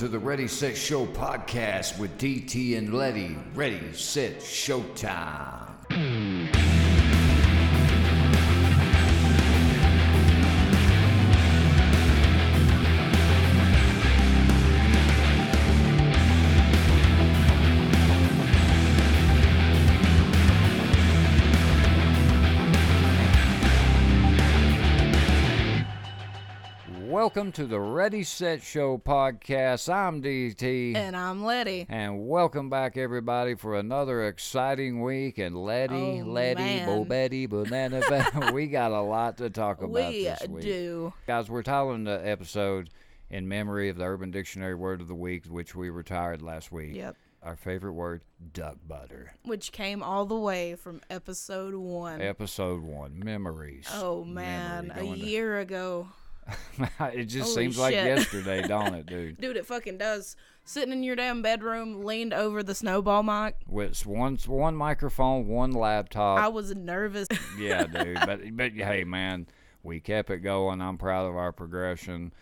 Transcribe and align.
To 0.00 0.08
the 0.08 0.18
Ready 0.18 0.48
Set 0.48 0.78
Show 0.78 1.04
podcast 1.04 1.98
with 1.98 2.16
DT 2.16 2.78
and 2.78 2.94
Letty. 2.94 3.36
Ready, 3.54 3.92
set, 3.92 4.38
showtime. 4.38 5.59
Welcome 27.20 27.52
to 27.52 27.66
the 27.66 27.78
Ready 27.78 28.22
Set 28.22 28.62
Show 28.62 28.96
podcast. 28.96 29.92
I'm 29.92 30.22
DT. 30.22 30.96
And 30.96 31.14
I'm 31.14 31.44
Letty. 31.44 31.84
And 31.90 32.26
welcome 32.26 32.70
back, 32.70 32.96
everybody, 32.96 33.56
for 33.56 33.76
another 33.78 34.26
exciting 34.26 35.02
week. 35.02 35.36
And 35.36 35.54
Letty, 35.54 36.22
Oh, 36.22 36.24
Letty, 36.24 36.62
man. 36.62 36.86
Bo 36.86 37.04
Betty, 37.04 37.44
Banana, 37.44 38.00
we 38.54 38.68
got 38.68 38.92
a 38.92 39.02
lot 39.02 39.36
to 39.36 39.50
talk 39.50 39.82
about 39.82 39.90
we 39.90 40.24
this 40.24 40.48
week. 40.48 40.62
do. 40.62 41.12
Guys, 41.26 41.50
we're 41.50 41.62
titling 41.62 42.06
the 42.06 42.26
episode 42.26 42.88
in 43.28 43.46
memory 43.46 43.90
of 43.90 43.98
the 43.98 44.04
Urban 44.04 44.30
Dictionary 44.30 44.74
Word 44.74 45.02
of 45.02 45.06
the 45.08 45.14
Week, 45.14 45.44
which 45.44 45.74
we 45.74 45.90
retired 45.90 46.40
last 46.40 46.72
week. 46.72 46.94
Yep. 46.94 47.16
Our 47.42 47.56
favorite 47.56 47.92
word, 47.92 48.22
duck 48.54 48.78
butter. 48.88 49.34
Which 49.44 49.72
came 49.72 50.02
all 50.02 50.24
the 50.24 50.36
way 50.38 50.74
from 50.74 51.02
episode 51.10 51.74
one. 51.74 52.22
Episode 52.22 52.80
one, 52.82 53.18
memories. 53.22 53.88
Oh 53.92 54.24
man, 54.24 54.90
a 54.94 55.00
going 55.00 55.20
to- 55.20 55.26
year 55.26 55.58
ago. 55.58 56.08
it 57.00 57.24
just 57.26 57.54
Holy 57.54 57.64
seems 57.64 57.78
like 57.78 57.94
yesterday, 57.94 58.62
don't 58.68 58.94
it, 58.94 59.06
dude? 59.06 59.40
Dude, 59.40 59.56
it 59.56 59.66
fucking 59.66 59.98
does. 59.98 60.36
Sitting 60.64 60.92
in 60.92 61.02
your 61.02 61.16
damn 61.16 61.42
bedroom, 61.42 62.04
leaned 62.04 62.32
over 62.34 62.62
the 62.62 62.74
snowball 62.74 63.22
mic. 63.22 63.56
With 63.66 64.06
one 64.06 64.36
one 64.46 64.76
microphone, 64.76 65.48
one 65.48 65.72
laptop. 65.72 66.38
I 66.38 66.48
was 66.48 66.74
nervous. 66.74 67.28
yeah, 67.58 67.84
dude. 67.86 68.18
But 68.26 68.40
but 68.56 68.72
hey, 68.72 69.04
man, 69.04 69.46
we 69.82 70.00
kept 70.00 70.30
it 70.30 70.38
going. 70.38 70.80
I'm 70.80 70.98
proud 70.98 71.28
of 71.28 71.36
our 71.36 71.52
progression. 71.52 72.32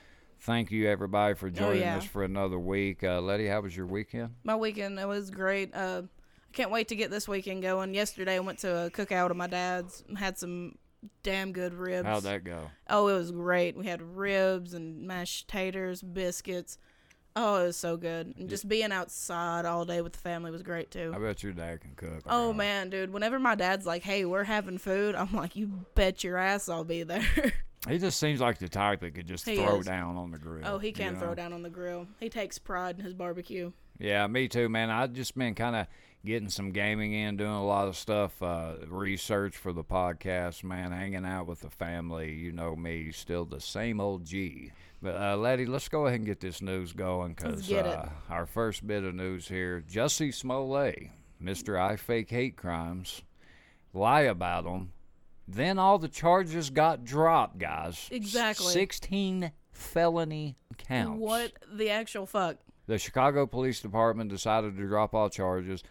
Thank 0.40 0.70
you 0.70 0.88
everybody 0.88 1.34
for 1.34 1.50
joining 1.50 1.82
Oh, 1.82 1.84
yeah. 1.86 1.96
us 1.96 2.04
for 2.04 2.22
another 2.22 2.58
week. 2.58 3.02
Uh, 3.02 3.20
Letty, 3.20 3.48
how 3.48 3.60
was 3.60 3.76
your 3.76 3.86
weekend? 3.86 4.34
my 4.44 4.54
weekend, 4.54 4.98
it 4.98 5.08
was 5.08 5.30
great. 5.30 5.74
Uh, 5.74 6.02
I 6.06 6.52
can't 6.52 6.70
wait 6.70 6.88
to 6.88 6.96
get 6.96 7.10
this 7.10 7.26
weekend 7.28 7.62
going. 7.62 7.92
Yesterday, 7.92 8.36
I 8.36 8.40
went 8.40 8.58
to 8.60 8.86
a 8.86 8.90
cookout 8.90 9.30
of 9.30 9.36
my 9.36 9.48
dad's. 9.48 10.04
Had 10.16 10.38
some 10.38 10.76
damn 11.22 11.52
good 11.52 11.74
ribs. 11.74 12.06
How'd 12.06 12.22
that 12.24 12.44
go? 12.44 12.70
Oh, 12.88 13.08
it 13.08 13.14
was 13.14 13.30
great. 13.30 13.76
We 13.76 13.86
had 13.86 14.02
ribs 14.02 14.74
and 14.74 15.06
mashed 15.06 15.48
taters, 15.48 16.02
biscuits. 16.02 16.78
Oh, 17.36 17.62
it 17.62 17.66
was 17.66 17.76
so 17.76 17.96
good. 17.96 18.34
And 18.36 18.48
just 18.48 18.68
being 18.68 18.90
outside 18.90 19.64
all 19.64 19.84
day 19.84 20.00
with 20.00 20.12
the 20.14 20.18
family 20.18 20.50
was 20.50 20.62
great 20.62 20.90
too. 20.90 21.12
I 21.14 21.18
bet 21.18 21.42
your 21.42 21.52
dad 21.52 21.80
can 21.80 21.92
cook. 21.94 22.22
Oh 22.26 22.40
alright. 22.46 22.56
man, 22.56 22.90
dude. 22.90 23.12
Whenever 23.12 23.38
my 23.38 23.54
dad's 23.54 23.86
like, 23.86 24.02
"Hey, 24.02 24.24
we're 24.24 24.44
having 24.44 24.78
food," 24.78 25.14
I'm 25.14 25.32
like, 25.32 25.54
"You 25.54 25.84
bet 25.94 26.24
your 26.24 26.36
ass 26.36 26.68
I'll 26.68 26.82
be 26.84 27.04
there." 27.04 27.24
he 27.88 27.98
just 27.98 28.18
seems 28.18 28.40
like 28.40 28.58
the 28.58 28.68
type 28.68 29.00
that 29.00 29.14
could 29.14 29.28
just 29.28 29.46
He 29.48 29.56
throw 29.56 29.78
is. 29.78 29.86
down 29.86 30.16
on 30.16 30.32
the 30.32 30.38
grill. 30.38 30.62
oh, 30.66 30.78
he 30.78 30.88
you 30.88 30.92
can 30.94 31.14
know? 31.14 31.20
throw 31.20 31.34
down 31.36 31.52
on 31.52 31.62
the 31.62 31.70
grill. 31.70 32.08
He 32.18 32.28
takes 32.28 32.58
pride 32.58 32.98
in 32.98 33.04
his 33.04 33.14
barbecue. 33.14 33.70
Yeah, 34.00 34.26
me 34.26 34.48
too, 34.48 34.68
man. 34.68 34.90
I've 34.90 35.12
just 35.12 35.36
been 35.38 35.54
kind 35.54 35.76
of 35.76 35.86
getting 36.24 36.48
some 36.48 36.72
gaming 36.72 37.12
in, 37.12 37.36
doing 37.36 37.50
a 37.50 37.64
lot 37.64 37.88
of 37.88 37.96
stuff, 37.96 38.42
uh, 38.42 38.74
research 38.88 39.56
for 39.56 39.72
the 39.72 39.84
podcast, 39.84 40.64
man, 40.64 40.92
hanging 40.92 41.24
out 41.24 41.46
with 41.46 41.60
the 41.60 41.70
family. 41.70 42.32
You 42.32 42.52
know 42.52 42.76
me, 42.76 43.12
still 43.12 43.44
the 43.44 43.60
same 43.60 44.00
old 44.00 44.24
G. 44.24 44.72
But, 45.00 45.16
uh, 45.16 45.36
Letty, 45.36 45.66
let's 45.66 45.88
go 45.88 46.06
ahead 46.06 46.20
and 46.20 46.26
get 46.26 46.40
this 46.40 46.60
news 46.60 46.92
going 46.92 47.34
because 47.34 47.70
uh, 47.70 48.08
our 48.28 48.46
first 48.46 48.86
bit 48.86 49.04
of 49.04 49.14
news 49.14 49.46
here 49.48 49.84
Jussie 49.88 50.34
Smollett, 50.34 51.10
Mr. 51.42 51.80
I 51.80 51.96
Fake 51.96 52.30
Hate 52.30 52.56
Crimes, 52.56 53.22
lie 53.92 54.22
about 54.22 54.64
them. 54.64 54.92
Then 55.46 55.78
all 55.78 55.98
the 55.98 56.08
charges 56.08 56.68
got 56.68 57.04
dropped, 57.04 57.58
guys. 57.58 58.08
Exactly. 58.10 58.72
16 58.72 59.52
felony 59.72 60.56
counts 60.76 61.20
What 61.20 61.52
the 61.72 61.90
actual 61.90 62.26
fuck? 62.26 62.56
the 62.88 62.98
Chicago 62.98 63.46
Police 63.46 63.80
Department 63.80 64.30
decided 64.30 64.76
to 64.76 64.86
drop 64.86 65.14
all 65.14 65.28
charges. 65.30 65.82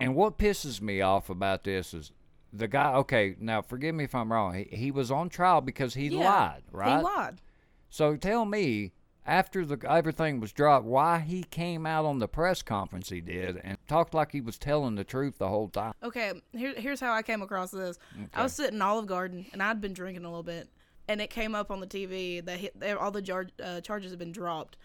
And 0.00 0.14
what 0.14 0.38
pisses 0.38 0.80
me 0.80 1.00
off 1.00 1.28
about 1.30 1.64
this 1.64 1.92
is 1.94 2.12
the 2.52 2.68
guy. 2.68 2.94
Okay, 2.94 3.36
now 3.38 3.62
forgive 3.62 3.94
me 3.94 4.04
if 4.04 4.14
I'm 4.14 4.32
wrong. 4.32 4.54
He, 4.54 4.76
he 4.76 4.90
was 4.90 5.10
on 5.10 5.28
trial 5.28 5.60
because 5.60 5.94
he 5.94 6.08
Yeah, 6.08 6.28
lied, 6.28 6.62
right? 6.72 6.98
He 6.98 7.04
lied. 7.04 7.40
So 7.88 8.16
tell 8.16 8.44
me, 8.44 8.92
after 9.26 9.64
the 9.64 9.78
everything 9.88 10.40
was 10.40 10.52
dropped, 10.52 10.86
why 10.86 11.18
he 11.18 11.42
came 11.44 11.86
out 11.86 12.04
on 12.04 12.18
the 12.18 12.28
press 12.28 12.62
conference 12.62 13.10
he 13.10 13.20
did 13.20 13.60
and 13.62 13.76
talked 13.86 14.14
like 14.14 14.32
he 14.32 14.40
was 14.40 14.58
telling 14.58 14.94
the 14.94 15.04
truth 15.04 15.38
the 15.38 15.48
whole 15.48 15.68
time. 15.68 15.92
Okay, 16.02 16.32
here, 16.52 16.74
here's 16.76 17.00
how 17.00 17.12
I 17.12 17.22
came 17.22 17.42
across 17.42 17.70
this. 17.70 17.98
I 18.34 18.42
was 18.42 18.52
sitting 18.52 18.76
in 18.76 18.82
Olive 18.82 19.06
Garden 19.06 19.46
and 19.52 19.62
I'd 19.62 19.80
been 19.80 19.92
drinking 19.92 20.24
a 20.24 20.28
little 20.28 20.42
bit, 20.42 20.68
and 21.08 21.20
it 21.20 21.30
came 21.30 21.54
up 21.54 21.70
on 21.70 21.80
the 21.80 21.86
TV 21.86 22.44
that 22.44 22.58
he, 22.58 22.70
all 22.98 23.10
the 23.10 23.22
jar, 23.22 23.46
uh, 23.62 23.80
charges 23.80 24.10
had 24.10 24.18
been 24.18 24.32
dropped, 24.32 24.76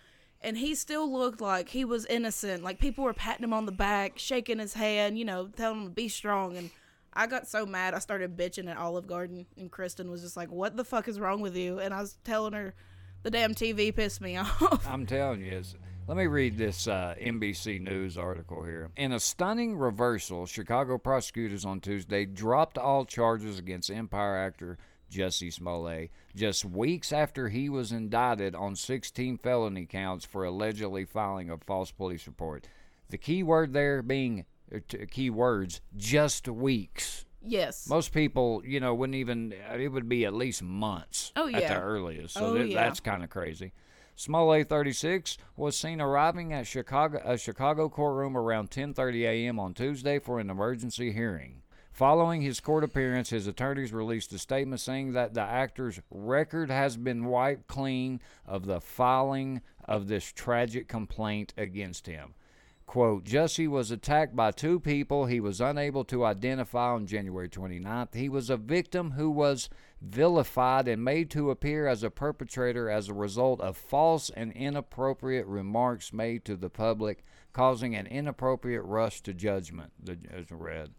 and 0.46 0.58
he 0.58 0.76
still 0.76 1.12
looked 1.12 1.42
like 1.42 1.70
he 1.70 1.84
was 1.84 2.06
innocent. 2.06 2.64
Like 2.64 2.80
people 2.80 3.04
were 3.04 3.14
patting 3.14 3.44
him 3.44 3.54
on 3.54 3.66
the 3.66 3.72
back, 3.72 4.14
shaking 4.18 4.60
his 4.60 4.74
hand, 4.74 5.18
you 5.18 5.26
know, 5.26 5.48
telling 5.48 5.82
him 5.82 5.88
to 5.88 5.94
be 5.94 6.08
strong. 6.08 6.56
And 6.56 6.70
I 7.14 7.26
got 7.26 7.48
so 7.48 7.66
mad, 7.66 7.96
I 7.96 8.00
started 8.00 8.38
bitching 8.38 8.70
at 8.70 8.78
Olive 8.78 9.08
Garden, 9.08 9.48
and 9.58 9.72
Kristen 9.72 10.12
was 10.12 10.22
just 10.22 10.38
like, 10.38 10.52
"What 10.52 10.78
the 10.78 10.84
fuck 10.84 11.08
is 11.08 11.20
wrong 11.20 11.42
with 11.42 11.58
you?" 11.58 11.80
And 11.80 11.94
I 11.94 12.02
was 12.02 12.18
telling 12.24 12.54
her, 12.54 12.76
the 13.24 13.32
damn 13.32 13.56
TV 13.56 13.94
pissed 13.94 14.22
me 14.22 14.38
off. 14.38 14.88
I'm 14.88 15.08
telling 15.08 15.42
you, 15.42 15.52
it's, 15.52 15.76
let 16.08 16.16
me 16.16 16.28
read 16.28 16.60
this 16.60 16.88
uh, 16.88 17.16
NBC 17.20 17.82
News 17.82 18.20
article 18.20 18.64
here. 18.64 18.92
In 18.96 19.12
a 19.14 19.20
stunning 19.20 19.76
reversal, 19.76 20.46
Chicago 20.46 21.00
prosecutors 21.00 21.66
on 21.66 21.80
Tuesday 21.80 22.26
dropped 22.26 22.78
all 22.78 23.04
charges 23.04 23.58
against 23.58 23.90
Empire 23.90 24.38
actor 24.38 24.78
Jussie 25.12 25.54
Smollett 25.54 26.12
just 26.36 26.66
weeks 26.66 27.12
after 27.14 27.50
he 27.50 27.70
was 27.70 27.92
indicted 27.92 28.56
on 28.56 28.76
16 28.76 29.38
felony 29.38 29.86
counts 29.86 30.26
for 30.26 30.44
allegedly 30.44 31.06
filing 31.06 31.50
a 31.50 31.58
false 31.58 31.92
police 31.92 32.28
report. 32.28 32.68
The 33.10 33.18
key 33.18 33.44
word 33.44 33.74
there 33.74 34.02
being 34.02 34.46
uh, 34.74 34.80
t- 34.88 35.06
key 35.06 35.30
words 35.30 35.82
just 35.96 36.48
weeks. 36.48 37.26
yes. 37.42 37.88
Most 37.88 38.12
people, 38.14 38.64
you 38.66 38.80
know, 38.80 38.96
wouldn't 38.96 39.16
even. 39.16 39.54
It 39.78 39.90
would 39.92 40.10
be 40.10 40.26
at 40.26 40.34
least 40.34 40.64
months. 40.64 41.32
Oh, 41.36 41.48
At 41.48 41.68
the 41.68 41.80
earliest. 41.80 42.34
So 42.34 42.46
Oh, 42.48 42.54
that- 42.56 42.68
yeah. 42.70 42.84
that's 42.84 43.00
kind 43.00 43.24
of 43.24 43.30
crazy. 43.30 43.74
Smollett, 44.18 44.70
36, 44.70 45.38
was 45.58 45.76
seen 45.78 46.00
arriving 46.00 46.54
at 46.54 46.66
Chicago 46.66 47.22
a 47.26 47.38
Chicago 47.38 47.90
courtroom 47.90 48.36
around 48.38 48.72
10:30 48.72 49.24
a.m. 49.26 49.60
on 49.60 49.74
Tuesday 49.74 50.20
for 50.20 50.40
an 50.40 50.50
emergency 50.50 51.12
hearing. 51.12 51.62
Following 51.96 52.42
his 52.42 52.60
court 52.60 52.84
appearance, 52.84 53.30
his 53.30 53.48
attorneys 53.48 53.94
released 53.94 54.34
a 54.34 54.38
statement 54.38 54.82
saying 54.82 55.14
that 55.14 55.34
the 55.34 55.40
actor's 55.40 56.02
record 56.12 56.70
has 56.70 56.98
been 56.98 57.24
wiped 57.24 57.68
clean 57.68 58.20
of 58.46 58.66
the 58.66 58.82
filing 58.82 59.62
of 59.86 60.10
this 60.10 60.26
tragic 60.34 60.90
complaint 60.90 61.54
against 61.56 62.06
him. 62.06 62.34
Quote, 62.86 63.24
Jussie 63.24 63.70
was 63.70 63.92
attacked 63.92 64.36
by 64.36 64.52
two 64.52 64.78
people 64.78 65.26
he 65.26 65.40
was 65.40 65.62
unable 65.62 66.04
to 66.04 66.26
identify 66.26 66.90
on 66.90 67.08
January 67.08 67.48
29th. 67.48 68.14
He 68.14 68.28
was 68.28 68.50
a 68.50 68.58
victim 68.58 69.12
who 69.12 69.32
was 69.32 69.70
vilified 70.02 70.90
and 70.90 71.02
made 71.02 71.30
to 71.30 71.50
appear 71.50 71.88
as 71.88 72.04
a 72.04 72.10
perpetrator 72.10 72.90
as 72.90 73.08
a 73.08 73.14
result 73.14 73.62
of 73.62 73.78
false 73.78 74.30
and 74.30 74.52
inappropriate 74.52 75.48
remarks 75.48 76.12
made 76.12 76.44
to 76.44 76.58
the 76.58 76.70
public, 76.70 77.24
causing 77.54 77.96
an 77.96 78.06
inappropriate 78.06 78.84
rush 78.84 79.22
to 79.22 79.34
judgment, 79.34 79.94
the 80.04 80.18
as 80.30 80.52
read. 80.52 80.92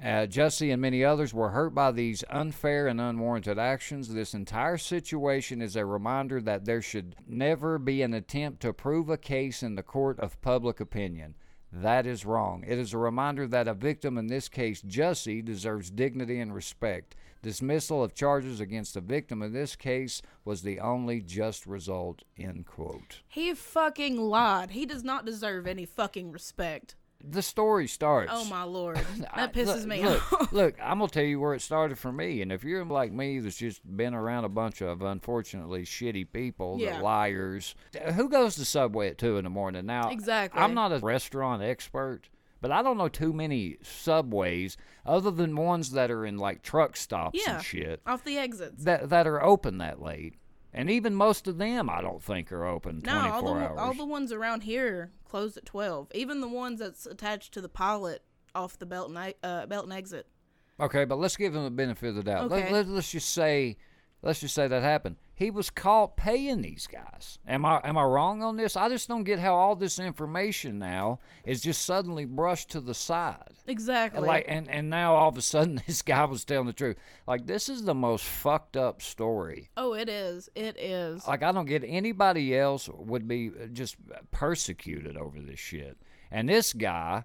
Uh, 0.00 0.26
and 0.60 0.80
many 0.80 1.04
others 1.04 1.34
were 1.34 1.50
hurt 1.50 1.74
by 1.74 1.90
these 1.90 2.22
unfair 2.30 2.86
and 2.86 3.00
unwarranted 3.00 3.58
actions. 3.58 4.08
This 4.08 4.32
entire 4.32 4.78
situation 4.78 5.60
is 5.60 5.74
a 5.74 5.84
reminder 5.84 6.40
that 6.40 6.64
there 6.64 6.82
should 6.82 7.16
never 7.26 7.78
be 7.78 8.02
an 8.02 8.14
attempt 8.14 8.60
to 8.60 8.72
prove 8.72 9.10
a 9.10 9.18
case 9.18 9.62
in 9.62 9.74
the 9.74 9.82
court 9.82 10.20
of 10.20 10.40
public 10.40 10.78
opinion. 10.78 11.34
That 11.72 12.06
is 12.06 12.24
wrong. 12.24 12.64
It 12.66 12.78
is 12.78 12.94
a 12.94 12.98
reminder 12.98 13.46
that 13.48 13.68
a 13.68 13.74
victim, 13.74 14.16
in 14.16 14.28
this 14.28 14.48
case 14.48 14.82
Jussie, 14.82 15.44
deserves 15.44 15.90
dignity 15.90 16.40
and 16.40 16.54
respect. 16.54 17.14
Dismissal 17.42 18.02
of 18.02 18.14
charges 18.14 18.58
against 18.58 18.94
the 18.94 19.00
victim 19.00 19.42
in 19.42 19.52
this 19.52 19.76
case 19.76 20.22
was 20.44 20.62
the 20.62 20.80
only 20.80 21.20
just 21.20 21.66
result. 21.66 22.22
End 22.38 22.66
quote. 22.66 23.20
he 23.28 23.52
fucking 23.54 24.16
lied. 24.16 24.70
He 24.70 24.86
does 24.86 25.04
not 25.04 25.24
deserve 25.24 25.66
any 25.66 25.84
fucking 25.84 26.32
respect. 26.32 26.96
The 27.24 27.42
story 27.42 27.88
starts. 27.88 28.30
Oh 28.32 28.44
my 28.44 28.62
lord, 28.62 28.96
that 29.34 29.52
pisses 29.52 29.78
look, 29.78 29.86
me 29.86 30.04
look, 30.04 30.32
off. 30.40 30.52
look, 30.52 30.74
I'm 30.80 30.98
gonna 31.00 31.10
tell 31.10 31.24
you 31.24 31.40
where 31.40 31.52
it 31.54 31.60
started 31.62 31.98
for 31.98 32.12
me. 32.12 32.42
And 32.42 32.52
if 32.52 32.62
you're 32.62 32.84
like 32.84 33.12
me, 33.12 33.40
that's 33.40 33.56
just 33.56 33.80
been 33.96 34.14
around 34.14 34.44
a 34.44 34.48
bunch 34.48 34.80
of 34.82 35.02
unfortunately 35.02 35.82
shitty 35.82 36.32
people, 36.32 36.78
the 36.78 36.84
Yeah. 36.84 37.00
liars. 37.00 37.74
Who 38.14 38.28
goes 38.28 38.54
to 38.54 38.64
Subway 38.64 39.08
at 39.08 39.18
two 39.18 39.36
in 39.36 39.44
the 39.44 39.50
morning? 39.50 39.84
Now, 39.84 40.10
Exactly. 40.10 40.60
I'm 40.60 40.74
not 40.74 40.92
a 40.92 40.98
restaurant 41.00 41.60
expert, 41.62 42.28
but 42.60 42.70
I 42.70 42.82
don't 42.82 42.96
know 42.98 43.08
too 43.08 43.32
many 43.32 43.78
subways 43.82 44.76
other 45.04 45.30
than 45.32 45.56
ones 45.56 45.90
that 45.92 46.10
are 46.12 46.24
in 46.24 46.38
like 46.38 46.62
truck 46.62 46.96
stops 46.96 47.40
Yeah. 47.44 47.56
and 47.56 47.64
shit 47.64 48.00
Off 48.06 48.22
the 48.24 48.38
exits. 48.38 48.84
that 48.84 49.10
that 49.10 49.26
are 49.26 49.42
open 49.42 49.78
that 49.78 50.00
late. 50.00 50.34
And 50.78 50.88
even 50.88 51.12
most 51.12 51.48
of 51.48 51.58
them, 51.58 51.90
I 51.90 52.00
don't 52.00 52.22
think 52.22 52.52
are 52.52 52.64
open 52.64 53.02
No, 53.04 53.10
24 53.10 53.32
all 53.32 53.42
the 53.42 53.60
hours. 53.60 53.78
all 53.80 53.94
the 53.94 54.04
ones 54.04 54.30
around 54.30 54.62
here 54.62 55.10
close 55.24 55.56
at 55.56 55.66
twelve. 55.66 56.06
Even 56.14 56.40
the 56.40 56.46
ones 56.46 56.78
that's 56.78 57.04
attached 57.04 57.52
to 57.54 57.60
the 57.60 57.68
pilot 57.68 58.22
off 58.54 58.78
the 58.78 58.86
belt 58.86 59.10
and 59.10 59.34
uh, 59.42 59.66
belt 59.66 59.84
and 59.86 59.92
exit. 59.92 60.28
Okay, 60.78 61.04
but 61.04 61.18
let's 61.18 61.36
give 61.36 61.52
them 61.52 61.64
the 61.64 61.70
benefit 61.72 62.10
of 62.10 62.14
the 62.14 62.22
doubt. 62.22 62.44
Okay. 62.44 62.72
Let, 62.72 62.86
let, 62.86 62.98
us 62.98 63.10
just 63.10 63.30
say, 63.30 63.76
let's 64.22 64.40
just 64.40 64.54
say 64.54 64.68
that 64.68 64.82
happened. 64.82 65.16
He 65.34 65.52
was 65.52 65.70
caught 65.70 66.16
paying 66.16 66.62
these 66.62 66.88
guys. 66.88 67.38
Am 67.46 67.64
I 67.64 67.80
am 67.84 67.96
I 67.96 68.02
wrong 68.02 68.42
on 68.42 68.56
this? 68.56 68.76
I 68.76 68.88
just 68.88 69.06
don't 69.06 69.22
get 69.22 69.38
how 69.38 69.54
all 69.54 69.76
this 69.76 70.00
information 70.00 70.80
now 70.80 71.20
is 71.44 71.60
just 71.60 71.84
suddenly 71.84 72.24
brushed 72.24 72.70
to 72.70 72.80
the 72.80 72.94
side. 72.94 73.52
Exactly. 73.68 74.26
Like 74.26 74.46
and 74.48 74.68
and 74.68 74.90
now 74.90 75.14
all 75.14 75.28
of 75.28 75.38
a 75.38 75.42
sudden 75.42 75.80
this 75.86 76.02
guy 76.02 76.24
was 76.24 76.44
telling 76.44 76.66
the 76.66 76.72
truth. 76.72 76.96
Like 77.26 77.46
this 77.46 77.68
is 77.68 77.84
the 77.84 77.94
most 77.94 78.24
fucked 78.24 78.76
up 78.76 79.00
story. 79.00 79.70
oh, 79.76 79.94
it 79.94 80.08
is. 80.08 80.48
It 80.56 80.76
is. 80.76 81.26
Like 81.28 81.44
I 81.44 81.52
don't 81.52 81.66
get 81.66 81.84
anybody 81.86 82.56
else 82.58 82.88
would 82.92 83.28
be 83.28 83.52
just 83.72 83.96
persecuted 84.32 85.16
over 85.16 85.38
this 85.40 85.60
shit. 85.60 85.96
And 86.32 86.48
this 86.48 86.72
guy 86.72 87.24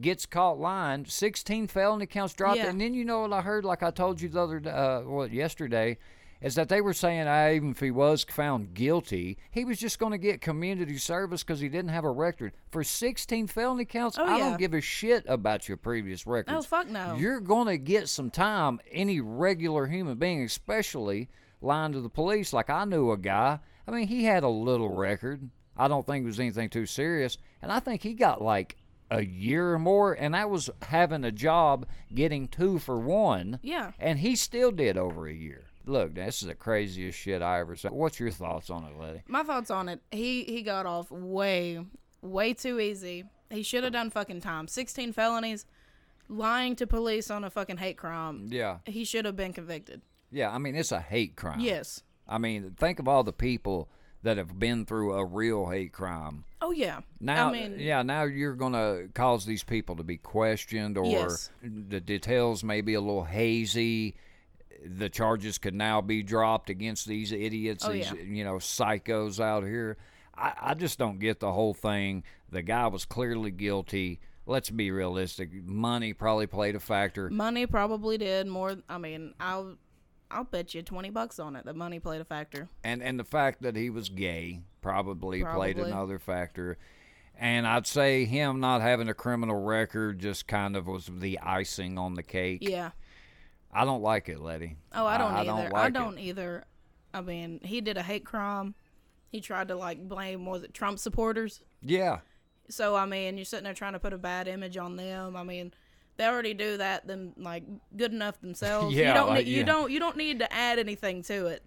gets 0.00 0.26
caught 0.26 0.58
lying. 0.58 1.04
Sixteen 1.06 1.68
felony 1.68 2.06
counts 2.06 2.34
dropped. 2.34 2.56
Yeah. 2.58 2.70
And 2.70 2.80
then 2.80 2.92
you 2.92 3.04
know 3.04 3.20
what 3.20 3.32
I 3.32 3.40
heard? 3.40 3.64
Like 3.64 3.84
I 3.84 3.92
told 3.92 4.20
you 4.20 4.28
the 4.28 4.40
other 4.42 4.62
uh, 4.68 5.08
what 5.08 5.32
yesterday. 5.32 5.98
Is 6.40 6.54
that 6.56 6.68
they 6.68 6.80
were 6.80 6.92
saying, 6.92 7.26
I 7.26 7.54
even 7.54 7.70
if 7.70 7.80
he 7.80 7.90
was 7.90 8.24
found 8.24 8.74
guilty, 8.74 9.38
he 9.50 9.64
was 9.64 9.78
just 9.78 9.98
going 9.98 10.12
to 10.12 10.18
get 10.18 10.40
community 10.40 10.98
service 10.98 11.42
because 11.42 11.60
he 11.60 11.68
didn't 11.68 11.90
have 11.90 12.04
a 12.04 12.10
record 12.10 12.52
for 12.70 12.84
16 12.84 13.46
felony 13.46 13.84
counts. 13.84 14.18
Oh, 14.18 14.24
I 14.24 14.38
yeah. 14.38 14.50
don't 14.50 14.58
give 14.58 14.74
a 14.74 14.80
shit 14.80 15.24
about 15.28 15.68
your 15.68 15.76
previous 15.78 16.24
oh, 16.26 16.32
records. 16.32 16.56
oh 16.58 16.62
fuck 16.62 16.88
no. 16.88 17.16
You're 17.16 17.40
going 17.40 17.68
to 17.68 17.78
get 17.78 18.08
some 18.08 18.30
time. 18.30 18.80
Any 18.90 19.20
regular 19.20 19.86
human 19.86 20.18
being, 20.18 20.42
especially 20.42 21.28
lying 21.60 21.92
to 21.92 22.00
the 22.00 22.08
police. 22.08 22.52
Like 22.52 22.70
I 22.70 22.84
knew 22.84 23.10
a 23.10 23.16
guy. 23.16 23.58
I 23.86 23.90
mean, 23.90 24.08
he 24.08 24.24
had 24.24 24.42
a 24.42 24.48
little 24.48 24.90
record. 24.90 25.48
I 25.76 25.88
don't 25.88 26.06
think 26.06 26.24
it 26.24 26.26
was 26.26 26.40
anything 26.40 26.70
too 26.70 26.86
serious, 26.86 27.36
and 27.60 27.70
I 27.70 27.80
think 27.80 28.02
he 28.02 28.14
got 28.14 28.40
like 28.40 28.76
a 29.10 29.22
year 29.24 29.72
or 29.72 29.78
more, 29.78 30.12
and 30.12 30.34
that 30.34 30.50
was 30.50 30.70
having 30.82 31.24
a 31.24 31.32
job, 31.32 31.86
getting 32.14 32.48
two 32.48 32.78
for 32.78 32.98
one. 32.98 33.58
Yeah. 33.62 33.92
And 33.98 34.18
he 34.18 34.36
still 34.36 34.72
did 34.72 34.96
over 34.96 35.28
a 35.28 35.34
year. 35.34 35.65
Look, 35.86 36.14
this 36.14 36.42
is 36.42 36.48
the 36.48 36.54
craziest 36.54 37.18
shit 37.18 37.42
I 37.42 37.60
ever 37.60 37.76
saw. 37.76 37.90
What's 37.90 38.18
your 38.18 38.30
thoughts 38.30 38.70
on 38.70 38.84
it, 38.84 38.98
Letty? 39.00 39.22
My 39.28 39.42
thoughts 39.44 39.70
on 39.70 39.88
it. 39.88 40.00
He 40.10 40.44
he 40.44 40.62
got 40.62 40.84
off 40.86 41.10
way 41.10 41.80
way 42.22 42.54
too 42.54 42.80
easy. 42.80 43.24
He 43.50 43.62
should 43.62 43.84
have 43.84 43.92
done 43.92 44.10
fucking 44.10 44.40
time. 44.40 44.66
16 44.66 45.12
felonies, 45.12 45.64
lying 46.28 46.74
to 46.76 46.86
police 46.86 47.30
on 47.30 47.44
a 47.44 47.50
fucking 47.50 47.76
hate 47.76 47.96
crime. 47.96 48.48
Yeah. 48.50 48.78
He 48.84 49.04
should 49.04 49.24
have 49.24 49.36
been 49.36 49.52
convicted. 49.52 50.02
Yeah, 50.32 50.50
I 50.50 50.58
mean, 50.58 50.74
it's 50.74 50.90
a 50.90 51.00
hate 51.00 51.36
crime. 51.36 51.60
Yes. 51.60 52.02
I 52.28 52.38
mean, 52.38 52.74
think 52.76 52.98
of 52.98 53.06
all 53.06 53.22
the 53.22 53.32
people 53.32 53.88
that 54.24 54.36
have 54.38 54.58
been 54.58 54.84
through 54.84 55.12
a 55.12 55.24
real 55.24 55.66
hate 55.68 55.92
crime. 55.92 56.42
Oh 56.60 56.72
yeah. 56.72 57.00
Now, 57.20 57.48
I 57.50 57.52
mean, 57.52 57.76
yeah, 57.78 58.02
now 58.02 58.24
you're 58.24 58.56
going 58.56 58.72
to 58.72 59.08
cause 59.14 59.46
these 59.46 59.62
people 59.62 59.94
to 59.96 60.02
be 60.02 60.16
questioned, 60.16 60.98
or 60.98 61.06
Yes. 61.06 61.50
the 61.62 62.00
details 62.00 62.64
may 62.64 62.80
be 62.80 62.94
a 62.94 63.00
little 63.00 63.22
hazy. 63.24 64.16
The 64.84 65.08
charges 65.08 65.58
could 65.58 65.74
now 65.74 66.00
be 66.00 66.22
dropped 66.22 66.70
against 66.70 67.06
these 67.06 67.32
idiots, 67.32 67.84
Oh, 67.84 67.92
these 67.92 68.10
yeah. 68.12 68.22
you 68.22 68.44
know 68.44 68.54
psychos 68.56 69.40
out 69.40 69.64
here. 69.64 69.96
I, 70.36 70.52
I 70.60 70.74
just 70.74 70.98
don't 70.98 71.18
get 71.18 71.40
the 71.40 71.52
whole 71.52 71.74
thing. 71.74 72.22
The 72.50 72.62
guy 72.62 72.86
was 72.88 73.04
clearly 73.04 73.50
guilty. 73.50 74.20
Let's 74.46 74.70
be 74.70 74.90
realistic. 74.90 75.50
Money 75.64 76.12
probably 76.12 76.46
played 76.46 76.76
a 76.76 76.80
factor. 76.80 77.28
money 77.30 77.66
probably 77.66 78.16
did 78.18 78.46
more. 78.46 78.76
I 78.88 78.98
mean, 78.98 79.34
I'll 79.40 79.76
I'll 80.30 80.44
bet 80.44 80.74
you 80.74 80.82
20 80.82 81.10
bucks 81.10 81.38
on 81.38 81.56
it 81.56 81.64
that 81.66 81.76
money 81.76 81.98
played 82.00 82.20
a 82.20 82.24
factor. 82.24 82.68
and 82.84 83.02
and 83.02 83.18
the 83.18 83.24
fact 83.24 83.62
that 83.62 83.76
he 83.76 83.90
was 83.90 84.08
gay 84.08 84.60
probably, 84.82 85.42
played 85.42 85.78
another 85.78 86.18
factor. 86.18 86.78
And 87.38 87.66
I'd 87.66 87.86
say 87.86 88.24
him 88.24 88.60
not 88.60 88.80
having 88.80 89.08
a 89.08 89.14
criminal 89.14 89.60
record 89.62 90.20
just 90.20 90.46
kind 90.46 90.74
of 90.74 90.86
was 90.86 91.10
the 91.12 91.38
icing 91.40 91.98
on 91.98 92.14
the 92.14 92.22
cake. 92.22 92.60
Yeah. 92.62 92.92
I 93.76 93.84
don't 93.84 94.00
like 94.02 94.30
it, 94.30 94.40
Letty. 94.40 94.76
Oh, 94.94 95.04
I 95.04 95.18
don't 95.18 95.32
I, 95.32 95.40
either. 95.40 95.68
don't 95.68 95.76
I 95.76 95.90
don't 95.90 96.18
it. 96.18 96.22
either. 96.22 96.64
I 97.12 97.20
mean, 97.20 97.60
he 97.62 97.82
did 97.82 97.98
a 97.98 98.02
hate 98.02 98.24
crime. 98.24 98.74
He 99.30 99.42
tried 99.42 99.68
to 99.68 99.76
like 99.76 100.08
blame 100.08 100.46
was 100.46 100.62
it 100.62 100.72
Trump 100.72 100.98
supporters? 100.98 101.62
Yeah, 101.82 102.20
So 102.70 102.96
I 102.96 103.04
mean, 103.04 103.36
you're 103.36 103.44
sitting 103.44 103.64
there 103.64 103.74
trying 103.74 103.92
to 103.92 103.98
put 103.98 104.14
a 104.14 104.18
bad 104.18 104.48
image 104.48 104.78
on 104.78 104.96
them. 104.96 105.36
I 105.36 105.42
mean, 105.42 105.74
they 106.16 106.24
already 106.24 106.54
do 106.54 106.78
that 106.78 107.06
them 107.06 107.34
like 107.36 107.64
good 107.94 108.12
enough 108.12 108.40
themselves. 108.40 108.94
Yeah, 108.96 109.08
you 109.08 109.14
don't 109.14 109.28
like, 109.28 109.44
need, 109.44 109.50
you 109.50 109.58
yeah. 109.58 109.64
don't 109.64 109.90
you 109.90 109.98
don't 109.98 110.16
need 110.16 110.38
to 110.38 110.50
add 110.50 110.78
anything 110.78 111.22
to 111.24 111.46
it. 111.48 111.62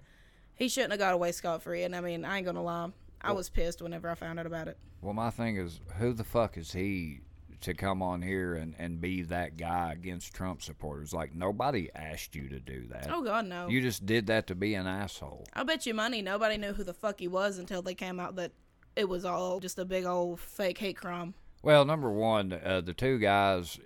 He 0.56 0.68
shouldn't 0.68 0.92
have 0.94 1.00
got 1.00 1.14
away 1.14 1.32
scot 1.32 1.62
free. 1.62 1.84
And 1.84 1.96
I 1.96 2.02
mean, 2.02 2.26
I 2.26 2.38
ain't 2.38 2.46
gonna 2.46 2.64
lie, 2.64 2.90
I 3.22 3.34
was 3.34 3.50
pissed 3.50 3.84
whenever 3.84 4.10
I 4.10 4.16
found 4.16 4.40
out 4.40 4.48
about 4.48 4.68
it. 4.68 4.78
Well, 5.02 5.14
my 5.14 5.30
thing 5.30 5.58
is, 5.58 5.80
who 6.00 6.14
the 6.14 6.24
fuck 6.24 6.58
is 6.58 6.72
he 6.72 7.22
to 7.62 7.74
come 7.74 8.02
on 8.02 8.22
here 8.22 8.56
and, 8.56 8.76
and 8.80 9.00
be 9.02 9.22
that 9.24 9.58
guy 9.58 9.92
against 9.94 10.34
Trump 10.34 10.62
supporters? 10.62 11.14
Like, 11.14 11.36
nobody 11.36 11.90
asked 11.96 12.36
you 12.36 12.50
to 12.50 12.60
do 12.60 12.88
that. 12.92 13.08
Oh 13.12 13.22
God, 13.24 13.46
no. 13.48 13.68
You 13.68 13.82
just 13.82 14.06
did 14.06 14.28
that 14.28 14.48
to 14.48 14.56
be 14.56 14.76
an 14.76 14.88
asshole. 14.88 15.46
I 15.54 15.64
bet 15.64 15.86
you 15.86 15.94
money 15.94 16.22
nobody 16.22 16.58
knew 16.58 16.74
who 16.74 16.84
the 16.84 16.94
fuck 16.94 17.20
he 17.20 17.28
was 17.28 17.58
until 17.58 17.82
they 17.82 17.96
came 17.96 18.20
out 18.20 18.36
that 18.38 18.52
it 18.96 19.08
was 19.08 19.26
all 19.26 19.60
just 19.60 19.80
a 19.80 19.86
big 19.86 20.06
old 20.06 20.40
fake 20.40 20.78
hate 20.78 20.98
crime. 20.98 21.34
Well, 21.62 21.86
number 21.86 22.10
one, 22.12 22.54
uh, 22.54 22.82
the 22.82 22.94
two 22.94 23.20
guys. 23.20 23.80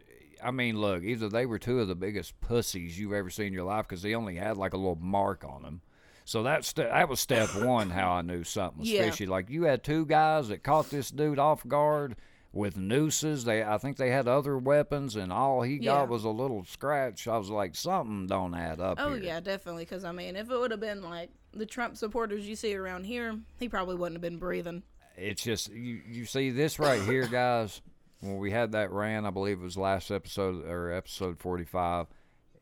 I 0.44 0.52
mean, 0.52 0.78
look, 0.80 1.04
either 1.04 1.30
they 1.30 1.46
were 1.46 1.58
two 1.60 1.80
of 1.80 1.88
the 1.88 1.96
biggest 1.96 2.40
pussies 2.42 3.00
you've 3.00 3.14
ever 3.14 3.30
seen 3.30 3.48
in 3.48 3.54
your 3.54 3.64
life 3.64 3.88
because 3.88 4.02
they 4.02 4.14
only 4.14 4.36
had 4.36 4.58
like 4.58 4.74
a 4.74 4.78
little 4.78 4.98
mark 5.00 5.44
on 5.44 5.62
them. 5.64 5.82
So 6.26 6.44
that's 6.44 6.68
st- 6.70 6.90
that 6.90 7.08
was 7.10 7.20
step 7.20 7.50
one. 7.56 7.90
How 7.90 8.12
I 8.14 8.22
knew 8.22 8.44
something 8.44 8.80
was 8.82 8.90
Yeah. 8.92 9.10
fishy. 9.10 9.26
Like 9.26 9.50
you 9.50 9.64
had 9.64 9.84
two 9.84 10.06
guys 10.06 10.50
that 10.50 10.62
caught 10.64 10.90
this 10.90 11.10
dude 11.12 11.40
off 11.40 11.66
guard 11.68 12.16
with 12.54 12.78
nooses. 12.78 13.44
They, 13.44 13.64
I 13.64 13.78
think 13.78 13.98
they 13.98 14.12
had 14.12 14.28
other 14.28 14.58
weapons, 14.58 15.16
and 15.18 15.34
all 15.34 15.62
he 15.64 15.74
Yeah. 15.76 15.94
got 16.00 16.10
was 16.10 16.24
a 16.24 16.30
little 16.30 16.64
scratch. 16.64 17.28
I 17.28 17.38
was 17.38 17.50
like, 17.50 17.76
something 17.76 18.28
don't 18.28 18.54
add 18.56 18.80
up. 18.80 18.98
Oh 19.02 19.16
here. 19.16 19.24
yeah, 19.24 19.40
definitely. 19.42 19.84
Because 19.84 20.06
I 20.06 20.12
mean, 20.14 20.36
if 20.36 20.50
it 20.50 20.58
would 20.58 20.72
have 20.72 20.80
been 20.80 21.02
like 21.02 21.32
the 21.54 21.66
Trump 21.66 21.98
supporters 21.98 22.48
you 22.48 22.56
see 22.56 22.76
around 22.76 23.04
here, 23.06 23.38
he 23.60 23.68
probably 23.68 23.96
wouldn't 23.96 24.16
have 24.16 24.22
been 24.22 24.38
breathing. 24.40 24.84
it's 25.18 25.44
just 25.44 25.70
you, 25.72 26.00
you 26.08 26.26
see 26.26 26.50
this 26.52 26.80
right 26.80 27.02
here 27.04 27.28
guys 27.28 27.82
when 28.22 28.38
we 28.38 28.50
had 28.50 28.72
that 28.72 28.90
rant 28.92 29.28
i 29.28 29.30
believe 29.30 29.60
it 29.60 29.64
was 29.64 29.78
last 29.78 30.10
episode 30.10 30.66
or 30.66 30.92
episode 30.92 31.38
45 31.38 32.08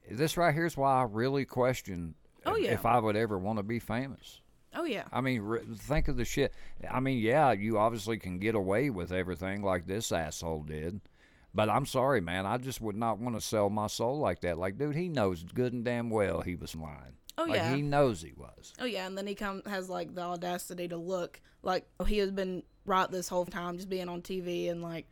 this 0.10 0.36
right 0.36 0.54
here 0.54 0.66
is 0.66 0.76
why 0.76 1.00
i 1.00 1.04
really 1.04 1.46
question 1.46 2.14
Oh, 2.46 2.58
yeah. 2.58 2.72
if 2.72 2.86
i 2.86 3.00
would 3.00 3.16
ever 3.16 3.38
want 3.38 3.58
to 3.60 3.64
be 3.64 3.80
famous 3.80 4.41
Oh 4.74 4.86
yeah. 4.86 5.04
i 5.12 5.20
mean 5.22 5.42
re- 5.42 5.62
think 5.76 6.08
of 6.08 6.18
the 6.18 6.26
shit. 6.26 6.54
I 6.90 7.00
mean 7.00 7.20
yeah 7.20 7.52
you 7.52 7.78
obviously 7.78 8.18
can 8.18 8.40
get 8.40 8.56
away 8.56 8.90
with 8.90 9.12
everything 9.12 9.64
like 9.64 9.86
this 9.86 10.12
asshole 10.12 10.64
did. 10.64 11.02
But 11.54 11.70
i'm 11.70 11.86
sorry 11.86 12.22
man. 12.22 12.46
I 12.46 12.58
just 12.58 12.82
would 12.82 12.96
not 12.96 13.20
want 13.20 13.36
to 13.36 13.42
sell 13.42 13.70
my 13.70 13.88
soul 13.88 14.20
like 14.20 14.42
that. 14.42 14.58
Like 14.58 14.78
dude 14.78 14.96
he 14.96 15.10
knows 15.10 15.44
good 15.44 15.74
and 15.74 15.84
damn 15.84 16.10
well 16.10 16.42
he 16.42 16.56
was 16.56 16.76
lying. 16.76 17.18
Oh, 17.38 17.44
like 17.44 17.56
yeah. 17.56 17.76
he 17.76 17.82
knows 17.82 18.22
he 18.22 18.34
was. 18.36 18.74
Oh 18.80 18.86
yeah, 18.86 19.08
and 19.08 19.18
then 19.18 19.26
he 19.28 19.36
come 19.36 19.62
has 19.66 19.90
like 19.90 20.14
the 20.14 20.22
audacity 20.22 20.88
to 20.90 20.98
look 20.98 21.42
like 21.64 21.88
oh, 22.00 22.04
he 22.04 22.18
has 22.20 22.32
been 22.32 22.64
right 22.86 23.10
this 23.10 23.28
whole 23.28 23.46
time, 23.46 23.78
just 23.78 23.90
being 23.90 24.10
on 24.10 24.22
TV 24.22 24.70
and 24.70 24.82
like 24.82 25.08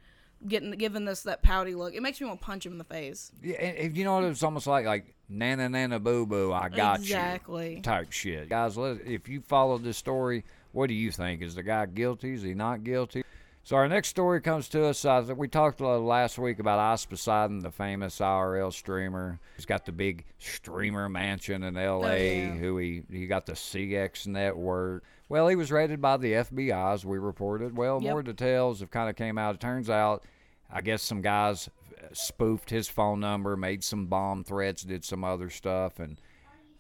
getting 0.47 0.71
giving 0.71 1.05
this 1.05 1.23
that 1.23 1.41
pouty 1.41 1.75
look. 1.75 1.93
It 1.93 2.01
makes 2.01 2.19
me 2.21 2.27
want 2.27 2.39
to 2.39 2.45
punch 2.45 2.65
him 2.65 2.73
in 2.73 2.77
the 2.77 2.83
face. 2.83 3.31
Yeah, 3.43 3.55
and, 3.57 3.95
you 3.95 4.03
know 4.03 4.15
what? 4.15 4.23
It's 4.25 4.43
almost 4.43 4.67
like 4.67 4.85
like 4.85 5.13
nana 5.27 5.69
nana 5.69 5.99
boo 5.99 6.25
boo. 6.25 6.51
I 6.53 6.69
got 6.69 6.99
Exactly. 6.99 7.75
you 7.77 7.81
type 7.81 8.11
shit, 8.11 8.49
guys. 8.49 8.77
Let, 8.77 9.01
if 9.05 9.27
you 9.27 9.41
follow 9.41 9.77
this 9.77 9.97
story, 9.97 10.43
what 10.71 10.87
do 10.87 10.93
you 10.93 11.11
think? 11.11 11.41
Is 11.41 11.55
the 11.55 11.63
guy 11.63 11.85
guilty? 11.85 12.33
Is 12.33 12.43
he 12.43 12.53
not 12.53 12.83
guilty? 12.83 13.23
So 13.63 13.75
our 13.75 13.87
next 13.87 14.07
story 14.07 14.41
comes 14.41 14.67
to 14.69 14.85
us. 14.85 15.05
Uh, 15.05 15.23
we 15.37 15.47
talked 15.47 15.79
uh, 15.81 15.99
last 15.99 16.39
week 16.39 16.57
about 16.59 16.79
Ice 16.79 17.05
Poseidon, 17.05 17.59
the 17.59 17.69
famous 17.69 18.17
IRL 18.17 18.73
streamer. 18.73 19.39
He's 19.57 19.67
got 19.67 19.85
the 19.85 19.91
big 19.91 20.25
streamer 20.39 21.07
mansion 21.07 21.61
in 21.61 21.77
L.A. 21.77 22.39
yeah. 22.39 22.53
Who 22.53 22.77
he 22.77 23.03
he 23.11 23.27
got 23.27 23.45
the 23.45 23.53
CX 23.53 24.25
network. 24.25 25.03
Well, 25.29 25.47
he 25.47 25.55
was 25.55 25.71
raided 25.71 26.01
by 26.01 26.17
the 26.17 26.33
FBI, 26.33 26.93
as 26.93 27.05
we 27.05 27.19
reported. 27.19 27.77
Well, 27.77 28.01
Yep. 28.01 28.11
more 28.11 28.23
details 28.23 28.79
have 28.79 28.89
kind 28.91 29.09
of 29.09 29.15
came 29.15 29.37
out. 29.37 29.55
It 29.55 29.61
turns 29.61 29.89
out, 29.89 30.23
I 30.71 30.81
guess 30.81 31.03
some 31.03 31.21
guys 31.21 31.69
uh, 31.97 32.07
spoofed 32.13 32.69
his 32.71 32.87
phone 32.87 33.19
number, 33.19 33.55
made 33.55 33.83
some 33.83 34.07
bomb 34.07 34.43
threats, 34.43 34.81
did 34.81 35.05
some 35.05 35.23
other 35.23 35.49
stuff, 35.49 35.99
and 35.99 36.19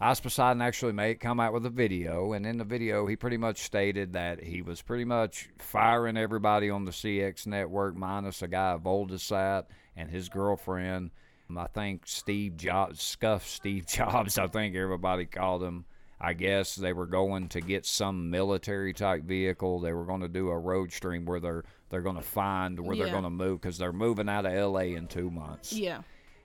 Ice 0.01 0.19
Poseidon 0.21 0.61
actually 0.61 0.93
made 0.93 1.19
come 1.19 1.39
out 1.41 1.51
with 1.53 1.65
a 1.65 1.69
video, 1.69 2.31
and 2.33 2.45
in 2.45 2.57
the 2.57 2.63
video 2.63 3.05
he 3.05 3.15
pretty 3.17 3.35
much 3.37 3.57
stated 3.59 4.13
that 4.13 4.41
he 4.41 4.61
was 4.61 4.81
pretty 4.81 5.03
much 5.05 5.49
firing 5.59 6.15
everybody 6.17 6.69
on 6.69 6.85
the 6.85 6.91
CX 6.91 7.45
network, 7.45 7.95
minus 7.97 8.41
a 8.41 8.47
guy 8.47 8.77
Voldesat 8.81 9.65
and 9.97 10.09
his 10.09 10.29
girlfriend. 10.29 11.11
Um, 11.49 11.57
I 11.57 11.67
think 11.67 12.03
Steve 12.05 12.55
Jobs, 12.57 13.01
Scuff 13.03 13.45
Steve 13.45 13.85
Jobs, 13.87 14.37
I 14.37 14.47
think 14.47 14.75
everybody 14.75 15.25
called 15.25 15.63
him. 15.63 15.83
I 16.21 16.33
guess 16.33 16.75
they 16.75 16.91
were 16.93 17.05
going 17.05 17.47
to 17.49 17.61
get 17.61 17.85
some 17.85 18.29
military 18.29 18.93
type 18.93 19.23
vehicle. 19.23 19.79
They 19.79 19.93
were 19.93 20.03
going 20.05 20.21
to 20.21 20.27
do 20.27 20.49
a 20.49 20.57
road 20.57 20.91
stream 20.91 21.25
where 21.25 21.39
they're 21.39 21.63
they're 21.89 22.01
going 22.01 22.17
to 22.17 22.21
find 22.21 22.79
where 22.79 22.95
they're 22.95 23.05
going 23.11 23.23
to 23.23 23.29
move 23.29 23.61
because 23.61 23.77
they're 23.77 23.93
moving 23.93 24.27
out 24.29 24.45
of 24.45 24.53
L.A. 24.53 24.93
in 24.95 25.07
two 25.07 25.31
months 25.31 25.73
Yeah. 25.73 26.01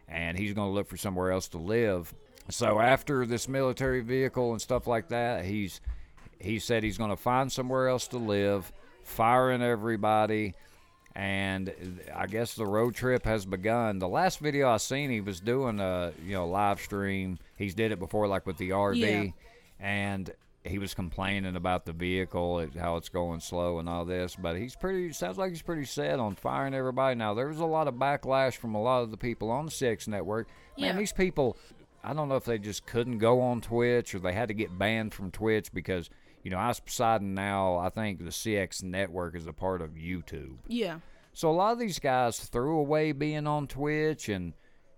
and 0.09 0.39
he's 0.39 0.55
going 0.55 0.69
to 0.69 0.73
look 0.75 0.87
for 0.89 0.97
somewhere 0.97 1.33
else 1.33 1.49
to 1.49 1.59
live. 1.59 2.15
So 2.51 2.79
after 2.81 3.27
this 3.27 3.49
military 3.49 4.01
vehicle 4.01 4.53
and 4.53 4.61
stuff 4.63 4.87
like 4.87 5.09
that, 5.09 5.45
he's 5.45 5.81
he 6.39 6.59
said 6.59 6.83
he's 6.83 6.99
going 6.99 7.11
to 7.11 7.17
find 7.17 7.51
somewhere 7.51 7.89
else 7.89 8.07
to 8.09 8.19
live, 8.19 8.71
firing 9.03 9.63
everybody. 9.63 10.55
And 11.17 11.73
I 12.15 12.27
guess 12.27 12.55
the 12.55 12.67
road 12.67 12.95
trip 12.97 13.25
has 13.25 13.47
begun. 13.47 13.99
The 14.01 14.09
last 14.09 14.41
video 14.41 14.69
I 14.69 14.79
seen, 14.79 15.11
he 15.11 15.21
was 15.21 15.39
doing 15.41 15.79
a 15.79 16.13
you 16.25 16.33
know 16.35 16.47
live 16.49 16.81
stream. 16.81 17.39
He's 17.57 17.75
did 17.75 17.93
it 17.93 17.99
before, 17.99 18.27
like 18.27 18.47
with 18.47 18.57
the 18.57 18.71
RV, 18.71 18.97
Yeah. 18.99 19.31
And 19.85 20.31
he 20.65 20.79
was 20.79 20.95
complaining 20.95 21.57
about 21.57 21.85
the 21.85 21.93
vehicle, 21.93 22.67
how 22.81 22.97
it's 22.97 23.11
going 23.11 23.39
slow 23.41 23.79
and 23.79 23.87
all 23.89 24.07
this. 24.07 24.35
But 24.35 24.57
he's 24.57 24.75
pretty. 24.75 25.13
Sounds 25.13 25.37
like 25.37 25.51
he's 25.51 25.61
pretty 25.61 25.85
set 25.85 26.19
on 26.19 26.35
firing 26.37 26.73
everybody. 26.73 27.15
Now 27.17 27.35
there 27.35 27.49
was 27.49 27.61
a 27.61 27.67
lot 27.67 27.87
of 27.87 27.95
backlash 27.97 28.57
from 28.57 28.75
a 28.75 28.83
lot 28.83 29.03
of 29.03 29.11
the 29.11 29.19
people 29.19 29.51
on 29.51 29.67
the 29.67 29.71
CX 29.71 30.09
network. 30.09 30.49
Man, 30.79 30.87
Yeah. 30.95 30.99
these 30.99 31.13
people. 31.13 31.59
I 32.03 32.15
don't 32.15 32.29
know 32.31 32.37
if 32.37 32.45
they 32.47 32.59
just 32.59 32.87
couldn't 32.87 33.19
go 33.19 33.41
on 33.43 33.61
Twitch 33.61 34.15
or 34.15 34.19
they 34.21 34.33
had 34.33 34.49
to 34.49 34.55
get 34.55 34.79
banned 34.79 35.13
from 35.13 35.31
Twitch 35.31 35.71
because 35.73 36.09
you 36.43 36.51
know 36.51 36.59
Ice 36.59 36.81
Poseidon 36.81 37.35
now. 37.35 37.77
I 37.77 37.91
think 37.91 38.25
the 38.25 38.31
CX 38.31 38.83
network 38.83 39.37
is 39.37 39.47
a 39.47 39.53
part 39.53 39.83
of 39.83 39.91
YouTube. 39.91 40.57
Yeah. 40.67 41.01
So 41.35 41.51
a 41.51 41.53
lot 41.53 41.73
of 41.73 41.79
these 41.79 41.99
guys 41.99 42.39
threw 42.41 42.79
away 42.79 43.13
being 43.13 43.47
on 43.47 43.67
Twitch 43.67 44.29
and 44.31 44.55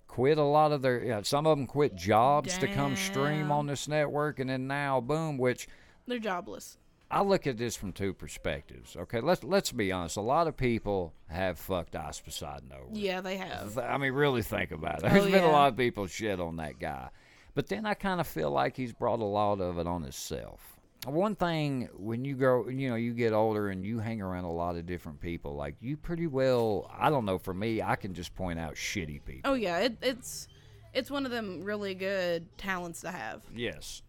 quit 0.07 0.39
a 0.39 0.43
lot 0.43 0.73
of 0.73 0.83
their. 0.83 1.03
Yeah, 1.05 1.23
some 1.23 1.47
of 1.47 1.57
them 1.57 1.67
quit 1.67 1.95
jobs 1.95 2.59
to 2.59 2.69
come 2.69 2.97
stream 2.97 3.51
on 3.51 3.67
this 3.67 3.89
network, 3.89 4.39
and 4.39 4.51
then 4.51 4.67
now, 4.67 5.01
boom. 5.01 5.39
Which 5.39 5.69
They're 6.07 6.19
jobless. 6.19 6.79
I 7.09 7.23
look 7.23 7.47
at 7.47 7.57
this 7.57 7.77
from 7.77 7.93
two 7.93 8.13
perspectives. 8.13 8.97
Okay, 8.97 9.21
let's 9.21 9.45
let's 9.45 9.71
be 9.71 9.93
honest. 9.93 10.17
A 10.17 10.21
lot 10.21 10.49
of 10.49 10.57
people 10.57 11.15
have 11.29 11.59
fucked 11.59 11.95
Ice 11.95 12.21
Poseidon 12.21 12.73
over. 12.73 12.89
Yeah, 12.93 13.21
they 13.21 13.37
have. 13.37 13.79
I 13.79 13.97
mean, 13.99 14.13
really 14.13 14.43
think 14.43 14.73
about 14.73 15.05
it. 15.05 15.05
Oh, 15.05 15.09
There's 15.11 15.31
been 15.31 15.45
a 15.45 15.51
lot 15.51 15.69
of 15.69 15.77
people 15.77 16.07
shit 16.07 16.41
on 16.41 16.57
that 16.57 16.81
guy, 16.81 17.11
but 17.55 17.69
then 17.69 17.87
I 17.87 17.95
kind 17.95 18.21
of 18.21 18.27
feel 18.27 18.51
like 18.51 18.77
he's 18.77 18.93
brought 18.93 19.21
a 19.21 19.25
lot 19.25 19.61
of 19.61 19.79
it 19.79 19.87
on 19.87 20.03
himself. 20.03 20.76
One 21.07 21.37
thing 21.37 21.89
when 21.97 22.25
you 22.25 22.35
grow, 22.35 22.69
you 22.69 22.89
know, 22.91 22.97
you 22.97 23.13
get 23.15 23.33
older 23.33 23.69
and 23.69 23.85
you 23.85 23.99
hang 24.01 24.21
around 24.21 24.45
a 24.45 24.53
lot 24.53 24.77
of 24.77 24.87
different 24.87 25.21
people. 25.21 25.55
Like 25.55 25.77
you, 25.81 25.97
pretty 25.97 26.27
well. 26.27 26.91
I 26.99 27.11
don't 27.11 27.25
know. 27.25 27.39
For 27.39 27.55
me, 27.55 27.81
I 27.81 27.97
can 27.97 28.13
just 28.13 28.35
point 28.35 28.59
out 28.59 28.75
shitty 28.75 29.25
people. 29.25 29.51
Oh 29.51 29.55
yeah, 29.55 29.79
it, 29.79 29.97
it's 30.03 30.49
it's 30.93 31.11
one 31.11 31.25
of 31.25 31.31
them 31.33 31.63
really 31.63 31.95
good 31.95 32.47
talents 32.59 33.03
to 33.03 33.11
have. 33.13 33.43
Yes. 33.55 34.03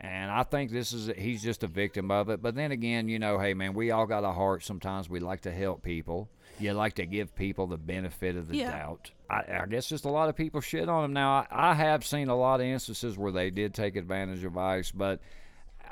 And 0.00 0.30
I 0.30 0.42
think 0.42 0.70
this 0.72 0.92
is 0.92 1.10
he's 1.16 1.42
just 1.42 1.62
a 1.62 1.68
victim 1.68 2.10
of 2.10 2.28
it. 2.28 2.42
But 2.42 2.56
then 2.56 2.72
again, 2.72 3.08
you 3.08 3.18
know, 3.18 3.38
hey 3.38 3.54
man, 3.54 3.72
we 3.74 3.90
all 3.90 4.06
got 4.06 4.24
a 4.24 4.32
heart. 4.32 4.64
Sometimes 4.64 5.08
we 5.08 5.20
like 5.20 5.42
to 5.42 5.52
help 5.52 5.82
people. 5.82 6.28
You 6.58 6.72
like 6.72 6.94
to 6.94 7.06
give 7.06 7.34
people 7.34 7.66
the 7.68 7.78
benefit 7.78 8.36
of 8.36 8.48
the 8.48 8.56
Yeah. 8.58 8.70
doubt. 8.72 9.12
I, 9.30 9.44
I 9.62 9.66
guess 9.66 9.88
just 9.88 10.04
a 10.04 10.10
lot 10.10 10.28
of 10.28 10.36
people 10.36 10.60
shit 10.60 10.88
on 10.88 11.04
him. 11.04 11.12
Now 11.12 11.46
I, 11.50 11.70
I 11.70 11.74
have 11.74 12.04
seen 12.04 12.28
a 12.28 12.36
lot 12.36 12.60
of 12.60 12.66
instances 12.66 13.16
where 13.16 13.32
they 13.32 13.50
did 13.50 13.72
take 13.72 13.96
advantage 13.96 14.44
of 14.44 14.58
Ice, 14.58 14.90
but 14.90 15.20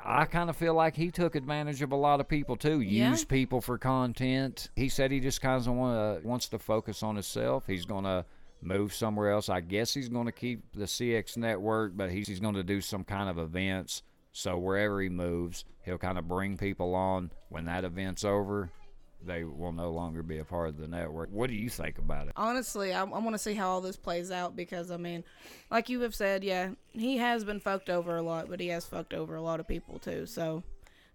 I 0.04 0.24
kind 0.24 0.50
of 0.50 0.56
feel 0.56 0.74
like 0.74 0.96
he 0.96 1.10
took 1.10 1.34
advantage 1.34 1.82
of 1.82 1.92
a 1.92 1.96
lot 1.96 2.20
of 2.20 2.28
people 2.28 2.56
too. 2.56 2.80
Yeah. 2.80 3.10
Use 3.10 3.24
people 3.24 3.60
for 3.60 3.78
content. 3.78 4.70
He 4.76 4.88
said 4.88 5.10
he 5.10 5.20
just 5.20 5.40
kind 5.40 5.60
of 5.60 5.66
want 5.74 6.22
to 6.22 6.26
wants 6.26 6.48
to 6.48 6.58
focus 6.58 7.02
on 7.02 7.14
himself. 7.14 7.66
He's 7.66 7.84
gonna 7.84 8.24
move 8.62 8.94
somewhere 8.94 9.30
else. 9.30 9.48
I 9.48 9.60
guess 9.60 9.92
he's 9.92 10.08
going 10.08 10.26
to 10.26 10.32
keep 10.32 10.72
the 10.74 10.84
CX 10.84 11.36
network, 11.36 11.96
but 11.96 12.10
he's, 12.10 12.28
he's 12.28 12.40
going 12.40 12.54
to 12.54 12.62
do 12.62 12.80
some 12.80 13.04
kind 13.04 13.28
of 13.28 13.38
events. 13.38 14.02
So 14.32 14.56
wherever 14.56 15.00
he 15.00 15.08
moves, 15.08 15.64
he'll 15.84 15.98
kind 15.98 16.18
of 16.18 16.28
bring 16.28 16.56
people 16.56 16.94
on. 16.94 17.30
When 17.48 17.66
that 17.66 17.84
event's 17.84 18.24
over, 18.24 18.70
they 19.26 19.44
will 19.44 19.72
no 19.72 19.90
longer 19.90 20.22
be 20.22 20.38
a 20.38 20.44
part 20.44 20.68
of 20.68 20.76
the 20.78 20.88
network. 20.88 21.30
What 21.30 21.48
do 21.50 21.54
you 21.56 21.68
think 21.70 21.98
about 21.98 22.26
it? 22.28 22.32
Honestly, 22.36 22.92
I, 22.92 23.00
I 23.00 23.04
want 23.04 23.32
to 23.32 23.38
see 23.38 23.54
how 23.54 23.68
all 23.70 23.80
this 23.80 23.96
plays 23.96 24.30
out 24.30 24.54
because 24.56 24.90
I 24.90 24.96
mean, 24.96 25.24
like 25.70 25.88
you 25.88 26.00
have 26.00 26.14
said, 26.14 26.44
yeah, 26.44 26.70
he 26.90 27.16
has 27.18 27.44
been 27.44 27.60
fucked 27.60 27.90
over 27.90 28.16
a 28.16 28.22
lot, 28.22 28.48
but 28.48 28.60
he 28.60 28.68
has 28.68 28.84
fucked 28.84 29.14
over 29.14 29.34
a 29.34 29.42
lot 29.42 29.60
of 29.60 29.68
people 29.68 29.98
too. 29.98 30.26
So 30.26 30.62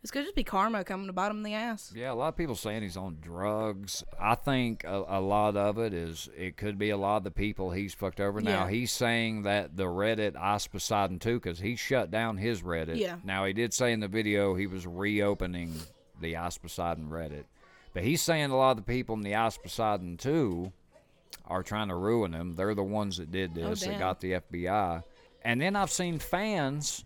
this 0.01 0.11
could 0.11 0.23
just 0.23 0.35
be 0.35 0.43
karma 0.43 0.83
coming 0.83 1.07
to 1.07 1.13
bite 1.13 1.31
him 1.31 1.37
in 1.37 1.43
the 1.43 1.55
ass. 1.55 1.91
Yeah, 1.95 2.11
a 2.11 2.13
lot 2.13 2.27
of 2.29 2.37
people 2.37 2.55
saying 2.55 2.83
he's 2.83 2.95
on 2.97 3.17
drugs. 3.19 4.03
I 4.21 4.35
think 4.35 4.83
a, 4.83 5.03
a 5.07 5.19
lot 5.19 5.57
of 5.57 5.79
it 5.79 5.91
is 5.93 6.29
it 6.37 6.55
could 6.55 6.77
be 6.77 6.91
a 6.91 6.97
lot 6.97 7.17
of 7.17 7.23
the 7.23 7.31
people 7.31 7.71
he's 7.71 7.93
fucked 7.95 8.19
over. 8.21 8.39
Now 8.39 8.65
Yeah. 8.65 8.69
he's 8.69 8.91
saying 8.91 9.41
that 9.43 9.75
the 9.75 9.85
Reddit 9.85 10.35
Ice 10.37 10.67
Poseidon 10.67 11.17
too, 11.19 11.39
because 11.39 11.59
he 11.59 11.75
shut 11.75 12.11
down 12.11 12.37
his 12.37 12.61
Reddit. 12.61 12.97
Yeah. 12.97 13.17
Now 13.23 13.45
he 13.45 13.53
did 13.53 13.73
say 13.73 13.91
in 13.91 13.99
the 13.99 14.07
video 14.07 14.53
he 14.55 14.67
was 14.67 14.85
reopening 14.85 15.73
the 16.21 16.35
Ice 16.37 16.57
Poseidon 16.57 17.09
Reddit, 17.09 17.45
but 17.97 18.03
he's 18.03 18.21
saying 18.21 18.51
a 18.51 18.55
lot 18.55 18.69
of 18.69 18.77
the 18.77 18.83
people 18.83 19.15
in 19.15 19.21
the 19.21 19.33
Ice 19.33 19.57
Poseidon 19.57 20.17
too 20.17 20.71
are 21.47 21.63
trying 21.63 21.87
to 21.87 21.95
ruin 21.95 22.31
him. 22.31 22.53
They're 22.53 22.75
the 22.75 22.83
ones 22.83 23.17
that 23.17 23.31
did 23.31 23.57
Oh, 23.57 23.69
this. 23.71 23.79
that 23.85 23.97
got 23.97 24.19
the 24.19 24.33
FBI. 24.33 25.01
And 25.41 25.59
then 25.59 25.75
I've 25.75 25.89
seen 25.89 26.19
fans 26.19 27.05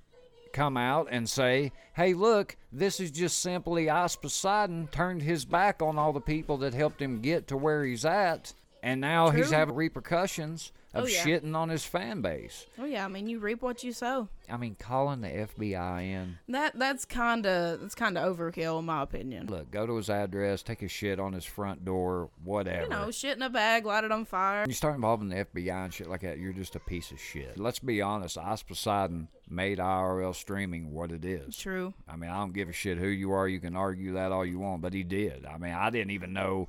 come 0.52 0.76
out 0.76 1.08
and 1.10 1.30
say, 1.30 1.72
"Hey, 1.96 2.14
look, 2.14 2.58
this 2.74 3.00
is 3.00 3.10
just 3.10 3.40
simply 3.40 3.90
Ice 3.90 4.18
Poseidon 4.18 4.90
turned 4.92 5.22
his 5.22 5.46
back 5.46 5.82
on 5.82 5.98
all 5.98 6.12
the 6.12 6.20
people 6.20 6.58
that 6.58 6.74
helped 6.74 7.02
him 7.02 7.22
get 7.22 7.48
to 7.48 7.56
where 7.56 7.86
he's 7.86 8.04
at, 8.04 8.52
and 8.84 9.00
now 9.00 9.30
he's 9.30 9.52
having 9.52 9.76
repercussions 9.76 10.74
of 10.94 11.04
Oh, 11.04 11.08
yeah. 11.08 11.24
shitting 11.24 11.56
on 11.56 11.70
his 11.70 11.86
fan 11.86 12.22
base." 12.22 12.66
Oh 12.78 12.86
yeah, 12.86 13.06
I 13.06 13.08
mean, 13.08 13.28
you 13.28 13.40
reap 13.40 13.62
what 13.62 13.84
you 13.84 13.94
sow. 13.94 14.28
I 14.50 14.58
mean, 14.58 14.76
calling 14.78 15.22
the 15.22 15.30
FBI 15.30 16.04
in. 16.04 16.38
That 16.50 16.78
that's 16.78 17.06
kind 17.06 17.46
of 17.46 17.80
that's 17.82 17.96
kind 17.96 18.18
of 18.18 18.38
overkill 18.38 18.80
in 18.80 18.86
my 18.86 19.02
opinion. 19.02 19.48
Look, 19.48 19.72
go 19.72 19.86
to 19.88 19.96
his 19.96 20.10
address, 20.10 20.62
take 20.64 20.82
a 20.82 20.88
shit 20.90 21.20
on 21.20 21.32
his 21.34 21.46
front 21.46 21.86
door, 21.86 22.30
whatever. 22.44 22.84
You 22.84 22.90
know, 22.90 23.12
shit 23.12 23.38
in 23.38 23.42
a 23.44 23.50
bag, 23.50 23.86
light 23.86 24.04
it 24.04 24.12
on 24.12 24.26
fire. 24.26 24.62
When 24.62 24.70
you 24.70 24.76
start 24.76 24.96
involving 24.96 25.30
the 25.30 25.46
FBI 25.46 25.86
and 25.86 25.94
shit 25.94 26.10
like 26.10 26.22
that, 26.22 26.38
you're 26.40 26.52
just 26.54 26.76
a 26.76 26.80
piece 26.80 27.12
of 27.12 27.20
shit. 27.20 27.58
Let's 27.58 27.80
be 27.80 28.02
honest, 28.02 28.38
Ice 28.38 28.64
Poseidon 28.64 29.30
made 29.50 29.78
IRL 29.80 30.36
streaming 30.36 30.92
what 30.92 31.12
it 31.12 31.24
is. 31.24 31.56
True. 31.56 31.94
I 32.10 32.16
mean, 32.18 32.30
I 32.30 32.38
don't 32.40 32.54
give 32.54 32.68
a 32.70 32.74
shit 32.74 32.98
who 32.98 33.08
you 33.08 33.32
are. 33.32 33.48
You 33.48 33.60
can 33.60 33.76
argue 33.76 34.14
that 34.14 34.32
all 34.32 34.46
you 34.46 34.60
want, 34.60 34.82
but 34.82 34.94
he 34.94 35.04
did. 35.04 35.46
I 35.46 35.58
mean, 35.58 35.74
I 35.74 35.90
didn't 35.90 36.12
even 36.12 36.34
know 36.34 36.68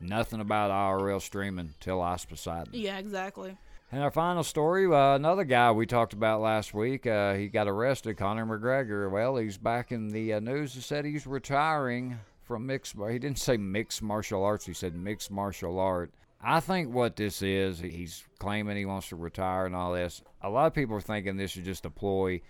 nothing 0.00 0.40
about 0.40 0.70
IRL 0.70 1.20
streaming 1.22 1.74
till 1.80 2.00
Ice 2.02 2.24
Poseidon. 2.24 2.70
Yeah, 2.72 2.98
exactly. 2.98 3.56
And 3.94 4.02
our 4.02 4.10
final 4.10 4.42
story, 4.42 4.86
uh, 4.86 5.14
another 5.14 5.44
guy 5.44 5.70
we 5.70 5.86
talked 5.86 6.14
about 6.14 6.40
last 6.40 6.74
week, 6.74 7.06
uh, 7.06 7.34
he 7.34 7.46
got 7.46 7.68
arrested, 7.68 8.16
Conor 8.16 8.44
McGregor. 8.44 9.08
Well, 9.08 9.36
he's 9.36 9.56
back 9.56 9.92
in 9.92 10.08
the 10.08 10.32
uh, 10.32 10.40
news. 10.40 10.74
He 10.74 10.80
said 10.80 11.04
he's 11.04 11.28
retiring 11.28 12.18
from 12.42 12.66
mixed. 12.66 12.96
He 12.96 13.20
didn't 13.20 13.38
say 13.38 13.56
mixed 13.56 14.02
martial 14.02 14.42
arts. 14.42 14.66
He 14.66 14.72
said 14.72 14.96
mixed 14.96 15.30
martial 15.30 15.78
art. 15.78 16.10
I 16.42 16.58
think 16.58 16.92
what 16.92 17.14
this 17.14 17.40
is, 17.40 17.78
he's 17.78 18.24
claiming 18.40 18.76
he 18.76 18.84
wants 18.84 19.10
to 19.10 19.16
retire 19.16 19.64
and 19.64 19.76
all 19.76 19.92
this. 19.92 20.22
A 20.42 20.50
lot 20.50 20.66
of 20.66 20.74
people 20.74 20.96
are 20.96 21.00
thinking 21.00 21.36
this 21.36 21.56
is 21.56 21.64
just 21.64 21.86
a 21.86 21.90
ploy 21.90 22.40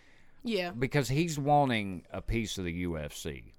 Yeah. 0.44 0.70
because 0.70 1.10
he's 1.10 1.38
wanting 1.38 2.06
a 2.10 2.22
piece 2.22 2.56
of 2.56 2.64
the 2.64 2.84
UFC. 2.84 3.52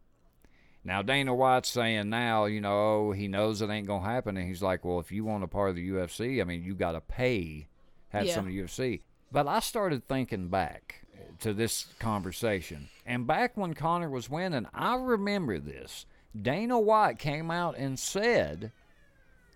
Now 0.84 1.04
Dana 1.04 1.36
White's 1.36 1.70
saying 1.70 2.10
now, 2.10 2.46
you 2.46 2.62
know, 2.62 3.12
he 3.12 3.28
knows 3.28 3.62
it 3.62 3.70
ain't 3.70 3.86
gonna 3.86 4.04
happen, 4.04 4.38
and 4.38 4.48
he's 4.48 4.64
like, 4.64 4.84
well, 4.84 5.00
if 5.00 5.12
you 5.12 5.24
want 5.24 5.44
a 5.44 5.48
part 5.48 5.70
of 5.70 5.76
the 5.76 5.88
UFC, 5.88 6.42
I 6.42 6.46
mean, 6.46 6.64
you 6.64 6.74
got 6.74 6.94
to 6.94 7.02
pay, 7.02 7.68
have 8.16 8.26
Yeah. 8.26 8.34
some 8.36 8.46
of 8.48 8.52
the 8.52 8.60
UFC. 8.60 9.02
But 9.32 9.48
I 9.48 9.60
started 9.60 10.08
thinking 10.08 10.48
back 10.50 11.06
to 11.40 11.54
this 11.54 11.88
conversation, 12.00 12.90
and 13.06 13.28
back 13.28 13.58
when 13.58 13.74
Conor 13.74 14.10
was 14.10 14.30
winning, 14.30 14.68
I 14.74 14.96
remember 14.96 15.60
this. 15.60 16.06
Dana 16.40 16.80
White 16.80 17.20
came 17.20 17.52
out 17.52 17.78
and 17.78 17.98
said. 18.00 18.72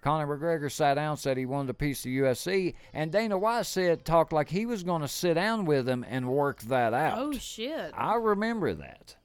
Conor 0.02 0.28
McGregor 0.38 0.72
sat 0.72 0.94
down, 0.94 1.18
said 1.18 1.36
he 1.36 1.46
wanted 1.46 1.72
a 1.72 1.74
piece 1.74 2.00
of 2.00 2.04
the 2.06 2.18
UFC, 2.20 2.74
and 2.94 3.12
Dana 3.12 3.38
White 3.38 3.66
said 3.66 4.06
talked 4.06 4.32
like 4.32 4.50
he 4.50 4.66
was 4.66 4.82
going 4.84 5.02
to 5.02 5.10
sit 5.10 5.34
down 5.34 5.66
with 5.66 5.90
him 5.90 6.06
and 6.08 6.30
work 6.30 6.62
that 6.64 6.94
out. 6.94 7.18
Oh 7.20 7.34
shit. 7.34 7.92
I 7.94 8.16
remember 8.16 8.74
that. 8.76 9.18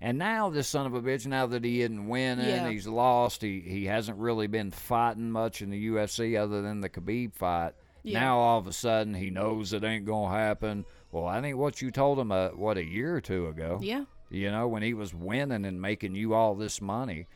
And 0.00 0.16
now 0.18 0.50
this 0.50 0.68
son 0.68 0.86
of 0.86 0.94
a 0.94 1.02
bitch, 1.02 1.26
now 1.26 1.46
that 1.46 1.64
he 1.64 1.80
isn't 1.82 2.06
winning, 2.06 2.46
Yeah. 2.46 2.68
he's 2.68 2.86
lost. 2.86 3.42
He 3.42 3.60
he 3.60 3.86
hasn't 3.86 4.18
really 4.18 4.46
been 4.46 4.70
fighting 4.70 5.32
much 5.32 5.62
in 5.62 5.70
the 5.70 5.88
UFC 5.88 6.36
other 6.36 6.62
than 6.62 6.80
the 6.80 6.88
Khabib 6.90 7.34
fight. 7.34 7.72
Yeah. 8.04 8.20
Now 8.20 8.38
all 8.38 8.58
of 8.58 8.66
a 8.68 8.72
sudden 8.72 9.14
he 9.14 9.30
knows 9.30 9.72
it 9.72 9.82
ain't 9.82 10.04
gonna 10.04 10.32
happen. 10.34 10.84
Well, 11.10 11.26
I 11.26 11.40
think 11.40 11.56
what 11.56 11.80
you 11.82 11.90
told 11.90 12.18
him, 12.18 12.30
uh, 12.30 12.50
what 12.50 12.76
a 12.76 12.84
year 12.84 13.16
or 13.16 13.20
two 13.20 13.48
ago. 13.48 13.78
Yeah. 13.82 14.04
You 14.30 14.50
know, 14.50 14.68
when 14.68 14.82
he 14.82 14.94
was 14.94 15.14
winning 15.14 15.64
and 15.64 15.80
making 15.80 16.14
you 16.14 16.34
all 16.34 16.54
this 16.54 16.80
money. 16.80 17.26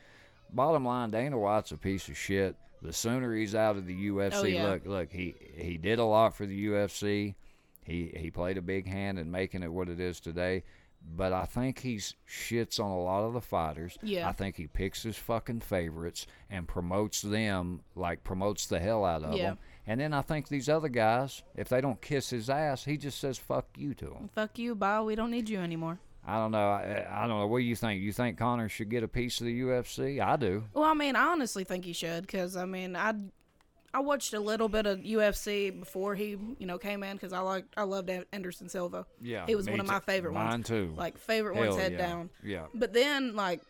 Bottom 0.51 0.85
line, 0.85 1.11
Dana 1.11 1.37
White's 1.37 1.71
a 1.71 1.77
piece 1.77 2.07
of 2.09 2.17
shit. 2.17 2.55
The 2.81 2.93
sooner 2.93 3.33
he's 3.35 3.55
out 3.55 3.75
of 3.77 3.85
the 3.85 4.07
UFC, 4.09 4.33
Oh, 4.33 4.43
yeah. 4.45 4.67
look, 4.69 4.85
look, 4.85 5.11
he 5.11 5.35
he 5.55 5.77
did 5.77 5.99
a 5.99 6.05
lot 6.05 6.35
for 6.35 6.45
the 6.45 6.67
UFC. 6.67 7.35
He 7.83 8.11
he 8.15 8.31
played 8.31 8.57
a 8.57 8.61
big 8.61 8.87
hand 8.87 9.17
in 9.19 9.31
making 9.31 9.63
it 9.63 9.71
what 9.71 9.89
it 9.89 9.99
is 9.99 10.19
today. 10.19 10.63
But 11.15 11.31
I 11.31 11.45
think 11.45 11.79
he 11.79 11.95
shits 12.27 12.77
on 12.79 12.91
a 12.91 12.99
lot 13.01 13.23
of 13.23 13.33
the 13.33 13.39
fighters. 13.41 13.97
Yeah. 14.03 14.27
I 14.27 14.33
think 14.33 14.57
he 14.57 14.67
picks 14.67 15.01
his 15.03 15.15
fucking 15.15 15.61
favorites 15.61 16.27
and 16.49 16.67
promotes 16.67 17.21
them, 17.21 17.81
like 17.95 18.23
promotes 18.25 18.65
the 18.67 18.79
hell 18.79 19.05
out 19.05 19.23
of 19.23 19.33
Yeah. 19.35 19.51
them. 19.51 19.59
And 19.89 19.99
then 19.99 20.13
I 20.13 20.21
think 20.21 20.49
these 20.49 20.69
other 20.69 20.87
guys, 20.87 21.41
if 21.55 21.67
they 21.67 21.81
don't 21.81 21.99
kiss 21.99 22.29
his 22.29 22.47
ass, 22.47 22.85
he 22.85 22.95
just 22.95 23.19
says 23.19 23.39
"fuck 23.39 23.65
you" 23.75 23.95
to 23.95 24.05
them. 24.05 24.29
Fuck 24.35 24.59
you, 24.59 24.75
bye. 24.75 25.01
We 25.01 25.15
don't 25.15 25.31
need 25.31 25.49
you 25.49 25.57
anymore. 25.57 25.97
I 26.23 26.35
don't 26.35 26.51
know. 26.51 26.69
I, 26.69 27.07
I 27.09 27.21
don't 27.21 27.39
know. 27.39 27.47
What 27.47 27.57
do 27.57 27.63
you 27.63 27.75
think? 27.75 28.03
You 28.03 28.13
think 28.13 28.37
Conor 28.37 28.69
should 28.69 28.89
get 28.89 29.01
a 29.01 29.07
piece 29.07 29.39
of 29.41 29.47
the 29.47 29.61
UFC? 29.61 30.23
I 30.23 30.35
do. 30.35 30.63
Well, 30.75 30.83
I 30.83 30.93
mean, 30.93 31.15
I 31.15 31.29
honestly 31.29 31.63
think 31.63 31.85
he 31.85 31.93
should, 31.93 32.21
because 32.21 32.55
I 32.55 32.65
mean, 32.65 32.95
I, 32.95 33.15
I 33.91 34.01
watched 34.01 34.35
a 34.35 34.39
little 34.39 34.69
bit 34.69 34.85
of 34.85 34.99
UFC 34.99 35.79
before 35.79 36.13
he, 36.13 36.37
you 36.59 36.67
know, 36.67 36.77
came 36.77 37.01
in 37.01 37.15
because 37.15 37.33
I 37.33 37.39
like 37.39 37.65
I 37.75 37.81
loved 37.81 38.11
An- 38.11 38.25
Anderson 38.31 38.69
Silva. 38.69 39.07
Yeah, 39.19 39.47
he 39.47 39.55
was 39.55 39.67
one 39.67 39.79
of 39.79 39.87
my 39.87 40.01
favorite 40.01 40.33
ones. 40.33 40.51
Mine 40.51 40.61
too. 40.61 40.93
Like 40.95 41.17
favorite 41.17 41.55
ones, 41.55 41.75
head 41.77 41.93
yeah. 41.93 41.97
down. 41.97 42.29
Yeah. 42.43 42.65
But 42.75 42.93
then 42.93 43.35
like 43.35 43.61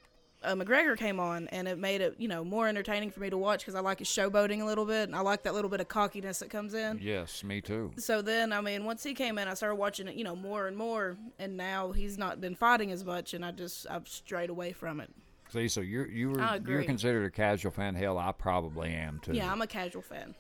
uh, 0.44 0.56
McGregor 0.56 0.98
came 0.98 1.20
on, 1.20 1.48
and 1.50 1.68
it 1.68 1.78
made 1.78 2.02
it, 2.02 2.16
you 2.18 2.28
know, 2.28 2.44
more 2.46 2.68
entertaining 2.68 3.12
for 3.12 3.20
me 3.20 3.30
to 3.30 3.38
watch 3.38 3.60
because 3.60 3.76
I 3.76 3.82
like 3.82 4.00
his 4.00 4.08
showboating 4.08 4.62
a 4.62 4.66
little 4.66 4.86
bit, 4.86 5.10
and 5.10 5.16
I 5.16 5.20
like 5.20 5.44
that 5.44 5.54
little 5.54 5.70
bit 5.70 5.82
of 5.82 5.88
cockiness 5.90 6.40
that 6.40 6.50
comes 6.50 6.74
in. 6.74 7.00
Yes, 7.02 7.44
me 7.44 7.60
too. 7.62 7.92
So 7.98 8.22
then, 8.22 8.54
I 8.54 8.62
mean, 8.62 8.86
once 8.86 9.04
he 9.04 9.14
came 9.14 9.38
in, 9.38 9.48
I 9.48 9.54
started 9.54 9.76
watching 9.76 10.08
it, 10.08 10.16
you 10.16 10.24
know, 10.24 10.36
more 10.36 10.68
and 10.68 10.78
more, 10.78 11.18
and 11.40 11.58
now 11.58 11.92
he's 11.92 12.18
not 12.18 12.40
been 12.40 12.56
fighting 12.56 12.92
as 12.92 13.04
much, 13.04 13.34
and 13.34 13.44
I 13.44 13.52
just 13.52 13.86
I've 13.90 14.08
strayed 14.08 14.50
away 14.50 14.72
from 14.72 15.02
it. 15.02 15.10
See, 15.52 15.68
so 15.68 15.82
you're 15.82 16.08
you 16.08 16.30
were 16.30 16.60
you're 16.68 16.84
considered 16.84 17.26
a 17.26 17.32
casual 17.32 17.72
fan. 17.72 17.96
Hell, 17.96 18.18
I 18.18 18.32
probably 18.32 18.92
am 18.94 19.20
too. 19.22 19.34
Yeah, 19.34 19.52
I'm 19.52 19.62
a 19.62 19.68
casual 19.68 20.04
fan. 20.04 20.36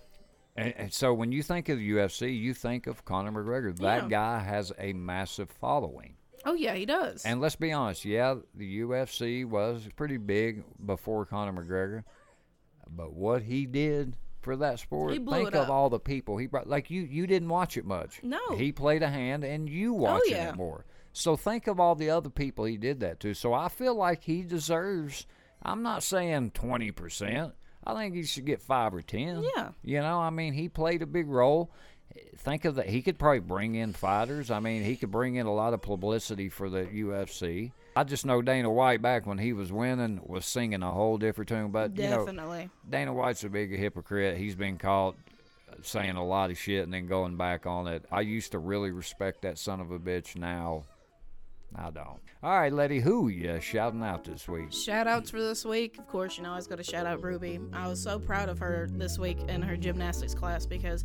And, 0.55 0.73
and 0.77 0.93
so 0.93 1.13
when 1.13 1.31
you 1.31 1.41
think 1.41 1.69
of 1.69 1.77
the 1.77 1.91
UFC, 1.91 2.37
you 2.37 2.53
think 2.53 2.85
of 2.85 3.05
Conor 3.05 3.31
McGregor. 3.31 3.75
That 3.79 4.03
Yeah. 4.03 4.09
guy 4.09 4.39
has 4.39 4.71
a 4.77 4.93
massive 4.93 5.49
following. 5.49 6.15
Oh 6.45 6.53
yeah, 6.53 6.73
he 6.73 6.85
does. 6.85 7.23
And 7.25 7.41
let's 7.41 7.55
be 7.55 7.71
honest, 7.71 8.05
yeah, 8.05 8.35
the 8.55 8.81
UFC 8.81 9.45
was 9.45 9.87
pretty 9.95 10.17
big 10.17 10.63
before 10.85 11.25
Conor 11.25 11.63
McGregor, 11.63 12.03
but 12.89 13.13
what 13.13 13.43
he 13.43 13.65
did 13.65 14.15
for 14.41 14.55
that 14.57 14.79
sport, 14.79 15.11
He 15.11 15.19
blew 15.19 15.35
think 15.37 15.49
it 15.49 15.55
of 15.55 15.65
up. 15.65 15.69
all 15.69 15.89
the 15.89 15.99
people 15.99 16.37
he 16.37 16.47
brought. 16.47 16.67
Like 16.67 16.89
you, 16.89 17.01
you 17.01 17.27
didn't 17.27 17.49
watch 17.49 17.77
it 17.77 17.85
much. 17.85 18.21
No. 18.23 18.39
Oh, 18.49 18.55
he 18.55 18.71
played 18.71 19.03
a 19.03 19.09
hand, 19.09 19.43
and 19.43 19.69
you 19.69 19.93
oh, 19.93 19.97
watching 19.97 20.31
yeah. 20.31 20.49
it 20.49 20.55
more. 20.55 20.85
So 21.11 21.35
think 21.35 21.67
of 21.67 21.79
all 21.79 21.95
the 21.95 22.09
other 22.09 22.29
people 22.29 22.65
he 22.65 22.77
did 22.77 22.99
that 23.01 23.19
to. 23.21 23.33
So 23.33 23.53
I 23.53 23.67
feel 23.69 23.95
like 23.95 24.23
he 24.23 24.41
deserves. 24.43 25.25
I'm 25.61 25.83
not 25.83 26.03
saying 26.03 26.51
twenty 26.51 26.91
percent. 26.91 27.53
I 27.83 27.93
think 27.95 28.15
he 28.15 28.23
should 28.23 28.45
get 28.45 28.61
five 28.61 28.93
or 28.93 29.01
ten. 29.01 29.43
Yeah. 29.55 29.69
You 29.83 29.99
know, 29.99 30.19
I 30.19 30.29
mean, 30.29 30.53
he 30.53 30.69
played 30.69 31.01
a 31.01 31.07
big 31.07 31.27
role. 31.27 31.71
Think 32.37 32.65
of 32.65 32.75
that. 32.75 32.87
He 32.87 33.01
could 33.01 33.19
probably 33.19 33.39
bring 33.39 33.75
in 33.75 33.93
fighters. 33.93 34.49
I 34.49 34.59
mean, 34.59 34.83
he 34.83 34.95
could 34.95 35.11
bring 35.11 35.35
in 35.35 35.45
a 35.45 35.53
lot 35.53 35.73
of 35.73 35.81
publicity 35.81 36.49
for 36.49 36.69
the 36.69 36.85
UFC. 36.85 37.71
I 37.95 38.03
just 38.03 38.25
know 38.25 38.41
Dana 38.41 38.71
White 38.71 39.01
back 39.01 39.25
when 39.25 39.37
he 39.37 39.53
was 39.53 39.71
winning 39.71 40.21
was 40.23 40.45
singing 40.45 40.81
a 40.81 40.91
whole 40.91 41.17
different 41.17 41.49
tune. 41.49 41.71
But 41.71 41.97
you 41.97 42.09
know, 42.09 42.25
Definitely. 42.25 42.69
Dana 42.89 43.13
White's 43.13 43.43
a 43.43 43.49
big 43.49 43.75
hypocrite. 43.77 44.37
He's 44.37 44.55
been 44.55 44.77
caught 44.77 45.15
saying 45.81 46.15
a 46.15 46.25
lot 46.25 46.51
of 46.51 46.57
shit 46.57 46.83
and 46.83 46.93
then 46.93 47.07
going 47.07 47.37
back 47.37 47.65
on 47.65 47.87
it. 47.87 48.05
I 48.11 48.21
used 48.21 48.51
to 48.53 48.59
really 48.59 48.91
respect 48.91 49.41
that 49.41 49.57
son 49.57 49.79
of 49.79 49.91
a 49.91 49.99
bitch. 49.99 50.35
Now, 50.35 50.85
I 51.75 51.91
don't. 51.91 52.19
All 52.41 52.57
right, 52.57 52.71
Letty, 52.71 52.99
who 52.99 53.27
you 53.27 53.59
shouting 53.59 54.01
out 54.01 54.23
this 54.23 54.47
week? 54.47 54.71
Shout 54.71 55.07
outs 55.07 55.29
for 55.29 55.41
this 55.41 55.65
week. 55.65 55.97
Of 55.97 56.07
course, 56.07 56.37
you 56.37 56.43
know, 56.43 56.53
I 56.53 56.55
was 56.55 56.67
going 56.67 56.77
to 56.77 56.83
shout 56.83 57.05
out 57.05 57.23
Ruby. 57.23 57.59
I 57.73 57.87
was 57.87 58.01
so 58.01 58.17
proud 58.17 58.49
of 58.49 58.59
her 58.59 58.87
this 58.91 59.19
week 59.19 59.39
in 59.47 59.61
her 59.61 59.77
gymnastics 59.77 60.33
class 60.33 60.65
because 60.65 61.03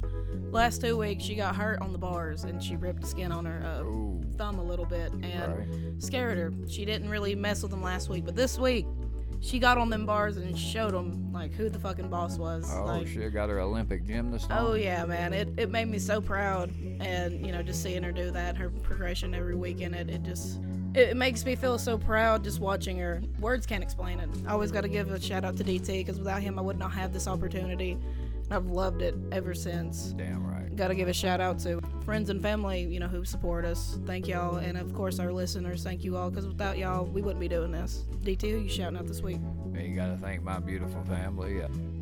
last 0.50 0.80
two 0.80 0.96
weeks 0.96 1.24
she 1.24 1.34
got 1.34 1.54
hurt 1.54 1.80
on 1.82 1.92
the 1.92 1.98
bars 1.98 2.44
and 2.44 2.62
she 2.62 2.76
ripped 2.76 3.00
the 3.02 3.06
skin 3.06 3.30
on 3.32 3.44
her 3.44 3.62
uh, 3.64 4.36
thumb 4.36 4.58
a 4.58 4.62
little 4.62 4.86
bit 4.86 5.12
and 5.12 5.58
right. 5.58 6.02
scared 6.02 6.38
her. 6.38 6.52
She 6.68 6.84
didn't 6.84 7.10
really 7.10 7.34
mess 7.34 7.62
with 7.62 7.70
them 7.70 7.82
last 7.82 8.08
week, 8.08 8.24
but 8.24 8.36
this 8.36 8.58
week 8.58 8.86
she 9.44 9.58
got 9.58 9.76
on 9.76 9.90
them 9.90 10.06
bars 10.06 10.38
and 10.38 10.58
showed 10.58 10.92
them 10.92 11.30
like 11.30 11.52
who 11.52 11.68
the 11.68 11.78
fucking 11.78 12.08
boss 12.08 12.38
was. 12.38 12.72
Oh, 12.74 12.84
like, 12.84 13.06
shit, 13.06 13.32
got 13.34 13.50
her 13.50 13.60
Olympic 13.60 14.06
gymnast 14.06 14.50
on. 14.50 14.58
Oh 14.58 14.74
yeah, 14.74 15.04
man! 15.04 15.34
It, 15.34 15.50
it 15.58 15.70
made 15.70 15.88
me 15.88 15.98
so 15.98 16.20
proud, 16.20 16.72
and 17.00 17.44
you 17.44 17.52
know, 17.52 17.62
just 17.62 17.82
seeing 17.82 18.02
her 18.02 18.12
do 18.12 18.30
that, 18.30 18.56
her 18.56 18.70
progression 18.70 19.34
every 19.34 19.54
weekend, 19.54 19.94
it, 19.94 20.08
it 20.08 20.22
just 20.22 20.60
it, 20.94 21.10
it 21.10 21.16
makes 21.16 21.44
me 21.44 21.56
feel 21.56 21.78
so 21.78 21.98
proud 21.98 22.42
just 22.42 22.58
watching 22.58 22.98
her. 22.98 23.22
Words 23.38 23.66
can't 23.66 23.82
explain 23.82 24.18
it. 24.18 24.30
I 24.46 24.52
always 24.52 24.72
got 24.72 24.80
to 24.80 24.88
give 24.88 25.10
a 25.10 25.20
shout 25.20 25.44
out 25.44 25.58
to 25.58 25.64
DT 25.64 25.86
because 25.86 26.18
without 26.18 26.40
him, 26.40 26.58
I 26.58 26.62
would 26.62 26.78
not 26.78 26.92
have 26.92 27.12
this 27.12 27.28
opportunity. 27.28 27.98
I've 28.50 28.66
loved 28.66 29.02
it 29.02 29.14
ever 29.32 29.54
since. 29.54 30.14
Damn 30.16 30.46
right. 30.46 30.74
Got 30.76 30.88
to 30.88 30.94
give 30.94 31.08
a 31.08 31.12
shout 31.12 31.40
out 31.40 31.58
to 31.60 31.80
friends 32.04 32.30
and 32.30 32.42
family, 32.42 32.82
you 32.82 33.00
know, 33.00 33.06
who 33.08 33.24
support 33.24 33.64
us. 33.64 33.98
Thank 34.06 34.28
y'all, 34.28 34.56
and 34.56 34.76
of 34.76 34.92
course 34.92 35.18
our 35.18 35.32
listeners. 35.32 35.82
Thank 35.82 36.04
you 36.04 36.16
all, 36.16 36.30
because 36.30 36.46
without 36.46 36.76
y'all, 36.78 37.04
we 37.04 37.22
wouldn't 37.22 37.40
be 37.40 37.48
doing 37.48 37.72
this. 37.72 38.04
DT, 38.22 38.50
who 38.50 38.58
you 38.58 38.68
shouting 38.68 38.98
out 38.98 39.06
this 39.06 39.22
week? 39.22 39.38
You 39.74 39.94
got 39.96 40.08
to 40.08 40.16
thank 40.16 40.42
my 40.42 40.58
beautiful 40.58 41.02
family. 41.04 41.54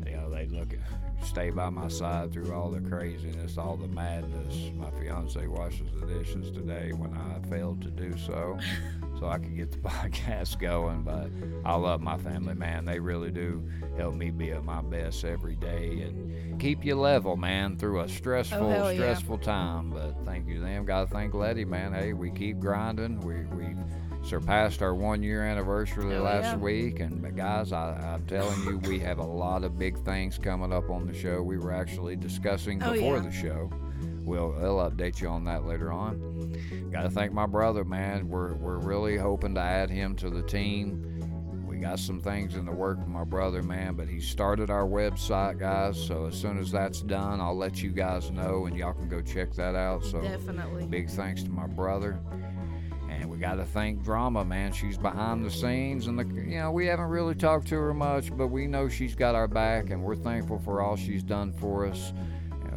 You 0.05 0.17
know, 0.17 0.29
they 0.29 0.47
look 0.47 0.73
at, 0.73 0.79
stay 1.25 1.49
by 1.49 1.69
my 1.69 1.87
side 1.87 2.31
through 2.31 2.53
all 2.53 2.69
the 2.69 2.81
craziness, 2.81 3.57
all 3.57 3.77
the 3.77 3.87
madness. 3.87 4.71
My 4.75 4.89
fiance 4.91 5.45
washes 5.47 5.87
the 5.99 6.05
dishes 6.07 6.51
today 6.51 6.91
when 6.93 7.13
I 7.13 7.47
failed 7.49 7.81
to 7.83 7.89
do 7.89 8.17
so, 8.17 8.57
so 9.19 9.27
I 9.27 9.37
could 9.37 9.55
get 9.55 9.71
the 9.71 9.77
podcast 9.89 10.59
going. 10.59 11.03
But 11.03 11.29
I 11.65 11.75
love 11.75 12.01
my 12.01 12.17
family, 12.17 12.53
man. 12.55 12.85
They 12.85 12.99
really 12.99 13.31
do 13.31 13.63
help 13.97 14.15
me 14.15 14.31
be 14.31 14.51
at 14.51 14.63
my 14.63 14.81
best 14.81 15.23
every 15.23 15.55
day 15.55 16.01
and 16.01 16.59
keep 16.59 16.83
you 16.85 16.95
level, 16.95 17.35
man, 17.37 17.77
through 17.77 17.99
a 17.99 18.03
oh, 18.03 18.07
stressful, 18.07 18.57
Oh, 18.65 18.69
hell 18.69 18.91
yeah. 18.91 18.99
stressful 18.99 19.39
time. 19.39 19.89
But 19.91 20.15
thank 20.25 20.47
you 20.47 20.55
to 20.55 20.61
them. 20.61 20.85
Got 20.85 21.07
to 21.07 21.13
thank 21.13 21.33
Letty, 21.33 21.65
man. 21.65 21.93
Hey, 21.93 22.13
we 22.13 22.31
keep 22.31 22.59
grinding. 22.59 23.19
We 23.21 23.41
we 23.55 23.75
surpassed 24.23 24.81
our 24.81 24.95
one 24.95 25.21
year 25.21 25.43
anniversary 25.43 26.15
Oh, 26.15 26.23
last 26.23 26.43
yeah. 26.45 26.55
week 26.55 27.01
and 27.01 27.21
but 27.21 27.35
guys 27.35 27.73
I, 27.73 27.89
i'm 28.13 28.25
telling 28.25 28.57
you 28.63 28.77
we 28.87 28.97
have 28.99 29.17
a 29.19 29.23
lot 29.25 29.65
of 29.65 29.77
big 29.77 29.97
things 30.05 30.37
coming 30.37 30.71
up 30.71 30.89
on 30.89 31.05
the 31.05 31.13
show 31.13 31.41
we 31.43 31.57
were 31.57 31.73
actually 31.73 32.15
discussing 32.15 32.81
Oh, 32.81 32.93
before 32.93 33.17
yeah. 33.17 33.23
the 33.23 33.31
show 33.31 33.69
we'll 34.23 34.55
i'll 34.61 34.89
update 34.89 35.21
you 35.21 35.27
on 35.27 35.43
that 35.43 35.65
later 35.65 35.91
on 35.91 36.55
gotta 36.91 37.09
thank 37.09 37.31
my 37.31 37.45
brother 37.45 37.83
man 37.83 38.27
we're, 38.27 38.53
we're 38.55 38.77
really 38.79 39.17
hoping 39.17 39.53
to 39.55 39.61
add 39.61 39.89
him 39.89 40.15
to 40.15 40.29
the 40.29 40.41
team 40.43 41.09
we 41.67 41.77
got 41.77 41.99
some 41.99 42.21
things 42.21 42.55
in 42.55 42.65
the 42.65 42.71
work 42.71 42.97
with 42.99 43.07
my 43.07 43.23
brother 43.23 43.61
man 43.61 43.95
but 43.95 44.07
he 44.07 44.19
started 44.19 44.69
our 44.69 44.85
website 44.85 45.59
guys 45.59 46.01
so 46.01 46.25
as 46.27 46.39
soon 46.39 46.57
as 46.57 46.71
that's 46.71 47.01
done 47.01 47.41
i'll 47.41 47.57
let 47.57 47.81
you 47.81 47.89
guys 47.89 48.31
know 48.31 48.65
and 48.65 48.77
y'all 48.77 48.93
can 48.93 49.09
go 49.09 49.21
check 49.21 49.53
that 49.53 49.75
out 49.75 50.03
so 50.05 50.21
Definitely. 50.21 50.85
Big 50.85 51.09
thanks 51.09 51.43
to 51.43 51.49
my 51.49 51.67
brother. 51.67 52.19
And 53.09 53.29
we 53.29 53.37
got 53.37 53.55
to 53.55 53.65
thank 53.65 54.03
Drama, 54.03 54.43
man. 54.43 54.71
She's 54.71 54.97
behind 54.97 55.45
the 55.45 55.51
scenes, 55.51 56.07
and 56.07 56.17
the 56.17 56.25
you 56.25 56.57
know 56.59 56.71
we 56.71 56.87
haven't 56.87 57.05
really 57.09 57.35
talked 57.35 57.67
to 57.67 57.75
her 57.75 57.93
much, 57.93 58.35
but 58.35 58.47
we 58.47 58.65
know 58.65 58.89
she's 58.89 59.13
got 59.15 59.35
our 59.35 59.47
back, 59.47 59.91
and 59.91 60.01
we're 60.03 60.15
thankful 60.15 60.57
for 60.59 60.81
all 60.81 60.95
she's 60.95 61.21
done 61.23 61.53
for 61.53 61.85
us. 61.85 62.11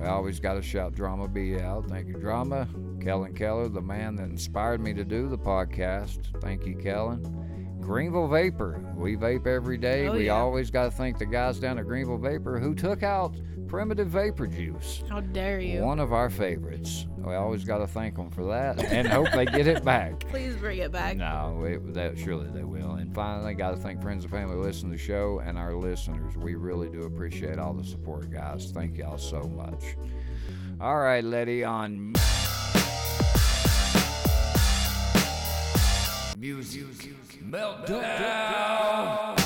We 0.00 0.06
always 0.06 0.40
got 0.40 0.54
to 0.54 0.62
shout 0.62 0.94
Drama 0.94 1.28
B 1.28 1.58
out. 1.58 1.88
Thank 1.88 2.08
you, 2.08 2.14
Drama. 2.14 2.68
Kellen 3.00 3.34
Keller, 3.34 3.68
the 3.68 3.80
man 3.80 4.16
that 4.16 4.24
inspired 4.24 4.80
me 4.80 4.92
to 4.94 5.04
do 5.04 5.28
the 5.28 5.38
podcast. 5.38 6.40
Thank 6.40 6.66
you, 6.66 6.76
Kellen. 6.76 7.78
Greenville 7.80 8.28
Vapor. 8.28 8.84
We 8.96 9.16
vape 9.16 9.46
every 9.46 9.78
day. 9.78 10.08
Oh, 10.08 10.14
we 10.14 10.26
yeah. 10.26 10.34
always 10.34 10.70
got 10.70 10.84
to 10.84 10.90
thank 10.90 11.18
the 11.18 11.26
guys 11.26 11.60
down 11.60 11.78
at 11.78 11.86
Greenville 11.86 12.18
Vapor 12.18 12.58
who 12.58 12.74
took 12.74 13.02
out 13.02 13.36
Primitive 13.68 14.08
Vapor 14.08 14.46
Juice. 14.46 15.02
How 15.08 15.20
dare 15.20 15.60
you? 15.60 15.82
One 15.82 15.98
of 15.98 16.12
our 16.12 16.30
favorites. 16.30 17.06
We 17.18 17.34
always 17.34 17.64
got 17.64 17.78
to 17.78 17.86
thank 17.86 18.16
them 18.16 18.30
for 18.30 18.44
that 18.44 18.82
and 18.92 19.08
hope 19.08 19.30
they 19.32 19.46
get 19.46 19.66
it 19.66 19.84
back. 19.84 20.20
Please 20.28 20.56
bring 20.56 20.78
it 20.78 20.92
back. 20.92 21.16
No, 21.16 21.64
it, 21.64 21.94
that 21.94 22.18
surely 22.18 22.48
they 22.50 22.64
will. 22.64 22.92
And 22.92 23.14
finally, 23.14 23.54
got 23.54 23.72
to 23.72 23.76
thank 23.76 24.00
friends 24.00 24.24
and 24.24 24.32
family 24.32 24.54
who 24.54 24.62
listen 24.62 24.90
to 24.90 24.96
the 24.96 25.02
show 25.02 25.40
and 25.44 25.58
our 25.58 25.74
listeners. 25.74 26.36
We 26.36 26.54
really 26.54 26.88
do 26.88 27.02
appreciate 27.02 27.58
all 27.58 27.72
the 27.72 27.84
support, 27.84 28.30
guys. 28.30 28.70
Thank 28.72 28.96
y'all 28.96 29.18
so 29.18 29.42
much. 29.42 29.96
All 30.80 30.98
right, 30.98 31.24
Letty, 31.24 31.64
on 31.64 32.12
music 36.38 37.16
meltdown. 37.42 39.36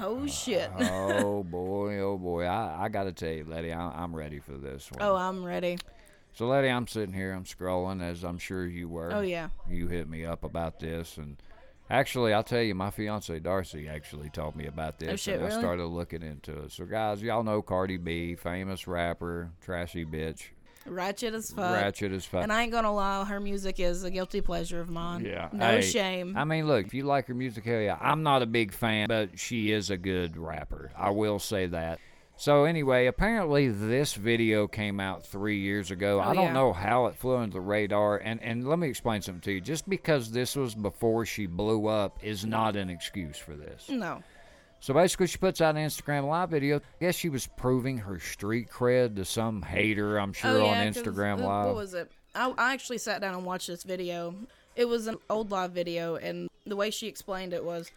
Oh 0.00 0.26
shit. 0.26 0.70
oh 0.80 1.42
boy, 1.42 1.98
oh 1.98 2.16
boy! 2.16 2.44
I, 2.44 2.84
I 2.84 2.88
got 2.88 3.04
to 3.04 3.12
tell 3.12 3.32
you, 3.32 3.44
Letty, 3.44 3.72
I, 3.72 4.02
I'm 4.02 4.16
ready 4.16 4.38
for 4.38 4.52
this 4.52 4.90
one. 4.90 5.02
oh, 5.02 5.14
I'm 5.14 5.44
ready. 5.44 5.78
So, 6.32 6.46
Letty, 6.46 6.68
I'm 6.68 6.86
sitting 6.86 7.12
here, 7.12 7.32
I'm 7.32 7.44
scrolling, 7.44 8.02
as 8.02 8.24
I'm 8.24 8.38
sure 8.38 8.66
you 8.66 8.88
were. 8.88 9.12
Oh 9.12 9.20
yeah. 9.20 9.48
You 9.68 9.88
hit 9.88 10.08
me 10.08 10.24
up 10.24 10.44
about 10.44 10.78
this, 10.80 11.16
and 11.18 11.36
actually, 11.90 12.32
I'll 12.32 12.44
tell 12.44 12.62
you, 12.62 12.74
my 12.74 12.90
fiance 12.90 13.38
Darcy 13.40 13.88
actually 13.88 14.30
told 14.30 14.56
me 14.56 14.66
about 14.66 14.94
oh, 15.02 15.06
this, 15.06 15.12
Oh, 15.12 15.16
shit, 15.16 15.40
and 15.40 15.52
I 15.52 15.58
started 15.58 15.86
looking 15.86 16.22
into 16.22 16.52
it. 16.62 16.72
So, 16.72 16.86
guys, 16.86 17.20
y'all 17.22 17.42
know 17.42 17.62
Cardi 17.62 17.96
B, 17.98 18.36
famous 18.36 18.86
rapper, 18.86 19.50
trashy 19.60 20.04
bitch, 20.04 20.44
Ratchet 20.86 21.34
as 21.34 21.50
fuck. 21.50 21.72
ratchet 21.74 22.12
as 22.12 22.24
fuck. 22.24 22.42
And 22.42 22.52
I 22.52 22.62
ain't 22.62 22.72
gonna 22.72 22.92
lie, 22.92 23.24
her 23.24 23.40
music 23.40 23.78
is 23.78 24.02
a 24.04 24.10
guilty 24.10 24.40
pleasure 24.40 24.80
of 24.80 24.88
mine. 24.88 25.24
Yeah. 25.24 25.48
No 25.52 25.66
Hey, 25.66 25.82
shame. 25.82 26.36
I 26.36 26.44
mean, 26.44 26.66
look, 26.66 26.86
if 26.86 26.94
you 26.94 27.04
like 27.04 27.26
her 27.26 27.34
music, 27.34 27.64
hell 27.64 27.80
yeah. 27.80 27.98
I'm 28.00 28.22
not 28.22 28.42
a 28.42 28.46
big 28.46 28.72
fan, 28.72 29.08
but 29.08 29.38
she 29.38 29.72
is 29.72 29.90
a 29.90 29.96
good 29.96 30.36
rapper. 30.36 30.90
I 30.96 31.10
will 31.10 31.38
say 31.38 31.66
that. 31.66 31.98
So 32.36 32.64
anyway, 32.64 33.04
apparently 33.04 33.68
this 33.68 34.14
video 34.14 34.66
came 34.66 34.98
out 34.98 35.26
three 35.26 35.58
years 35.58 35.90
ago. 35.90 36.22
Oh, 36.24 36.30
I 36.30 36.34
don't 36.34 36.44
yeah. 36.46 36.52
know 36.54 36.72
how 36.72 37.04
it 37.06 37.14
flew 37.16 37.36
under 37.36 37.52
the 37.52 37.60
radar, 37.60 38.16
and 38.16 38.42
and 38.42 38.66
let 38.66 38.78
me 38.78 38.88
explain 38.88 39.20
something 39.20 39.42
to 39.42 39.52
you. 39.52 39.60
Just 39.60 39.86
because 39.86 40.30
this 40.30 40.56
was 40.56 40.74
before 40.74 41.26
she 41.26 41.44
blew 41.44 41.86
up 41.86 42.18
is 42.22 42.46
not 42.46 42.76
an 42.76 42.88
excuse 42.88 43.36
for 43.36 43.54
this. 43.54 43.90
no. 43.90 44.22
So 44.80 44.94
basically, 44.94 45.26
she 45.26 45.36
puts 45.36 45.60
out 45.60 45.76
an 45.76 45.86
Instagram 45.86 46.26
live 46.26 46.50
video. 46.50 46.78
I 46.78 47.04
guess 47.04 47.14
she 47.14 47.28
was 47.28 47.46
proving 47.46 47.98
her 47.98 48.18
street 48.18 48.70
cred 48.70 49.16
to 49.16 49.24
some 49.26 49.60
hater, 49.62 50.18
I'm 50.18 50.32
sure, 50.32 50.62
oh, 50.62 50.66
on 50.66 50.76
Instagram 50.76 51.40
uh, 51.40 51.46
Live. 51.46 51.66
What 51.66 51.76
was 51.76 51.94
it? 51.94 52.10
I, 52.34 52.52
I 52.56 52.72
actually 52.72 52.98
sat 52.98 53.20
down 53.20 53.34
and 53.34 53.44
watched 53.44 53.66
this 53.66 53.82
video. 53.82 54.34
It 54.76 54.86
was 54.86 55.06
an 55.06 55.18
old 55.28 55.50
live 55.50 55.72
video, 55.72 56.16
and 56.16 56.48
the 56.64 56.76
way 56.76 56.90
she 56.90 57.08
explained 57.08 57.52
it 57.52 57.64
was 57.64 57.90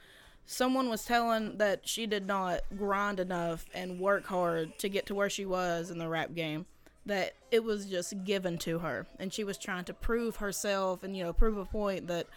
someone 0.45 0.89
was 0.89 1.05
telling 1.05 1.57
that 1.57 1.87
she 1.87 2.05
did 2.05 2.27
not 2.27 2.61
grind 2.77 3.19
enough 3.19 3.65
and 3.73 3.99
work 3.99 4.25
hard 4.25 4.77
to 4.79 4.89
get 4.89 5.05
to 5.05 5.15
where 5.15 5.29
she 5.29 5.45
was 5.45 5.89
in 5.89 5.99
the 5.99 6.07
rap 6.09 6.33
game 6.35 6.65
that 7.05 7.33
it 7.51 7.63
was 7.63 7.85
just 7.85 8.23
given 8.23 8.57
to 8.57 8.79
her 8.79 9.05
and 9.19 9.33
she 9.33 9.43
was 9.43 9.57
trying 9.57 9.83
to 9.83 9.93
prove 9.93 10.37
herself 10.37 11.03
and 11.03 11.15
you 11.17 11.23
know 11.23 11.33
prove 11.33 11.57
a 11.57 11.65
point 11.65 12.07
that 12.07 12.27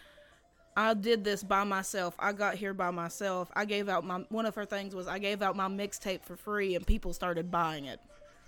I 0.77 0.93
did 0.95 1.25
this 1.25 1.43
by 1.43 1.65
myself. 1.65 2.15
I 2.19 2.33
got 2.33 2.57
here 2.57 2.75
by 2.75 2.91
myself. 2.91 3.51
I 3.57 3.65
gave 3.65 3.89
out 3.89 4.05
my 4.05 4.19
one 4.29 4.45
of 4.47 4.55
her 4.57 4.67
things 4.67 4.95
was 4.95 5.07
I 5.07 5.19
gave 5.19 5.41
out 5.43 5.57
my 5.57 5.69
mixtape 5.69 6.23
for 6.23 6.37
free 6.37 6.75
and 6.75 6.87
people 6.87 7.13
started 7.15 7.51
buying 7.51 7.87
it. 7.87 7.99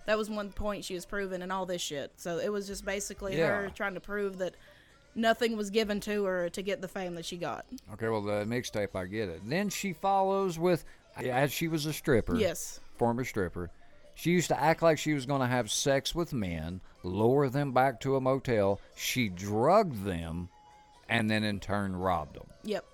That 0.06 0.18
was 0.18 0.28
one 0.30 0.50
point 0.52 0.84
she 0.84 0.94
was 0.94 1.04
proving 1.06 1.42
and 1.42 1.50
all 1.52 1.66
this 1.66 1.82
shit. 1.82 2.12
So 2.16 2.38
it 2.38 2.50
was 2.50 2.66
just 2.66 2.84
basically 2.84 3.36
her 3.36 3.70
trying 3.74 3.94
to 3.94 4.00
prove 4.00 4.38
that 4.38 4.54
nothing 5.14 5.56
was 5.56 5.70
given 5.70 6.00
to 6.00 6.24
her 6.24 6.48
to 6.50 6.62
get 6.62 6.80
the 6.80 6.88
fame 6.88 7.14
that 7.14 7.24
she 7.24 7.36
got. 7.36 7.66
Okay, 7.94 8.08
well 8.08 8.22
the 8.22 8.44
mixtape, 8.44 8.94
I 8.94 9.06
get 9.06 9.28
it. 9.28 9.40
Then 9.44 9.68
she 9.68 9.92
follows 9.92 10.58
with, 10.58 10.84
as 11.16 11.52
she 11.52 11.68
was 11.68 11.86
a 11.86 11.92
stripper, 11.92 12.36
Yes. 12.36 12.80
former 12.96 13.24
stripper. 13.24 13.70
She 14.14 14.30
used 14.32 14.48
to 14.48 14.60
act 14.60 14.82
like 14.82 14.98
she 14.98 15.14
was 15.14 15.26
going 15.26 15.40
to 15.42 15.46
have 15.46 15.70
sex 15.70 16.14
with 16.14 16.32
men, 16.32 16.80
lure 17.04 17.48
them 17.48 17.72
back 17.72 18.00
to 18.00 18.16
a 18.16 18.20
motel. 18.20 18.80
She 18.96 19.28
drugged 19.28 20.04
them, 20.04 20.48
and 21.08 21.30
then 21.30 21.44
in 21.44 21.60
turn 21.60 21.96
robbed 21.96 22.36
them. 22.36 22.48
Yep. 22.64 22.84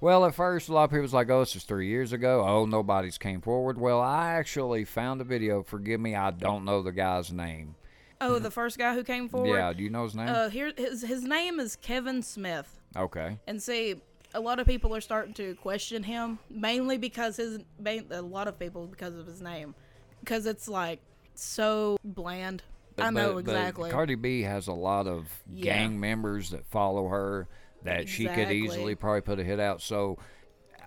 Well, 0.00 0.24
at 0.24 0.34
first, 0.34 0.68
a 0.68 0.72
lot 0.72 0.84
of 0.84 0.90
people 0.90 1.02
was 1.02 1.12
like, 1.12 1.28
"Oh, 1.28 1.40
this 1.40 1.54
is 1.54 1.64
three 1.64 1.88
years 1.88 2.12
ago. 2.12 2.42
Oh, 2.46 2.64
nobody's 2.64 3.18
came 3.18 3.42
forward." 3.42 3.78
Well, 3.78 4.00
I 4.00 4.32
actually 4.32 4.84
found 4.84 5.20
a 5.20 5.24
video. 5.24 5.62
Forgive 5.62 6.00
me, 6.00 6.14
I 6.14 6.30
don't 6.30 6.64
know 6.64 6.82
the 6.82 6.92
guy's 6.92 7.30
name. 7.30 7.74
Oh, 8.20 8.38
the 8.38 8.50
first 8.50 8.78
guy 8.78 8.94
who 8.94 9.02
came 9.02 9.28
forward. 9.28 9.56
Yeah, 9.56 9.72
do 9.72 9.82
you 9.82 9.90
know 9.90 10.04
his 10.04 10.14
name? 10.14 10.28
Uh, 10.28 10.48
here 10.48 10.72
his 10.76 11.02
his 11.02 11.22
name 11.22 11.60
is 11.60 11.76
Kevin 11.76 12.22
Smith, 12.22 12.80
okay. 12.96 13.38
and 13.46 13.62
see, 13.62 13.96
a 14.34 14.40
lot 14.40 14.58
of 14.58 14.66
people 14.66 14.94
are 14.94 15.00
starting 15.00 15.34
to 15.34 15.54
question 15.56 16.02
him 16.02 16.38
mainly 16.50 16.98
because 16.98 17.36
his 17.36 17.60
a 17.86 18.22
lot 18.22 18.48
of 18.48 18.58
people 18.58 18.86
because 18.86 19.14
of 19.16 19.26
his 19.26 19.40
name, 19.40 19.74
because 20.20 20.46
it's 20.46 20.68
like 20.68 21.00
so 21.34 21.98
bland. 22.04 22.62
I 23.02 23.10
know 23.10 23.34
but- 23.34 23.44
but 23.46 23.50
exactly. 23.56 23.90
Cardi 23.90 24.14
B 24.14 24.42
has 24.42 24.66
a 24.68 24.72
lot 24.72 25.06
of 25.06 25.26
Yeah. 25.52 25.74
gang 25.76 25.98
members 26.00 26.50
that 26.50 26.64
follow 26.66 27.08
her 27.08 27.48
that 27.84 28.08
she 28.08 28.26
could 28.26 28.50
easily 28.50 28.94
probably 28.94 29.22
put 29.22 29.38
a 29.40 29.44
hit 29.44 29.58
out. 29.60 29.80
So 29.80 30.18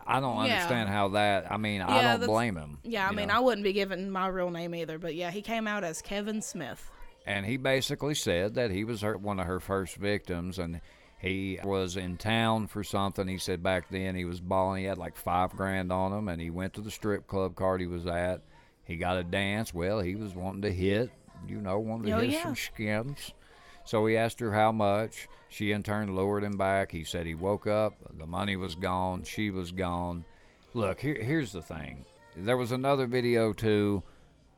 I 0.06 0.20
don't 0.20 0.36
Yeah. 0.46 0.54
understand 0.56 0.90
how 0.90 1.08
that. 1.10 1.52
I 1.52 1.58
mean, 1.58 1.82
I 1.82 2.18
don't 2.18 2.26
blame 2.28 2.56
him. 2.58 2.80
yeah, 2.84 3.08
I 3.08 3.12
mean, 3.14 3.30
know. 3.30 3.36
I 3.36 3.40
wouldn't 3.40 3.64
be 3.64 3.74
giving 3.74 4.10
my 4.10 4.28
real 4.28 4.50
name 4.52 4.76
either, 4.76 5.00
but 5.00 5.16
yeah, 5.16 5.32
he 5.32 5.42
came 5.42 5.66
out 5.68 5.84
as 5.84 6.02
Kevin 6.02 6.42
Smith. 6.42 6.90
and 7.26 7.46
he 7.46 7.56
basically 7.56 8.14
said 8.14 8.54
that 8.56 8.70
he 8.70 8.84
was 8.84 9.00
her, 9.00 9.18
one 9.18 9.40
of 9.40 9.46
her 9.46 9.62
first 9.62 9.96
victims 9.96 10.60
and 10.60 10.82
he 11.18 11.58
was 11.64 11.96
in 11.96 12.18
town 12.18 12.68
for 12.68 12.84
something 12.84 13.30
he 13.30 13.38
said 13.38 13.64
back 13.64 13.88
then 13.90 14.14
he 14.14 14.26
was 14.26 14.42
balling 14.42 14.82
he 14.82 14.86
had 14.90 14.98
like 14.98 15.16
five 15.16 15.52
grand 15.56 15.90
on 15.90 16.12
him 16.12 16.28
and 16.28 16.42
he 16.42 16.50
went 16.50 16.74
to 16.74 16.82
the 16.82 16.92
strip 16.92 17.26
club 17.26 17.56
Cardi 17.56 17.88
was 17.88 18.06
at 18.06 18.42
he 18.84 18.98
got 18.98 19.16
a 19.16 19.24
dance 19.24 19.74
well 19.74 20.02
he 20.02 20.16
was 20.18 20.36
wanting 20.36 20.64
to 20.64 20.70
hit 20.74 21.12
you 21.48 21.60
know 21.62 21.80
wanted 21.80 22.08
to 22.08 22.12
Oh, 22.14 22.20
hit 22.20 22.32
yeah. 22.32 22.44
some 22.44 22.56
skins 22.56 23.34
so 23.86 24.06
he 24.06 24.16
asked 24.18 24.40
her 24.40 24.54
how 24.54 24.72
much 24.72 25.28
she 25.50 25.72
in 25.72 25.84
turn 25.84 26.16
lowered 26.16 26.44
him 26.44 26.58
back 26.58 26.92
he 26.92 27.04
said 27.04 27.26
he 27.26 27.36
woke 27.36 27.68
up 27.68 27.94
the 28.18 28.26
money 28.28 28.56
was 28.56 28.76
gone 28.76 29.24
she 29.24 29.50
was 29.50 29.72
gone 29.72 30.26
look 30.74 31.00
here, 31.00 31.22
here's 31.22 31.52
the 31.52 31.62
thing 31.62 32.06
there 32.36 32.58
was 32.58 32.72
another 32.72 33.06
video 33.08 33.54
too 33.54 34.02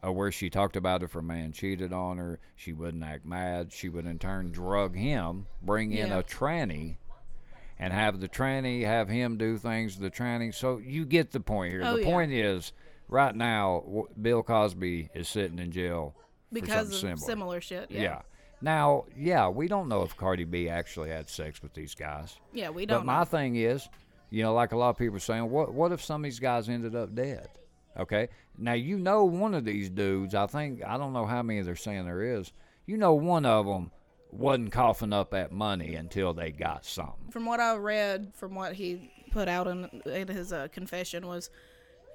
uh, 0.06 0.12
where 0.12 0.32
she 0.32 0.50
talked 0.50 0.76
about 0.76 1.02
if 1.04 1.14
her 1.14 1.22
man 1.22 1.52
cheated 1.52 1.92
on 1.92 2.18
her, 2.20 2.38
she 2.56 2.74
wouldn't 2.74 3.04
act 3.04 3.26
mad. 3.26 3.74
She 3.74 3.90
would 3.90 4.06
in 4.06 4.20
turn 4.20 4.52
drug 4.52 4.96
him, 4.96 5.48
bring 5.64 5.94
in 5.94 6.12
a 6.12 6.22
tranny, 6.22 6.98
and 7.80 7.92
have 7.92 8.20
the 8.20 8.30
tranny 8.30 8.86
have 8.86 9.10
him 9.10 9.36
do 9.38 9.58
things 9.58 9.96
to 9.96 10.02
the 10.02 10.12
tranny. 10.12 10.54
So 10.54 10.78
you 10.78 11.06
get 11.06 11.32
the 11.32 11.40
point 11.40 11.72
here. 11.72 11.82
Oh, 11.84 11.96
the 11.96 12.04
yeah. 12.04 12.12
point 12.12 12.32
is, 12.32 12.72
right 13.08 13.36
now, 13.36 14.06
Bill 14.22 14.44
Cosby 14.44 15.10
is 15.16 15.28
sitting 15.28 15.58
in 15.58 15.72
jail 15.72 16.14
Because 16.62 16.88
of 16.90 16.96
similar, 16.96 17.18
similar. 17.18 17.62
shit. 17.62 17.92
yeah. 17.92 18.02
Yeah. 18.02 18.22
Now, 18.62 19.06
yeah, 19.18 19.48
we 19.50 19.68
don't 19.68 19.88
know 19.90 20.02
if 20.04 20.16
Cardi 20.16 20.44
B 20.46 20.70
actually 20.70 21.10
had 21.10 21.30
sex 21.30 21.62
with 21.62 21.74
these 21.74 21.94
guys. 21.94 22.38
Yeah, 22.54 22.70
we 22.70 22.86
don't 22.86 23.02
But 23.02 23.06
my 23.06 23.20
know. 23.20 23.26
thing 23.26 23.56
is, 23.58 23.88
you 24.30 24.44
know, 24.44 24.54
like 24.54 24.72
a 24.72 24.78
lot 24.78 24.90
of 24.90 24.98
people 24.98 25.18
are 25.18 25.20
saying, 25.20 25.50
what 25.50 25.74
what 25.74 25.92
if 25.92 26.04
some 26.04 26.22
of 26.22 26.24
these 26.24 26.40
guys 26.40 26.68
ended 26.70 26.96
up 26.96 27.14
dead? 27.14 27.48
Okay. 27.98 28.30
Now 28.58 28.74
you 28.74 28.98
know 28.98 29.26
one 29.26 29.54
of 29.54 29.66
these 29.66 29.90
dudes. 29.90 30.34
I 30.36 30.48
think 30.48 30.84
I 30.84 30.98
don't 30.98 31.14
know 31.14 31.26
how 31.26 31.44
many 31.44 31.62
they're 31.62 31.76
saying 31.76 32.06
there 32.06 32.24
is. 32.24 32.52
You 32.86 32.98
know 32.98 33.14
one 33.14 33.46
of 33.46 33.66
them 33.66 33.92
wasn't 34.32 34.72
coughing 34.72 35.14
up 35.14 35.32
that 35.32 35.52
money 35.52 35.96
until 35.96 36.34
they 36.34 36.52
got 36.52 36.86
something. 36.86 37.30
From 37.32 37.46
what 37.46 37.60
I 37.60 37.76
read, 37.76 38.32
from 38.36 38.56
what 38.56 38.74
he 38.74 39.12
put 39.32 39.48
out 39.48 39.68
in, 39.68 39.86
in 40.06 40.28
his 40.28 40.52
uh, 40.52 40.68
confession, 40.72 41.28
was 41.28 41.50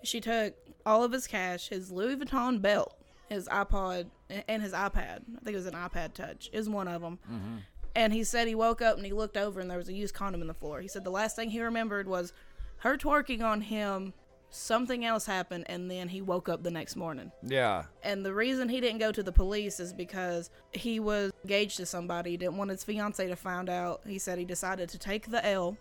she 0.03 0.20
took 0.20 0.55
all 0.85 1.03
of 1.05 1.12
his 1.12 1.26
cash, 1.26 1.68
his 1.68 1.90
Louis 1.90 2.16
Vuitton 2.16 2.61
belt, 2.61 2.94
his 3.30 3.48
iPod, 3.48 4.06
and 4.48 4.62
his 4.62 4.72
iPad. 4.72 5.20
I 5.36 5.44
think 5.44 5.54
it 5.54 5.56
was 5.56 5.66
an 5.66 5.74
iPad 5.74 6.12
Touch. 6.14 6.50
Is 6.52 6.68
one 6.68 6.88
of 6.88 7.00
them. 7.00 7.18
Mm-hmm. 7.30 7.56
And 7.94 8.12
he 8.12 8.24
said 8.24 8.46
he 8.46 8.54
woke 8.54 8.82
up 8.82 8.96
and 8.96 9.04
he 9.04 9.12
looked 9.12 9.36
over 9.36 9.60
and 9.60 9.68
there 9.68 9.78
was 9.78 9.88
a 9.88 9.92
used 9.92 10.14
condom 10.14 10.40
in 10.42 10.46
the 10.46 10.54
floor. 10.54 10.80
He 10.80 10.88
said 10.88 11.02
the 11.02 11.10
last 11.10 11.34
thing 11.34 11.50
he 11.50 11.60
remembered 11.60 12.06
was 12.06 12.32
her 12.78 12.96
twerking 12.96 13.42
on 13.42 13.62
him. 13.62 14.12
Something 14.52 15.04
else 15.04 15.26
happened, 15.26 15.66
and 15.68 15.88
then 15.88 16.08
he 16.08 16.20
woke 16.20 16.48
up 16.48 16.64
the 16.64 16.72
next 16.72 16.96
morning. 16.96 17.30
Yeah. 17.40 17.84
And 18.02 18.26
the 18.26 18.34
reason 18.34 18.68
he 18.68 18.80
didn't 18.80 18.98
go 18.98 19.12
to 19.12 19.22
the 19.22 19.30
police 19.30 19.78
is 19.78 19.92
because 19.92 20.50
he 20.72 20.98
was 20.98 21.30
engaged 21.44 21.76
to 21.76 21.86
somebody. 21.86 22.32
He 22.32 22.36
didn't 22.36 22.56
want 22.56 22.70
his 22.70 22.82
fiance 22.82 23.24
to 23.24 23.36
find 23.36 23.68
out. 23.68 24.00
He 24.04 24.18
said 24.18 24.38
he 24.38 24.44
decided 24.44 24.88
to 24.88 24.98
take 24.98 25.30
the 25.30 25.46
L 25.46 25.76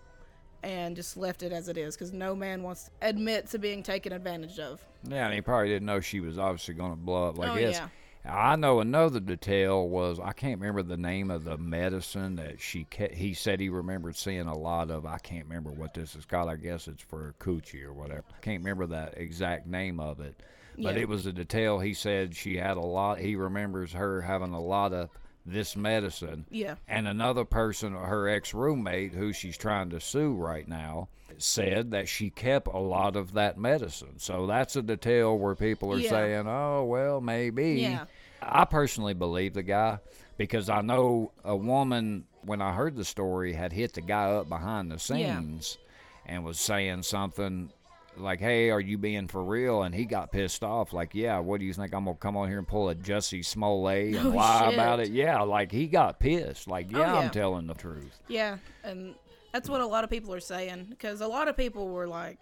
and 0.64 0.96
just 0.96 1.16
left 1.18 1.44
it 1.44 1.52
as 1.52 1.68
it 1.70 1.78
is 1.78 1.96
because 1.96 2.12
no 2.14 2.36
man 2.36 2.64
wants 2.64 2.86
to 2.86 2.92
admit 3.08 3.48
to 3.52 3.58
being 3.60 3.84
taken 3.84 4.12
advantage 4.14 4.60
of. 4.60 4.84
Yeah, 5.08 5.26
and 5.26 5.34
he 5.34 5.42
probably 5.42 5.70
didn't 5.70 5.86
know 5.86 6.00
she 6.00 6.20
was 6.20 6.38
obviously 6.38 6.74
going 6.74 6.92
to 6.92 6.98
blow 6.98 7.30
up 7.30 7.38
like 7.38 7.50
Oh, 7.52 7.56
this. 7.56 7.78
yeah. 7.78 7.88
I 8.26 8.58
know 8.58 8.82
another 8.82 9.22
detail 9.22 9.88
was 9.88 10.20
I 10.20 10.34
can't 10.34 10.60
remember 10.60 10.84
the 10.84 10.98
name 10.98 11.32
of 11.32 11.46
the 11.46 11.58
medicine 11.58 12.36
that 12.36 12.60
she 12.60 12.84
ke- 12.84 13.14
he 13.14 13.34
said 13.34 13.62
he 13.62 13.70
remembered 13.70 14.18
seeing 14.18 14.48
a 14.48 14.58
lot 14.58 14.92
of. 14.92 15.06
I 15.06 15.18
can't 15.20 15.46
remember 15.48 15.72
what 15.72 15.94
this 15.94 16.16
is 16.16 16.26
called. 16.26 16.50
I 16.50 16.58
guess 16.58 16.90
it's 16.90 17.02
for 17.02 17.34
coochie 17.40 17.84
or 17.86 17.94
whatever. 17.94 18.26
I 18.36 18.40
can't 18.42 18.60
remember 18.62 18.88
that 18.88 19.14
exact 19.18 19.68
name 19.68 20.02
of 20.02 20.20
it, 20.20 20.36
but 20.78 20.96
Yeah. 20.96 21.02
it 21.02 21.08
was 21.08 21.26
a 21.28 21.32
detail. 21.34 21.80
He 21.80 21.94
said 21.94 22.36
she 22.36 22.58
had 22.58 22.76
a 22.76 22.82
lot. 22.82 23.20
He 23.20 23.38
remembers 23.38 23.94
her 23.94 24.20
having 24.22 24.52
a 24.54 24.62
lot 24.62 24.92
of 24.92 25.10
this 25.52 25.76
medicine. 25.76 26.46
Yeah. 26.50 26.76
And 26.88 27.08
another 27.08 27.46
person, 27.46 27.94
her 27.94 28.28
ex 28.30 28.54
roommate, 28.54 29.14
who 29.14 29.34
she's 29.34 29.58
trying 29.58 29.90
to 29.92 30.00
sue 30.00 30.34
right 30.34 30.68
now, 30.68 31.10
said 31.38 31.92
that 31.92 32.08
she 32.10 32.30
kept 32.30 32.68
a 32.68 32.78
lot 32.80 33.16
of 33.16 33.34
that 33.34 33.58
medicine. 33.58 34.18
So 34.18 34.46
that's 34.48 34.76
a 34.76 34.82
detail 34.82 35.38
where 35.38 35.56
people 35.56 35.94
are 35.94 36.00
Yeah. 36.00 36.10
saying, 36.10 36.48
oh, 36.48 36.84
well, 36.86 37.22
maybe. 37.22 37.82
Yeah. 37.82 38.06
I 38.42 38.66
personally 38.66 39.14
believe 39.14 39.54
the 39.54 39.64
guy 39.64 40.00
because 40.38 40.70
I 40.70 40.82
know 40.82 41.32
a 41.44 41.56
woman, 41.56 42.26
when 42.44 42.62
I 42.62 42.74
heard 42.74 42.96
the 42.96 43.06
story, 43.06 43.54
had 43.54 43.74
hit 43.74 43.94
the 43.94 44.02
guy 44.02 44.32
up 44.32 44.48
behind 44.50 44.90
the 44.92 44.96
Yeah. 44.96 45.40
scenes 45.40 45.78
and 46.26 46.44
was 46.44 46.60
saying 46.60 47.04
something 47.04 47.72
like, 48.20 48.40
hey, 48.40 48.70
are 48.70 48.80
you 48.80 48.98
being 48.98 49.28
for 49.28 49.44
real? 49.44 49.84
And 49.84 49.94
he 49.96 50.06
got 50.06 50.32
pissed 50.32 50.64
off, 50.64 50.94
like, 50.94 51.16
yeah, 51.16 51.40
what 51.40 51.60
do 51.60 51.66
you 51.66 51.74
think? 51.74 51.94
I'm 51.94 52.04
going 52.06 52.16
to 52.16 52.20
come 52.20 52.36
on 52.38 52.48
here 52.50 52.58
and 52.60 52.68
pull 52.68 52.90
a 52.90 52.96
Jesse 52.96 53.44
Smollett 53.44 54.16
and 54.16 54.28
Oh, 54.28 54.30
lie 54.30 54.66
shit. 54.66 54.74
about 54.74 55.00
it? 55.00 55.10
Yeah, 55.10 55.42
like 55.42 55.72
he 55.72 55.88
got 55.88 56.20
pissed. 56.20 56.68
Like, 56.68 56.92
yeah, 56.92 57.00
yeah. 57.00 57.16
I'm 57.16 57.30
telling 57.30 57.68
the 57.68 57.74
truth. 57.76 58.20
Yeah. 58.28 58.58
And 58.84 59.16
that's 59.54 59.70
what 59.70 59.82
a 59.82 59.86
lot 59.86 60.04
of 60.04 60.10
people 60.10 60.34
are 60.34 60.40
saying 60.40 60.88
because 60.90 61.22
a 61.22 61.28
lot 61.28 61.48
of 61.48 61.58
people 61.58 61.88
were 61.90 62.08
like 62.08 62.38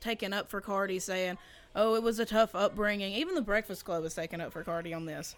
taking 0.00 0.32
up 0.32 0.48
for 0.48 0.60
Cardi 0.60 0.98
saying, 0.98 1.36
oh, 1.74 1.94
it 1.94 2.02
was 2.02 2.18
a 2.18 2.24
tough 2.24 2.54
upbringing. 2.54 3.12
Even 3.14 3.34
the 3.34 3.42
Breakfast 3.42 3.84
Club 3.84 4.04
is 4.04 4.14
taking 4.14 4.40
up 4.40 4.52
for 4.52 4.62
Cardi 4.64 4.94
on 4.94 5.04
this. 5.06 5.34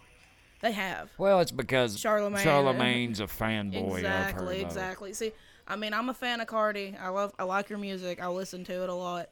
They 0.61 0.71
have. 0.73 1.09
Well, 1.17 1.39
it's 1.39 1.51
because 1.51 1.97
Charlemagne- 1.97 2.43
Charlemagne's 2.43 3.19
a 3.21 3.27
fanboy 3.27 3.95
exactly, 3.97 4.61
exactly. 4.61 5.13
See, 5.13 5.31
I 5.67 5.75
mean, 5.77 5.93
I'm 5.93 6.09
a 6.09 6.13
fan 6.13 6.41
of 6.41 6.47
Cardi. 6.47 6.95
I 6.99 7.07
love, 7.09 7.33
I 7.39 7.43
like 7.43 7.69
her 7.69 7.77
music. 7.77 8.21
I 8.21 8.27
listen 8.27 8.63
to 8.65 8.83
it 8.83 8.89
a 8.89 8.93
lot. 8.93 9.29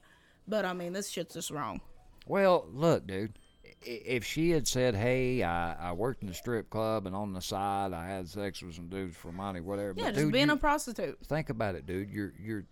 But 0.48 0.66
I 0.66 0.74
mean, 0.74 0.94
this 0.94 1.10
shit's 1.10 1.34
just 1.34 1.52
wrong. 1.52 1.82
Well, 2.26 2.66
look, 2.72 3.08
dude. 3.08 3.38
If 3.82 4.26
she 4.26 4.50
had 4.52 4.68
said, 4.68 4.96
"Hey, 4.96 5.44
I, 5.44 5.90
I 5.90 5.94
worked 5.94 6.24
in 6.24 6.30
the 6.30 6.34
strip 6.34 6.70
club 6.70 7.06
and 7.06 7.16
on 7.16 7.34
the 7.34 7.42
side 7.42 7.94
I 7.94 8.08
had 8.08 8.28
sex 8.28 8.62
with 8.64 8.76
some 8.76 8.88
dudes 8.88 9.16
for 9.16 9.32
money, 9.32 9.62
whatever," 9.62 9.94
Yeah, 9.96 10.06
but 10.06 10.14
just 10.16 10.20
dude, 10.26 10.34
being 10.34 10.48
you- 10.48 10.54
a 10.54 10.58
prostitute. 10.58 11.20
think 11.26 11.50
about 11.50 11.76
it, 11.76 11.86
dude. 11.86 12.10
You're 12.10 12.34
you're 12.40 12.66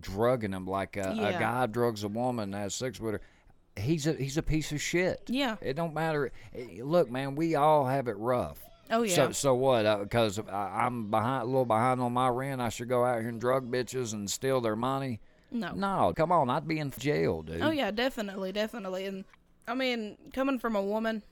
drugging 0.00 0.52
him 0.52 0.66
like 0.66 0.96
a, 0.96 1.10
a 1.10 1.32
guy 1.32 1.66
drugs 1.66 2.04
a 2.04 2.08
woman 2.08 2.54
and 2.54 2.62
has 2.62 2.74
sex 2.74 3.00
with 3.00 3.14
her. 3.14 3.20
He's 3.76 4.06
a 4.06 4.12
he's 4.12 4.36
a 4.36 4.42
piece 4.42 4.70
of 4.72 4.80
shit. 4.80 5.22
Yeah. 5.26 5.56
It 5.60 5.74
don't 5.74 5.94
matter. 5.94 6.30
Look, 6.80 7.10
man, 7.10 7.34
we 7.34 7.54
all 7.56 7.86
have 7.86 8.06
it 8.06 8.16
rough. 8.18 8.58
Oh 8.90 9.02
yeah. 9.02 9.14
So 9.14 9.32
so 9.32 9.54
what? 9.54 9.84
Uh, 9.84 9.98
because 9.98 10.38
I'm 10.50 11.10
behind 11.10 11.42
a 11.42 11.46
little 11.46 11.64
behind 11.64 12.00
on 12.00 12.12
my 12.12 12.28
rent. 12.28 12.60
I 12.60 12.68
should 12.68 12.88
go 12.88 13.04
out 13.04 13.20
here 13.20 13.28
and 13.30 13.40
drug 13.40 13.70
bitches 13.70 14.12
and 14.12 14.30
steal 14.30 14.60
their 14.60 14.76
money. 14.76 15.20
No. 15.52 15.72
No, 15.74 16.12
come 16.14 16.32
on. 16.32 16.50
I'd 16.50 16.66
be 16.66 16.78
in 16.78 16.90
jail, 16.98 17.42
dude. 17.42 17.62
Oh 17.62 17.70
yeah, 17.70 17.90
definitely, 17.90 18.52
definitely. 18.52 19.06
And 19.06 19.24
I 19.68 19.74
mean, 19.74 20.16
coming 20.32 20.58
from 20.58 20.76
a 20.76 20.82
woman, 20.82 21.22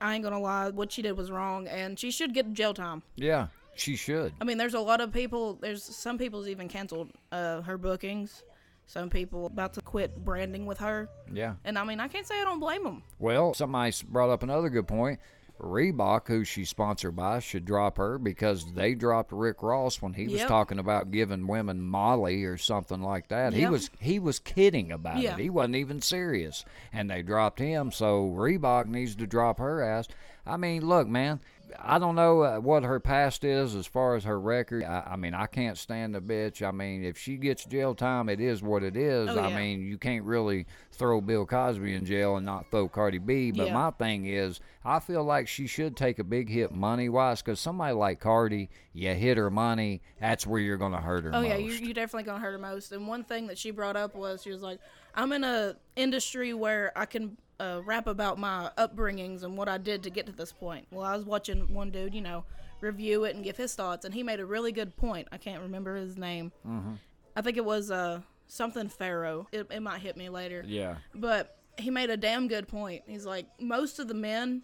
I 0.00 0.14
ain't 0.14 0.24
gonna 0.24 0.40
lie, 0.40 0.70
what 0.70 0.92
she 0.92 1.02
did 1.02 1.12
was 1.12 1.30
wrong, 1.30 1.68
and 1.68 1.98
she 1.98 2.10
should 2.10 2.34
get 2.34 2.52
jail 2.52 2.74
time. 2.74 3.02
Yeah, 3.16 3.48
she 3.74 3.96
should. 3.96 4.32
I 4.40 4.44
mean, 4.44 4.58
there's 4.58 4.74
a 4.74 4.80
lot 4.80 5.00
of 5.00 5.12
people. 5.12 5.54
There's 5.54 5.82
some 5.82 6.18
people's 6.18 6.48
even 6.48 6.68
canceled 6.68 7.10
uh, 7.32 7.62
her 7.62 7.78
bookings 7.78 8.42
some 8.86 9.10
people 9.10 9.46
about 9.46 9.74
to 9.74 9.80
quit 9.80 10.24
branding 10.24 10.64
with 10.64 10.78
her. 10.78 11.08
Yeah. 11.32 11.54
And 11.64 11.78
I 11.78 11.84
mean, 11.84 12.00
I 12.00 12.08
can't 12.08 12.26
say 12.26 12.40
I 12.40 12.44
don't 12.44 12.60
blame 12.60 12.84
them. 12.84 13.02
Well, 13.18 13.52
somebody 13.54 13.92
brought 14.08 14.30
up 14.30 14.42
another 14.42 14.68
good 14.68 14.86
point. 14.86 15.20
Reebok, 15.58 16.28
who 16.28 16.44
she's 16.44 16.68
sponsored 16.68 17.16
by, 17.16 17.38
should 17.38 17.64
drop 17.64 17.96
her 17.98 18.18
because 18.18 18.72
they 18.74 18.94
dropped 18.94 19.32
Rick 19.32 19.62
Ross 19.62 20.02
when 20.02 20.12
he 20.14 20.28
was 20.28 20.42
talking 20.44 20.78
about 20.78 21.10
giving 21.10 21.46
women 21.46 21.80
Molly 21.80 22.44
or 22.44 22.56
something 22.58 23.02
like 23.02 23.28
that. 23.28 23.52
He 23.54 23.66
was 23.66 23.90
he 23.98 24.18
was 24.18 24.38
kidding 24.38 24.92
about 24.92 25.18
Yeah. 25.18 25.34
it. 25.34 25.40
He 25.40 25.50
wasn't 25.50 25.76
even 25.76 26.00
serious, 26.02 26.64
and 26.92 27.10
they 27.10 27.22
dropped 27.22 27.58
him. 27.58 27.90
So 27.90 28.28
Reebok 28.36 28.86
needs 28.86 29.14
to 29.16 29.26
drop 29.26 29.58
her 29.58 29.82
ass. 29.82 30.08
I 30.46 30.56
mean, 30.56 30.86
look, 30.86 31.08
man. 31.08 31.40
I 31.82 31.98
don't 31.98 32.14
know 32.14 32.42
uh, 32.42 32.56
what 32.58 32.84
her 32.84 33.00
past 33.00 33.42
is 33.42 33.74
as 33.74 33.86
far 33.88 34.14
as 34.14 34.22
her 34.22 34.38
record. 34.38 34.84
I, 34.84 35.02
I 35.10 35.16
mean, 35.16 35.34
I 35.34 35.46
can't 35.46 35.76
stand 35.76 36.14
the 36.14 36.20
bitch. 36.20 36.66
I 36.66 36.70
mean, 36.70 37.04
if 37.04 37.18
she 37.18 37.36
gets 37.36 37.64
jail 37.64 37.92
time, 37.92 38.28
it 38.28 38.40
is 38.40 38.62
what 38.62 38.84
it 38.84 38.96
is. 38.96 39.28
Oh, 39.30 39.34
yeah. 39.34 39.40
I 39.48 39.54
mean, 39.54 39.80
you 39.84 39.98
can't 39.98 40.24
really 40.24 40.66
throw 40.92 41.20
Bill 41.20 41.44
Cosby 41.44 41.92
in 41.92 42.06
jail 42.06 42.36
and 42.36 42.46
not 42.46 42.70
throw 42.70 42.88
Cardi 42.88 43.18
B. 43.18 43.50
But 43.50 43.66
Yeah. 43.66 43.74
my 43.74 43.90
thing 43.90 44.26
is, 44.26 44.60
I 44.84 45.00
feel 45.00 45.24
like 45.24 45.48
she 45.48 45.66
should 45.66 45.96
take 45.96 46.20
a 46.20 46.24
big 46.24 46.48
hit 46.48 46.72
money 46.72 47.08
wise 47.08 47.42
because 47.42 47.58
somebody 47.58 47.94
like 47.94 48.20
Cardi, 48.20 48.70
you 48.92 49.12
hit 49.14 49.36
her 49.36 49.50
money, 49.50 50.02
that's 50.20 50.46
where 50.46 50.60
you're 50.60 50.78
going 50.78 50.92
to 50.92 50.98
hurt 51.00 51.24
her 51.24 51.30
Oh 51.34 51.40
most. 51.40 51.48
yeah, 51.48 51.56
you 51.56 51.72
you 51.72 51.92
definitely 51.92 52.22
gonna 52.24 52.38
hurt 52.38 52.52
her 52.52 52.58
most. 52.58 52.92
And 52.92 53.08
one 53.08 53.24
thing 53.24 53.48
that 53.48 53.58
she 53.58 53.72
brought 53.72 53.96
up 53.96 54.14
was 54.14 54.42
she 54.44 54.50
was 54.50 54.62
like, 54.62 54.78
"I'm 55.16 55.32
in 55.32 55.42
a 55.42 55.74
industry 55.96 56.54
where 56.54 56.92
I 56.96 57.06
can 57.06 57.36
uh, 57.60 57.80
rap 57.84 58.06
about 58.06 58.38
my 58.38 58.70
upbringings 58.78 59.42
and 59.42 59.56
what 59.56 59.68
I 59.68 59.78
did 59.78 60.02
to 60.04 60.10
get 60.10 60.26
to 60.26 60.32
this 60.32 60.52
point." 60.52 60.86
Well, 60.90 61.04
I 61.04 61.16
was 61.16 61.24
watching 61.24 61.72
one 61.74 61.90
dude, 61.90 62.14
you 62.14 62.20
know, 62.20 62.44
review 62.80 63.24
it 63.24 63.34
and 63.34 63.44
give 63.44 63.56
his 63.56 63.74
thoughts, 63.74 64.04
and 64.04 64.14
he 64.14 64.22
made 64.22 64.40
a 64.40 64.46
really 64.46 64.72
good 64.72 64.96
point. 64.96 65.28
I 65.32 65.38
can't 65.38 65.62
remember 65.62 65.96
his 65.96 66.16
name. 66.16 66.52
Mm-hmm. 66.66 66.94
I 67.34 67.42
think 67.42 67.56
it 67.56 67.64
was 67.64 67.90
uh 67.90 68.20
something 68.48 68.88
Pharaoh. 68.88 69.48
It, 69.52 69.66
it 69.70 69.80
might 69.80 70.00
hit 70.00 70.16
me 70.16 70.28
later. 70.28 70.62
yeah. 70.66 70.96
But 71.14 71.58
he 71.78 71.90
made 71.90 72.10
a 72.10 72.16
damn 72.16 72.48
good 72.48 72.68
point. 72.68 73.02
He's 73.06 73.26
like, 73.26 73.46
most 73.60 73.98
of 73.98 74.08
the 74.08 74.14
men 74.14 74.62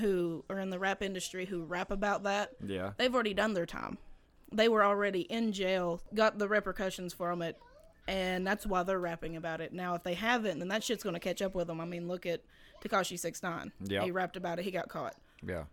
who 0.00 0.44
are 0.50 0.58
in 0.58 0.70
the 0.70 0.78
rap 0.78 1.02
industry 1.02 1.44
who 1.44 1.64
rap 1.64 1.90
about 1.90 2.22
that, 2.24 2.50
Yeah. 2.66 2.92
they've 2.96 3.14
already 3.14 3.34
done 3.34 3.54
their 3.54 3.66
time. 3.66 3.98
They 4.52 4.68
were 4.68 4.82
already 4.84 5.20
in 5.22 5.52
jail, 5.52 6.00
got 6.14 6.38
the 6.38 6.48
repercussions 6.48 7.12
from 7.12 7.42
it, 7.42 7.58
and 8.08 8.46
that's 8.46 8.66
why 8.66 8.82
they're 8.82 8.98
rapping 8.98 9.36
about 9.36 9.60
it. 9.60 9.72
Now, 9.74 9.94
if 9.94 10.02
they 10.02 10.14
haven't, 10.14 10.58
then 10.58 10.68
that 10.68 10.82
shit's 10.82 11.04
going 11.04 11.14
to 11.14 11.20
catch 11.20 11.42
up 11.42 11.54
with 11.54 11.66
them. 11.66 11.78
I 11.78 11.84
mean, 11.84 12.08
look 12.08 12.24
at 12.24 12.40
Tekashi 12.82 13.18
Six 13.18 13.42
Nine. 13.42 13.70
Yeah, 13.84 14.02
He 14.02 14.10
rapped 14.10 14.36
about 14.36 14.58
it. 14.58 14.64
He 14.64 14.70
got 14.70 14.88
caught. 14.88 15.14
Yeah. 15.46 15.64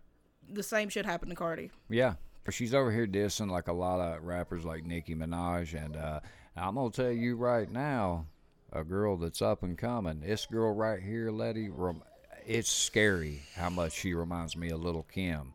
The 0.52 0.62
same 0.62 0.90
shit 0.90 1.06
happened 1.06 1.30
to 1.30 1.36
Cardi. 1.36 1.70
Yeah. 1.88 2.14
She's 2.50 2.74
over 2.74 2.92
here 2.92 3.06
dissing 3.06 3.50
like 3.50 3.68
a 3.68 3.72
lot 3.72 4.00
of 4.00 4.22
rappers 4.22 4.64
like 4.64 4.84
Nicki 4.84 5.14
Minaj. 5.14 5.82
And 5.82 5.96
uh, 5.96 6.20
I'm 6.54 6.74
going 6.74 6.92
to 6.92 7.02
tell 7.02 7.10
you 7.10 7.36
right 7.36 7.68
now, 7.68 8.26
a 8.72 8.84
girl 8.84 9.16
that's 9.16 9.40
up 9.40 9.62
and 9.62 9.76
coming, 9.76 10.20
this 10.20 10.44
girl 10.46 10.72
right 10.72 11.02
here, 11.02 11.30
Letty, 11.30 11.70
it's 12.46 12.70
scary 12.70 13.42
how 13.56 13.70
much 13.70 13.94
she 13.94 14.12
reminds 14.12 14.56
me 14.56 14.70
of 14.70 14.80
Little 14.80 15.06
Kim. 15.10 15.54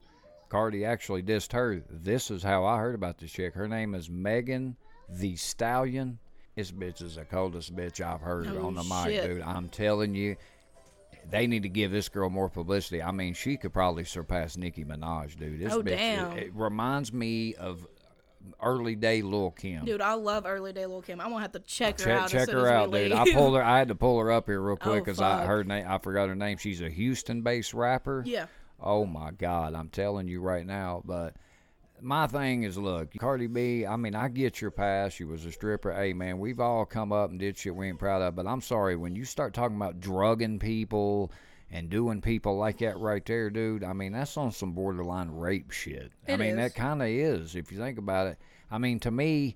Cardi 0.49 0.83
actually 0.83 1.21
dissed 1.21 1.53
her. 1.53 1.81
This 1.89 2.31
is 2.31 2.43
how 2.43 2.65
I 2.65 2.79
heard 2.79 2.95
about 2.95 3.19
this 3.19 3.31
chick. 3.31 3.53
Her 3.53 3.67
name 3.67 3.93
is 3.93 4.09
Megan 4.09 4.75
Thee 5.07 5.37
Stallion. 5.37 6.19
This 6.61 6.71
bitch 6.71 7.01
is 7.01 7.15
the 7.15 7.25
coldest 7.25 7.75
bitch 7.75 8.01
I've 8.01 8.21
heard 8.21 8.45
Oh, 8.45 8.67
on 8.67 8.75
the 8.75 8.83
mic, 8.83 9.23
dude. 9.23 9.41
I'm 9.41 9.67
telling 9.67 10.13
you, 10.13 10.35
they 11.27 11.47
need 11.47 11.63
to 11.63 11.69
give 11.69 11.89
this 11.89 12.07
girl 12.07 12.29
more 12.29 12.49
publicity. 12.49 13.01
I 13.01 13.09
mean, 13.09 13.33
she 13.33 13.57
could 13.57 13.73
probably 13.73 14.03
surpass 14.03 14.57
Nicki 14.57 14.85
Minaj, 14.85 15.39
dude. 15.39 15.59
This 15.59 15.73
Oh, 15.73 15.81
bitch, 15.81 15.97
damn. 15.97 16.37
It, 16.37 16.43
it 16.43 16.51
reminds 16.53 17.11
me 17.11 17.55
of 17.55 17.87
early 18.61 18.95
day 18.95 19.23
Lil 19.23 19.49
Kim. 19.49 19.85
Dude, 19.85 20.01
I 20.01 20.13
love 20.13 20.45
early 20.45 20.71
day 20.71 20.85
Lil 20.85 21.01
Kim. 21.01 21.19
I'm 21.19 21.29
gonna 21.31 21.41
have 21.41 21.53
to 21.53 21.59
check 21.61 21.99
her 21.99 22.05
check 22.05 22.19
out. 22.19 22.29
check 22.29 22.49
her 22.51 22.67
out, 22.67 22.91
dude. 22.91 23.09
leave. 23.09 23.13
I 23.13 23.33
pulled 23.33 23.55
her. 23.55 23.63
I 23.63 23.79
had 23.79 23.87
to 23.87 23.95
pull 23.95 24.19
her 24.19 24.31
up 24.31 24.45
here 24.45 24.61
real 24.61 24.73
oh, 24.73 24.83
quick 24.83 25.01
Oh, 25.01 25.05
because 25.05 25.19
I 25.19 25.47
heard 25.47 25.67
name. 25.67 25.87
I 25.89 25.97
forgot 25.97 26.29
her 26.29 26.35
name. 26.35 26.59
She's 26.59 26.81
a 26.81 26.89
Houston-based 26.91 27.73
rapper. 27.73 28.23
yeah. 28.23 28.45
Oh 28.79 29.07
my 29.07 29.31
God, 29.31 29.73
I'm 29.73 29.89
telling 29.89 30.27
you 30.27 30.41
right 30.41 30.65
now. 30.65 31.01
But 31.03 31.35
my 32.01 32.27
thing 32.27 32.63
is, 32.63 32.77
look, 32.77 33.13
Cardi 33.19 33.47
B. 33.47 33.85
I 33.85 33.95
mean, 33.95 34.15
I 34.15 34.27
get 34.27 34.61
your 34.61 34.71
past. 34.71 35.19
You 35.19 35.27
was 35.27 35.45
a 35.45 35.51
stripper. 35.51 35.93
Hey, 35.93 36.13
man, 36.13 36.39
we've 36.39 36.59
all 36.59 36.85
come 36.85 37.11
up 37.11 37.29
and 37.29 37.39
did 37.39 37.57
shit 37.57 37.75
we 37.75 37.87
ain't 37.87 37.99
proud 37.99 38.21
of. 38.21 38.35
But 38.35 38.47
I'm 38.47 38.61
sorry 38.61 38.95
when 38.95 39.15
you 39.15 39.25
start 39.25 39.53
talking 39.53 39.75
about 39.77 39.99
drugging 39.99 40.59
people 40.59 41.31
and 41.69 41.89
doing 41.89 42.21
people 42.21 42.57
like 42.57 42.79
that 42.79 42.97
right 42.99 43.25
there, 43.25 43.49
dude. 43.49 43.83
I 43.83 43.93
mean, 43.93 44.13
that's 44.13 44.35
on 44.37 44.51
some 44.51 44.73
borderline 44.73 45.29
rape 45.29 45.71
shit. 45.71 46.11
I 46.27 46.35
mean, 46.37 46.51
is. 46.51 46.55
that 46.57 46.75
kind 46.75 47.01
of 47.01 47.07
is 47.07 47.55
if 47.55 47.71
you 47.71 47.77
think 47.77 47.97
about 47.97 48.27
it. 48.27 48.37
I 48.69 48.77
mean, 48.77 48.99
to 49.01 49.11
me. 49.11 49.55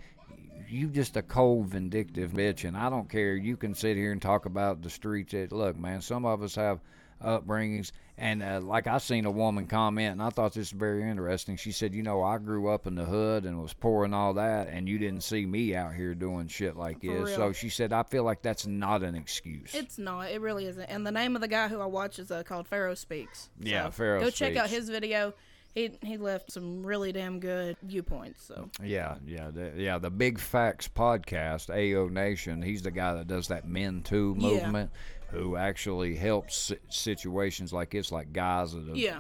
You 0.68 0.88
just 0.88 1.16
a 1.16 1.22
cold, 1.22 1.68
vindictive 1.68 2.32
bitch, 2.32 2.68
and 2.68 2.76
I 2.76 2.90
don't 2.90 3.08
care. 3.08 3.36
You 3.36 3.56
can 3.56 3.76
sit 3.76 3.98
here 3.98 4.12
and 4.12 4.22
talk 4.22 4.48
about 4.48 4.82
the 4.82 4.90
streets. 4.90 5.34
It 5.36 5.52
look, 5.52 5.78
man. 5.78 6.02
Some 6.02 6.26
of 6.26 6.42
us 6.42 6.56
have 6.56 6.80
upbringings. 7.24 7.92
And 8.18 8.42
uh, 8.42 8.62
like 8.62 8.88
I 8.88 9.00
seen 9.00 9.26
a 9.26 9.32
woman 9.32 9.68
comment, 9.68 10.14
and 10.14 10.24
I 10.24 10.30
thought 10.30 10.54
this 10.54 10.72
was 10.72 10.80
very 10.80 11.10
interesting. 11.10 11.58
She 11.58 11.74
said, 11.74 11.94
"You 11.94 12.02
know, 12.02 12.24
I 12.24 12.38
grew 12.38 12.70
up 12.70 12.88
in 12.88 12.96
the 12.96 13.04
hood 13.04 13.44
and 13.44 13.62
was 13.62 13.74
poor 13.74 14.06
and 14.06 14.16
all 14.16 14.36
that, 14.36 14.70
and 14.70 14.88
you 14.88 14.98
didn't 14.98 15.22
see 15.22 15.46
me 15.46 15.76
out 15.76 15.94
here 15.94 16.16
doing 16.16 16.48
shit 16.48 16.78
like 16.78 17.02
For 17.02 17.08
this." 17.08 17.30
real. 17.30 17.36
So 17.36 17.52
she 17.52 17.68
said, 17.68 17.92
"I 17.92 18.04
feel 18.04 18.24
like 18.24 18.42
that's 18.42 18.66
not 18.66 19.04
an 19.04 19.16
excuse." 19.16 19.76
It's 19.76 19.98
not. 19.98 20.32
It 20.32 20.40
really 20.40 20.66
isn't. 20.66 20.86
And 20.86 21.06
the 21.06 21.12
name 21.12 21.36
of 21.36 21.42
the 21.42 21.50
guy 21.50 21.68
who 21.68 21.82
I 21.82 21.88
watch 21.88 22.18
is 22.18 22.32
uh, 22.32 22.44
called 22.44 22.68
Pharaoh 22.68 22.96
Speaks. 22.96 23.50
Yeah, 23.60 23.90
Pharaoh 23.90 24.22
Go 24.22 24.30
check 24.30 24.56
out 24.56 24.70
his 24.70 24.88
video. 24.88 25.34
He 25.74 25.92
he 26.02 26.16
left 26.16 26.54
some 26.54 26.86
really 26.86 27.12
damn 27.12 27.42
good 27.42 27.76
viewpoints. 27.84 28.46
So 28.46 28.70
yeah, 28.82 29.16
yeah, 29.28 29.52
the, 29.52 29.74
yeah. 29.76 29.98
The 29.98 30.10
Big 30.10 30.40
Facts 30.40 30.88
podcast, 30.88 31.70
AO 31.70 32.08
Nation. 32.08 32.62
He's 32.62 32.82
the 32.82 32.92
guy 32.92 33.16
that 33.16 33.28
does 33.28 33.50
that 33.50 33.68
Men 33.68 34.02
Too 34.02 34.36
movement. 34.36 34.92
Yeah. 34.94 35.00
Who 35.36 35.56
actually 35.58 36.16
helps 36.16 36.72
situations 36.90 37.74
like 37.74 37.92
this, 37.92 38.12
like 38.12 38.32
guys 38.34 38.76
Yeah. 38.94 39.20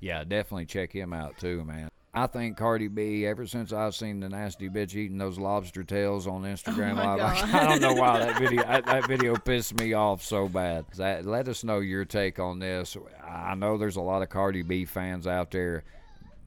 yeah, 0.00 0.24
definitely 0.24 0.66
check 0.66 0.92
him 0.92 1.12
out 1.12 1.38
too, 1.38 1.64
man. 1.64 1.88
I 2.14 2.26
think 2.26 2.56
Cardi 2.56 2.88
B, 2.88 3.26
ever 3.26 3.46
since 3.46 3.74
I've 3.74 3.94
seen 3.94 4.20
the 4.20 4.30
nasty 4.30 4.70
bitch 4.70 4.94
eating 4.94 5.18
those 5.18 5.38
lobster 5.38 5.84
tails 5.84 6.26
on 6.26 6.46
oh 6.46 6.48
Instagram 6.48 6.92
Oh 6.92 7.16
Live, 7.16 7.20
I, 7.20 7.60
I 7.60 7.68
don't 7.68 7.82
know 7.82 7.92
why 7.92 8.20
that 8.20 8.38
video 8.40 8.62
that, 8.62 8.86
that 8.86 9.06
video 9.06 9.36
pissed 9.36 9.78
me 9.78 9.92
off 9.92 10.22
so 10.22 10.48
bad. 10.48 10.86
That, 10.96 11.26
let 11.26 11.46
us 11.46 11.62
know 11.62 11.80
your 11.80 12.06
take 12.06 12.38
on 12.38 12.58
this. 12.58 12.96
I 13.22 13.54
know 13.54 13.76
there's 13.76 13.96
a 13.96 14.00
lot 14.00 14.22
of 14.22 14.30
Cardi 14.30 14.62
B 14.62 14.86
fans 14.86 15.26
out 15.26 15.50
there, 15.50 15.84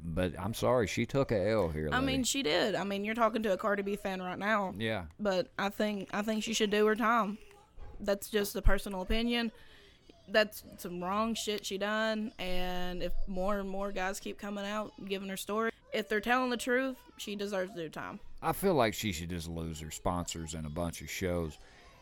but 0.04 0.34
I'm 0.40 0.56
sorry 0.56 0.88
she 0.88 1.06
took 1.06 1.32
a 1.32 1.50
L 1.52 1.70
here. 1.70 1.90
I 1.92 2.00
lady. 2.00 2.06
mean, 2.08 2.24
she 2.24 2.42
did. 2.42 2.74
I 2.74 2.84
mean, 2.84 3.06
you're 3.06 3.14
talking 3.14 3.44
to 3.44 3.54
a 3.54 3.58
Cardi 3.58 3.84
B 3.84 3.96
fan 3.96 4.24
right 4.24 4.40
now. 4.40 4.74
yeah, 4.76 5.04
But 5.20 5.50
I 5.60 5.70
think 5.70 6.10
I 6.12 6.24
think 6.24 6.44
she 6.44 6.54
should 6.54 6.72
do 6.72 6.84
her 6.88 6.96
time. 6.96 7.38
That's 8.00 8.30
just 8.30 8.56
a 8.56 8.62
personal 8.62 9.02
opinion. 9.02 9.52
That's 10.28 10.64
some 10.78 11.04
wrong 11.04 11.34
shit 11.34 11.66
she 11.66 11.78
done. 11.78 12.32
And 12.40 13.02
if 13.02 13.14
more 13.28 13.60
and 13.60 13.70
more 13.70 13.92
guys 13.92 14.20
keep 14.20 14.38
coming 14.38 14.66
out 14.66 14.92
giving 15.06 15.30
her 15.30 15.38
story, 15.38 15.72
if 15.94 16.08
they're 16.08 16.22
telling 16.22 16.50
the 16.52 16.58
truth, 16.58 16.98
she 17.18 17.36
deserves 17.36 17.72
do 17.76 17.90
time. 17.90 18.20
I 18.42 18.54
feel 18.54 18.74
like 18.76 18.94
she 18.94 19.12
should 19.12 19.30
just 19.30 19.50
lose 19.50 19.80
her 19.82 19.92
sponsors 19.92 20.54
and 20.54 20.66
a 20.66 20.70
bunch 20.70 21.02
of 21.02 21.10
shows. 21.10 21.58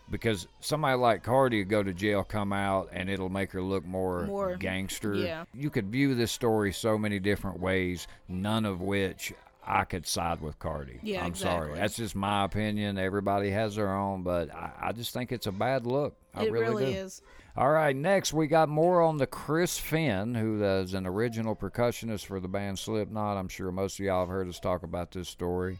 Because 0.10 0.48
somebody 0.62 0.98
like 0.98 1.22
Cardi 1.24 1.66
go 1.66 1.84
to 1.84 1.94
jail, 1.94 2.24
come 2.24 2.54
out, 2.54 2.88
and 2.94 3.10
it'll 3.10 3.28
make 3.28 3.52
her 3.52 3.62
look 3.62 3.86
more, 3.86 4.26
More- 4.26 4.56
gangster. 4.56 5.16
yeah. 5.16 5.44
You 5.54 5.70
could 5.70 5.88
view 5.92 6.16
this 6.16 6.32
story 6.32 6.72
so 6.72 6.98
many 6.98 7.20
different 7.20 7.60
ways, 7.60 8.08
none 8.30 8.66
of 8.66 8.80
which 8.80 9.34
I 9.68 9.84
could 9.84 10.08
side 10.08 10.40
with 10.40 10.58
Cardi. 10.60 11.00
Yeah, 11.04 11.26
I'm 11.26 11.36
sorry. 11.36 11.76
That's 11.76 11.98
just 11.98 12.16
my 12.16 12.46
opinion. 12.46 12.98
Everybody 12.98 13.52
has 13.52 13.76
their 13.76 13.94
own, 13.94 14.24
but 14.24 14.54
I, 14.54 14.72
I 14.82 14.92
just 14.94 15.14
think 15.14 15.32
it's 15.32 15.48
a 15.48 15.52
bad 15.52 15.86
look. 15.86 16.16
I 16.34 16.46
it 16.46 16.52
really, 16.52 16.66
really 16.68 16.94
do. 16.94 17.00
is. 17.00 17.22
All 17.58 17.70
right, 17.70 17.96
next 17.96 18.34
we 18.34 18.48
got 18.48 18.70
more 18.70 19.02
on 19.02 19.18
the 19.18 19.28
Chris 19.28 19.80
Fehn, 19.80 20.38
who 20.38 20.64
is 20.64 20.94
an 20.94 21.06
original 21.06 21.56
percussionist 21.56 22.26
for 22.26 22.40
the 22.40 22.48
band 22.48 22.80
Slipknot. 22.80 23.36
I'm 23.36 23.50
sure 23.50 23.72
most 23.72 24.00
of 24.00 24.06
y'all 24.06 24.22
have 24.22 24.30
heard 24.30 24.48
us 24.48 24.60
talk 24.60 24.84
about 24.84 25.12
this 25.12 25.28
story. 25.28 25.80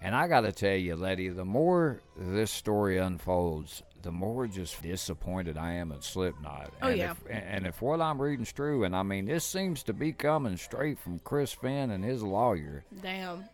And 0.00 0.14
I 0.14 0.28
got 0.28 0.42
to 0.42 0.52
tell 0.52 0.76
you, 0.76 0.96
Letty, 0.96 1.28
the 1.28 1.44
more 1.44 2.00
this 2.16 2.50
story 2.50 2.98
unfolds, 2.98 3.82
the 4.04 4.12
more 4.12 4.46
just 4.46 4.80
disappointed 4.82 5.58
I 5.58 5.72
am 5.72 5.90
at 5.90 6.04
Slipknot. 6.04 6.72
Oh, 6.82 6.88
and 6.88 6.98
yeah. 6.98 7.10
If, 7.12 7.18
and 7.28 7.66
if 7.66 7.82
what 7.82 8.00
I'm 8.00 8.20
reading's 8.20 8.52
true, 8.52 8.84
and 8.84 8.94
I 8.94 9.02
mean, 9.02 9.24
this 9.26 9.44
seems 9.44 9.82
to 9.84 9.92
be 9.92 10.12
coming 10.12 10.56
straight 10.56 10.98
from 10.98 11.18
Chris 11.18 11.54
Fehn 11.54 11.90
and 11.90 12.04
his 12.04 12.22
lawyer. 12.22 12.84
Damn. 13.02 13.44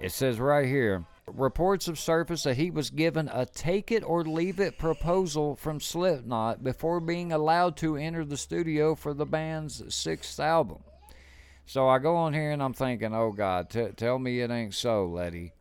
It 0.00 0.12
says 0.12 0.40
right 0.40 0.66
here 0.66 1.04
reports 1.26 1.86
have 1.86 1.98
surfaced 1.98 2.44
that 2.44 2.56
he 2.56 2.70
was 2.70 2.88
given 2.88 3.28
a 3.32 3.44
take 3.44 3.92
it 3.92 4.02
or 4.02 4.24
leave 4.24 4.60
it 4.60 4.78
proposal 4.78 5.56
from 5.56 5.80
Slipknot 5.80 6.64
before 6.64 7.00
being 7.00 7.32
allowed 7.32 7.76
to 7.78 7.96
enter 7.96 8.24
the 8.24 8.36
studio 8.36 8.94
for 8.94 9.12
the 9.12 9.26
band's 9.26 9.82
sixth 9.94 10.40
album. 10.40 10.78
So 11.66 11.86
I 11.86 11.98
go 11.98 12.16
on 12.16 12.32
here 12.32 12.50
and 12.50 12.62
I'm 12.62 12.72
thinking, 12.72 13.14
oh 13.14 13.32
God, 13.32 13.68
t- 13.68 13.88
tell 13.94 14.18
me 14.18 14.40
it 14.40 14.50
ain't 14.50 14.74
so, 14.74 15.06
Letty. 15.06 15.52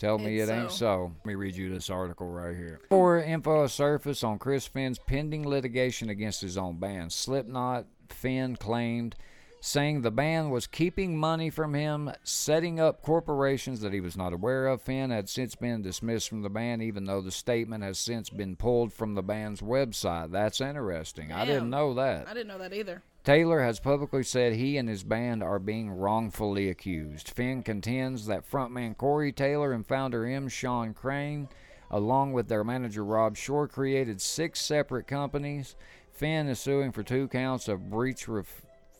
Tell 0.00 0.18
me 0.18 0.38
It's 0.38 0.50
it 0.50 0.54
ain't 0.54 0.70
so. 0.70 0.76
so. 0.76 1.12
Let 1.18 1.26
me 1.26 1.34
read 1.34 1.54
you 1.54 1.72
this 1.72 1.90
article 1.90 2.26
right 2.26 2.56
here. 2.56 2.80
For 2.88 3.20
info 3.20 3.60
has 3.60 3.74
surfaced 3.74 4.24
on 4.24 4.38
Chris 4.38 4.66
Fehn's 4.66 4.98
pending 4.98 5.46
litigation 5.46 6.08
against 6.08 6.40
his 6.40 6.56
own 6.56 6.78
band. 6.78 7.12
Slipknot, 7.12 7.84
Fehn 8.08 8.58
claimed 8.58 9.14
saying 9.60 10.00
the 10.00 10.10
band 10.10 10.50
was 10.50 10.66
keeping 10.66 11.18
money 11.18 11.50
from 11.50 11.74
him, 11.74 12.10
setting 12.24 12.80
up 12.80 13.02
corporations 13.02 13.82
that 13.82 13.92
he 13.92 14.00
was 14.00 14.16
not 14.16 14.32
aware 14.32 14.66
of. 14.68 14.82
Fehn 14.82 15.10
had 15.10 15.28
since 15.28 15.54
been 15.54 15.82
dismissed 15.82 16.30
from 16.30 16.40
the 16.40 16.48
band, 16.48 16.82
even 16.82 17.04
though 17.04 17.20
the 17.20 17.30
statement 17.30 17.84
has 17.84 17.98
since 17.98 18.30
been 18.30 18.56
pulled 18.56 18.94
from 18.94 19.14
the 19.14 19.22
band's 19.22 19.60
website. 19.60 20.30
That's 20.32 20.62
interesting. 20.62 21.30
I 21.30 21.44
didn't 21.44 21.68
know 21.68 21.92
that. 21.92 22.26
I 22.26 22.32
didn't 22.32 22.48
know 22.48 22.58
that 22.58 22.72
either. 22.72 23.02
Taylor 23.22 23.60
has 23.60 23.80
publicly 23.80 24.22
said 24.22 24.54
he 24.54 24.78
and 24.78 24.88
his 24.88 25.04
band 25.04 25.42
are 25.42 25.58
being 25.58 25.90
wrongfully 25.90 26.70
accused. 26.70 27.34
Fehn 27.36 27.62
contends 27.62 28.26
that 28.26 28.50
frontman 28.50 28.96
Corey 28.96 29.30
Taylor 29.30 29.72
and 29.72 29.86
founder 29.86 30.24
M. 30.24 30.48
Shawn 30.48 30.94
Crahan, 30.94 31.48
along 31.90 32.32
with 32.32 32.48
their 32.48 32.64
manager 32.64 33.04
Rob 33.04 33.36
Shore, 33.36 33.68
created 33.68 34.22
six 34.22 34.62
separate 34.62 35.06
companies. 35.06 35.76
Fehn 36.18 36.48
is 36.48 36.58
suing 36.58 36.92
for 36.92 37.02
two 37.02 37.28
counts 37.28 37.68
of 37.68 37.90
breach 37.90 38.26
of 38.26 38.48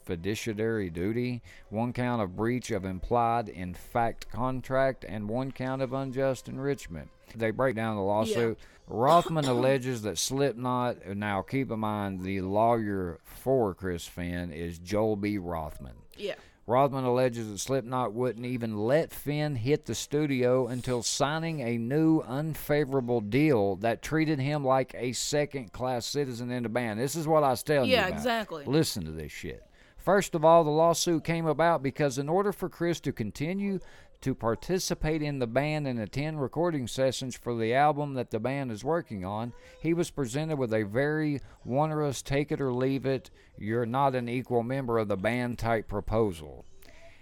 fiduciary 0.05 0.91
duty, 0.91 1.43
one 1.69 1.93
count 1.93 2.23
of 2.23 2.37
breach 2.37 2.71
of 2.71 2.85
implied 2.85 3.49
in 3.49 3.75
fact 3.75 4.31
contract, 4.31 5.05
and 5.09 5.29
one 5.29 5.53
count 5.53 5.83
of 5.83 5.93
unjust 5.93 6.49
enrichment. 6.49 7.09
They 7.35 7.51
break 7.51 7.77
down 7.77 7.97
the 7.97 8.03
lawsuit. 8.03 8.59
Rothman 8.89 9.45
alleges 9.47 10.03
that 10.03 10.19
Slipknot, 10.19 11.07
now 11.17 11.43
keep 11.43 11.71
in 11.71 11.81
mind 11.81 12.23
the 12.23 12.41
lawyer 12.41 13.21
for 13.25 13.75
Chris 13.75 14.09
Fehn 14.09 14.53
is 14.55 14.79
Joel 14.79 15.17
B. 15.17 15.39
Rothman. 15.39 15.95
Yeah. 16.17 16.35
Rothman 16.67 17.05
alleges 17.05 17.51
that 17.51 17.59
Slipknot 17.59 18.13
wouldn't 18.13 18.47
even 18.47 18.77
let 18.77 19.11
Fehn 19.11 19.57
hit 19.57 19.87
the 19.87 19.95
studio 19.95 20.69
until 20.69 21.03
signing 21.03 21.61
a 21.61 21.77
new 21.77 22.21
unfavorable 22.21 23.21
deal 23.21 23.77
that 23.77 24.03
treated 24.03 24.39
him 24.39 24.65
like 24.65 24.95
a 24.97 25.13
second 25.13 25.73
class 25.73 26.07
citizen 26.07 26.51
in 26.53 26.63
the 26.63 26.69
band. 26.69 27.01
This 27.01 27.17
is 27.17 27.27
what 27.27 27.43
I 27.43 27.51
was 27.51 27.65
telling 27.65 27.91
you 27.91 27.97
Yeah, 27.97 28.07
exactly. 28.07 28.65
Listen 28.67 29.05
to 29.05 29.11
this 29.11 29.33
shit. 29.33 29.65
First 30.03 30.35
of 30.35 30.45
all, 30.45 30.65
the 30.65 30.71
lawsuit 30.71 31.25
came 31.25 31.47
about 31.47 31.83
because 31.83 32.17
in 32.17 32.29
order 32.29 32.53
for 32.53 32.71
Chris 32.71 33.01
to 33.01 33.13
continue 33.13 33.81
to 34.23 34.35
participate 34.35 35.23
in 35.23 35.39
the 35.39 35.47
band 35.47 35.87
and 35.87 35.99
attend 35.99 36.41
recording 36.41 36.87
sessions 36.87 37.37
for 37.37 37.55
the 37.55 37.75
album 37.75 38.15
that 38.15 38.31
the 38.31 38.41
band 38.41 38.71
is 38.71 38.83
working 38.83 39.25
on, 39.25 39.53
he 39.81 39.93
was 39.93 40.11
presented 40.11 40.57
with 40.57 40.73
a 40.73 40.85
very 40.85 41.41
onerous 41.69 42.23
take 42.23 42.51
it 42.51 42.61
or 42.61 42.73
leave 42.73 43.05
it, 43.05 43.31
you're 43.59 43.87
not 43.87 44.15
an 44.15 44.29
equal 44.29 44.63
member 44.63 44.99
of 44.99 45.09
the 45.09 45.17
band 45.17 45.59
type 45.59 45.87
proposal. 45.87 46.65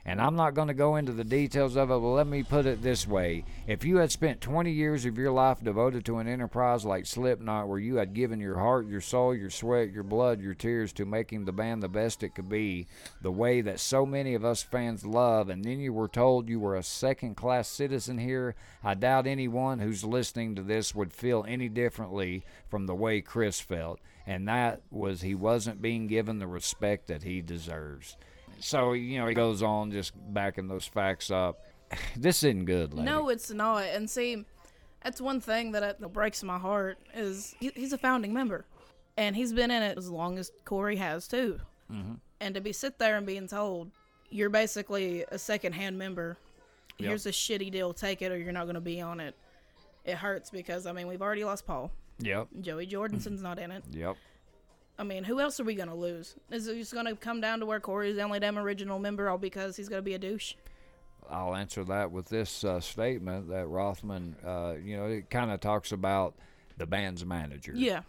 And 0.04 0.22
I'm 0.22 0.37
not 0.37 0.54
going 0.54 0.68
to 0.68 0.74
go 0.74 0.96
into 0.96 1.12
the 1.12 1.24
details 1.24 1.76
of 1.76 1.90
it, 1.90 1.94
but 1.94 1.98
let 1.98 2.26
me 2.26 2.42
put 2.42 2.64
it 2.64 2.80
this 2.80 3.06
way. 3.06 3.44
If 3.66 3.84
you 3.84 3.98
had 3.98 4.11
spent 4.11 4.40
20 4.40 4.70
years 4.70 5.04
of 5.04 5.18
your 5.18 5.30
life 5.30 5.62
devoted 5.62 6.06
to 6.06 6.16
an 6.16 6.26
enterprise 6.26 6.84
like 6.84 7.04
Slipknot, 7.04 7.68
where 7.68 7.78
you 7.78 7.96
had 7.96 8.14
given 8.14 8.40
your 8.40 8.58
heart, 8.58 8.87
your 8.87 9.02
soul, 9.02 9.34
your 9.34 9.50
sweat, 9.50 9.92
your 9.92 10.04
blood, 10.04 10.40
your 10.40 10.54
tears 10.54 10.92
to 10.94 11.04
making 11.04 11.44
the 11.44 11.52
band 11.52 11.82
the 11.82 11.88
best 11.88 12.22
it 12.22 12.34
could 12.34 12.48
be, 12.48 12.87
the 13.20 13.30
way 13.30 13.61
that 13.61 13.80
so 13.80 14.06
many 14.06 14.34
of 14.34 14.44
us 14.44 14.62
fans 14.62 15.04
love, 15.04 15.50
and 15.50 15.64
then 15.64 15.78
you 15.78 15.92
were 15.92 16.08
told 16.08 16.48
you 16.48 16.61
were 16.61 16.76
a 16.76 16.82
second 16.82 17.37
class 17.37 17.68
citizen 17.68 18.16
here, 18.16 18.54
I 18.82 18.94
doubt 18.94 19.26
anyone 19.26 19.78
who's 19.78 20.04
listening 20.04 20.54
to 20.54 20.62
this 20.62 20.94
would 20.94 21.12
feel 21.12 21.44
any 21.46 21.68
differently 21.68 22.44
from 22.70 22.87
the 22.87 22.94
way 22.94 23.20
Chris 23.20 23.61
felt. 23.61 24.00
And 24.26 24.46
that 24.48 24.82
was 24.90 25.22
he 25.22 25.34
wasn't 25.34 25.82
being 25.82 26.06
given 26.06 26.38
the 26.38 26.46
respect 26.46 27.06
that 27.08 27.22
he 27.22 27.40
deserves. 27.40 28.16
So, 28.60 28.92
you 28.92 29.18
know, 29.18 29.26
he 29.26 29.34
goes 29.34 29.62
on 29.62 29.90
just 29.90 30.12
backing 30.32 30.68
those 30.68 30.86
facts 30.86 31.30
up. 31.30 31.60
This 32.16 32.42
isn't 32.42 32.64
good, 32.66 32.92
lady. 32.92 33.06
No, 33.06 33.28
it's 33.28 33.50
not. 33.50 33.84
And 33.84 34.08
see, 34.10 34.44
that's 35.02 35.20
one 35.20 35.40
thing 35.40 35.72
that, 35.72 35.82
I, 35.82 35.94
that 35.98 36.12
breaks 36.12 36.42
my 36.42 36.58
heart 36.58 36.98
is 37.14 37.54
he, 37.60 37.70
he's 37.74 37.92
a 37.92 37.98
founding 37.98 38.32
member, 38.34 38.66
and 39.16 39.34
he's 39.34 39.52
been 39.52 39.70
in 39.70 39.82
it 39.82 39.96
as 39.96 40.10
long 40.10 40.38
as 40.38 40.50
Corey 40.64 40.96
has 40.96 41.26
too. 41.28 41.58
Mm-hmm. 41.90 42.14
And 42.40 42.54
to 42.54 42.60
be 42.60 42.72
sit 42.72 42.98
there 42.98 43.16
and 43.16 43.26
being 43.26 43.46
told 43.48 43.90
you're 44.30 44.50
basically 44.50 45.24
a 45.30 45.38
second-hand 45.38 45.96
member, 45.98 46.36
Yep. 46.98 47.08
here's 47.08 47.26
a 47.26 47.30
shitty 47.30 47.70
deal, 47.70 47.92
take 47.94 48.22
it 48.22 48.32
or 48.32 48.36
you're 48.38 48.52
not 48.52 48.64
going 48.64 48.74
to 48.74 48.80
be 48.80 49.00
on 49.00 49.20
it. 49.20 49.34
It 50.04 50.16
hurts 50.16 50.50
because 50.50 50.84
I 50.84 50.92
mean 50.92 51.06
we've 51.06 51.22
already 51.22 51.44
lost 51.44 51.64
Paul. 51.66 51.92
Yep. 52.18 52.48
Joey 52.60 52.86
Jordison's 52.86 53.40
not 53.40 53.58
in 53.60 53.70
it. 53.70 53.84
Yep. 53.92 54.16
I 54.98 55.04
mean, 55.04 55.24
who 55.24 55.40
else 55.40 55.61
are 55.61 55.64
we 55.64 55.74
gonna 55.74 55.94
lose? 55.94 56.34
Is 56.50 56.66
it 56.66 56.76
just 56.76 56.92
gonna 56.92 57.14
come 57.14 57.40
down 57.40 57.61
to 57.61 57.66
where 57.66 57.80
Corey's 57.80 58.16
the 58.16 58.22
only 58.22 58.40
damn 58.40 58.58
original 58.58 58.98
member, 58.98 59.28
all 59.28 59.38
because 59.38 59.76
he's 59.76 59.88
gonna 59.88 60.02
be 60.02 60.14
a 60.14 60.18
douche? 60.18 60.54
I'll 61.30 61.54
answer 61.54 61.84
that 61.84 62.11
with 62.11 62.28
this 62.28 62.64
uh, 62.64 62.80
statement 62.80 63.48
that 63.50 63.66
Rothman, 63.66 64.37
uh, 64.44 64.74
you 64.82 64.96
know, 64.96 65.06
it 65.06 65.30
kind 65.30 65.50
of 65.50 65.61
talks 65.61 65.92
about 65.92 66.34
the 66.78 66.87
band's 66.87 67.24
manager. 67.24 67.72
Yeah, 67.74 68.00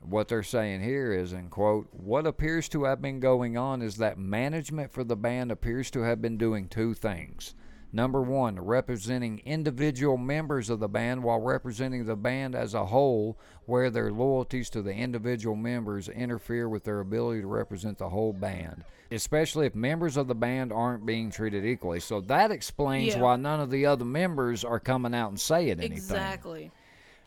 What 0.00 0.28
they're 0.28 0.42
saying 0.42 0.82
here 0.82 1.12
is, 1.12 1.32
in 1.32 1.48
quote, 1.48 1.88
what 1.92 2.26
appears 2.26 2.68
to 2.70 2.84
have 2.84 3.02
been 3.02 3.18
going 3.18 3.56
on 3.56 3.82
is 3.82 3.96
that 3.96 4.18
management 4.18 4.92
for 4.92 5.04
the 5.04 5.16
band 5.16 5.50
appears 5.50 5.90
to 5.92 6.00
have 6.02 6.22
been 6.22 6.38
doing 6.38 6.68
two 6.68 6.94
things. 6.94 7.54
Number 7.92 8.22
one, 8.22 8.60
representing 8.60 9.40
individual 9.44 10.16
members 10.16 10.70
of 10.70 10.78
the 10.78 10.88
band 10.88 11.24
while 11.24 11.40
representing 11.40 12.04
the 12.04 12.14
band 12.14 12.54
as 12.54 12.72
a 12.72 12.86
whole, 12.86 13.36
where 13.66 13.90
their 13.90 14.12
loyalties 14.12 14.70
to 14.70 14.82
the 14.82 14.94
individual 14.94 15.56
members 15.56 16.08
interfere 16.08 16.68
with 16.68 16.84
their 16.84 17.00
ability 17.00 17.40
to 17.40 17.48
represent 17.48 17.98
the 17.98 18.10
whole 18.10 18.32
band, 18.32 18.84
especially 19.10 19.66
if 19.66 19.74
members 19.74 20.16
of 20.16 20.28
the 20.28 20.34
band 20.36 20.72
aren't 20.72 21.04
being 21.04 21.30
treated 21.30 21.64
equally. 21.64 21.98
So 21.98 22.20
that 22.22 22.52
explains 22.52 23.14
Yeah. 23.14 23.22
why 23.22 23.36
none 23.36 23.58
of 23.58 23.70
the 23.70 23.86
other 23.86 24.04
members 24.04 24.64
are 24.64 24.80
coming 24.80 25.14
out 25.14 25.30
and 25.30 25.40
saying 25.40 25.70
anything. 25.78 25.92
exactly. 25.92 26.70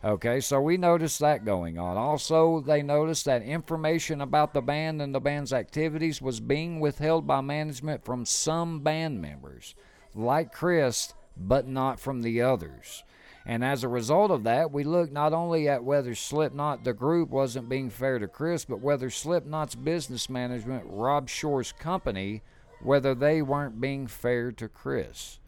Okay, 0.06 0.42
so 0.42 0.60
we 0.60 0.76
noticed 0.76 1.20
that 1.20 1.46
going 1.46 1.78
on. 1.78 1.96
Also, 1.96 2.60
they 2.60 2.82
noticed 2.82 3.24
that 3.26 3.42
information 3.42 4.20
about 4.20 4.54
the 4.54 4.62
band 4.62 5.02
and 5.02 5.16
the 5.16 5.22
band's 5.22 5.54
activities 5.54 6.22
was 6.22 6.42
being 6.42 6.82
withheld 6.82 7.26
by 7.26 7.40
management 7.40 8.04
from 8.04 8.26
some 8.26 8.82
band 8.82 9.22
members, 9.22 9.76
like 10.16 10.52
Chris, 10.52 11.14
but 11.38 11.68
not 11.68 12.00
from 12.00 12.22
the 12.22 12.42
others. 12.42 13.04
And 13.46 13.64
as 13.64 13.84
a 13.84 13.90
result 13.90 14.32
of 14.32 14.44
that, 14.44 14.72
we 14.72 14.84
looked 14.84 15.12
not 15.12 15.34
only 15.34 15.68
at 15.68 15.84
whether 15.84 16.16
Slipknot, 16.16 16.84
the 16.84 16.94
group, 16.94 17.30
wasn't 17.30 17.68
being 17.68 17.90
fair 17.90 18.18
to 18.20 18.28
Chris, 18.28 18.64
but 18.64 18.80
whether 18.80 19.10
Slipknot's 19.10 19.76
business 19.76 20.30
management, 20.30 20.86
Rob 20.88 21.28
Shore's 21.28 21.74
company, 21.74 22.42
whether 22.82 23.14
they 23.14 23.42
weren't 23.42 23.82
being 23.82 24.08
fair 24.08 24.52
to 24.54 24.70
Chris. 24.70 25.40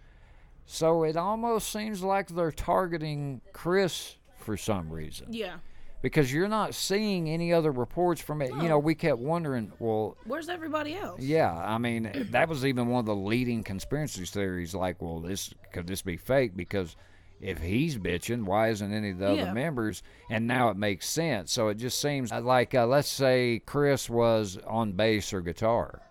So 0.66 1.04
it 1.04 1.16
almost 1.16 1.72
seems 1.72 2.04
like 2.04 2.28
they're 2.28 2.52
targeting 2.52 3.42
Chris 3.54 4.16
for 4.38 4.58
some 4.58 4.92
reason 4.92 5.28
Yeah. 5.30 5.56
Because 6.02 6.32
you're 6.32 6.48
not 6.48 6.76
seeing 6.76 7.30
any 7.30 7.52
other 7.54 7.72
reports 7.72 8.22
from 8.22 8.42
it. 8.42 8.50
You 8.50 8.70
know, 8.70 8.78
we 8.80 8.94
kept 8.96 9.18
wondering, 9.20 9.72
well, 9.80 10.18
Where's 10.26 10.50
everybody 10.50 10.96
else? 10.96 11.20
yeah, 11.22 11.52
I 11.52 11.78
mean, 11.78 12.28
that 12.32 12.48
was 12.50 12.66
even 12.66 12.88
one 12.88 13.00
of 13.00 13.06
the 13.06 13.16
leading 13.16 13.64
conspiracy 13.64 14.26
theories. 14.26 14.76
Like, 14.76 15.02
well, 15.02 15.20
this 15.20 15.54
could 15.74 15.88
this 15.88 16.02
be 16.02 16.18
fake? 16.18 16.56
Because 16.56 16.96
if 17.42 17.60
he's 17.60 17.98
bitching, 17.98 18.46
why 18.46 18.70
isn't 18.70 18.94
any 18.94 19.12
of 19.12 19.18
the 19.20 19.34
Yeah. 19.34 19.42
other 19.44 19.54
members? 19.54 20.04
And 20.30 20.48
now 20.48 20.70
it 20.70 20.78
makes 20.78 21.08
sense. 21.10 21.52
So 21.52 21.68
it 21.70 21.76
just 21.76 22.00
seems 22.00 22.32
like, 22.32 22.74
uh, 22.76 22.86
let's 22.88 23.10
say 23.10 23.62
Chris 23.66 24.10
was 24.10 24.58
on 24.68 24.94
bass 24.94 25.34
or 25.34 25.42
guitar, 25.42 26.02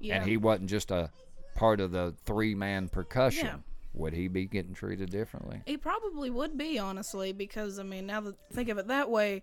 Yeah. 0.00 0.16
and 0.16 0.28
he 0.28 0.36
wasn't 0.36 0.68
just 0.70 0.90
a 0.90 1.10
part 1.54 1.80
of 1.80 1.90
the 1.92 2.14
three 2.26 2.54
man 2.54 2.88
percussion. 2.88 3.46
Yeah. 3.46 3.56
Would 3.98 4.14
he 4.14 4.28
be 4.28 4.46
getting 4.46 4.74
treated 4.74 5.10
differently? 5.10 5.60
He 5.66 5.76
probably 5.76 6.30
would 6.30 6.56
be, 6.56 6.78
honestly, 6.78 7.32
because 7.32 7.78
I 7.78 7.82
mean, 7.82 8.06
now 8.06 8.20
that 8.22 8.36
think 8.52 8.68
of 8.68 8.78
it 8.78 8.88
that 8.88 9.10
way, 9.10 9.42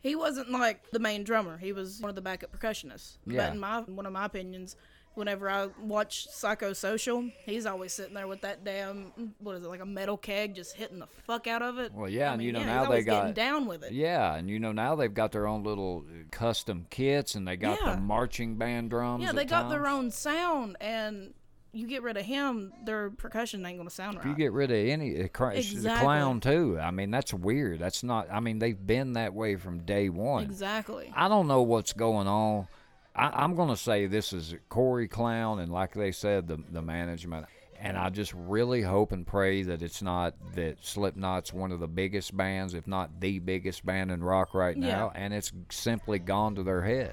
he 0.00 0.14
wasn't 0.14 0.50
like 0.50 0.90
the 0.90 0.98
main 0.98 1.24
drummer. 1.24 1.56
He 1.56 1.72
was 1.72 2.00
one 2.00 2.08
of 2.10 2.14
the 2.16 2.22
backup 2.22 2.52
percussionists. 2.52 3.18
Yeah. 3.26 3.46
But 3.46 3.54
in 3.54 3.60
my 3.60 3.80
one 3.82 4.06
of 4.06 4.12
my 4.12 4.24
opinions, 4.26 4.76
whenever 5.14 5.48
I 5.48 5.68
watch 5.80 6.26
Psychosocial, 6.30 7.32
he's 7.44 7.64
always 7.64 7.92
sitting 7.92 8.14
there 8.14 8.26
with 8.28 8.42
that 8.42 8.64
damn 8.64 9.34
what 9.38 9.56
is 9.56 9.64
it 9.64 9.68
like 9.68 9.80
a 9.80 9.86
metal 9.86 10.16
keg, 10.16 10.54
just 10.54 10.76
hitting 10.76 10.98
the 10.98 11.06
fuck 11.26 11.46
out 11.46 11.62
of 11.62 11.78
it. 11.78 11.92
Well, 11.92 12.08
yeah, 12.10 12.28
I 12.30 12.32
and 12.32 12.38
mean, 12.38 12.46
you 12.48 12.52
know 12.52 12.60
yeah, 12.60 12.66
now 12.66 12.90
they 12.90 13.02
got 13.02 13.20
getting 13.20 13.34
down 13.34 13.66
with 13.66 13.82
it. 13.84 13.92
Yeah, 13.92 14.34
and 14.34 14.50
you 14.50 14.58
know 14.58 14.72
now 14.72 14.94
they've 14.94 15.12
got 15.12 15.32
their 15.32 15.46
own 15.46 15.64
little 15.64 16.04
uh, 16.08 16.24
custom 16.30 16.86
kits, 16.90 17.34
and 17.34 17.46
they 17.48 17.56
got 17.56 17.78
Yeah. 17.84 17.94
the 17.94 18.00
marching 18.00 18.56
band 18.56 18.90
drums. 18.90 19.24
Yeah, 19.24 19.32
they 19.32 19.44
got 19.44 19.70
their 19.70 19.86
own 19.86 20.10
sound, 20.10 20.76
and 20.80 21.32
you 21.76 21.86
get 21.86 22.02
rid 22.02 22.16
of 22.16 22.24
him, 22.24 22.72
their 22.84 23.10
percussion 23.10 23.64
ain't 23.66 23.78
gonna 23.78 23.90
sound 23.90 24.16
If 24.18 24.24
right. 24.24 24.30
you 24.30 24.36
get 24.36 24.52
rid 24.52 24.70
of 24.70 24.76
any 24.76 25.22
uh, 25.22 25.28
cr- 25.28 25.50
the 25.52 25.58
Exactly. 25.58 26.02
clown 26.04 26.40
too, 26.40 26.78
I 26.80 26.90
mean 26.90 27.10
that's 27.10 27.32
weird. 27.34 27.78
That's 27.80 28.02
not. 28.02 28.28
I 28.30 28.40
mean 28.40 28.58
they've 28.58 28.86
been 28.86 29.12
that 29.14 29.34
way 29.34 29.56
from 29.56 29.80
day 29.80 30.08
one. 30.08 30.42
exactly. 30.44 31.12
I 31.14 31.28
don't 31.28 31.46
know 31.46 31.62
what's 31.62 31.92
going 31.92 32.26
on. 32.26 32.68
I, 33.14 33.28
I'm 33.44 33.54
going 33.54 33.70
to 33.70 33.76
say 33.78 34.06
this 34.06 34.32
is 34.34 34.54
Corey 34.68 35.08
Clown, 35.08 35.58
and 35.60 35.72
like 35.72 35.94
they 35.94 36.12
said, 36.12 36.48
the 36.48 36.58
the 36.70 36.82
management. 36.82 37.46
And 37.78 37.98
I 37.98 38.08
just 38.08 38.32
really 38.32 38.80
hope 38.80 39.12
and 39.12 39.26
pray 39.26 39.62
that 39.64 39.82
it's 39.82 40.00
not 40.00 40.34
that 40.54 40.82
Slipknot's 40.82 41.52
one 41.52 41.72
of 41.72 41.78
the 41.78 41.86
biggest 41.86 42.34
bands, 42.34 42.72
if 42.72 42.86
not 42.86 43.20
the 43.20 43.38
biggest 43.38 43.84
band 43.84 44.10
in 44.10 44.24
rock 44.24 44.54
right 44.54 44.76
now, 44.76 45.12
and 45.14 45.34
it's 45.34 45.52
simply 45.70 46.18
gone 46.18 46.54
to 46.54 46.62
their 46.62 46.80
head. 46.82 47.12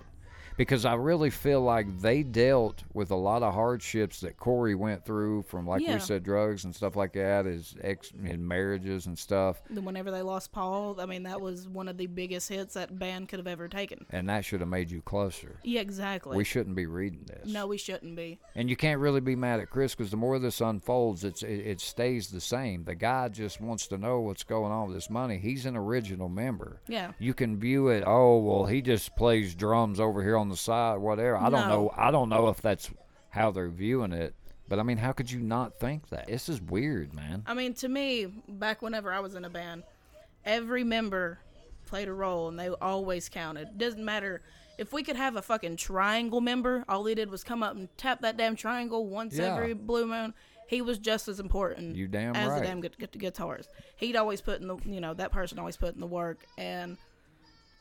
Because 0.58 0.86
I 0.86 0.94
really 0.96 1.30
feel 1.30 1.62
like 1.62 2.00
they 2.00 2.24
dealt 2.24 2.84
with 2.94 3.12
a 3.12 3.16
lot 3.16 3.44
of 3.44 3.54
hardships 3.54 4.22
that 4.22 4.38
Corey 4.38 4.76
went 4.76 5.06
through 5.06 5.44
from, 5.44 5.66
like 5.68 5.82
Yeah. 5.82 5.96
we 5.96 6.00
said, 6.00 6.24
drugs 6.24 6.64
and 6.66 6.76
stuff 6.76 6.96
like 6.96 7.14
that, 7.14 7.46
his 7.46 7.76
ex, 7.82 8.12
his 8.24 8.38
marriages 8.38 9.06
and 9.06 9.18
stuff, 9.18 9.62
Whenever 9.70 10.12
they 10.12 10.22
lost 10.22 10.52
Paul, 10.52 11.00
I 11.00 11.06
mean, 11.06 11.24
that 11.24 11.42
was 11.42 11.68
one 11.68 11.88
of 11.88 11.98
the 11.98 12.08
biggest 12.08 12.50
hits 12.50 12.74
that 12.76 12.98
band 12.98 13.30
could 13.30 13.40
have 13.40 13.48
ever 13.48 13.68
taken. 13.68 14.06
and 14.10 14.30
that 14.30 14.46
should 14.46 14.60
have 14.62 14.70
made 14.70 14.92
you 14.92 15.02
closer. 15.02 15.58
Yeah, 15.64 15.82
exactly. 15.82 16.38
We 16.38 16.44
shouldn't 16.44 16.76
be 16.76 16.86
reading 16.86 17.26
this. 17.26 17.52
no, 17.52 17.68
we 17.68 17.78
shouldn't 17.78 18.16
be. 18.16 18.40
And 18.56 18.70
you 18.70 18.76
can't 18.76 19.00
really 19.00 19.22
be 19.22 19.36
mad 19.36 19.60
at 19.60 19.70
Chris 19.70 19.96
because 19.96 20.12
the 20.12 20.18
more 20.18 20.40
this 20.40 20.62
unfolds, 20.62 21.24
it's 21.24 21.44
it, 21.44 21.48
it 21.68 21.82
stays 21.82 22.30
the 22.30 22.42
same. 22.42 22.84
The 22.84 22.96
guy 22.96 23.30
just 23.30 23.60
wants 23.62 23.88
to 23.88 23.98
know 23.98 24.20
what's 24.22 24.44
going 24.44 24.72
on 24.72 24.88
with 24.88 24.96
this 24.98 25.10
money. 25.10 25.38
He's 25.38 25.66
an 25.66 25.76
original 25.76 26.30
member. 26.30 26.82
Yeah. 26.88 27.12
You 27.20 27.34
can 27.34 27.58
view 27.60 27.88
it. 27.90 28.04
Oh 28.06 28.38
well, 28.40 28.66
he 28.66 28.82
just 28.82 29.16
plays 29.16 29.56
drums 29.56 30.00
over 30.00 30.22
here 30.24 30.38
on 30.38 30.43
the 30.50 30.58
side, 30.58 30.98
whatever. 30.98 31.38
I 31.38 31.50
don't 31.50 31.68
No. 31.68 31.84
know. 31.84 31.94
I 31.96 32.12
don't 32.12 32.30
know 32.30 32.48
if 32.50 32.62
that's 32.62 32.90
how 33.30 33.52
they're 33.52 33.70
viewing 33.70 34.12
it. 34.14 34.34
But 34.68 34.80
I 34.80 34.84
mean, 34.84 34.98
how 34.98 35.12
could 35.12 35.30
you 35.30 35.40
not 35.40 35.78
think 35.80 36.10
that? 36.10 36.28
This 36.28 36.48
is 36.50 36.62
weird, 36.62 37.14
man. 37.14 37.44
I 37.46 37.54
mean, 37.54 37.74
to 37.76 37.90
me, 37.90 38.26
back 38.48 38.82
whenever 38.82 39.12
I 39.12 39.20
was 39.20 39.36
in 39.36 39.44
a 39.46 39.50
band, 39.50 39.84
every 40.46 40.84
member 40.84 41.40
played 41.86 42.08
a 42.08 42.14
role 42.14 42.48
and 42.48 42.58
they 42.60 42.70
always 42.70 43.28
counted. 43.30 43.78
Doesn't 43.78 44.04
matter 44.04 44.42
if 44.78 44.94
we 44.94 45.04
could 45.04 45.16
have 45.18 45.36
a 45.36 45.42
fucking 45.42 45.76
triangle 45.76 46.42
member. 46.42 46.86
All 46.88 47.04
he 47.06 47.14
did 47.14 47.30
was 47.30 47.44
come 47.44 47.62
up 47.62 47.76
and 47.76 47.90
tap 47.98 48.22
that 48.22 48.38
damn 48.38 48.56
triangle 48.56 49.06
once 49.06 49.36
Yeah. 49.36 49.54
every 49.54 49.74
blue 49.74 50.08
moon. 50.08 50.34
He 50.68 50.82
was 50.82 50.98
just 50.98 51.28
as 51.28 51.40
important. 51.42 51.96
You 51.98 52.08
damn 52.08 52.36
as 52.36 52.50
right. 52.50 52.62
the 52.62 52.66
damn 52.66 52.80
gu- 52.82 52.90
gu- 52.98 53.08
guitarist. 53.32 53.68
He'd 53.98 54.16
always 54.16 54.42
put 54.42 54.62
in 54.62 54.68
the 54.70 54.78
you 54.86 55.02
know 55.02 55.14
that 55.14 55.32
person 55.32 55.60
always 55.60 55.78
put 55.78 55.94
in 55.94 56.00
the 56.00 56.08
work 56.08 56.46
and. 56.58 56.98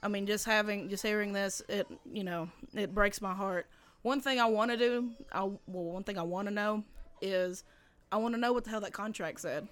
I 0.03 0.09
mean, 0.09 0.27
just 0.27 0.45
having, 0.45 0.89
just 0.89 1.03
hearing 1.05 1.33
this, 1.33 1.63
it, 1.69 1.87
you 2.05 2.25
know, 2.25 2.49
it 2.75 2.93
breaks 2.95 3.21
my 3.21 3.35
heart. 3.35 3.67
One 4.03 4.21
thing 4.21 4.41
I 4.41 4.47
want 4.47 4.71
to 4.73 4.77
do, 4.77 5.11
I, 5.33 5.43
well, 5.45 5.59
one 5.67 6.03
thing 6.03 6.19
I 6.19 6.23
want 6.23 6.49
to 6.49 6.55
know 6.55 6.83
is, 7.21 7.63
I 8.11 8.17
want 8.17 8.35
to 8.35 8.41
know 8.41 8.53
what 8.53 8.65
the 8.65 8.71
hell 8.71 8.81
that 8.81 8.93
contract 8.93 9.41
said. 9.41 9.69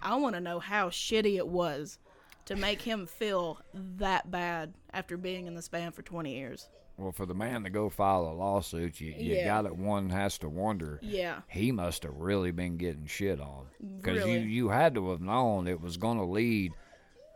I 0.00 0.14
want 0.16 0.34
to 0.36 0.40
know 0.40 0.60
how 0.60 0.88
shitty 0.88 1.36
it 1.36 1.46
was 1.48 1.98
to 2.44 2.54
make 2.54 2.80
him 2.80 3.06
feel 3.06 3.58
that 3.96 4.30
bad 4.30 4.72
after 4.92 5.16
being 5.16 5.46
in 5.46 5.54
this 5.56 5.68
band 5.68 5.94
for 5.94 6.02
20 6.02 6.32
years. 6.36 6.68
Well, 6.96 7.12
for 7.12 7.26
the 7.26 7.34
man 7.34 7.64
to 7.64 7.70
go 7.70 7.90
file 7.90 8.22
a 8.28 8.32
lawsuit, 8.32 9.00
you, 9.00 9.12
you 9.18 9.34
Yeah. 9.34 9.44
got 9.46 9.66
it. 9.66 9.76
One 9.76 10.08
has 10.10 10.38
to 10.38 10.48
wonder. 10.48 10.98
Yeah. 11.02 11.40
he 11.48 11.72
must 11.72 12.04
have 12.04 12.14
really 12.16 12.52
been 12.52 12.76
getting 12.76 13.06
shit 13.06 13.40
on 13.40 13.66
because 13.98 14.18
Really? 14.18 14.34
you 14.34 14.38
you 14.46 14.68
had 14.68 14.94
to 14.94 15.10
have 15.10 15.20
known 15.20 15.66
it 15.66 15.80
was 15.80 15.96
going 15.98 16.16
to 16.18 16.24
lead 16.24 16.72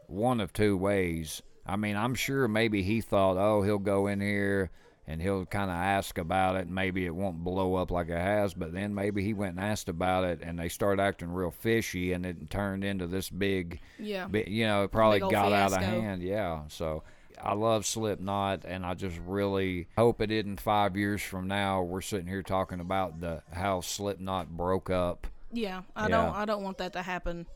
one 0.06 0.40
of 0.40 0.52
two 0.52 0.76
ways. 0.76 1.42
I 1.66 1.76
mean, 1.76 1.96
I'm 1.96 2.14
sure 2.14 2.48
maybe 2.48 2.82
he 2.82 3.00
thought, 3.00 3.36
oh, 3.36 3.62
he'll 3.62 3.78
go 3.78 4.06
in 4.06 4.20
here 4.20 4.70
and 5.06 5.20
he'll 5.20 5.44
kind 5.46 5.70
of 5.70 5.76
ask 5.76 6.18
about 6.18 6.56
it. 6.56 6.68
Maybe 6.68 7.04
it 7.04 7.14
won't 7.14 7.42
blow 7.42 7.74
up 7.74 7.90
like 7.90 8.08
it 8.08 8.18
has, 8.18 8.54
but 8.54 8.72
then 8.72 8.94
maybe 8.94 9.24
he 9.24 9.34
went 9.34 9.56
and 9.56 9.64
asked 9.64 9.88
about 9.88 10.22
it, 10.24 10.38
and 10.40 10.56
they 10.58 10.68
started 10.68 11.02
acting 11.02 11.32
real 11.32 11.50
fishy, 11.50 12.12
and 12.12 12.24
it 12.24 12.48
turned 12.48 12.84
into 12.84 13.08
this 13.08 13.28
big, 13.28 13.80
Yeah. 13.98 14.28
you 14.46 14.66
know, 14.66 14.84
it 14.84 14.92
probably 14.92 15.18
got 15.18 15.52
out 15.52 15.72
of 15.72 15.78
hand. 15.82 16.22
Yeah, 16.22 16.62
so. 16.68 17.02
I 17.42 17.54
love 17.54 17.86
Slipknot, 17.86 18.66
and 18.66 18.84
I 18.84 18.92
just 18.92 19.18
really 19.26 19.88
hope 19.96 20.20
it 20.20 20.30
isn't 20.30 20.60
five 20.60 20.94
years 20.94 21.22
from 21.22 21.48
now. 21.48 21.80
We're 21.80 22.02
sitting 22.02 22.26
here 22.26 22.42
talking 22.42 22.80
about 22.80 23.20
the 23.22 23.42
how 23.50 23.80
Slipknot 23.80 24.50
broke 24.50 24.90
up. 24.90 25.26
Yeah, 25.50 25.80
I 25.96 26.02
Yeah. 26.08 26.08
don't 26.26 26.34
I 26.36 26.44
don't 26.44 26.62
want 26.62 26.76
that 26.78 26.92
to 26.92 27.00
happen. 27.02 27.46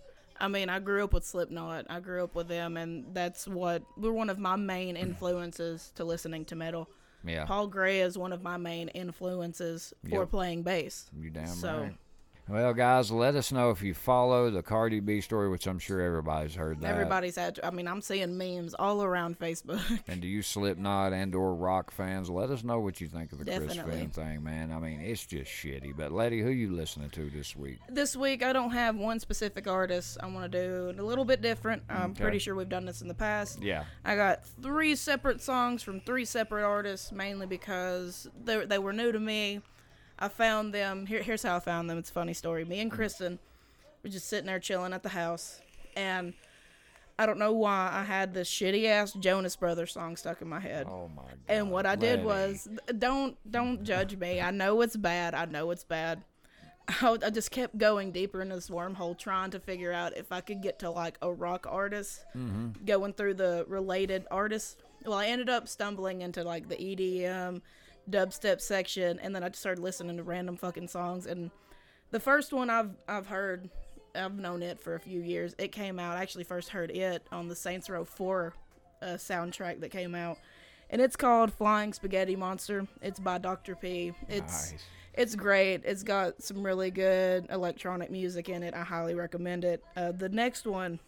I 0.40 0.48
mean, 0.48 0.68
I 0.68 0.78
grew 0.80 1.04
up 1.04 1.12
with 1.12 1.24
Slipknot. 1.24 1.86
I 1.88 2.00
grew 2.00 2.24
up 2.24 2.34
with 2.34 2.48
them 2.48 2.76
and 2.76 3.14
that's 3.14 3.46
what 3.46 3.82
we're 3.96 4.12
one 4.12 4.30
of 4.30 4.38
my 4.38 4.56
main 4.56 4.96
influences 4.96 5.92
to 5.96 6.04
listening 6.04 6.44
to 6.46 6.56
metal. 6.56 6.88
Yeah, 7.26 7.46
Paul 7.46 7.68
Gray 7.68 8.00
is 8.00 8.18
one 8.18 8.32
of 8.32 8.42
my 8.42 8.56
main 8.58 8.88
influences 8.88 9.94
for 10.10 10.20
Yep. 10.20 10.30
playing 10.30 10.62
bass. 10.62 11.06
you 11.18 11.30
damn 11.30 11.46
so- 11.46 11.80
right. 11.82 11.96
Well, 12.46 12.74
guys, 12.74 13.10
let 13.10 13.36
us 13.36 13.52
know 13.52 13.70
if 13.70 13.80
you 13.80 13.94
follow 13.94 14.50
the 14.50 14.62
Cardi 14.62 15.00
B 15.00 15.22
story, 15.22 15.48
which 15.48 15.66
I'm 15.66 15.78
sure 15.78 16.02
everybody's 16.02 16.54
heard 16.54 16.78
that. 16.82 16.90
Everybody's 16.90 17.36
had 17.36 17.58
I 17.64 17.70
mean, 17.70 17.88
I'm 17.88 18.02
seeing 18.02 18.36
memes 18.36 18.74
all 18.74 19.02
around 19.02 19.38
Facebook. 19.38 19.80
And 20.06 20.20
do 20.20 20.28
you 20.28 20.42
Slipknot 20.54 21.14
and 21.14 21.34
or 21.34 21.54
rock 21.54 21.90
fans? 21.90 22.28
Let 22.28 22.50
us 22.50 22.62
know 22.62 22.80
what 22.80 23.00
you 23.00 23.08
think 23.08 23.32
of 23.32 23.38
the 23.38 23.44
Chris 23.46 23.74
Definitely. 23.76 24.06
Fehn 24.06 24.12
thing, 24.12 24.44
man. 24.44 24.72
I 24.72 24.78
mean, 24.78 25.00
it's 25.00 25.24
just 25.24 25.50
shitty. 25.50 25.96
But, 25.96 26.12
Letty, 26.12 26.42
who 26.42 26.50
you 26.50 26.70
listening 26.72 27.08
to 27.10 27.30
this 27.30 27.56
week? 27.56 27.78
this 27.88 28.14
week 28.14 28.42
I 28.42 28.52
don't 28.52 28.72
have 28.72 28.96
one 28.96 29.20
specific 29.20 29.66
artist. 29.66 30.18
I 30.22 30.26
want 30.26 30.52
to 30.52 30.58
do 30.92 31.00
a 31.00 31.02
little 31.02 31.24
bit 31.24 31.40
different. 31.40 31.82
I'm 31.88 31.96
mm, 31.96 32.04
Okay. 32.10 32.22
pretty 32.24 32.38
sure 32.40 32.54
we've 32.54 32.68
done 32.68 32.84
this 32.84 33.00
in 33.00 33.08
the 33.08 33.14
past. 33.14 33.62
Yeah. 33.62 33.84
I 34.04 34.16
got 34.16 34.44
three 34.62 34.96
separate 34.96 35.40
songs 35.40 35.82
from 35.82 36.00
three 36.00 36.26
separate 36.26 36.64
artists, 36.66 37.10
mainly 37.10 37.46
because 37.46 38.28
they, 38.44 38.66
they 38.66 38.78
were 38.78 38.92
new 38.92 39.12
to 39.12 39.18
me. 39.18 39.60
I 40.18 40.28
found 40.28 40.72
them. 40.72 41.06
Here, 41.06 41.22
here's 41.22 41.42
how 41.42 41.56
I 41.56 41.60
found 41.60 41.90
them. 41.90 41.98
It's 41.98 42.10
a 42.10 42.12
funny 42.12 42.34
story. 42.34 42.64
Me 42.64 42.80
and 42.80 42.90
mm-hmm. 42.90 42.96
Kristen 42.96 43.38
were 44.02 44.10
just 44.10 44.28
sitting 44.28 44.46
there 44.46 44.60
chilling 44.60 44.92
at 44.92 45.02
the 45.02 45.08
house, 45.08 45.60
and 45.96 46.34
I 47.18 47.26
don't 47.26 47.38
know 47.38 47.52
why 47.52 47.90
I 47.92 48.02
had 48.04 48.34
this 48.34 48.50
shitty 48.50 48.86
ass 48.86 49.12
Jonas 49.12 49.56
Brothers 49.56 49.92
song 49.92 50.16
stuck 50.16 50.42
in 50.42 50.48
my 50.48 50.60
head. 50.60 50.86
Oh 50.88 51.08
my 51.14 51.22
god. 51.22 51.38
and 51.48 51.70
what 51.70 51.86
I 51.86 51.94
did 51.94 52.24
was, 52.24 52.68
don't 52.98 53.36
don't 53.50 53.84
judge 53.84 54.16
me. 54.16 54.40
I 54.40 54.50
know 54.50 54.80
it's 54.80 54.96
bad. 54.96 55.34
I 55.34 55.44
know 55.44 55.70
it's 55.70 55.84
bad. 55.84 56.22
I, 56.88 57.16
I 57.24 57.30
just 57.30 57.50
kept 57.50 57.78
going 57.78 58.10
deeper 58.10 58.42
into 58.42 58.56
this 58.56 58.68
wormhole, 58.68 59.16
trying 59.16 59.50
to 59.52 59.60
figure 59.60 59.92
out 59.92 60.16
if 60.16 60.32
I 60.32 60.40
could 60.40 60.60
get 60.60 60.80
to 60.80 60.90
like 60.90 61.16
a 61.22 61.32
rock 61.32 61.66
artist, 61.68 62.24
mm-hmm. 62.36 62.84
going 62.84 63.12
through 63.12 63.34
the 63.34 63.64
related 63.68 64.26
artists. 64.30 64.76
Well, 65.04 65.14
I 65.14 65.26
ended 65.26 65.48
up 65.48 65.68
stumbling 65.68 66.22
into 66.22 66.42
like 66.42 66.68
the 66.68 66.76
EDM, 66.76 67.60
dubstep 68.10 68.60
section, 68.60 69.18
and 69.20 69.34
then 69.34 69.42
I 69.42 69.48
just 69.48 69.60
started 69.60 69.82
listening 69.82 70.16
to 70.16 70.22
random 70.22 70.56
fucking 70.56 70.88
songs. 70.88 71.26
And 71.26 71.50
the 72.10 72.20
first 72.20 72.52
one 72.52 72.70
I've 72.70 72.90
I've 73.08 73.26
heard, 73.26 73.68
I've 74.14 74.34
known 74.38 74.62
it 74.62 74.80
for 74.80 74.94
a 74.94 75.00
few 75.00 75.20
years. 75.20 75.54
It 75.58 75.72
came 75.72 75.98
out. 75.98 76.16
I 76.16 76.22
actually 76.22 76.44
first 76.44 76.68
heard 76.70 76.90
it 76.90 77.26
on 77.32 77.48
the 77.48 77.56
Saints 77.56 77.88
Row 77.90 78.04
Four 78.04 78.54
uh, 79.02 79.06
soundtrack 79.14 79.80
that 79.80 79.90
came 79.90 80.14
out, 80.14 80.38
and 80.90 81.00
it's 81.00 81.16
called 81.16 81.52
Flying 81.52 81.92
Spaghetti 81.92 82.36
Monster. 82.36 82.86
It's 83.02 83.20
by 83.20 83.38
Dr. 83.38 83.74
P. 83.74 84.12
It's 84.28 84.72
Nice. 84.72 84.84
it's 85.14 85.34
great. 85.34 85.82
It's 85.84 86.02
got 86.02 86.42
some 86.42 86.62
really 86.62 86.90
good 86.90 87.46
electronic 87.50 88.10
music 88.10 88.48
in 88.48 88.62
it. 88.62 88.74
I 88.74 88.82
highly 88.84 89.14
recommend 89.14 89.64
it. 89.64 89.82
Uh, 89.96 90.12
the 90.12 90.28
next 90.28 90.66
one, 90.66 91.00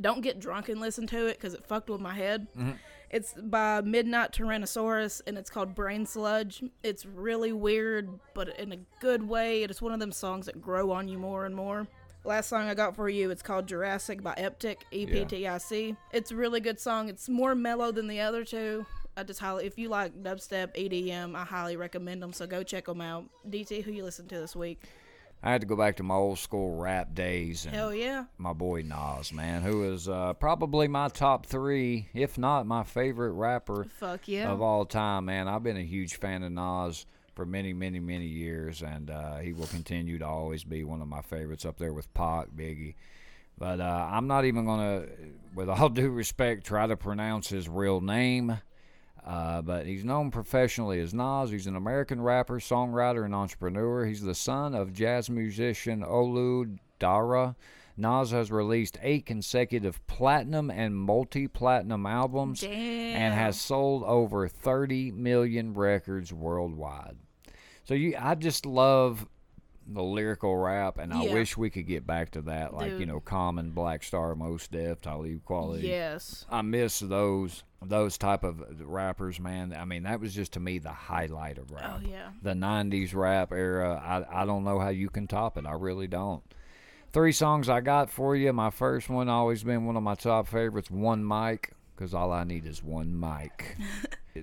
don't 0.00 0.20
get 0.20 0.40
drunk 0.40 0.68
and 0.68 0.80
listen 0.80 1.06
to 1.08 1.26
it 1.26 1.36
because 1.38 1.54
it 1.54 1.64
fucked 1.66 1.88
with 1.90 2.00
my 2.00 2.14
head. 2.14 2.46
It's 3.10 3.34
by 3.34 3.80
Midnight 3.82 4.32
Tyrannosaurus 4.32 5.22
and 5.26 5.38
it's 5.38 5.50
called 5.50 5.74
Brain 5.74 6.06
Sludge. 6.06 6.62
It's 6.82 7.06
really 7.06 7.52
weird, 7.52 8.08
but 8.34 8.58
in 8.58 8.72
a 8.72 8.78
good 9.00 9.22
way. 9.22 9.62
It 9.62 9.70
is 9.70 9.80
one 9.80 9.92
of 9.92 10.00
them 10.00 10.12
songs 10.12 10.46
that 10.46 10.60
grow 10.60 10.90
on 10.90 11.08
you 11.08 11.18
more 11.18 11.46
and 11.46 11.54
more. 11.54 11.86
Last 12.24 12.48
song 12.48 12.68
I 12.68 12.74
got 12.74 12.96
for 12.96 13.08
you, 13.08 13.30
it's 13.30 13.42
called 13.42 13.68
Jurassic 13.68 14.20
by 14.20 14.34
Eptic, 14.34 14.78
E 14.90 15.06
P 15.06 15.24
T 15.24 15.46
I 15.46 15.58
C. 15.58 15.94
It's 16.12 16.32
a 16.32 16.36
really 16.36 16.58
good 16.58 16.80
song. 16.80 17.08
It's 17.08 17.28
more 17.28 17.54
mellow 17.54 17.92
than 17.92 18.08
the 18.08 18.20
other 18.20 18.44
two. 18.44 18.84
I 19.16 19.22
just 19.22 19.38
highly, 19.38 19.64
if 19.64 19.78
you 19.78 19.88
like 19.88 20.12
dubstep, 20.22 20.76
EDM, 20.76 21.36
I 21.36 21.44
highly 21.44 21.76
recommend 21.76 22.20
them. 22.20 22.32
So 22.32 22.46
go 22.46 22.64
check 22.64 22.86
them 22.86 23.00
out. 23.00 23.26
DT, 23.48 23.84
who 23.84 23.92
you 23.92 24.02
listen 24.02 24.26
to 24.26 24.40
this 24.40 24.56
week? 24.56 24.82
I 25.42 25.50
had 25.52 25.60
to 25.60 25.66
go 25.66 25.76
back 25.76 25.96
to 25.96 26.02
my 26.02 26.14
old 26.14 26.38
school 26.38 26.76
rap 26.76 27.14
days 27.14 27.66
and 27.66 27.74
Hell 27.74 27.94
yeah. 27.94 28.24
my 28.38 28.52
boy 28.52 28.82
Nas, 28.82 29.32
man, 29.32 29.62
who 29.62 29.92
is 29.92 30.08
uh, 30.08 30.32
probably 30.34 30.88
my 30.88 31.08
top 31.08 31.46
three, 31.46 32.08
if 32.14 32.36
not 32.36 32.66
my 32.66 32.82
favorite 32.82 33.32
rapper 33.32 33.86
Fuck 33.98 34.28
yeah. 34.28 34.50
of 34.50 34.60
all 34.60 34.84
time, 34.84 35.26
man. 35.26 35.46
I've 35.46 35.62
been 35.62 35.76
a 35.76 35.82
huge 35.82 36.16
fan 36.16 36.42
of 36.42 36.52
Nas 36.52 37.06
for 37.34 37.44
many, 37.44 37.72
many, 37.74 38.00
many 38.00 38.26
years, 38.26 38.82
and 38.82 39.10
uh, 39.10 39.36
he 39.36 39.52
will 39.52 39.66
continue 39.66 40.18
to 40.18 40.26
always 40.26 40.64
be 40.64 40.84
one 40.84 41.02
of 41.02 41.08
my 41.08 41.20
favorites 41.20 41.66
up 41.66 41.76
there 41.76 41.92
with 41.92 42.12
Pac, 42.14 42.48
Biggie. 42.56 42.94
But 43.58 43.80
uh, 43.80 44.08
I'm 44.10 44.26
not 44.26 44.46
even 44.46 44.64
going 44.64 44.80
to, 44.80 45.08
with 45.54 45.68
all 45.68 45.88
due 45.90 46.10
respect, 46.10 46.66
try 46.66 46.86
to 46.86 46.96
pronounce 46.96 47.48
his 47.48 47.68
real 47.68 48.00
name. 48.00 48.58
Uh, 49.26 49.60
but 49.60 49.86
he's 49.86 50.04
known 50.04 50.30
professionally 50.30 51.00
as 51.00 51.12
Nas. 51.12 51.50
He's 51.50 51.66
an 51.66 51.74
American 51.74 52.20
rapper, 52.20 52.60
songwriter, 52.60 53.24
and 53.24 53.34
entrepreneur. 53.34 54.04
He's 54.04 54.22
the 54.22 54.36
son 54.36 54.74
of 54.74 54.92
jazz 54.92 55.28
musician 55.28 56.02
Olu 56.02 56.78
Dara. 57.00 57.56
Nas 57.96 58.30
has 58.30 58.52
released 58.52 58.98
eight 59.02 59.26
consecutive 59.26 60.06
platinum 60.06 60.70
and 60.70 60.94
multi 60.94 61.48
platinum 61.48 62.06
albums 62.06 62.60
Damn. 62.60 62.70
and 62.70 63.34
has 63.34 63.60
sold 63.60 64.04
over 64.04 64.46
30 64.46 65.12
million 65.12 65.72
records 65.74 66.32
worldwide. 66.32 67.16
So 67.84 67.94
you, 67.94 68.14
I 68.20 68.34
just 68.34 68.66
love 68.66 69.26
the 69.88 70.02
lyrical 70.02 70.56
rap, 70.56 70.98
and 70.98 71.12
I 71.12 71.32
wish 71.32 71.56
we 71.56 71.70
could 71.70 71.86
get 71.86 72.06
back 72.06 72.32
to 72.32 72.42
that, 72.42 72.74
like 72.74 72.98
you 72.98 73.06
know, 73.06 73.20
Common, 73.20 73.70
Black 73.70 74.02
Star, 74.02 74.34
Mos 74.34 74.66
Def, 74.68 75.00
Talib 75.00 75.44
Kweli. 75.44 75.82
Yes. 75.82 76.44
I 76.50 76.62
miss 76.62 77.00
those 77.00 77.62
those 77.82 78.18
type 78.18 78.42
of 78.42 78.62
rappers, 78.80 79.38
man. 79.38 79.74
I 79.78 79.84
mean, 79.84 80.02
that 80.04 80.20
was 80.20 80.34
just 80.34 80.52
to 80.52 80.60
me 80.60 80.78
the 80.78 80.90
highlight 80.90 81.58
of 81.58 81.70
rap. 81.70 82.00
Oh 82.02 82.08
yeah. 82.08 82.30
The 82.42 82.54
'90s 82.54 83.14
rap 83.14 83.52
era. 83.52 84.02
I 84.04 84.42
I 84.42 84.44
don't 84.44 84.64
know 84.64 84.78
how 84.78 84.88
you 84.88 85.08
can 85.08 85.26
top 85.26 85.56
it. 85.56 85.66
I 85.66 85.72
really 85.72 86.06
don't. 86.08 86.42
Three 87.12 87.32
songs 87.32 87.68
I 87.68 87.80
got 87.80 88.10
for 88.10 88.36
you. 88.36 88.52
My 88.52 88.70
first 88.70 89.08
one 89.08 89.28
always 89.28 89.62
been 89.62 89.86
one 89.86 89.96
of 89.96 90.02
my 90.02 90.16
top 90.16 90.48
favorites. 90.48 90.90
One 90.90 91.26
mic, 91.26 91.72
because 91.96 92.14
all 92.14 92.32
I 92.32 92.44
need 92.44 92.66
is 92.66 92.82
one 92.82 93.18
mic. 93.18 93.76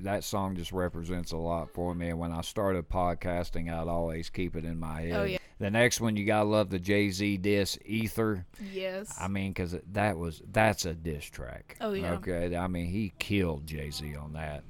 That 0.02 0.24
song 0.24 0.56
just 0.56 0.72
represents 0.72 1.34
a 1.34 1.38
lot 1.38 1.70
for 1.70 1.94
me. 1.94 2.10
And 2.10 2.18
when 2.18 2.32
I 2.32 2.42
started 2.42 2.90
podcasting, 2.90 3.72
I'd 3.72 3.88
always 3.88 4.30
keep 4.30 4.56
it 4.56 4.66
in 4.66 4.80
my 4.80 5.04
oh, 5.04 5.06
head. 5.06 5.16
Oh, 5.16 5.24
yeah. 5.24 5.38
The 5.60 5.70
next 5.70 6.02
one, 6.02 6.18
you 6.18 6.26
gotta 6.26 6.50
love 6.50 6.72
the 6.72 6.80
Jay 6.80 7.12
Z 7.12 7.38
diss 7.38 7.78
Ether. 7.86 8.46
Yes. 8.72 9.16
I 9.20 9.28
mean, 9.28 9.52
because 9.52 9.76
that 9.92 10.18
was 10.18 10.42
that's 10.52 10.86
a 10.86 10.94
diss 10.94 11.26
track. 11.26 11.78
Oh, 11.80 11.94
yeah. 11.94 12.14
Okay. 12.14 12.56
I 12.56 12.68
mean, 12.68 12.88
he 12.88 13.14
killed 13.20 13.68
Jay 13.68 13.92
Z 13.92 14.16
on 14.16 14.34
that. 14.34 14.64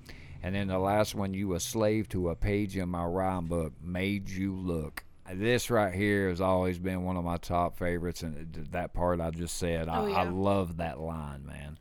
And 0.44 0.54
then 0.54 0.68
the 0.68 0.78
last 0.78 1.16
one, 1.16 1.34
you 1.34 1.54
a 1.54 1.60
slave 1.62 2.10
to 2.10 2.30
a 2.30 2.36
page 2.36 2.76
in 2.76 2.90
my 2.90 3.06
rhyme 3.06 3.46
book, 3.46 3.72
made 3.82 4.30
you 4.30 4.54
look. 4.54 5.06
This 5.34 5.70
right 5.70 5.94
here 5.94 6.28
has 6.28 6.42
always 6.42 6.78
been 6.80 7.04
one 7.06 7.16
of 7.16 7.24
my 7.24 7.38
top 7.38 7.78
favorites, 7.78 8.24
and 8.24 8.68
that 8.72 8.94
part 8.94 9.22
I 9.22 9.32
just 9.32 9.58
said, 9.58 9.88
I, 9.88 10.00
Oh, 10.00 10.06
I 10.08 10.24
yeah. 10.26 10.32
love 10.32 10.78
that 10.78 11.00
line, 11.00 11.46
man. 11.46 11.80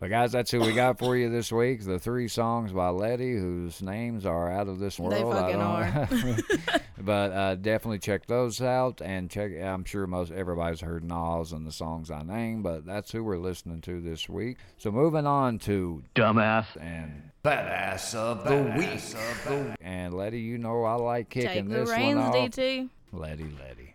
But 0.00 0.10
guys, 0.10 0.30
that's 0.30 0.50
who 0.52 0.60
we 0.60 0.72
got 0.74 0.96
for 0.98 1.16
you 1.16 1.28
this 1.28 1.50
week. 1.50 1.84
The 1.84 1.98
three 1.98 2.28
songs 2.28 2.70
by 2.72 2.88
Letty, 2.90 3.32
whose 3.36 3.82
names 3.82 4.24
are 4.24 4.48
out 4.50 4.68
of 4.68 4.78
this 4.78 4.96
world. 4.96 5.12
They 5.12 5.24
I 5.24 6.06
fucking 6.06 6.46
don't- 6.46 6.82
but 7.04 7.32
uh, 7.32 7.54
definitely 7.56 7.98
check 7.98 8.26
those 8.26 8.60
out 8.62 9.00
and 9.00 9.28
check. 9.28 9.50
I'm 9.60 9.84
sure 9.84 10.06
most 10.06 10.30
everybody's 10.30 10.82
heard 10.82 11.02
Nas 11.02 11.50
and 11.50 11.66
the 11.66 11.72
songs 11.72 12.12
I 12.12 12.22
named, 12.22 12.62
but 12.62 12.86
that's 12.86 13.10
who 13.10 13.24
we're 13.24 13.38
listening 13.38 13.80
to 13.82 14.00
this 14.00 14.28
week. 14.28 14.58
So 14.76 14.92
moving 14.92 15.26
on 15.26 15.58
to 15.60 16.04
Dumbass. 16.14 16.66
and 16.80 17.30
Badass 17.44 18.14
of 18.14 18.44
the 18.44 18.78
week. 18.78 19.76
and 19.80 20.14
Letty, 20.14 20.40
you 20.40 20.58
know 20.58 20.84
I 20.84 20.94
like 20.94 21.28
kicking 21.28 21.48
Take 21.50 21.68
the 21.68 21.74
this 21.80 21.90
reins, 21.90 22.16
one 22.18 22.26
off. 22.28 22.34
DT. 22.34 22.88
Letty, 23.12 23.44
Letty, 23.58 23.87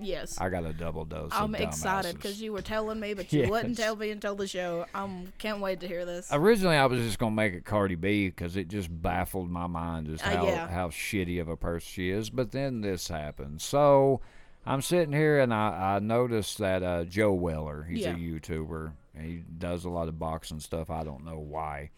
Yes. 0.00 0.38
I 0.40 0.48
got 0.48 0.64
a 0.64 0.72
double 0.72 1.04
dose. 1.04 1.30
I'm 1.32 1.54
excited 1.54 2.14
because 2.16 2.40
you 2.40 2.52
were 2.52 2.62
telling 2.62 3.00
me, 3.00 3.14
but 3.14 3.32
you 3.32 3.48
wouldn't 3.50 3.76
tell 3.76 3.96
me 3.96 4.10
until 4.10 4.34
the 4.34 4.46
show. 4.46 4.86
I'm 4.94 5.32
can't 5.38 5.60
wait 5.60 5.80
to 5.80 5.88
hear 5.88 6.04
this. 6.04 6.28
Originally, 6.32 6.76
I 6.76 6.86
was 6.86 7.00
just 7.00 7.18
gonna 7.18 7.34
make 7.34 7.52
it 7.54 7.64
Cardi 7.64 7.94
B 7.96 8.28
because 8.28 8.56
it 8.56 8.68
just 8.68 8.88
baffled 9.02 9.50
my 9.50 9.66
mind 9.66 10.06
just 10.06 10.24
Uh, 10.26 10.30
how 10.36 10.44
yeah. 10.46 10.68
how 10.68 10.88
shitty 10.88 11.40
of 11.40 11.48
a 11.48 11.56
person 11.56 11.86
she 11.90 12.10
is. 12.10 12.30
But 12.30 12.52
then 12.52 12.80
this 12.80 13.08
happened, 13.08 13.60
so 13.60 14.20
I'm 14.66 14.82
sitting 14.82 15.12
here 15.12 15.40
and 15.40 15.52
I, 15.52 15.96
I 15.96 15.98
noticed 15.98 16.58
that 16.58 16.82
uh, 16.82 17.04
Joe 17.04 17.32
Weller, 17.32 17.84
he's 17.88 18.00
Yeah. 18.00 18.14
a 18.14 18.18
YouTuber, 18.18 18.92
he 19.20 19.42
does 19.58 19.84
a 19.84 19.88
lot 19.90 20.08
of 20.08 20.18
boxing 20.18 20.60
stuff. 20.60 20.90
I 20.90 21.02
don't 21.04 21.24
know 21.24 21.38
why, 21.38 21.90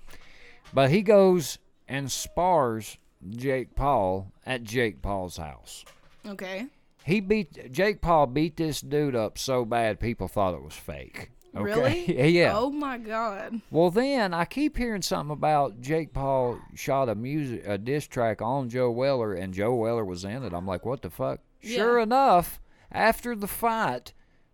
but 0.72 0.90
he 0.90 1.03
goes 1.03 1.59
and 1.88 2.11
spars 2.11 2.96
Jake 3.28 3.74
Paul 3.74 4.32
at 4.46 4.62
Jake 4.64 5.03
Paul's 5.03 5.36
house. 5.36 5.84
Okay. 6.26 6.66
He 7.05 7.20
beat 7.20 7.72
Jake 7.72 8.01
Paul 8.01 8.26
beat 8.26 8.57
this 8.57 8.80
dude 8.80 9.16
up 9.16 9.38
so 9.38 9.64
bad 9.64 10.01
people 10.01 10.28
thought 10.28 10.55
it 10.55 10.62
was 10.62 10.74
fake. 10.74 11.30
Okay? 11.57 11.64
Really? 11.64 12.28
yeah. 12.38 12.53
Oh 12.55 12.70
my 12.70 12.98
god. 12.98 13.61
Well, 13.70 13.90
then 13.90 14.32
I 14.32 14.44
keep 14.44 14.76
hearing 14.76 15.03
something 15.03 15.32
about 15.32 15.80
Jake 15.80 16.12
Paul 16.12 16.61
shot 16.74 17.09
a 17.09 17.14
music 17.14 17.62
a 17.66 17.78
diss 17.78 18.07
track 18.07 18.40
on 18.40 18.68
Joe 18.68 18.90
Weller, 18.90 19.32
and 19.34 19.53
Joe 19.53 19.74
Weller 19.74 20.05
was 20.05 20.24
in 20.24 20.44
it. 20.44 20.53
I'm 20.53 20.66
like, 20.66 20.84
what 20.84 21.03
the 21.03 21.11
fuck? 21.11 21.40
Sure 21.61 21.98
enough, 21.98 22.61
after 22.92 23.34
the 23.34 23.46
fight, 23.46 24.12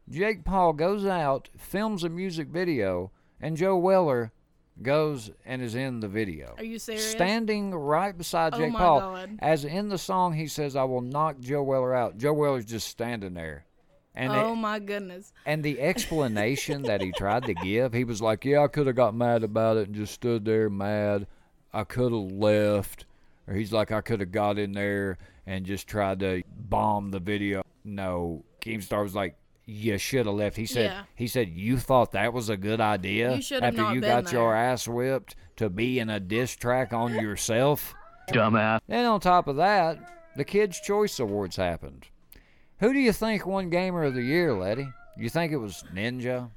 Jake 0.09 0.44
Paul 0.44 0.72
goes 0.72 1.05
out, 1.05 1.49
films 1.57 2.03
a 2.03 2.09
music 2.09 2.49
video, 2.49 3.12
and 3.40 3.57
Joe 3.57 3.76
Weller 3.76 4.32
goes 4.83 5.31
and 5.45 5.62
is 5.62 5.74
in 5.74 6.01
the 6.01 6.09
video. 6.09 6.55
Are 6.59 6.64
you 6.64 6.79
serious? 6.79 7.11
Standing 7.11 7.74
right 7.74 8.16
beside 8.16 8.55
Oh 8.55 8.59
Jake 8.59 8.74
Paul. 8.74 9.01
God. 9.01 9.39
As 9.41 9.64
in 9.64 9.89
the 9.89 9.99
song, 9.99 10.35
he 10.35 10.47
says, 10.47 10.77
I 10.77 10.85
will 10.85 11.01
knock 11.01 11.41
Joe 11.41 11.62
Weller 11.62 11.95
out. 11.95 12.18
Joe 12.18 12.33
Weller's 12.35 12.64
just 12.66 12.89
standing 12.89 13.35
there. 13.35 13.64
And 14.14 14.33
oh 14.33 14.53
it- 14.53 14.57
my 14.57 14.79
goodness. 14.79 15.33
and 15.45 15.62
the 15.62 15.81
explanation 16.20 16.83
that 16.83 17.01
he 17.03 17.12
tried 17.12 17.45
to 17.45 17.55
give, 17.55 17.93
he 17.93 18.05
was 18.05 18.22
like, 18.22 18.45
"Yeah, 18.45 18.62
I 18.64 18.68
could 18.68 18.87
have 18.87 18.97
got 18.97 19.14
mad 19.14 19.43
about 19.43 19.77
it 19.77 19.89
and 19.89 19.95
just 19.95 20.14
stood 20.14 20.45
there 20.47 20.70
mad. 20.70 21.27
I 21.72 21.85
could 21.85 22.12
have 22.12 22.33
left." 22.33 23.05
Or 23.47 23.55
he's 23.55 23.72
like, 23.74 23.93
"I 23.93 24.01
could 24.01 24.20
have 24.20 24.33
got 24.33 24.59
in 24.59 24.72
there 24.72 25.18
and 25.47 25.66
just 25.66 25.87
tried 25.87 26.20
to 26.20 26.43
bomb 26.59 27.11
the 27.11 27.20
video." 27.20 27.62
No, 27.85 28.43
Keemstar 28.62 29.03
was 29.03 29.14
like, 29.14 29.37
"You 29.66 29.98
should 29.98 30.26
have 30.26 30.34
left." 30.34 30.56
He 30.56 30.64
said, 30.66 30.90
Yeah. 30.90 31.02
"He 31.14 31.26
said 31.26 31.48
you 31.50 31.76
thought 31.78 32.12
that 32.12 32.32
was 32.32 32.48
a 32.48 32.56
good 32.56 32.80
idea 32.80 33.36
You 33.36 33.58
after 33.58 33.70
not 33.82 33.94
you 33.94 34.00
been 34.00 34.24
got 34.24 34.32
your 34.32 34.54
ass 34.54 34.88
whipped 34.88 35.36
to 35.56 35.68
be 35.68 35.98
in 35.98 36.08
a 36.08 36.20
diss 36.20 36.56
track 36.56 36.92
on 36.92 37.14
yourself." 37.20 37.94
Dumbass. 38.30 38.80
Then 38.88 39.04
on 39.04 39.20
top 39.20 39.46
of 39.48 39.56
that, 39.56 39.98
the 40.36 40.44
Kids' 40.44 40.80
Choice 40.80 41.18
Awards 41.20 41.56
happened. 41.56 42.06
Who 42.80 42.92
do 42.92 42.98
you 42.98 43.12
think 43.12 43.46
won 43.46 43.70
Gamer 43.70 44.04
of 44.04 44.14
the 44.14 44.22
Year, 44.22 44.52
Letty? 44.52 44.88
You 45.16 45.28
think 45.30 45.52
it 45.52 45.56
was 45.56 45.82
Ninja, 45.94 46.50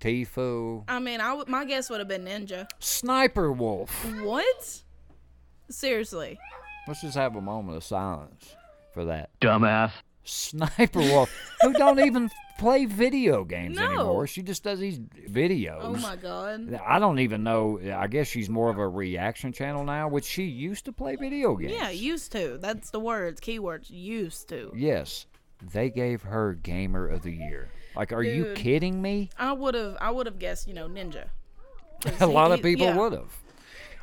Tfue, 0.00 0.84
I 0.88 0.98
mean, 1.00 1.20
I 1.20 1.32
would, 1.32 1.48
my 1.48 1.64
guess 1.64 1.88
would 1.90 1.98
have 2.00 2.08
been 2.08 2.24
Ninja. 2.24 2.68
Sniper 2.78 3.50
Wolf? 3.50 3.90
What? 4.22 4.82
Seriously. 5.70 6.38
Let's 6.86 7.00
just 7.00 7.16
have 7.16 7.34
a 7.34 7.40
moment 7.40 7.76
of 7.78 7.82
silence 7.84 8.54
for 8.92 9.04
that. 9.06 9.30
Dumbass. 9.40 9.90
Sniper 10.26 10.98
Wolf, 11.00 11.30
who 11.62 11.72
don't 11.72 12.00
even 12.00 12.30
play 12.58 12.84
video 12.86 13.44
games 13.44 13.76
No. 13.76 13.84
anymore. 13.86 14.26
She 14.26 14.42
just 14.42 14.62
does 14.62 14.78
these 14.78 14.98
videos. 14.98 15.80
Oh 15.82 15.94
my 15.96 16.16
god. 16.16 16.74
I 16.86 16.98
don't 16.98 17.18
even 17.20 17.42
know. 17.42 17.78
I 17.94 18.06
guess 18.06 18.26
she's 18.26 18.48
more 18.48 18.70
of 18.70 18.78
a 18.78 18.88
reaction 18.88 19.52
channel 19.52 19.84
now, 19.84 20.08
which 20.08 20.24
she 20.24 20.44
used 20.44 20.84
to 20.86 20.92
play 20.92 21.16
video 21.16 21.54
games. 21.56 21.72
Yeah, 21.72 21.90
used 21.90 22.32
to. 22.32 22.58
That's 22.60 22.90
the 22.90 23.00
words, 23.00 23.40
keywords. 23.40 23.86
Used 23.90 24.48
to. 24.50 24.72
Yes, 24.74 25.26
they 25.72 25.90
gave 25.90 26.22
her 26.22 26.54
Gamer 26.54 27.08
of 27.08 27.22
the 27.22 27.32
Year. 27.32 27.68
Like, 27.94 28.12
are 28.12 28.22
you 28.22 28.44
Dude. 28.44 28.56
kidding 28.56 29.00
me? 29.00 29.30
I 29.38 29.52
would 29.52 29.74
have. 29.74 29.96
I 30.00 30.10
would 30.10 30.26
have 30.26 30.38
guessed. 30.38 30.66
You 30.68 30.74
know, 30.74 30.88
Ninja. 30.88 31.28
'Cause 32.02 32.20
A 32.20 32.26
lot 32.26 32.48
he- 32.48 32.54
of 32.54 32.62
people 32.62 32.86
yeah. 32.86 32.96
would 32.96 33.12
have. 33.12 33.34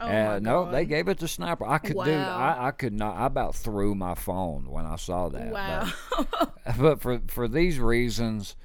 Oh 0.03 0.07
uh, 0.07 0.23
my 0.33 0.39
no, 0.39 0.63
God. 0.65 0.73
they 0.73 0.85
gave 0.85 1.07
it 1.07 1.19
to 1.19 1.27
Sniper. 1.27 1.65
I 1.65 1.77
could 1.77 1.95
do. 1.95 2.11
I, 2.11 2.67
I 2.67 2.71
could 2.71 2.93
not. 2.93 3.15
I 3.15 3.25
about 3.25 3.55
threw 3.55 3.95
my 3.95 4.15
phone 4.15 4.69
when 4.69 4.85
I 4.85 4.97
saw 4.97 5.29
that. 5.29 5.51
Wow. 5.51 5.89
But, 6.17 6.53
but 6.77 7.01
for 7.01 7.21
for 7.27 7.47
these 7.47 7.79
reasons, 7.79 8.55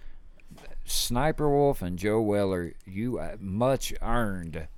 Sniper 0.84 1.48
Wolf 1.48 1.82
and 1.82 1.98
Joe 1.98 2.20
Weller, 2.20 2.74
you 2.86 3.18
uh, 3.18 3.36
much 3.40 3.92
earned 4.02 4.68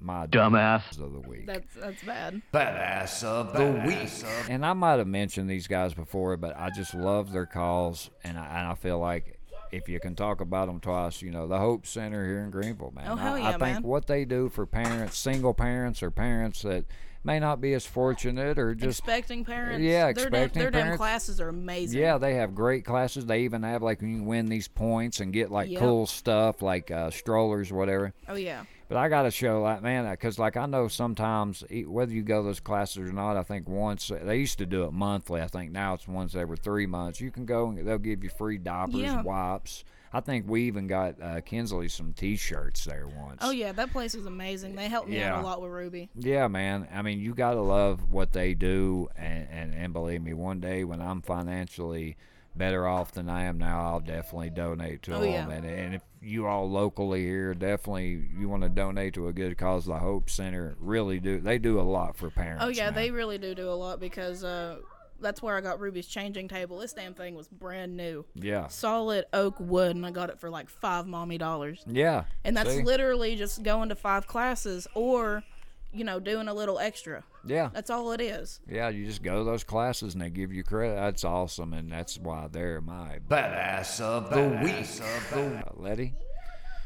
my 0.00 0.26
Dumbass. 0.26 0.98
of 0.98 1.12
the 1.12 1.20
week. 1.20 1.46
that's 1.46 1.74
that's 1.74 2.02
bad. 2.02 2.42
Badass 2.52 3.24
of 3.24 3.52
the 3.52 3.86
week. 3.86 4.08
And 4.48 4.64
I 4.64 4.72
might 4.72 4.98
have 4.98 5.06
mentioned 5.06 5.48
these 5.48 5.66
guys 5.66 5.94
before, 5.94 6.36
but 6.36 6.56
I 6.56 6.70
just 6.70 6.94
love 6.94 7.32
their 7.32 7.46
calls, 7.46 8.10
and 8.24 8.38
I, 8.38 8.46
and 8.46 8.68
I 8.68 8.74
feel 8.74 8.98
like 8.98 9.39
if 9.72 9.88
you 9.88 10.00
can 10.00 10.14
talk 10.14 10.40
about 10.40 10.66
them 10.66 10.80
twice, 10.80 11.22
you 11.22 11.30
know, 11.30 11.46
the 11.46 11.58
Hope 11.58 11.86
Center 11.86 12.26
here 12.26 12.40
in 12.40 12.50
Greenville, 12.50 12.92
man. 12.94 13.06
Oh, 13.08 13.16
hell 13.16 13.34
I, 13.34 13.38
yeah, 13.38 13.48
I 13.48 13.50
think 13.52 13.60
man. 13.60 13.82
what 13.82 14.06
they 14.06 14.24
do 14.24 14.48
for 14.48 14.66
parents, 14.66 15.16
single 15.18 15.54
parents, 15.54 16.02
or 16.02 16.10
parents 16.10 16.62
that 16.62 16.84
may 17.22 17.38
not 17.38 17.60
be 17.60 17.74
as 17.74 17.84
fortunate, 17.84 18.58
or 18.58 18.74
just 18.74 19.00
expecting 19.00 19.44
parents. 19.44 19.82
Yeah, 19.82 20.12
their 20.12 20.24
expecting 20.28 20.62
their 20.62 20.70
damn 20.70 20.82
parents. 20.82 20.98
classes 20.98 21.40
are 21.40 21.48
amazing. 21.48 22.00
yeah, 22.00 22.16
they 22.18 22.34
have 22.34 22.54
great 22.54 22.84
classes. 22.84 23.26
They 23.26 23.42
even 23.42 23.62
have 23.62 23.82
like 23.82 24.00
when 24.00 24.16
you 24.16 24.22
win 24.22 24.46
these 24.46 24.68
points 24.68 25.20
and 25.20 25.32
get 25.32 25.50
like 25.50 25.68
Yep. 25.70 25.80
cool 25.80 26.06
stuff 26.06 26.62
like 26.62 26.90
uh, 26.90 27.10
strollers, 27.10 27.70
or 27.70 27.74
whatever. 27.76 28.12
Oh 28.28 28.36
yeah. 28.36 28.64
But 28.90 28.98
I 28.98 29.08
got 29.08 29.22
to 29.22 29.30
show 29.30 29.62
like 29.62 29.82
man, 29.82 30.10
because 30.10 30.36
like 30.38 30.56
I 30.56 30.66
know 30.66 30.88
sometimes 30.88 31.62
whether 31.86 32.12
you 32.12 32.22
go 32.22 32.42
those 32.42 32.58
classes 32.58 32.98
or 32.98 33.12
not, 33.12 33.36
I 33.36 33.44
think 33.44 33.68
once 33.68 34.10
they 34.22 34.36
used 34.36 34.58
to 34.58 34.66
do 34.66 34.82
it 34.84 34.92
monthly. 34.92 35.40
I 35.40 35.46
think 35.46 35.70
now 35.70 35.94
it's 35.94 36.08
once 36.08 36.34
every 36.34 36.56
three 36.56 36.86
months. 36.86 37.20
You 37.20 37.30
can 37.30 37.46
go 37.46 37.68
and 37.68 37.78
they'll 37.86 37.98
give 37.98 38.24
you 38.24 38.30
free 38.30 38.58
diapers, 38.58 38.96
Yeah. 38.96 39.22
wipes. 39.22 39.84
I 40.12 40.18
think 40.18 40.48
we 40.48 40.64
even 40.64 40.88
got 40.88 41.22
uh, 41.22 41.40
Kinsley 41.40 41.86
some 41.88 42.12
T-shirts 42.14 42.84
there 42.84 43.06
once. 43.06 43.38
Oh 43.42 43.52
yeah, 43.52 43.70
that 43.70 43.92
place 43.92 44.16
is 44.16 44.26
amazing. 44.26 44.74
They 44.74 44.88
helped 44.88 45.08
me 45.08 45.22
out 45.22 45.40
a 45.44 45.46
lot 45.46 45.62
with 45.62 45.70
Ruby. 45.70 46.10
Yeah, 46.16 46.48
man. 46.48 46.88
I 46.92 47.02
mean, 47.02 47.20
you 47.20 47.32
gotta 47.32 47.60
love 47.60 48.10
what 48.10 48.32
they 48.32 48.54
do, 48.54 49.08
and, 49.14 49.46
and 49.52 49.72
and 49.72 49.92
believe 49.92 50.20
me, 50.20 50.34
one 50.34 50.58
day 50.58 50.82
when 50.82 51.00
I'm 51.00 51.22
financially 51.22 52.16
better 52.56 52.88
off 52.88 53.12
than 53.12 53.28
I 53.30 53.44
am 53.44 53.58
now, 53.58 53.84
I'll 53.84 54.00
definitely 54.00 54.50
donate 54.50 55.02
to 55.02 55.14
Oh, 55.14 55.20
them. 55.20 55.30
yeah. 55.30 55.48
And 55.48 55.64
and 55.64 55.94
if 55.94 56.02
you 56.22 56.46
all 56.46 56.68
locally 56.70 57.22
here, 57.24 57.54
definitely 57.54 58.26
you 58.38 58.48
want 58.48 58.62
to 58.62 58.68
donate 58.68 59.14
to 59.14 59.28
a 59.28 59.32
good 59.32 59.56
cause, 59.56 59.86
the 59.86 59.98
Hope 59.98 60.28
Center 60.30 60.76
really 60.78 61.18
do. 61.20 61.40
They 61.40 61.58
do 61.58 61.80
a 61.80 61.82
lot 61.82 62.16
for 62.16 62.30
parents. 62.30 62.62
Oh 62.64 62.68
yeah, 62.68 62.86
man. 62.86 62.94
they 62.94 63.10
really 63.10 63.38
do 63.38 63.54
do 63.54 63.68
a 63.70 63.72
lot 63.74 64.00
because 64.00 64.44
uh, 64.44 64.78
that's 65.20 65.42
where 65.42 65.56
I 65.56 65.60
got 65.60 65.80
Ruby's 65.80 66.06
changing 66.06 66.48
table. 66.48 66.78
This 66.78 66.92
damn 66.92 67.14
thing 67.14 67.34
was 67.34 67.48
brand 67.48 67.96
new, 67.96 68.24
Yeah. 68.34 68.68
solid 68.68 69.24
oak 69.32 69.54
wood, 69.58 69.96
and 69.96 70.04
I 70.06 70.10
got 70.10 70.30
it 70.30 70.38
for 70.40 70.50
like 70.50 70.68
five 70.68 71.06
mommy 71.06 71.38
dollars. 71.38 71.84
Yeah. 71.86 72.24
And 72.44 72.56
that's 72.56 72.74
See? 72.74 72.82
literally 72.82 73.36
just 73.36 73.62
going 73.62 73.88
to 73.90 73.94
five 73.94 74.26
classes 74.26 74.86
or, 74.94 75.42
you 75.92 76.04
know, 76.04 76.20
doing 76.20 76.48
a 76.48 76.54
little 76.54 76.78
extra. 76.78 77.24
Yeah. 77.44 77.70
That's 77.72 77.90
all 77.90 78.12
it 78.12 78.20
is. 78.20 78.60
Yeah, 78.68 78.88
you 78.88 79.06
just 79.06 79.22
go 79.22 79.38
to 79.38 79.44
those 79.44 79.64
classes 79.64 80.14
and 80.14 80.22
they 80.22 80.30
give 80.30 80.52
you 80.52 80.62
credit. 80.62 80.96
That's 80.96 81.24
awesome, 81.24 81.72
and 81.72 81.90
that's 81.90 82.18
why 82.18 82.48
they're 82.50 82.80
my 82.80 83.18
Badass 83.28 84.00
of 84.00 84.30
the 84.30 84.62
week. 84.64 84.86
uh, 85.32 85.62
Letty. 85.74 86.14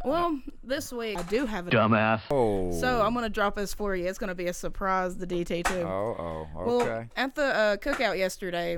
Well, 0.04 0.38
this 0.62 0.92
week 0.92 1.18
I 1.18 1.22
do 1.22 1.46
have 1.46 1.66
a 1.66 1.70
Dumbass. 1.70 2.20
Oh. 2.30 2.70
So 2.78 3.00
I'm 3.00 3.14
gonna 3.14 3.30
drop 3.30 3.56
this 3.56 3.72
for 3.72 3.96
you. 3.96 4.06
It's 4.06 4.18
gonna 4.18 4.34
be 4.34 4.46
a 4.48 4.52
surprise. 4.52 5.16
The 5.16 5.26
DT 5.26 5.64
too. 5.64 5.80
Oh, 5.80 6.16
oh, 6.18 6.60
okay. 6.60 6.66
Well, 6.66 6.82
okay. 6.82 7.08
at 7.16 7.34
the 7.34 7.44
uh, 7.44 7.76
cookout 7.78 8.18
yesterday, 8.18 8.76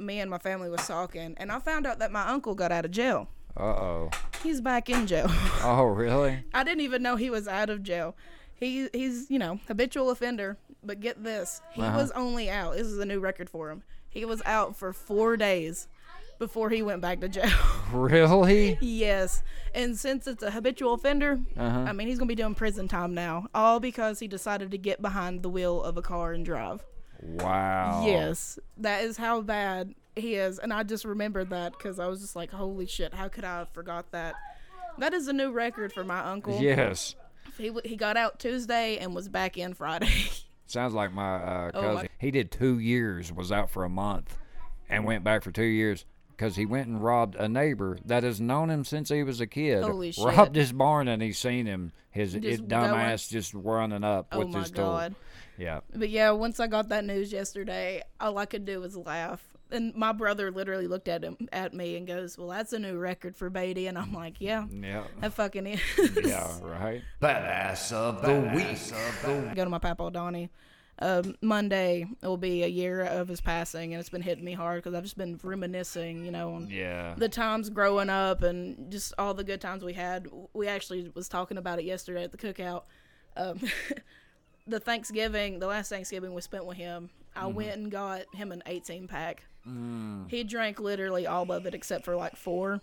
me 0.00 0.18
and 0.20 0.28
my 0.28 0.38
family 0.38 0.68
was 0.68 0.84
talking, 0.86 1.34
and 1.36 1.52
I 1.52 1.60
found 1.60 1.86
out 1.86 2.00
that 2.00 2.10
my 2.10 2.26
uncle 2.26 2.56
got 2.56 2.72
out 2.72 2.84
of 2.84 2.90
jail. 2.90 3.28
Uh 3.56 3.62
oh. 3.62 4.10
He's 4.42 4.60
back 4.60 4.90
in 4.90 5.06
jail. 5.06 5.26
Oh, 5.62 5.84
really? 5.84 6.42
I 6.54 6.64
didn't 6.64 6.80
even 6.80 7.02
know 7.02 7.14
he 7.14 7.30
was 7.30 7.46
out 7.46 7.70
of 7.70 7.84
jail. 7.84 8.16
He 8.64 8.88
he's 8.92 9.30
you 9.30 9.38
know 9.38 9.60
habitual 9.68 10.10
offender. 10.10 10.56
But 10.82 11.00
get 11.00 11.22
this, 11.24 11.62
he 11.72 11.80
was 11.80 12.10
only 12.10 12.50
out. 12.50 12.74
This 12.74 12.86
is 12.86 12.98
a 12.98 13.06
new 13.06 13.18
record 13.20 13.48
for 13.48 13.70
him. 13.70 13.82
He 14.10 14.24
was 14.24 14.42
out 14.44 14.76
for 14.76 14.92
four 14.92 15.36
days 15.36 15.88
before 16.38 16.68
he 16.70 16.82
went 16.82 17.00
back 17.00 17.20
to 17.20 17.28
jail. 17.28 17.50
Really? 17.92 18.76
yes, 18.80 19.42
and 19.74 19.96
since 19.96 20.26
it's 20.26 20.42
a 20.42 20.50
habitual 20.50 20.94
offender, 20.94 21.38
Uh-huh. 21.56 21.78
I 21.88 21.92
mean 21.92 22.08
he's 22.08 22.18
gonna 22.18 22.28
be 22.28 22.34
doing 22.34 22.54
prison 22.54 22.88
time 22.88 23.14
now, 23.14 23.46
all 23.54 23.78
because 23.80 24.18
he 24.18 24.26
decided 24.28 24.70
to 24.72 24.78
get 24.78 25.00
behind 25.00 25.42
the 25.42 25.48
wheel 25.48 25.82
of 25.82 25.96
a 25.96 26.02
car 26.02 26.32
and 26.32 26.44
drive. 26.44 26.84
Wow. 27.22 28.02
Yes, 28.06 28.58
that 28.78 29.04
is 29.04 29.16
how 29.16 29.40
bad 29.40 29.94
he 30.16 30.34
is, 30.34 30.58
and 30.58 30.72
I 30.72 30.82
just 30.82 31.04
remembered 31.04 31.50
that 31.50 31.72
because 31.72 31.98
I 31.98 32.06
was 32.08 32.20
just 32.20 32.36
like, 32.36 32.50
"Holy 32.50 32.86
shit! 32.86 33.14
How 33.14 33.28
could 33.28 33.44
I 33.44 33.58
have 33.60 33.68
forgot 33.70 34.10
that?" 34.12 34.34
That 34.98 35.14
is 35.14 35.26
a 35.28 35.32
new 35.32 35.50
record 35.50 35.92
for 35.92 36.04
my 36.04 36.20
uncle. 36.20 36.60
Yes. 36.60 37.14
He 37.58 37.68
w- 37.68 37.88
he 37.88 37.96
got 37.96 38.16
out 38.16 38.38
Tuesday 38.38 38.98
and 38.98 39.14
was 39.14 39.28
back 39.28 39.56
in 39.56 39.74
Friday. 39.74 40.08
Sounds 40.66 40.94
like 40.94 41.12
my 41.12 41.34
uh, 41.36 41.70
Oh, 41.74 41.80
cousin. 41.80 41.94
my- 41.94 42.08
He 42.18 42.30
did 42.30 42.50
two 42.50 42.78
years, 42.78 43.32
was 43.32 43.52
out 43.52 43.70
for 43.70 43.84
a 43.84 43.88
month, 43.88 44.36
and 44.88 45.04
went 45.04 45.22
back 45.24 45.42
for 45.42 45.50
two 45.50 45.62
years 45.64 46.04
because 46.30 46.56
he 46.56 46.66
went 46.66 46.88
and 46.88 47.02
robbed 47.02 47.36
a 47.36 47.48
neighbor 47.48 47.96
that 48.06 48.22
has 48.24 48.40
known 48.40 48.70
him 48.70 48.84
since 48.84 49.08
he 49.08 49.22
was 49.22 49.40
a 49.40 49.46
kid. 49.46 49.84
Holy 49.84 50.10
shit. 50.10 50.24
Robbed 50.24 50.56
his 50.56 50.72
barn, 50.72 51.06
and 51.06 51.22
he's 51.22 51.38
seen 51.38 51.66
him. 51.66 51.92
His, 52.10 52.32
his 52.32 52.42
Just 52.42 52.68
dumbass 52.68 53.28
just 53.28 53.52
running 53.54 54.04
up 54.04 54.28
oh 54.32 54.38
with 54.40 54.48
my 54.48 54.60
his 54.60 54.70
tool. 54.70 54.84
god! 54.84 55.14
Yeah. 55.58 55.80
But 55.94 56.10
yeah, 56.10 56.30
once 56.30 56.60
I 56.60 56.66
got 56.68 56.88
that 56.88 57.04
news 57.04 57.32
yesterday, 57.32 58.02
all 58.20 58.38
I 58.38 58.46
could 58.46 58.64
do 58.64 58.80
was 58.80 58.96
laugh. 58.96 59.42
And 59.74 59.94
my 59.94 60.12
brother 60.12 60.50
literally 60.50 60.86
looked 60.86 61.08
at 61.08 61.22
him 61.24 61.36
at 61.52 61.74
me 61.74 61.96
and 61.96 62.06
goes, 62.06 62.38
"Well, 62.38 62.48
that's 62.48 62.72
a 62.72 62.78
new 62.78 62.96
record 62.96 63.34
for 63.36 63.50
Beatty." 63.50 63.86
And 63.88 63.98
I'm 63.98 64.12
like, 64.12 64.40
"Yeah, 64.40 64.66
Yeah. 64.70 65.04
that 65.20 65.32
fucking 65.34 65.66
is." 65.66 65.80
Yeah. 66.24 66.58
Right. 66.62 67.02
Badass 67.20 67.92
of 67.92 68.22
the 68.22 68.54
week. 68.54 69.54
Go 69.56 69.64
to 69.64 69.70
my 69.70 69.78
papa 69.78 70.10
Donnie. 70.12 70.50
Um, 71.00 71.34
Monday 71.42 72.06
will 72.22 72.36
be 72.36 72.62
a 72.62 72.68
year 72.68 73.02
of 73.02 73.26
his 73.26 73.40
passing, 73.40 73.92
and 73.92 73.98
it's 74.00 74.10
been 74.10 74.22
hitting 74.22 74.44
me 74.44 74.52
hard 74.52 74.80
because 74.80 74.94
I've 74.94 75.02
just 75.02 75.18
been 75.18 75.40
reminiscing, 75.42 76.24
you 76.24 76.30
know, 76.30 76.54
on 76.54 76.68
Yeah. 76.70 77.14
the 77.18 77.28
times 77.28 77.68
growing 77.68 78.08
up 78.08 78.44
and 78.44 78.92
just 78.92 79.12
all 79.18 79.34
the 79.34 79.42
good 79.42 79.60
times 79.60 79.82
we 79.82 79.94
had. 79.94 80.28
We 80.52 80.68
actually 80.68 81.10
was 81.12 81.28
talking 81.28 81.58
about 81.58 81.80
it 81.80 81.84
yesterday 81.84 82.22
at 82.22 82.30
the 82.30 82.38
cookout. 82.38 82.84
Um, 83.36 83.60
the 84.66 84.80
Thanksgiving, 84.80 85.58
the 85.58 85.66
last 85.66 85.88
Thanksgiving 85.88 86.32
we 86.34 86.40
spent 86.40 86.64
with 86.64 86.76
him, 86.76 87.10
I 87.36 87.44
mm-hmm. 87.44 87.54
went 87.54 87.76
and 87.76 87.90
got 87.90 88.22
him 88.34 88.52
an 88.52 88.62
18 88.66 89.08
pack. 89.08 89.42
Mm. 89.68 90.30
He 90.30 90.44
drank 90.44 90.80
literally 90.80 91.26
all 91.26 91.50
of 91.50 91.66
it 91.66 91.74
except 91.74 92.04
for 92.04 92.16
like 92.16 92.36
four. 92.36 92.80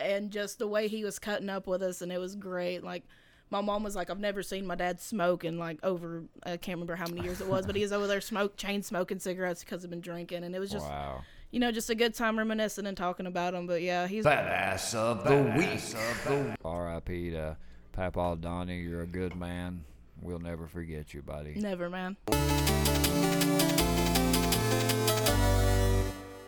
And 0.00 0.30
just 0.30 0.58
the 0.58 0.66
way 0.66 0.88
he 0.88 1.04
was 1.04 1.18
cutting 1.18 1.50
up 1.50 1.66
with 1.66 1.82
us, 1.82 2.02
and 2.02 2.10
it 2.10 2.18
was 2.18 2.34
great. 2.34 2.82
Like, 2.82 3.04
my 3.50 3.60
mom 3.60 3.84
was 3.84 3.94
like, 3.94 4.10
I've 4.10 4.18
never 4.18 4.42
seen 4.42 4.66
my 4.66 4.74
dad 4.74 5.00
smoke 5.00 5.44
in 5.44 5.58
like 5.58 5.78
over, 5.82 6.24
I 6.44 6.56
can't 6.56 6.76
remember 6.76 6.96
how 6.96 7.06
many 7.06 7.22
years 7.22 7.40
it 7.40 7.46
was, 7.46 7.66
but 7.66 7.76
he 7.76 7.82
was 7.82 7.92
over 7.92 8.06
there 8.06 8.20
smoke, 8.20 8.56
chain 8.56 8.82
smoking 8.82 9.18
cigarettes 9.18 9.60
because 9.62 9.82
he'd 9.82 9.90
been 9.90 10.00
drinking. 10.00 10.42
And 10.42 10.54
it 10.54 10.58
was 10.58 10.70
just, 10.70 10.86
Wow. 10.86 11.22
you 11.50 11.60
know, 11.60 11.70
just 11.70 11.90
a 11.90 11.94
good 11.94 12.14
time 12.14 12.38
reminiscing 12.38 12.86
and 12.86 12.96
talking 12.96 13.26
about 13.26 13.54
him. 13.54 13.66
But 13.66 13.82
yeah, 13.82 14.08
he's 14.08 14.24
Badass 14.24 14.94
of 14.94 15.22
the 15.24 15.56
week. 15.56 16.56
R.I.P. 16.64 17.30
to 17.32 17.56
Papa 17.92 18.38
Donnie. 18.40 18.80
You're 18.80 19.02
a 19.02 19.06
good 19.06 19.36
man. 19.36 19.84
We'll 20.20 20.38
never 20.38 20.66
forget 20.66 21.12
you, 21.14 21.22
buddy. 21.22 21.54
never, 21.56 21.90
man. 21.90 22.16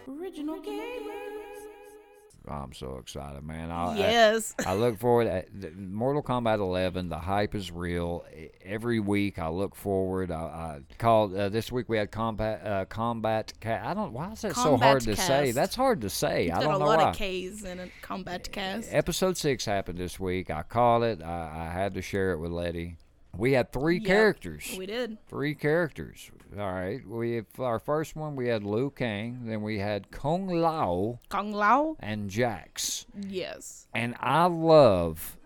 Original 0.09 0.57
gamers. 0.61 1.13
I'm 2.49 2.73
so 2.73 2.99
excited, 2.99 3.43
man. 3.43 3.73
I, 3.73 3.87
I- 3.93 3.97
Yes. 3.97 4.55
I 4.65 4.75
look 4.75 4.99
forward. 4.99 5.45
To, 5.61 5.71
Mortal 5.77 6.23
Kombat 6.23 6.61
11. 6.61 7.09
The 7.09 7.19
hype 7.19 7.57
is 7.57 7.73
real. 7.73 8.25
Every 8.65 9.01
week, 9.01 9.41
I 9.41 9.49
look 9.49 9.75
forward. 9.75 10.31
I, 10.31 10.37
I 10.37 10.81
called 10.99 11.35
uh, 11.35 11.49
this 11.49 11.73
week. 11.73 11.89
We 11.89 11.97
had 11.99 12.13
combat. 12.13 12.65
Uh, 12.65 12.85
combat. 12.85 13.53
Ca- 13.61 13.81
I 13.85 13.95
don't. 13.95 14.13
Why 14.13 14.31
is 14.31 14.43
that 14.43 14.55
so 14.55 14.77
hard 14.77 15.03
to 15.03 15.17
say? 15.17 15.51
That's 15.51 15.75
hard 15.75 16.03
to 16.03 16.11
say. 16.11 16.45
I 16.51 16.55
Got 16.55 16.63
a 16.63 16.65
don't 16.67 16.79
know 16.79 16.87
why. 16.87 16.95
a 16.95 16.99
lot 16.99 17.09
of 17.11 17.17
K's 17.17 17.65
in 17.65 17.81
it. 17.81 17.91
Kombat 18.03 18.53
Kast. 18.53 18.89
Episode 18.93 19.37
six 19.37 19.65
happened 19.65 19.99
this 19.99 20.21
week. 20.21 20.49
I 20.49 20.63
called 20.63 21.03
it. 21.03 21.23
I, 21.23 21.67
I 21.69 21.73
had 21.73 21.95
to 21.95 22.03
share 22.03 22.31
it 22.33 22.39
with 22.39 22.53
Letty. 22.53 22.97
We 23.39 23.53
had 23.53 23.73
three 23.73 23.97
Yep, 23.99 24.07
characters. 24.07 24.75
We 24.79 24.87
did. 24.87 25.19
Three 25.29 25.55
characters. 25.55 26.31
All 26.59 26.73
right. 26.73 27.07
We 27.07 27.43
our 27.59 27.79
first 27.79 28.17
one. 28.17 28.37
We 28.37 28.49
had 28.49 28.63
Liu 28.63 28.91
Kang. 28.91 29.47
Then 29.47 29.63
we 29.63 29.79
had 29.79 30.11
Kung 30.11 30.47
Lao 30.49 31.19
Kong 31.29 31.53
Lao. 31.53 31.97
and 32.01 32.31
Jax. 32.31 33.07
Yes. 33.29 33.87
And 33.95 34.15
I 34.21 34.47
love 34.47 35.37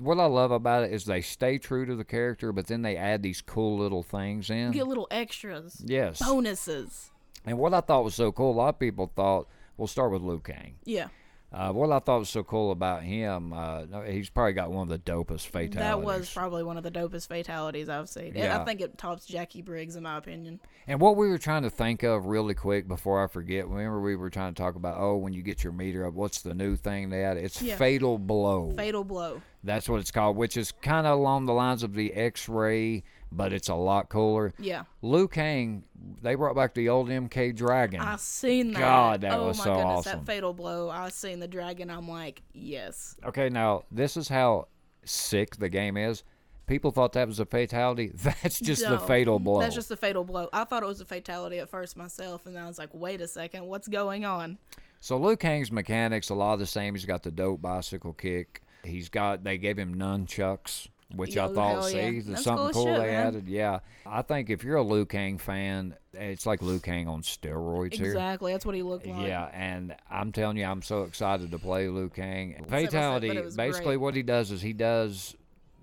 what 0.00 0.18
I 0.18 0.24
love 0.26 0.52
about 0.52 0.84
it 0.84 0.92
is 0.92 1.04
they 1.04 1.20
stay 1.20 1.58
true 1.58 1.84
to 1.86 1.94
the 1.96 2.04
character, 2.04 2.52
but 2.52 2.66
then 2.68 2.82
they 2.82 2.96
add 2.96 3.22
these 3.22 3.42
cool 3.42 3.76
little 3.78 4.02
things 4.02 4.48
in. 4.48 4.70
Get 4.70 4.86
little 4.86 5.08
extras. 5.10 5.82
Yes. 5.84 6.20
Bonuses. 6.20 7.10
And 7.44 7.58
what 7.58 7.74
I 7.74 7.80
thought 7.80 8.04
was 8.04 8.14
so 8.14 8.32
cool, 8.32 8.52
a 8.52 8.56
lot 8.56 8.68
of 8.70 8.78
people 8.78 9.10
thought, 9.14 9.48
we'll 9.76 9.86
start 9.88 10.12
with 10.12 10.22
Liu 10.22 10.40
Kang. 10.40 10.76
Yeah. 10.84 11.08
Uh, 11.52 11.72
what 11.72 11.90
I 11.92 12.00
thought 12.00 12.18
was 12.18 12.28
so 12.28 12.42
cool 12.42 12.72
about 12.72 13.02
him, 13.04 13.52
uh, 13.52 13.84
he's 14.02 14.28
probably 14.28 14.52
got 14.52 14.70
one 14.70 14.82
of 14.82 14.88
the 14.88 14.98
dopest 14.98 15.46
fatalities. 15.46 15.76
That 15.76 16.02
was 16.02 16.30
probably 16.32 16.64
one 16.64 16.76
of 16.76 16.82
the 16.82 16.90
dopest 16.90 17.28
fatalities 17.28 17.88
I've 17.88 18.08
seen. 18.08 18.32
Yeah. 18.34 18.60
I 18.60 18.64
think 18.64 18.80
it 18.80 18.98
tops 18.98 19.26
Jacqui 19.26 19.64
Briggs 19.64 19.94
in 19.96 20.02
my 20.02 20.16
opinion. 20.18 20.60
And 20.88 21.00
what 21.00 21.16
we 21.16 21.28
were 21.28 21.38
trying 21.38 21.62
to 21.62 21.70
think 21.70 22.02
of 22.02 22.26
really 22.26 22.54
quick 22.54 22.88
before 22.88 23.22
I 23.22 23.28
forget, 23.28 23.68
remember 23.68 24.00
we 24.00 24.16
were 24.16 24.28
trying 24.28 24.54
to 24.54 24.60
talk 24.60 24.74
about, 24.74 24.98
oh, 24.98 25.16
when 25.16 25.32
you 25.32 25.42
get 25.42 25.62
your 25.62 25.72
meter 25.72 26.04
up, 26.04 26.14
what's 26.14 26.42
the 26.42 26.52
new 26.52 26.74
thing 26.76 27.10
they 27.10 27.24
added? 27.24 27.44
It's 27.44 27.62
Yeah. 27.62 27.76
Fatal 27.76 28.18
Blow. 28.18 28.72
Fatal 28.76 29.04
blow. 29.04 29.40
That's 29.62 29.88
what 29.88 30.00
it's 30.00 30.10
called, 30.10 30.36
which 30.36 30.56
is 30.56 30.72
kind 30.82 31.06
of 31.06 31.18
along 31.18 31.46
the 31.46 31.52
lines 31.52 31.82
of 31.82 31.94
the 31.94 32.12
X-ray, 32.12 33.02
but 33.32 33.52
it's 33.52 33.68
a 33.68 33.74
lot 33.74 34.08
cooler. 34.08 34.54
Yeah. 34.58 34.84
Liu 35.02 35.28
Kang, 35.28 35.84
they 36.22 36.34
brought 36.34 36.56
back 36.56 36.74
the 36.74 36.88
old 36.88 37.08
MK 37.08 37.54
Dragon. 37.54 38.00
I 38.00 38.16
seen 38.16 38.72
that. 38.72 38.80
God, 38.80 39.20
that 39.22 39.38
oh 39.38 39.48
was 39.48 39.58
my 39.58 39.64
so 39.64 39.74
goodness, 39.74 39.86
awesome. 39.86 40.18
that 40.18 40.26
fatal 40.26 40.52
blow. 40.52 40.90
I 40.90 41.08
seen 41.08 41.40
the 41.40 41.48
dragon. 41.48 41.90
I'm 41.90 42.08
like, 42.08 42.42
yes. 42.52 43.16
Okay, 43.24 43.48
now 43.48 43.84
this 43.90 44.16
is 44.16 44.28
how 44.28 44.68
sick 45.04 45.56
the 45.56 45.68
game 45.68 45.96
is. 45.96 46.22
People 46.66 46.90
thought 46.90 47.12
that 47.12 47.28
was 47.28 47.38
a 47.38 47.46
fatality. 47.46 48.10
That's 48.14 48.58
just 48.58 48.86
the 48.86 48.98
fatal 48.98 49.38
blow. 49.38 49.60
That's 49.60 49.74
just 49.74 49.88
the 49.88 49.96
fatal 49.96 50.24
blow. 50.24 50.48
I 50.52 50.64
thought 50.64 50.82
it 50.82 50.86
was 50.86 51.00
a 51.00 51.04
fatality 51.04 51.58
at 51.58 51.68
first 51.68 51.96
myself, 51.96 52.46
and 52.46 52.58
I 52.58 52.66
was 52.66 52.78
like, 52.78 52.90
wait 52.92 53.20
a 53.20 53.28
second, 53.28 53.66
what's 53.66 53.86
going 53.86 54.24
on? 54.24 54.58
So 54.98 55.16
Liu 55.16 55.36
Kang's 55.36 55.70
mechanics 55.70 56.30
a 56.30 56.34
lot 56.34 56.54
of 56.54 56.58
the 56.58 56.66
same. 56.66 56.94
He's 56.94 57.04
got 57.04 57.22
the 57.22 57.30
dope 57.30 57.62
bicycle 57.62 58.12
kick. 58.12 58.62
He's 58.82 59.08
got 59.08 59.44
they 59.44 59.58
gave 59.58 59.78
him 59.78 59.94
nunchucks, 59.94 60.88
which 61.14 61.36
I 61.36 61.48
thought 61.48 61.90
hell 61.90 61.90
yeah. 61.90 62.34
something 62.36 62.70
cool 62.70 62.86
shit, 62.86 62.96
they 62.96 63.06
man. 63.12 63.26
added. 63.26 63.48
Yeah, 63.48 63.80
I 64.04 64.22
think 64.22 64.50
if 64.50 64.64
you're 64.64 64.76
a 64.76 64.82
Liu 64.82 65.06
Kang 65.06 65.38
fan, 65.38 65.94
it's 66.12 66.46
like 66.46 66.62
Liu 66.62 66.80
Kang 66.80 67.06
on 67.08 67.22
steroids 67.22 67.94
here. 67.94 68.06
Exactly. 68.06 68.52
That's 68.52 68.66
what 68.66 68.74
he 68.74 68.82
looked 68.82 69.06
like. 69.06 69.26
Yeah, 69.26 69.48
and 69.52 69.94
I'm 70.10 70.32
telling 70.32 70.56
you, 70.56 70.64
I'm 70.64 70.82
so 70.82 71.04
excited 71.04 71.50
to 71.52 71.58
play 71.58 71.88
Liu 71.88 72.08
Kang. 72.08 72.64
Fatality, 72.68 73.40
basically, 73.56 73.84
great. 73.84 73.96
what 73.98 74.14
he 74.14 74.22
does 74.22 74.50
is 74.50 74.60
he 74.60 74.72
does 74.72 75.36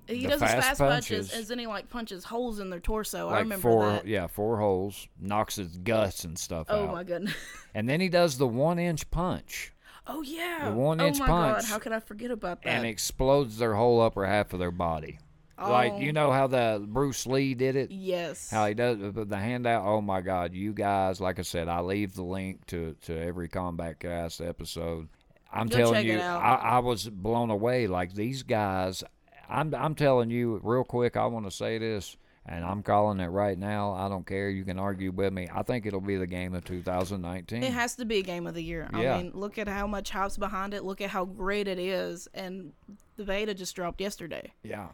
He 0.08 0.24
does 0.24 0.34
his 0.34 0.42
fast 0.42 0.68
fast 0.68 0.80
punches. 0.80 1.30
punches, 1.30 1.40
and 1.40 1.48
then 1.48 1.60
he 1.60 1.68
like 1.68 1.90
punches 1.90 2.26
holes 2.26 2.60
in 2.60 2.70
their 2.70 2.82
torso. 2.82 3.30
I 3.30 3.40
remember 3.40 3.62
four, 3.62 3.86
that. 3.86 4.08
yeah, 4.08 4.28
four 4.28 4.58
holes, 4.58 5.08
knocks 5.20 5.56
his 5.56 5.78
guts 5.78 6.26
and 6.26 6.38
stuff 6.38 6.70
out. 6.70 6.80
Oh 6.80 6.84
out, 6.88 6.92
my 6.92 7.04
goodness. 7.04 7.34
and 7.74 7.88
then 7.88 8.02
he 8.02 8.10
does 8.10 8.38
the 8.38 8.48
one 8.48 8.78
inch 8.80 9.10
punch 9.10 9.73
Oh 10.08 10.22
yeah. 10.22 10.70
The 10.70 10.76
one 10.76 11.00
oh 11.02 11.08
inch 11.08 11.20
my 11.20 11.28
punch. 11.28 11.62
god, 11.62 11.66
how 11.66 11.80
could 11.80 11.92
I 11.94 12.00
forget 12.00 12.32
about 12.32 12.62
that? 12.64 12.70
and 12.70 12.86
explodes 12.86 13.58
their 13.58 13.74
whole 13.76 14.02
upper 14.02 14.26
half 14.26 14.54
of 14.54 14.60
their 14.60 14.72
body. 14.72 15.20
Like 15.58 15.94
Oh. 15.94 16.00
you 16.00 16.12
know 16.12 16.32
how 16.32 16.48
the 16.48 16.84
Bruce 16.86 17.26
Lee 17.26 17.54
did 17.54 17.76
it. 17.78 17.90
yes. 17.92 18.50
How 18.50 18.66
he 18.68 18.74
does 18.74 18.98
the 19.00 19.12
the 19.24 19.38
handout. 19.38 19.86
Oh 19.86 20.02
my 20.02 20.20
God, 20.22 20.54
you 20.54 20.74
guys! 20.74 21.22
Like 21.22 21.40
I 21.40 21.44
said, 21.44 21.70
I 21.70 21.80
leave 21.80 22.16
the 22.16 22.24
link 22.24 22.66
to 22.68 22.96
to 23.04 23.18
every 23.18 23.48
Kombat 23.48 24.00
Kast 24.00 24.42
episode. 24.42 25.08
I'm 25.54 25.68
Go 25.68 25.78
telling 25.78 26.06
you. 26.08 26.20
I, 26.20 26.56
I 26.56 26.80
was 26.80 27.08
blown 27.08 27.50
away. 27.52 27.88
Like 27.88 28.14
these 28.14 28.44
guys, 28.44 29.04
I'm 29.48 29.74
I'm 29.76 29.96
telling 29.96 30.32
you 30.32 30.60
real 30.64 30.84
quick. 30.84 31.16
I 31.16 31.28
want 31.28 31.46
to 31.46 31.52
say 31.52 31.78
this, 31.78 32.18
and 32.46 32.66
I'm 32.66 32.84
calling 32.84 33.20
it 33.20 33.28
right 33.28 33.58
now. 33.58 33.94
I 33.94 34.10
don't 34.10 34.26
care. 34.28 34.50
You 34.50 34.64
can 34.66 34.78
argue 34.80 35.12
with 35.12 35.32
me. 35.32 35.48
I 35.54 35.64
think 35.64 35.86
it'll 35.86 36.02
be 36.02 36.18
the 36.18 36.28
game 36.28 36.54
of 36.54 36.66
2019. 36.66 37.64
It 37.64 37.72
has 37.74 37.96
to 37.96 38.06
be 38.06 38.18
a 38.18 38.22
game 38.24 38.48
of 38.48 38.54
the 38.54 38.64
year. 38.64 38.90
Yeah. 38.94 39.16
I 39.16 39.24
mean, 39.24 39.32
look 39.34 39.58
at 39.58 39.68
how 39.68 39.88
much 39.88 40.10
hype's 40.10 40.38
behind 40.38 40.74
it. 40.74 40.84
Look 40.84 41.02
at 41.02 41.10
how 41.10 41.26
great 41.26 41.68
it 41.68 41.80
is. 41.80 42.28
And 42.34 42.74
the 43.16 43.24
beta 43.24 43.54
just 43.54 43.76
dropped 43.76 44.02
yesterday. 44.02 44.54
yeah. 44.64 44.88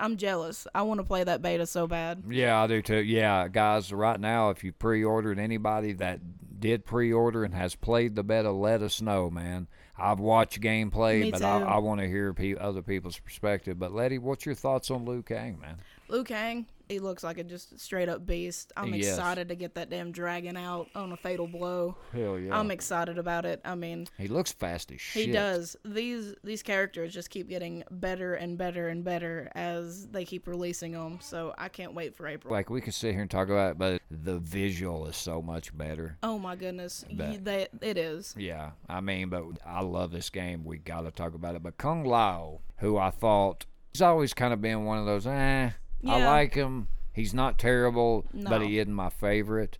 I'm 0.00 0.16
jealous. 0.16 0.68
I 0.76 0.82
want 0.82 1.00
to 1.00 1.04
play 1.04 1.24
that 1.24 1.42
beta 1.42 1.66
so 1.66 1.88
bad. 1.88 2.22
Yeah, 2.30 2.62
I 2.62 2.68
do 2.68 2.80
too. 2.82 3.02
Yeah, 3.02 3.48
guys, 3.48 3.92
right 3.92 4.20
now, 4.20 4.50
if 4.50 4.62
you 4.62 4.70
pre-ordered 4.72 5.40
anybody 5.40 5.92
that 5.94 6.20
did 6.60 6.84
pre-order 6.84 7.42
and 7.42 7.52
has 7.52 7.74
played 7.74 8.14
the 8.14 8.22
beta, 8.22 8.52
let 8.52 8.80
us 8.80 9.02
know, 9.02 9.28
man. 9.28 9.66
I've 9.98 10.20
watched 10.20 10.60
gameplay, 10.60 11.22
Me 11.22 11.30
but 11.32 11.42
I. 11.42 11.62
I 11.62 11.78
want 11.78 12.00
to 12.00 12.06
hear 12.06 12.32
pe- 12.32 12.54
other 12.54 12.80
people's 12.82 13.18
perspective. 13.18 13.80
But 13.80 13.92
Letty, 13.92 14.18
what's 14.18 14.46
your 14.46 14.54
thoughts 14.54 14.88
on 14.88 15.04
Liu 15.04 15.22
Kang, 15.24 15.58
man? 15.58 15.78
Liu 16.08 16.22
Kang, 16.22 16.66
he 16.88 16.98
looks 16.98 17.22
like 17.24 17.38
a 17.38 17.44
just 17.44 17.78
straight 17.80 18.08
up 18.08 18.26
beast. 18.26 18.72
I'm 18.76 18.94
Yes. 18.94 19.08
excited 19.08 19.48
to 19.48 19.54
get 19.54 19.74
that 19.74 19.90
damn 19.90 20.12
dragon 20.12 20.56
out 20.56 20.88
on 20.94 21.12
a 21.12 21.16
fatal 21.16 21.46
blow. 21.46 21.96
Hell 22.12 22.38
yeah. 22.38 22.58
I'm 22.58 22.70
excited 22.70 23.18
about 23.18 23.44
it. 23.44 23.60
I 23.64 23.74
mean, 23.74 24.06
he 24.18 24.28
looks 24.28 24.52
fast 24.52 24.90
as 24.92 25.00
shit. 25.00 25.26
he 25.26 25.32
does. 25.32 25.76
These 25.84 26.34
these 26.44 26.62
characters 26.62 27.12
just 27.12 27.30
keep 27.30 27.48
getting 27.48 27.84
better 27.90 28.34
and 28.34 28.56
better 28.58 28.88
and 28.88 29.04
better 29.04 29.50
as 29.54 30.06
they 30.08 30.24
keep 30.24 30.46
releasing 30.46 30.92
them. 30.92 31.18
So 31.20 31.54
I 31.58 31.68
can't 31.68 31.94
wait 31.94 32.16
for 32.16 32.26
April. 32.26 32.52
Like 32.52 32.70
we 32.70 32.80
could 32.80 32.94
sit 32.94 33.12
here 33.12 33.22
and 33.22 33.30
talk 33.30 33.48
about 33.48 33.72
it, 33.72 33.78
but 33.78 34.02
the 34.10 34.38
visual 34.38 35.06
is 35.06 35.16
so 35.16 35.42
much 35.42 35.76
better. 35.76 36.16
Oh 36.22 36.38
my 36.38 36.56
goodness, 36.56 37.04
you, 37.08 37.38
they, 37.38 37.68
it 37.82 37.98
is. 37.98 38.34
Yeah, 38.38 38.70
I 38.88 39.00
mean, 39.00 39.28
but 39.28 39.44
I 39.66 39.82
love 39.82 40.10
this 40.12 40.30
game. 40.30 40.64
We 40.64 40.78
got 40.78 41.02
to 41.02 41.10
talk 41.10 41.34
about 41.34 41.54
it. 41.54 41.62
But 41.62 41.76
Kung 41.78 42.04
Lao, 42.04 42.60
who 42.78 42.96
I 42.96 43.10
thought 43.10 43.66
he's 43.92 44.02
always 44.02 44.32
kind 44.34 44.52
of 44.54 44.60
been 44.62 44.84
one 44.84 44.98
of 44.98 45.06
those, 45.06 45.26
eh, 45.26 45.70
I 46.06 46.24
like 46.24 46.54
him. 46.54 46.88
He's 47.12 47.34
not 47.34 47.58
terrible, 47.58 48.24
but 48.32 48.62
he 48.62 48.78
isn't 48.78 48.92
my 48.92 49.10
favorite. 49.10 49.78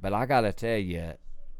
But 0.00 0.12
I 0.12 0.26
got 0.26 0.40
to 0.42 0.52
tell 0.52 0.78
you, 0.78 1.12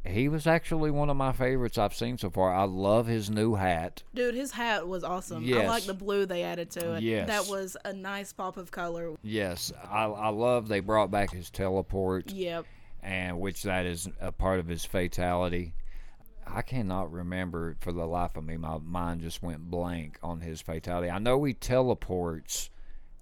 he 0.05 0.27
was 0.27 0.47
actually 0.47 0.91
one 0.91 1.09
of 1.09 1.17
my 1.17 1.31
favorites 1.31 1.77
I've 1.77 1.93
seen 1.93 2.17
so 2.17 2.29
far. 2.29 2.53
I 2.53 2.63
love 2.63 3.07
his 3.07 3.29
new 3.29 3.55
hat. 3.55 4.03
Dude, 4.13 4.35
his 4.35 4.51
hat 4.51 4.87
was 4.87 5.03
awesome. 5.03 5.45
I 5.53 5.67
like 5.67 5.83
the 5.83 5.93
blue 5.93 6.25
they 6.25 6.43
added 6.43 6.71
to 6.71 6.95
it. 6.95 7.03
Yes. 7.03 7.27
That 7.27 7.47
was 7.47 7.77
a 7.85 7.93
nice 7.93 8.33
pop 8.33 8.57
of 8.57 8.71
color. 8.71 9.15
Yes, 9.23 9.71
I, 9.89 10.05
I 10.05 10.29
love 10.29 10.67
they 10.67 10.79
brought 10.79 11.11
back 11.11 11.31
his 11.31 11.49
teleport. 11.49 12.31
Yep. 12.31 12.65
and 13.01 13.39
which 13.39 13.63
that 13.63 13.85
is 13.85 14.09
a 14.19 14.31
part 14.31 14.59
of 14.59 14.67
his 14.67 14.83
fatality. 14.85 15.73
I 16.45 16.61
cannot 16.63 17.11
remember 17.11 17.75
for 17.79 17.91
the 17.93 18.05
life 18.05 18.35
of 18.35 18.43
me. 18.43 18.57
My 18.57 18.77
mind 18.79 19.21
just 19.21 19.43
went 19.43 19.69
blank 19.69 20.17
on 20.23 20.41
his 20.41 20.61
fatality. 20.61 21.09
I 21.09 21.19
know 21.19 21.43
he 21.43 21.53
teleports, 21.53 22.69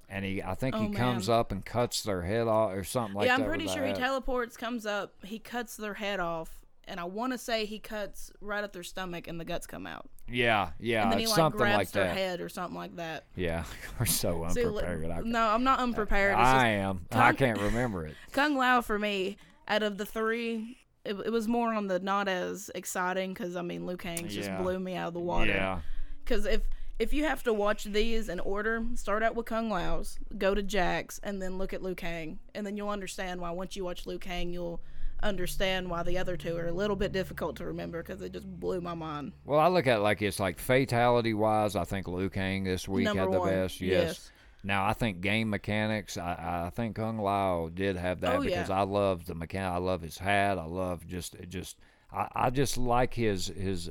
and 0.09 0.23
he 0.25 0.41
I 0.43 0.55
think 0.55 0.75
oh, 0.75 0.79
he 0.81 0.87
Oh, 0.87 0.91
comes 0.93 1.29
up 1.29 1.51
and 1.51 1.65
cuts 1.65 2.03
their 2.03 2.21
head 2.21 2.47
off 2.47 2.73
or 2.73 2.83
something 2.83 3.15
like 3.15 3.25
yeah, 3.27 3.37
that. 3.37 3.39
Yeah, 3.41 3.45
I'm 3.45 3.49
pretty 3.49 3.67
sure 3.67 3.85
he 3.85 3.93
teleports, 3.93 4.57
comes 4.57 4.85
up, 4.85 5.13
he 5.23 5.39
cuts 5.39 5.75
their 5.77 5.95
head 5.95 6.19
off, 6.19 6.65
and 6.87 6.99
I 6.99 7.03
want 7.05 7.33
to 7.33 7.37
say 7.37 7.65
he 7.65 7.79
cuts 7.79 8.31
right 8.41 8.63
at 8.63 8.73
their 8.73 8.83
stomach 8.83 9.27
and 9.27 9.39
the 9.39 9.45
guts 9.45 9.67
come 9.67 9.85
out. 9.87 10.09
Yeah, 10.29 10.71
yeah, 10.79 11.03
and 11.03 11.11
then 11.11 11.19
he 11.19 11.25
like 11.27 11.35
something 11.35 11.57
grabs 11.57 11.77
like 11.77 11.91
their 11.91 12.03
that. 12.05 12.17
head 12.17 12.41
or 12.41 12.49
something 12.49 12.75
like 12.75 12.95
that. 12.97 13.25
Yeah, 13.35 13.63
we're 13.99 14.05
so 14.05 14.45
See, 14.51 14.65
unprepared. 14.65 15.09
I, 15.09 15.21
no, 15.21 15.47
I'm 15.47 15.63
not 15.63 15.79
unprepared. 15.79 16.33
It's 16.33 16.39
I 16.39 16.53
just 16.53 16.65
am. 16.65 17.05
I 17.11 17.31
can't 17.33 17.59
remember 17.61 18.05
it. 18.05 18.15
Kung 18.33 18.57
Lao 18.57 18.81
for 18.81 18.99
me, 18.99 19.37
out 19.69 19.83
of 19.83 19.97
the 19.97 20.05
three, 20.05 20.77
it, 21.05 21.13
it 21.25 21.31
was 21.31 21.47
more 21.47 21.73
on 21.73 21.87
the 21.87 21.99
not 21.99 22.27
as 22.27 22.69
exciting 22.75 23.33
because 23.33 23.55
I 23.55 23.61
mean 23.61 23.85
Liu 23.85 23.95
Kang 23.95 24.27
just 24.27 24.49
Yeah. 24.49 24.61
blew 24.61 24.79
me 24.79 24.95
out 24.95 25.09
of 25.09 25.13
the 25.13 25.21
water. 25.21 25.51
Yeah, 25.51 25.79
Because 26.25 26.45
if 26.45 26.61
if 26.99 27.13
you 27.13 27.23
have 27.25 27.43
to 27.43 27.53
watch 27.53 27.83
these 27.85 28.29
in 28.29 28.39
order, 28.39 28.83
start 28.95 29.23
out 29.23 29.35
with 29.35 29.45
Kung 29.45 29.69
Lao's, 29.69 30.19
go 30.37 30.55
to 30.55 30.63
Jax's, 30.63 31.19
and 31.23 31.41
then 31.41 31.57
look 31.57 31.73
at 31.73 31.81
Liu 31.83 31.95
Kang, 31.95 32.39
and 32.55 32.65
then 32.65 32.75
you'll 32.77 32.89
understand 32.89 33.39
why. 33.41 33.51
Once 33.51 33.75
you 33.75 33.83
watch 33.85 34.05
Liu 34.05 34.17
Kang, 34.19 34.51
you'll 34.51 34.81
understand 35.23 35.89
why 35.89 36.03
the 36.03 36.17
other 36.17 36.37
two 36.37 36.55
are 36.55 36.67
a 36.67 36.71
little 36.71 36.95
bit 36.95 37.11
difficult 37.11 37.55
to 37.57 37.65
remember 37.65 38.03
because 38.03 38.21
it 38.21 38.31
just 38.31 38.47
blew 38.59 38.81
my 38.81 38.93
mind. 38.93 39.33
Well, 39.45 39.59
I 39.59 39.67
look 39.67 39.87
at 39.87 39.97
it 39.97 40.01
like 40.01 40.21
it's 40.21 40.39
like 40.39 40.59
fatality 40.59 41.33
wise. 41.33 41.75
I 41.75 41.83
think 41.85 42.07
Liu 42.07 42.29
Kang 42.29 42.63
this 42.63 42.87
week 42.87 43.05
Number 43.05 43.23
had 43.23 43.31
the 43.31 43.39
one, 43.39 43.49
best. 43.49 43.81
Yes. 43.81 44.03
yes. 44.07 44.31
Now 44.63 44.85
I 44.85 44.93
think 44.93 45.21
game 45.21 45.49
mechanics. 45.49 46.17
I, 46.17 46.65
I 46.67 46.69
think 46.71 46.95
Kung 46.95 47.19
Lao 47.19 47.69
did 47.73 47.95
have 47.95 48.21
that 48.21 48.35
Oh, 48.35 48.41
yeah. 48.41 48.49
because 48.49 48.69
I 48.69 48.81
love 48.81 49.25
the 49.25 49.35
mechanic. 49.35 49.71
I 49.71 49.77
love 49.77 50.01
his 50.01 50.17
hat. 50.17 50.57
I 50.57 50.65
love 50.65 51.05
just 51.07 51.35
just. 51.47 51.77
I, 52.11 52.27
I 52.35 52.49
just 52.49 52.77
like 52.77 53.13
his 53.13 53.47
his 53.47 53.89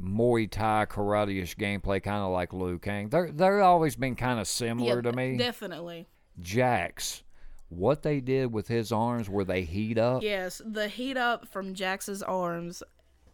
Muay 0.00 0.50
Thai 0.50 0.86
karate-ish 0.88 1.56
gameplay, 1.56 2.02
kind 2.02 2.22
of 2.22 2.30
like 2.32 2.52
Liu 2.52 2.78
Kang. 2.78 3.08
They're 3.08 3.30
they're 3.32 3.62
always 3.62 3.96
been 3.96 4.14
kind 4.16 4.38
of 4.40 4.46
similar 4.48 5.00
to 5.02 5.12
me. 5.12 5.36
definitely. 5.36 6.06
Jax, 6.40 7.22
what 7.70 8.02
they 8.02 8.20
did 8.20 8.52
with 8.52 8.68
his 8.68 8.92
arms, 8.92 9.28
where 9.28 9.44
they 9.44 9.62
heat 9.62 9.98
up. 9.98 10.22
Yes, 10.22 10.60
the 10.64 10.88
heat 10.88 11.16
up 11.16 11.48
from 11.48 11.74
Jax's 11.74 12.22
arms, 12.22 12.82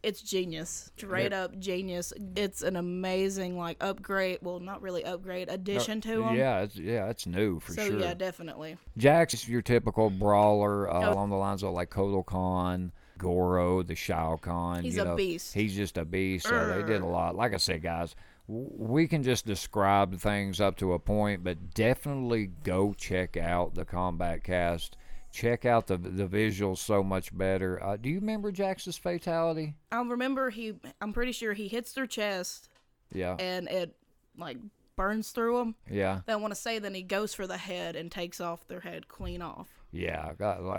it's 0.04 0.22
genius. 0.22 0.90
Straight 0.96 1.32
up 1.32 1.58
genius. 1.58 2.12
It's 2.36 2.62
an 2.62 2.76
amazing 2.76 3.58
like 3.58 3.76
upgrade. 3.80 4.38
Well, 4.42 4.60
not 4.60 4.82
really 4.82 5.04
upgrade. 5.04 5.48
Addition 5.48 6.00
to 6.02 6.22
him. 6.28 6.36
Yeah, 6.36 6.60
it's, 6.60 6.76
yeah, 6.76 7.08
it's 7.08 7.26
new 7.26 7.60
for 7.60 7.72
So 7.72 7.86
sure. 7.88 7.98
yeah, 7.98 8.14
definitely. 8.14 8.76
Jax 8.96 9.34
is 9.34 9.48
your 9.48 9.62
typical 9.62 10.10
brawler 10.10 10.88
uh, 10.88 11.06
Oh. 11.08 11.12
along 11.12 11.30
the 11.30 11.36
lines 11.36 11.62
of 11.62 11.72
like 11.72 11.90
Kotal 11.90 12.24
Khan, 12.24 12.92
Goro, 13.22 13.82
the 13.82 13.94
Shao 13.94 14.36
Kahn. 14.36 14.82
He's 14.82 14.96
you 14.96 15.02
a 15.04 15.14
beast. 15.16 15.54
He's 15.54 15.74
just 15.76 15.96
a 15.96 16.04
beast. 16.04 16.46
So 16.46 16.66
they 16.68 16.82
did 16.82 17.00
a 17.02 17.06
lot. 17.06 17.36
Like 17.36 17.54
I 17.54 17.56
said, 17.58 17.82
guys, 17.82 18.14
w- 18.48 18.68
we 18.76 19.06
can 19.08 19.22
just 19.22 19.46
describe 19.46 20.18
things 20.18 20.60
up 20.60 20.76
to 20.78 20.92
a 20.92 20.98
point, 20.98 21.44
but 21.44 21.72
definitely 21.74 22.50
go 22.64 22.92
check 22.92 23.36
out 23.36 23.74
the 23.74 23.84
Kombat 23.84 24.42
Kast. 24.42 24.96
Check 25.32 25.64
out 25.64 25.86
the 25.86 25.96
the 25.96 26.26
visuals 26.26 26.76
so 26.78 27.02
much 27.02 27.34
better. 27.36 27.82
Uh, 27.82 27.96
do 27.96 28.10
you 28.10 28.20
remember 28.20 28.52
Jax's 28.52 28.98
fatality? 28.98 29.74
I 29.90 30.02
remember 30.02 30.50
he. 30.50 30.74
I'm 31.00 31.14
pretty 31.14 31.32
sure 31.32 31.54
he 31.54 31.68
hits 31.68 31.92
their 31.94 32.06
chest 32.06 32.68
Yeah, 33.14 33.36
and 33.38 33.66
it 33.68 33.96
like 34.36 34.58
burns 34.94 35.30
through 35.30 35.56
them. 35.56 35.74
yeah, 35.90 36.20
Then 36.26 36.34
I 36.34 36.36
want 36.36 36.52
to 36.54 36.60
say 36.60 36.78
then 36.78 36.92
he 36.94 37.02
goes 37.02 37.32
for 37.32 37.46
the 37.46 37.56
head 37.56 37.96
and 37.96 38.12
takes 38.12 38.42
off 38.42 38.68
their 38.68 38.80
head 38.80 39.08
clean 39.08 39.40
off. 39.40 39.68
Yeah. 39.92 40.32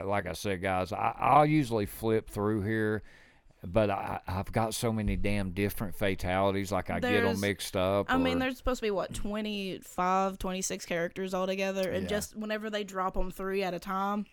Like, 0.03 0.26
I 0.28 0.34
said, 0.34 0.61
guys, 0.61 0.91
I, 0.91 1.14
I'll 1.20 1.45
usually 1.45 1.86
flip 1.86 2.30
through 2.30 2.64
here. 2.64 3.03
But 3.66 3.89
I, 3.89 4.20
I've 4.28 4.51
got 4.51 4.74
so 4.74 4.91
many 4.91 5.16
damn 5.16 5.51
different 5.51 5.95
fatalities, 5.95 6.70
like 6.70 6.89
I 6.89 6.99
get 6.99 7.24
them 7.24 7.39
mixed 7.39 7.78
up. 7.78 8.07
I 8.09 8.18
mean, 8.18 8.38
there's 8.39 8.57
supposed 8.57 8.82
to 8.82 8.88
be 8.88 8.91
what 8.91 9.14
25, 9.14 10.38
26 10.38 10.86
characters 10.86 11.34
altogether, 11.34 11.89
and 11.89 12.03
Yeah. 12.03 12.09
just 12.09 12.36
whenever 12.36 12.70
they 12.70 12.84
drop 12.84 13.14
them 13.14 13.32
three 13.32 13.64
at 13.64 13.74
a 13.74 13.80
time, 13.80 14.26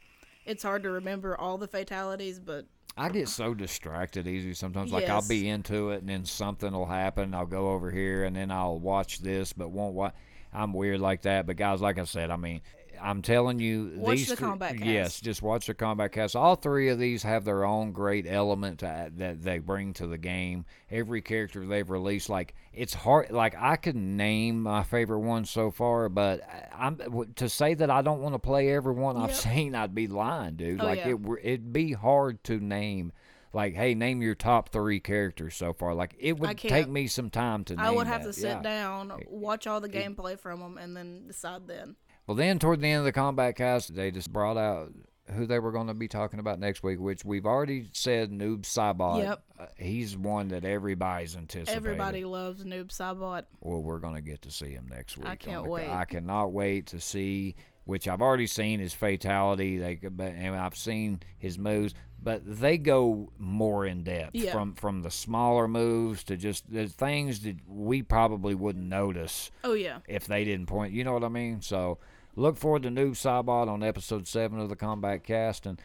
it's 0.44 0.64
hard 0.64 0.82
to 0.82 0.90
remember 0.90 1.36
all 1.38 1.58
the 1.58 1.68
fatalities. 1.68 2.40
But 2.40 2.66
I 2.96 3.08
get 3.08 3.28
so 3.28 3.54
distracted 3.54 4.26
easy 4.26 4.52
sometimes. 4.52 4.90
Like 4.92 5.08
I'll 5.08 5.26
be 5.28 5.48
into 5.48 5.90
it, 5.90 6.00
and 6.00 6.08
then 6.08 6.24
something 6.24 6.72
will 6.72 6.86
happen. 6.86 7.32
I'll 7.32 7.46
go 7.46 7.70
over 7.70 7.92
here, 7.92 8.24
and 8.24 8.34
then 8.34 8.50
I'll 8.50 8.80
watch 8.80 9.20
this, 9.20 9.52
but 9.52 9.70
won't 9.70 9.94
watch. 9.94 10.14
I'm 10.52 10.72
weird 10.72 10.98
like 10.98 11.22
that. 11.22 11.46
But 11.46 11.54
guys, 11.54 11.80
like 11.80 11.98
I 12.00 12.04
said, 12.04 12.30
I 12.32 12.36
mean, 12.36 12.62
I'm 13.02 13.22
telling 13.22 13.58
you, 13.58 13.92
Watch 13.96 14.18
these 14.18 14.28
the 14.28 14.36
Kombat 14.36 14.78
Kast. 14.78 14.84
Yes, 14.84 15.20
just 15.20 15.42
watch 15.42 15.66
the 15.66 15.74
Kombat 15.74 16.12
Kast. 16.12 16.36
All 16.36 16.56
three 16.56 16.88
of 16.88 16.98
these 16.98 17.22
have 17.22 17.44
their 17.44 17.64
own 17.64 17.92
great 17.92 18.26
element 18.26 18.80
to, 18.80 19.10
that 19.16 19.42
they 19.42 19.58
bring 19.58 19.92
to 19.94 20.06
the 20.06 20.18
game. 20.18 20.64
Every 20.90 21.22
character 21.22 21.66
they've 21.66 21.88
released, 21.88 22.28
like 22.28 22.54
it's 22.72 22.94
hard. 22.94 23.30
Like 23.30 23.54
I 23.58 23.76
could 23.76 23.96
name 23.96 24.62
my 24.62 24.82
favorite 24.82 25.20
one 25.20 25.44
so 25.44 25.70
far, 25.70 26.08
but 26.08 26.42
I'm 26.74 26.98
to 27.36 27.48
say 27.48 27.74
that 27.74 27.90
I 27.90 28.02
don't 28.02 28.20
want 28.20 28.34
to 28.34 28.38
play 28.38 28.72
every 28.74 28.94
one 28.94 29.16
I've 29.16 29.34
seen. 29.34 29.74
I'd 29.74 29.94
be 29.94 30.06
lying, 30.06 30.56
dude. 30.56 30.80
Oh, 30.80 30.84
like 30.84 30.98
yeah. 31.00 31.14
it, 31.14 31.18
it'd 31.42 31.72
be 31.72 31.92
hard 31.92 32.42
to 32.44 32.58
name. 32.58 33.12
Like, 33.52 33.74
hey, 33.74 33.96
name 33.96 34.22
your 34.22 34.36
top 34.36 34.68
three 34.68 35.00
characters 35.00 35.56
so 35.56 35.72
far. 35.72 35.92
Like, 35.92 36.14
it 36.20 36.38
would 36.38 36.56
take 36.56 36.88
me 36.88 37.08
some 37.08 37.30
time 37.30 37.64
to. 37.64 37.74
I 37.78 37.90
would 37.90 38.06
have 38.06 38.22
that. 38.22 38.28
to 38.28 38.32
sit 38.32 38.46
Yeah. 38.48 38.62
down, 38.62 39.12
watch 39.26 39.66
all 39.66 39.80
the 39.80 39.88
gameplay 39.88 40.38
from 40.38 40.60
them, 40.60 40.78
and 40.78 40.96
then 40.96 41.26
decide 41.26 41.66
then. 41.66 41.96
Well, 42.30 42.36
then 42.36 42.60
toward 42.60 42.80
the 42.80 42.86
end 42.86 43.04
of 43.04 43.12
the 43.12 43.20
Kombat 43.20 43.56
Kast, 43.56 43.92
they 43.92 44.12
just 44.12 44.32
brought 44.32 44.56
out 44.56 44.92
who 45.34 45.46
they 45.46 45.58
were 45.58 45.72
going 45.72 45.88
to 45.88 45.94
be 45.94 46.06
talking 46.06 46.38
about 46.38 46.60
next 46.60 46.80
week, 46.80 47.00
which 47.00 47.24
we've 47.24 47.44
already 47.44 47.88
said 47.90 48.30
Noob 48.30 48.62
Saibot. 48.62 49.24
Yep. 49.24 49.42
Uh, 49.58 49.66
he's 49.76 50.16
one 50.16 50.46
that 50.50 50.64
everybody's 50.64 51.34
anticipating. 51.34 51.74
Everybody 51.74 52.24
loves 52.24 52.64
Noob 52.64 52.90
Saibot. 52.96 53.46
Well, 53.58 53.82
we're 53.82 53.98
going 53.98 54.14
to 54.14 54.20
get 54.20 54.42
to 54.42 54.52
see 54.52 54.70
him 54.70 54.86
next 54.88 55.18
week. 55.18 55.26
I 55.26 55.34
can't 55.34 55.64
the- 55.64 55.70
wait. 55.70 55.88
I 55.88 56.04
cannot 56.04 56.52
wait 56.52 56.86
to 56.86 57.00
see. 57.00 57.56
Which 57.84 58.06
I've 58.06 58.22
already 58.22 58.46
seen 58.46 58.78
his 58.78 58.94
fatality. 58.94 59.78
They 59.78 59.96
but 59.96 60.34
and 60.34 60.54
I've 60.54 60.76
seen 60.76 61.18
his 61.38 61.58
moves, 61.58 61.94
but 62.22 62.42
they 62.44 62.78
go 62.78 63.32
more 63.38 63.84
in 63.84 64.04
depth 64.04 64.38
from 64.52 64.74
from 64.74 65.02
the 65.02 65.10
smaller 65.10 65.66
moves 65.66 66.22
to 66.24 66.36
just 66.36 66.70
the 66.72 66.86
things 66.86 67.40
that 67.40 67.56
we 67.66 68.02
probably 68.02 68.54
wouldn't 68.54 68.86
notice 68.86 69.50
Oh 69.64 69.72
yeah, 69.72 69.98
if 70.06 70.28
they 70.28 70.44
didn't 70.44 70.66
point. 70.66 70.92
You 70.92 71.02
know 71.02 71.14
what 71.14 71.24
I 71.24 71.28
mean? 71.28 71.62
So 71.62 71.98
look 72.40 72.56
forward 72.56 72.82
to 72.82 72.88
Noob 72.88 73.12
Saibot 73.12 73.68
on 73.68 73.82
episode 73.82 74.26
seven 74.26 74.58
of 74.58 74.68
the 74.68 74.76
Kombat 74.76 75.22
Kast. 75.22 75.66
And 75.66 75.80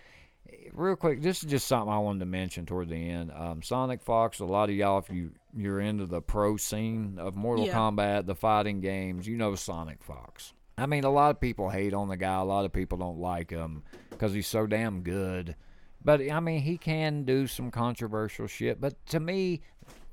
eh, 0.49 0.69
real 0.73 0.95
quick, 0.95 1.21
this 1.21 1.43
is 1.43 1.49
just 1.49 1.67
something 1.67 1.91
I 1.91 1.99
wanted 1.99 2.19
to 2.19 2.25
mention 2.25 2.65
toward 2.65 2.89
the 2.89 3.09
end. 3.09 3.31
Um, 3.31 3.61
Sonic 3.61 4.01
Fox. 4.01 4.39
A 4.39 4.45
lot 4.45 4.69
of 4.69 4.75
y'all, 4.75 4.99
if 4.99 5.09
you 5.09 5.31
you're 5.55 5.79
into 5.79 6.05
the 6.05 6.21
pro 6.21 6.57
scene 6.57 7.17
of 7.19 7.35
Mortal 7.35 7.65
Yeah. 7.65 7.73
Kombat, 7.73 8.25
the 8.25 8.35
fighting 8.35 8.81
games, 8.81 9.27
you 9.27 9.37
know 9.37 9.55
Sonic 9.55 10.03
Fox. 10.03 10.53
I 10.77 10.85
mean, 10.85 11.03
a 11.03 11.09
lot 11.09 11.29
of 11.31 11.39
people 11.39 11.69
hate 11.69 11.93
on 11.93 12.09
the 12.09 12.17
guy. 12.17 12.39
A 12.39 12.43
lot 12.43 12.65
of 12.65 12.73
people 12.73 12.97
don't 12.97 13.19
like 13.19 13.49
him 13.49 13.83
because 14.09 14.33
he's 14.33 14.47
so 14.47 14.65
damn 14.67 15.01
good. 15.01 15.55
But 16.03 16.21
I 16.29 16.39
mean, 16.39 16.61
he 16.61 16.77
can 16.77 17.23
do 17.23 17.47
some 17.47 17.71
controversial 17.71 18.47
shit. 18.47 18.79
But 18.79 19.03
to 19.07 19.19
me, 19.19 19.61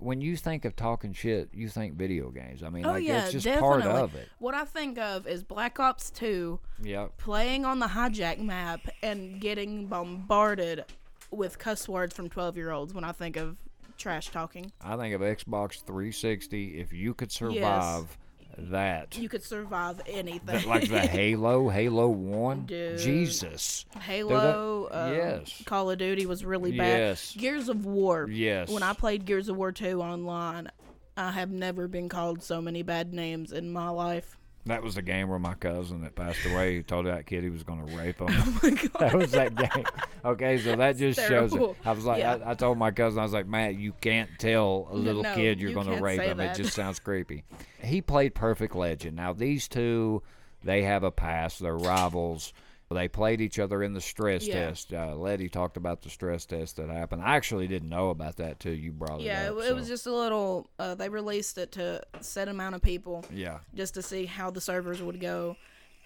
when 0.02 0.20
you 0.20 0.36
think 0.36 0.64
of 0.64 0.76
talking 0.76 1.12
shit, 1.12 1.50
you 1.52 1.68
think 1.68 1.94
video 1.94 2.30
games. 2.30 2.62
I 2.62 2.68
mean, 2.68 2.84
oh 2.86 2.90
like 2.92 3.04
yeah, 3.04 3.24
it's 3.24 3.32
just 3.32 3.44
definitely. 3.44 3.82
part 3.82 3.96
of 4.02 4.14
it. 4.14 4.28
What 4.38 4.54
I 4.54 4.64
think 4.64 4.98
of 4.98 5.26
is 5.26 5.42
Black 5.42 5.78
Ops 5.80 6.10
Two 6.10 6.60
Yep. 6.82 7.16
playing 7.18 7.64
on 7.64 7.78
the 7.78 7.86
hijack 7.86 8.38
map 8.38 8.80
and 9.02 9.40
getting 9.40 9.86
bombarded 9.86 10.84
with 11.30 11.58
cuss 11.58 11.88
words 11.88 12.14
from 12.14 12.28
twelve 12.28 12.56
year 12.56 12.70
olds. 12.70 12.92
When 12.94 13.04
I 13.04 13.12
think 13.12 13.36
of 13.36 13.56
trash 13.98 14.30
talking, 14.30 14.72
I 14.80 14.96
think 14.96 15.14
of 15.14 15.20
Xbox 15.20 15.82
360. 15.84 16.80
If 16.80 16.92
you 16.92 17.14
could 17.14 17.30
survive 17.30 18.18
that. 18.58 19.16
You 19.18 19.28
could 19.28 19.42
survive 19.42 20.00
anything. 20.06 20.40
That- 20.46 20.66
like 20.66 20.88
the 20.88 21.00
Halo, 21.06 21.68
Halo 21.68 22.08
One. 22.08 22.66
Dude. 22.66 22.98
Jesus. 22.98 23.84
Halo, 24.00 24.88
uh, 24.90 25.12
yes. 25.14 25.62
Call 25.64 25.90
of 25.90 25.98
Duty 25.98 26.26
was 26.26 26.44
really 26.44 26.76
bad. 26.76 26.98
Yes. 26.98 27.34
Gears 27.36 27.68
of 27.68 27.84
War. 27.86 28.28
Yes. 28.30 28.68
When 28.70 28.82
I 28.82 28.92
played 28.92 29.24
Gears 29.24 29.48
of 29.48 29.56
War 29.56 29.72
2 29.72 30.00
online, 30.02 30.68
I 31.16 31.30
have 31.32 31.50
never 31.50 31.88
been 31.88 32.08
called 32.08 32.42
so 32.42 32.60
many 32.62 32.82
bad 32.82 33.12
names 33.12 33.52
in 33.52 33.72
my 33.72 33.88
life. 33.90 34.38
That 34.66 34.82
was 34.84 34.94
the 34.94 35.02
game 35.02 35.28
where 35.28 35.40
my 35.40 35.54
cousin 35.54 36.02
that 36.02 36.14
passed 36.14 36.46
away 36.46 36.82
told 36.82 37.06
that 37.06 37.26
kid 37.26 37.42
he 37.42 37.50
was 37.50 37.64
going 37.64 37.84
to 37.84 37.96
rape 37.96 38.20
him. 38.20 38.28
Oh 38.30 38.58
my 38.62 38.70
god. 38.70 38.90
that 39.00 39.14
was 39.14 39.30
that 39.32 39.54
game. 39.56 39.84
Okay, 40.24 40.58
so 40.58 40.76
that 40.76 40.96
just 40.96 41.18
shows 41.18 41.52
it. 41.52 41.76
I 41.84 41.90
was 41.92 42.04
like, 42.04 42.20
Yeah. 42.20 42.38
I, 42.46 42.52
I 42.52 42.54
told 42.54 42.78
my 42.78 42.92
cousin, 42.92 43.18
I 43.18 43.22
was 43.24 43.32
like, 43.32 43.48
Matt, 43.48 43.74
you 43.74 43.92
can't 44.00 44.30
tell 44.38 44.86
a 44.90 44.94
little 44.94 45.24
no, 45.24 45.34
kid 45.34 45.60
you're 45.60 45.70
you 45.70 45.74
going 45.74 45.88
to 45.88 46.00
rape 46.00 46.20
him. 46.20 46.38
It 46.38 46.54
just 46.54 46.74
sounds 46.74 46.98
creepy. 47.00 47.42
He 47.82 48.00
played 48.02 48.34
Perfect 48.34 48.76
Legend. 48.76 49.16
Now 49.16 49.32
these 49.32 49.66
two, 49.66 50.22
they 50.62 50.82
have 50.82 51.02
a 51.02 51.10
past. 51.10 51.58
They're 51.58 51.76
rivals. 51.76 52.52
They 52.92 53.08
played 53.08 53.40
each 53.40 53.58
other 53.58 53.82
in 53.82 53.92
the 53.92 54.00
stress 54.00 54.46
Yeah. 54.46 54.66
test. 54.68 54.92
Uh, 54.92 55.14
Letty 55.14 55.48
talked 55.48 55.76
about 55.76 56.02
the 56.02 56.10
stress 56.10 56.44
test 56.46 56.76
that 56.76 56.88
happened. 56.88 57.22
I 57.22 57.36
actually 57.36 57.66
didn't 57.68 57.88
know 57.88 58.10
about 58.10 58.36
that 58.36 58.60
till 58.60 58.74
you 58.74 58.92
brought 58.92 59.20
it 59.20 59.24
Yeah, 59.24 59.50
up. 59.50 59.58
it, 59.58 59.70
it 59.70 59.74
was 59.74 59.88
just 59.88 60.06
a 60.06 60.12
little. 60.14 60.68
Uh, 60.78 60.94
they 60.94 61.08
released 61.08 61.58
it 61.58 61.72
to 61.72 62.02
a 62.14 62.22
set 62.22 62.48
amount 62.48 62.74
of 62.74 62.82
people 62.82 63.24
yeah. 63.32 63.58
just 63.74 63.94
to 63.94 64.02
see 64.02 64.26
how 64.26 64.50
the 64.50 64.60
servers 64.60 65.02
would 65.02 65.20
go, 65.20 65.56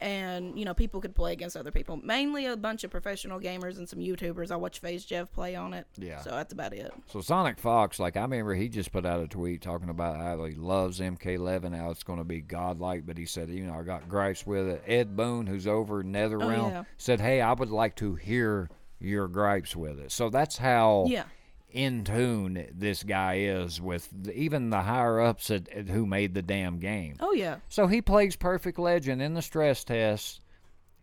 and 0.00 0.58
you 0.58 0.64
know 0.64 0.74
people 0.74 1.00
could 1.00 1.14
play 1.14 1.32
against 1.32 1.56
other 1.56 1.70
people. 1.70 1.96
Mainly 1.96 2.46
a 2.46 2.56
bunch 2.56 2.84
of 2.84 2.90
professional 2.90 3.40
gamers 3.40 3.78
and 3.78 3.88
some 3.88 3.98
YouTubers. 3.98 4.50
I 4.50 4.56
watch 4.56 4.80
FaZe 4.80 5.06
Jev 5.06 5.30
play 5.32 5.54
on 5.56 5.72
it. 5.72 5.86
Yeah. 5.96 6.20
So 6.20 6.30
that's 6.30 6.52
about 6.52 6.72
it. 6.72 6.92
So 7.06 7.20
Sonic 7.20 7.58
Fox, 7.58 7.98
like 7.98 8.16
I 8.16 8.22
remember, 8.22 8.54
he 8.54 8.68
just 8.68 8.92
put 8.92 9.06
out 9.06 9.20
a 9.20 9.26
tweet 9.28 9.62
talking 9.62 9.88
about 9.88 10.16
how 10.18 10.44
he 10.44 10.54
loves 10.54 11.00
MK11, 11.00 11.76
how 11.76 11.90
it's 11.90 12.02
going 12.02 12.18
to 12.18 12.24
be 12.24 12.40
godlike. 12.40 13.06
But 13.06 13.16
he 13.18 13.26
said, 13.26 13.48
you 13.48 13.64
know, 13.66 13.74
I 13.74 13.82
got 13.82 14.08
gripes 14.08 14.46
with 14.46 14.68
it. 14.68 14.82
Ed 14.86 15.16
Boon, 15.16 15.46
who's 15.46 15.66
over 15.66 16.02
NetherRealm, 16.04 16.42
Oh, 16.64 16.68
yeah. 16.68 16.84
said, 16.98 17.20
hey, 17.20 17.40
I 17.40 17.52
would 17.52 17.70
like 17.70 17.96
to 17.96 18.14
hear 18.14 18.68
your 18.98 19.28
gripes 19.28 19.74
with 19.76 19.98
it. 19.98 20.10
So 20.12 20.30
that's 20.30 20.56
how 20.58 21.06
Yeah. 21.08 21.24
In 21.70 22.04
tune 22.04 22.66
this 22.72 23.02
guy 23.02 23.38
is 23.40 23.80
with 23.80 24.08
even 24.32 24.70
the 24.70 24.82
higher 24.82 25.20
ups 25.20 25.50
at, 25.50 25.68
at 25.68 25.88
who 25.88 26.06
made 26.06 26.34
the 26.34 26.42
damn 26.42 26.78
game. 26.78 27.16
Oh 27.20 27.32
yeah. 27.32 27.56
So 27.68 27.86
he 27.86 28.00
plays 28.00 28.36
Perfect 28.36 28.78
Legend 28.78 29.20
in 29.20 29.34
the 29.34 29.42
stress 29.42 29.84
test, 29.84 30.40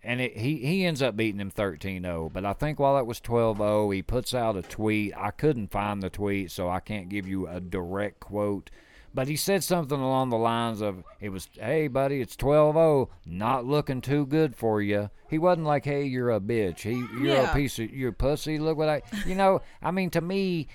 and 0.02 0.20
it, 0.20 0.38
he, 0.38 0.58
he 0.58 0.86
ends 0.86 1.02
up 1.02 1.16
beating 1.16 1.40
him 1.40 1.50
13 1.50 2.04
0. 2.04 2.32
But 2.34 2.46
I 2.46 2.54
think 2.54 2.80
while 2.80 2.98
it 2.98 3.06
was 3.06 3.20
12 3.20 3.58
0, 3.58 3.90
he 3.92 4.02
puts 4.02 4.34
out 4.34 4.58
a 4.58 4.62
tweet. 4.62 5.14
I 5.16 5.32
couldn't 5.32 5.72
find 5.72 6.02
the 6.02 6.10
tweet, 6.10 6.52
so 6.52 6.70
I 6.70 6.80
can't 6.80 7.10
give 7.10 7.28
you 7.28 7.48
a 7.48 7.60
direct 7.60 8.20
quote. 8.20 8.70
But 9.16 9.28
he 9.28 9.36
said 9.36 9.64
something 9.64 10.00
along 10.00 10.30
the 10.30 10.38
lines 10.38 10.82
of, 10.82 11.04
it 11.20 11.30
was, 11.30 11.48
hey, 11.54 11.88
buddy, 11.88 12.20
it's 12.20 12.36
12 12.36 12.74
0, 12.74 13.10
not 13.28 13.64
looking 13.64 14.02
too 14.02 14.26
good 14.26 14.56
for 14.56 14.82
you. 14.82 15.12
He 15.30 15.38
wasn't 15.38 15.68
like, 15.68 15.86
hey, 15.86 16.04
you're 16.06 16.32
a 16.32 16.40
bitch. 16.40 16.80
He, 16.80 16.94
you're 17.22 17.36
Yeah. 17.36 17.52
a 17.52 17.54
piece 17.54 17.78
of, 17.78 17.92
you're 17.94 18.10
a 18.10 18.14
pussy. 18.14 18.58
Look 18.58 18.76
what 18.78 18.90
I, 18.90 19.02
you 19.28 19.36
know, 19.36 19.62
I 19.84 19.92
mean, 19.92 20.10
to 20.12 20.22
me, 20.22 20.68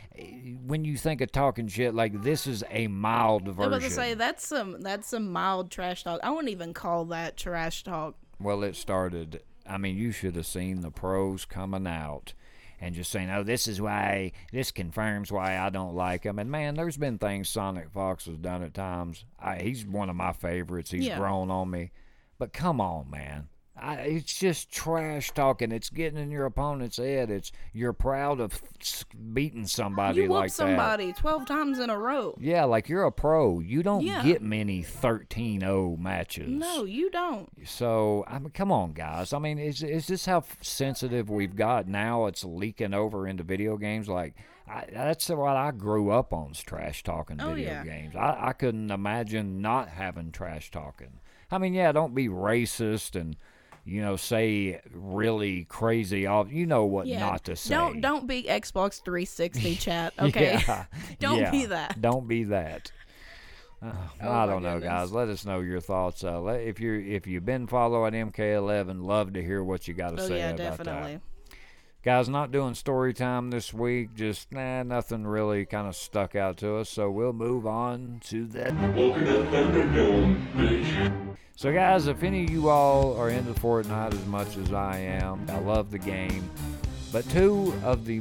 when 0.64 0.84
you 0.84 0.96
think 0.96 1.20
of 1.20 1.32
talking 1.32 1.66
shit, 1.66 1.94
like, 1.94 2.22
this 2.22 2.46
is 2.46 2.62
a 2.70 2.86
mild 2.86 3.46
version. 3.48 3.62
I 3.64 3.66
was 3.66 3.78
about 3.78 3.88
to 3.88 3.94
say 3.94 4.14
that's 4.14 4.46
some 4.46 4.80
that's 4.82 5.08
some 5.08 5.32
mild 5.32 5.70
trash 5.72 6.04
talk. 6.04 6.20
I 6.22 6.30
wouldn't 6.30 6.50
even 6.50 6.72
call 6.74 7.06
that 7.06 7.36
trash 7.36 7.82
talk. 7.82 8.14
Well, 8.40 8.62
it 8.62 8.76
started. 8.76 9.42
I 9.66 9.78
mean, 9.78 9.96
you 9.98 10.12
should 10.12 10.36
have 10.36 10.46
seen 10.46 10.80
the 10.80 10.90
pros 10.90 11.44
coming 11.44 11.86
out 11.86 12.34
and 12.80 12.94
just 12.94 13.10
saying, 13.10 13.30
"Oh, 13.30 13.42
this 13.42 13.66
is 13.68 13.80
why. 13.80 14.32
This 14.52 14.70
confirms 14.70 15.30
why 15.32 15.58
I 15.58 15.70
don't 15.70 15.94
like 15.94 16.24
him." 16.24 16.38
And 16.38 16.50
man, 16.50 16.74
there's 16.74 16.96
been 16.96 17.18
things 17.18 17.48
Sonic 17.48 17.90
Fox 17.90 18.26
has 18.26 18.36
done 18.38 18.62
at 18.62 18.74
times. 18.74 19.24
I, 19.38 19.56
he's 19.58 19.84
one 19.86 20.10
of 20.10 20.16
my 20.16 20.32
favorites. 20.32 20.90
He's 20.90 21.06
Yeah. 21.06 21.18
grown 21.18 21.50
on 21.50 21.70
me. 21.70 21.90
But 22.38 22.52
come 22.52 22.80
on, 22.80 23.10
man. 23.10 23.48
I, 23.80 23.94
it's 23.96 24.38
just 24.38 24.70
trash 24.72 25.30
talking. 25.32 25.72
It's 25.72 25.90
getting 25.90 26.18
in 26.18 26.30
your 26.30 26.46
opponent's 26.46 26.96
head. 26.96 27.30
It's 27.30 27.52
you're 27.72 27.92
proud 27.92 28.40
of 28.40 28.60
beating 29.32 29.66
somebody 29.66 30.22
You 30.22 30.28
like 30.28 30.50
somebody 30.50 31.12
twelve 31.12 31.46
times 31.46 31.78
in 31.78 31.88
a 31.90 31.98
row. 31.98 32.36
Yeah, 32.40 32.64
like 32.64 32.88
you're 32.88 33.04
a 33.04 33.12
pro. 33.12 33.60
You 33.60 33.82
don't 33.82 34.04
Yeah. 34.04 34.22
get 34.22 34.42
many 34.42 34.82
13-0 34.82 35.98
matches. 35.98 36.48
No, 36.48 36.84
you 36.84 37.10
don't. 37.10 37.48
So 37.66 38.24
I 38.26 38.38
mean, 38.38 38.50
come 38.50 38.72
on, 38.72 38.92
guys. 38.92 39.32
I 39.32 39.38
mean, 39.38 39.58
is 39.58 39.82
is 39.82 40.06
this 40.06 40.26
how 40.26 40.42
sensitive 40.60 41.30
we've 41.30 41.56
got 41.56 41.86
now? 41.88 42.26
It's 42.26 42.44
leaking 42.44 42.94
over 42.94 43.26
into 43.26 43.42
video 43.44 43.76
games. 43.76 44.08
Like 44.08 44.34
I, 44.68 44.84
that's 44.92 45.28
what 45.28 45.56
I 45.56 45.70
grew 45.70 46.10
up 46.10 46.32
on: 46.32 46.50
is 46.52 46.60
trash 46.62 47.02
talking 47.02 47.40
Oh, 47.40 47.54
video 47.54 47.70
yeah. 47.72 47.84
games. 47.84 48.16
I, 48.16 48.48
I 48.48 48.52
couldn't 48.52 48.90
imagine 48.90 49.60
not 49.62 49.88
having 49.88 50.32
trash 50.32 50.70
talking. 50.70 51.20
I 51.50 51.58
mean, 51.58 51.72
yeah, 51.72 51.92
don't 51.92 52.14
be 52.14 52.28
racist 52.28 53.18
and 53.18 53.36
you 53.88 54.02
know 54.02 54.16
say 54.16 54.80
really 54.92 55.64
crazy. 55.64 56.26
Off, 56.26 56.52
you 56.52 56.66
know 56.66 56.84
what 56.84 57.06
Yeah. 57.06 57.20
not 57.20 57.44
to 57.44 57.56
say. 57.56 57.74
Don't 57.74 58.00
don't 58.00 58.26
be 58.26 58.44
Xbox 58.44 59.02
360 59.02 59.76
chat. 59.76 60.12
Okay. 60.18 60.58
Yeah, 60.66 60.84
Don't 61.20 61.50
be 61.50 61.66
that. 61.66 62.00
Don't 62.00 62.28
be 62.28 62.44
that. 62.44 62.92
Uh, 63.80 63.92
Oh 64.22 64.30
I 64.32 64.46
don't 64.46 64.62
know, 64.64 64.74
goodness. 64.80 64.90
guys. 64.90 65.12
Let 65.12 65.28
us 65.28 65.44
know 65.44 65.60
your 65.60 65.80
thoughts. 65.80 66.24
Uh, 66.24 66.40
let, 66.40 66.60
if 66.62 66.80
you 66.80 66.94
if 66.94 67.26
you've 67.28 67.44
been 67.44 67.66
following 67.68 68.12
MK11, 68.12 69.04
love 69.04 69.32
to 69.34 69.42
hear 69.42 69.62
what 69.62 69.86
you 69.86 69.94
got 69.94 70.16
to 70.16 70.22
Oh 70.22 70.26
say 70.26 70.38
yeah, 70.38 70.50
about 70.50 70.56
definitely. 70.78 71.14
that. 71.14 71.22
Guys, 72.08 72.26
not 72.26 72.50
doing 72.50 72.72
story 72.72 73.12
time 73.12 73.50
this 73.50 73.74
week. 73.74 74.14
Just 74.14 74.50
nah, 74.50 74.82
nothing 74.82 75.26
really 75.26 75.66
kind 75.66 75.86
of 75.86 75.94
stuck 75.94 76.34
out 76.34 76.56
to 76.56 76.76
us. 76.76 76.88
So 76.88 77.10
we'll 77.10 77.34
move 77.34 77.66
on 77.66 78.22
to 78.28 78.46
that. 78.46 78.72
Welcome 78.96 79.26
to 79.26 79.44
Thunderdome, 79.50 80.52
bitch. 80.54 81.36
So, 81.54 81.70
guys, 81.70 82.06
if 82.06 82.22
any 82.22 82.44
of 82.44 82.50
you 82.50 82.70
all 82.70 83.14
are 83.18 83.28
into 83.28 83.52
Fortnite 83.52 84.14
as 84.14 84.24
much 84.24 84.56
as 84.56 84.72
I 84.72 84.96
am, 84.96 85.44
I 85.50 85.58
love 85.58 85.90
the 85.90 85.98
game. 85.98 86.50
But 87.12 87.28
two 87.30 87.74
of 87.84 88.04
the, 88.04 88.20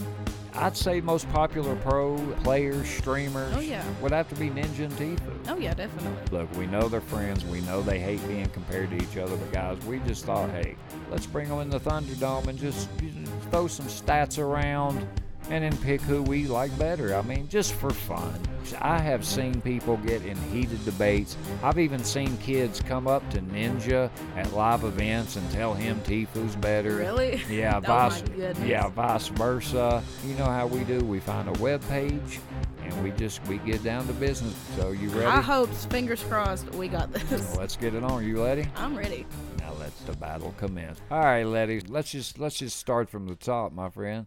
I'd 0.53 0.77
say, 0.77 1.01
most 1.01 1.29
popular 1.31 1.75
pro 1.75 2.17
players, 2.43 2.87
streamers, 2.87 3.53
Oh, 3.55 3.59
yeah. 3.59 3.83
would 4.01 4.11
have 4.11 4.29
to 4.29 4.35
be 4.35 4.49
Ninja 4.49 4.85
and 4.85 4.93
Tfue. 4.93 5.19
Oh 5.49 5.57
yeah, 5.57 5.73
definitely. 5.73 6.11
Look, 6.37 6.51
we 6.55 6.67
know 6.67 6.87
they're 6.87 7.01
friends. 7.01 7.43
We 7.45 7.61
know 7.61 7.81
they 7.81 7.99
hate 7.99 8.25
being 8.27 8.47
compared 8.47 8.89
to 8.91 8.95
each 8.97 9.17
other. 9.17 9.35
But, 9.35 9.51
guys, 9.51 9.77
we 9.85 9.99
just 9.99 10.25
thought, 10.25 10.49
hey, 10.51 10.75
let's 11.11 11.25
bring 11.25 11.49
them 11.49 11.59
in 11.59 11.69
the 11.69 11.79
Thunderdome 11.79 12.47
and 12.47 12.57
just 12.57 12.89
throw 13.51 13.67
some 13.67 13.87
stats 13.87 14.39
around 14.39 15.05
and 15.49 15.63
then 15.63 15.77
pick 15.77 16.01
who 16.01 16.21
we 16.23 16.47
like 16.47 16.77
better. 16.77 17.15
I 17.15 17.21
mean, 17.21 17.47
just 17.47 17.73
for 17.73 17.89
fun. 17.91 18.39
I 18.81 18.99
have 18.99 19.25
seen 19.25 19.61
people 19.61 19.97
get 19.97 20.25
in 20.25 20.35
heated 20.51 20.83
debates. 20.83 21.37
I've 21.63 21.79
even 21.79 22.03
seen 22.03 22.35
kids 22.37 22.81
come 22.81 23.07
up 23.07 23.27
to 23.31 23.39
Ninja 23.39 24.09
at 24.35 24.51
live 24.53 24.83
events 24.83 25.37
and 25.37 25.49
tell 25.51 25.73
him 25.73 26.01
Tfue's 26.01 26.55
better. 26.57 26.95
Really? 26.95 27.41
Yeah, 27.49 27.77
Oh 27.77 27.79
vice, 27.81 28.23
yeah, 28.65 28.89
vice 28.89 29.27
versa. 29.29 30.03
You 30.25 30.35
know 30.35 30.45
how 30.45 30.67
we 30.67 30.83
do. 30.83 30.99
We 30.99 31.19
find 31.19 31.47
a 31.47 31.59
web 31.61 31.81
page 31.87 32.39
and 32.83 33.03
we 33.03 33.11
just 33.11 33.45
we 33.47 33.57
get 33.59 33.83
down 33.83 34.07
to 34.07 34.13
business. 34.13 34.53
So 34.77 34.91
you 34.91 35.09
ready? 35.09 35.25
I 35.25 35.41
hope, 35.41 35.69
fingers 35.69 36.23
crossed, 36.23 36.69
we 36.71 36.87
got 36.87 37.11
this. 37.13 37.55
Let's 37.55 37.77
get 37.77 37.93
it 37.93 38.03
on. 38.03 38.25
You 38.25 38.43
ready? 38.43 38.67
I'm 38.75 38.97
ready. 38.97 39.25
Now 39.59 39.73
let's 39.79 39.99
the 40.01 40.13
battle 40.13 40.53
commence. 40.57 40.99
All 41.09 41.19
right, 41.19 41.43
Letty. 41.43 41.81
Let's 41.87 42.11
just 42.11 42.37
let's 42.39 42.57
just 42.57 42.77
start 42.77 43.09
from 43.09 43.27
the 43.27 43.35
top, 43.35 43.71
my 43.71 43.89
friend. 43.89 44.25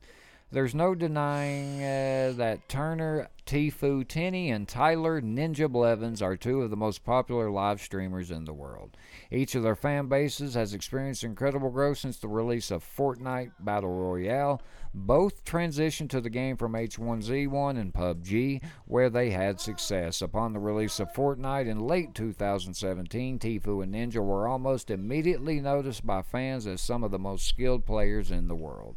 There's 0.53 0.74
no 0.74 0.96
denying 0.96 1.76
uh, 1.80 2.32
that 2.36 2.68
Turner, 2.68 3.28
Tfue, 3.46 4.07
Tenney, 4.09 4.51
and 4.51 4.66
Tyler 4.66 5.22
Ninja 5.22 5.70
Blevins 5.70 6.20
are 6.20 6.36
two 6.36 6.62
of 6.62 6.70
the 6.70 6.76
most 6.76 7.05
popular 7.05 7.48
live 7.53 7.80
streamers 7.80 8.32
in 8.32 8.46
the 8.46 8.53
world. 8.53 8.96
Each 9.30 9.55
of 9.55 9.62
their 9.62 9.76
fan 9.76 10.09
bases 10.09 10.55
has 10.55 10.74
experienced 10.74 11.22
incredible 11.22 11.70
growth 11.70 11.98
since 11.98 12.18
the 12.18 12.26
release 12.26 12.72
of 12.72 12.82
Fortnite 12.82 13.53
Battle 13.61 13.90
Royale. 13.90 14.61
Both 14.92 15.44
transitioned 15.44 16.11
to 16.11 16.20
the 16.20 16.30
game 16.30 16.57
from 16.57 16.72
H1Z1 16.72 17.78
and 17.78 17.94
PUBG, 17.94 18.61
where 18.86 19.09
they 19.09 19.30
had 19.30 19.61
success. 19.61 20.20
Upon 20.20 20.53
the 20.53 20.59
release 20.59 20.98
of 20.98 21.12
Fortnite 21.12 21.68
in 21.68 21.78
late 21.78 22.12
2017, 22.16 23.38
Tfue 23.38 23.84
and 23.84 23.94
Ninja 23.94 24.16
were 24.16 24.48
almost 24.48 24.90
immediately 24.90 25.61
noticed 25.61 26.05
by 26.05 26.22
fans 26.22 26.66
as 26.66 26.80
some 26.80 27.05
of 27.05 27.12
the 27.12 27.20
most 27.20 27.46
skilled 27.46 27.86
players 27.86 28.32
in 28.32 28.48
the 28.48 28.57
world. 28.57 28.96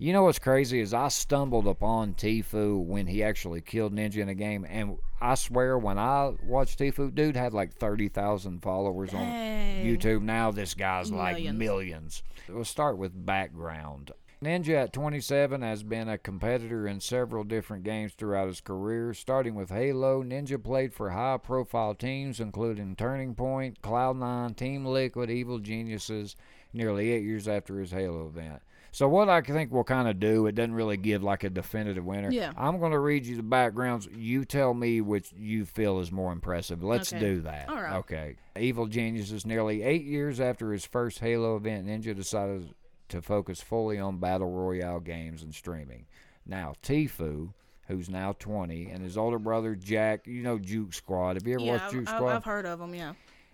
You 0.00 0.14
know 0.14 0.22
what's 0.22 0.38
crazy 0.38 0.80
is 0.80 0.94
I 0.94 1.08
stumbled 1.08 1.66
upon 1.66 2.14
Tfue 2.14 2.82
when 2.82 3.06
he 3.06 3.22
actually 3.22 3.60
killed 3.60 3.94
Ninja 3.94 4.16
in 4.16 4.30
a 4.30 4.34
game, 4.34 4.64
and 4.66 4.96
I 5.20 5.34
swear 5.34 5.76
when 5.76 5.98
I 5.98 6.32
watched 6.42 6.78
Tfue, 6.78 7.14
dude 7.14 7.36
had 7.36 7.52
like 7.52 7.74
thirty 7.74 8.08
thousand 8.08 8.62
followers 8.62 9.12
on 9.12 9.26
YouTube. 9.26 10.22
Now 10.22 10.52
this 10.52 10.72
guy's 10.72 11.12
like 11.12 11.36
Millions. 11.36 11.58
millions. 11.58 12.22
We'll 12.48 12.64
start 12.64 12.96
with 12.96 13.26
background. 13.26 14.12
Ninja 14.42 14.84
at 14.84 14.94
27 14.94 15.60
has 15.60 15.82
been 15.82 16.08
a 16.08 16.16
competitor 16.16 16.86
in 16.86 17.00
several 17.00 17.44
different 17.44 17.84
games 17.84 18.14
throughout 18.14 18.48
his 18.48 18.62
career. 18.62 19.12
Starting 19.12 19.54
with 19.54 19.68
Halo, 19.68 20.22
Ninja 20.22 20.64
played 20.64 20.94
for 20.94 21.10
high 21.10 21.36
profile 21.36 21.94
teams 21.94 22.40
including 22.40 22.96
Turning 22.96 23.34
Point, 23.34 23.82
Cloud9, 23.82 24.56
Team 24.56 24.86
Liquid, 24.86 25.28
Evil 25.28 25.58
Geniuses, 25.58 26.36
nearly 26.72 27.10
eight 27.10 27.22
years 27.22 27.46
after 27.46 27.78
his 27.80 27.90
Halo 27.90 28.26
event. 28.28 28.62
So 28.92 29.08
what 29.08 29.28
I 29.28 29.40
think 29.40 29.72
we'll 29.72 29.84
kind 29.84 30.08
of 30.08 30.18
do, 30.18 30.46
it 30.46 30.54
doesn't 30.54 30.74
really 30.74 30.96
give 30.96 31.22
like 31.22 31.44
a 31.44 31.50
definitive 31.50 32.04
winner. 32.04 32.30
Yeah. 32.30 32.52
I'm 32.56 32.78
going 32.80 32.92
to 32.92 32.98
read 32.98 33.24
you 33.24 33.36
the 33.36 33.42
backgrounds. 33.42 34.08
You 34.14 34.44
tell 34.44 34.74
me 34.74 35.00
which 35.00 35.32
you 35.36 35.64
feel 35.64 36.00
is 36.00 36.10
more 36.10 36.32
impressive. 36.32 36.82
Let's 36.82 37.12
Okay. 37.12 37.20
do 37.20 37.40
that. 37.42 37.68
All 37.68 37.76
right. 37.80 37.96
Okay. 37.98 38.36
Evil 38.58 38.86
Genius 38.86 39.30
is 39.30 39.46
nearly 39.46 39.82
eight 39.82 40.04
years 40.04 40.40
after 40.40 40.72
his 40.72 40.84
first 40.84 41.20
Halo 41.20 41.56
event, 41.56 41.86
Ninja 41.86 42.14
decided 42.16 42.74
to 43.10 43.22
focus 43.22 43.60
fully 43.60 43.98
on 43.98 44.18
battle 44.18 44.50
royale 44.50 45.00
games 45.00 45.42
and 45.42 45.54
streaming. 45.54 46.06
Now, 46.46 46.74
Tfue, 46.82 47.52
who's 47.88 48.08
now 48.08 48.34
20, 48.38 48.88
and 48.90 49.02
his 49.02 49.16
older 49.16 49.38
brother 49.38 49.74
Jack, 49.76 50.26
you 50.26 50.42
know 50.42 50.58
Juke 50.58 50.94
Squad. 50.94 51.36
Have 51.36 51.46
you 51.46 51.54
ever 51.54 51.64
Yeah, 51.64 51.72
watched 51.72 51.92
Juke 51.92 52.08
Squad? 52.08 52.28
I've 52.36 52.44
heard 52.44 52.66
of 52.66 52.78
them. 52.80 52.94
Yeah. 52.94 53.12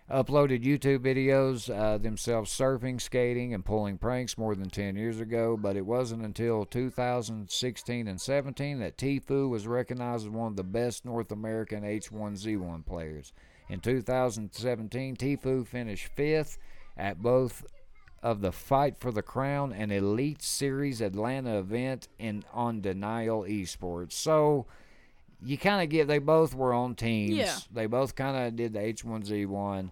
Uploaded 0.09 0.63
YouTube 0.63 1.01
videos 1.01 1.69
uh, 1.69 1.99
themselves 1.99 2.57
surfing, 2.57 3.01
skating, 3.01 3.53
and 3.53 3.65
pulling 3.65 3.99
pranks 3.99 4.39
more 4.39 4.55
than 4.55 4.71
10 4.71 4.95
years 4.95 5.19
ago, 5.19 5.57
but 5.57 5.77
it 5.77 5.85
wasn't 5.85 6.23
until 6.23 6.65
2016 6.65 8.07
and 8.07 8.21
17 8.21 8.79
that 8.79 8.97
Tfue 8.97 9.51
was 9.51 9.67
recognized 9.67 10.27
as 10.27 10.31
one 10.31 10.53
of 10.53 10.57
the 10.57 10.63
best 10.63 11.05
North 11.05 11.33
American 11.33 11.83
H1Z1 11.83 12.87
players. 12.87 13.33
In 13.69 13.81
2017, 13.81 15.17
Tfue 15.17 15.67
finished 15.67 16.07
fifth 16.15 16.57
at 16.97 17.21
both 17.21 17.67
of 18.23 18.43
the 18.43 18.53
Fight 18.53 18.97
for 18.97 19.11
the 19.11 19.23
Crown 19.23 19.73
and 19.73 19.91
Elite 19.91 20.41
Series 20.41 21.01
Atlanta 21.01 21.59
event 21.59 22.07
in 22.21 22.45
on 22.53 22.81
Denial 22.81 23.43
Esports. 23.43 24.13
So 24.13 24.67
you 25.45 25.59
kind 25.59 25.83
of 25.83 25.89
get 25.91 26.09
they 26.09 26.19
both 26.19 26.55
were 26.55 26.73
on 26.73 26.95
teams. 26.95 27.35
Yeah. 27.35 27.57
They 27.73 27.87
both 27.87 28.15
kind 28.15 28.37
of 28.47 28.57
did 28.57 28.73
the 28.73 28.81
H1Z1. 28.81 29.91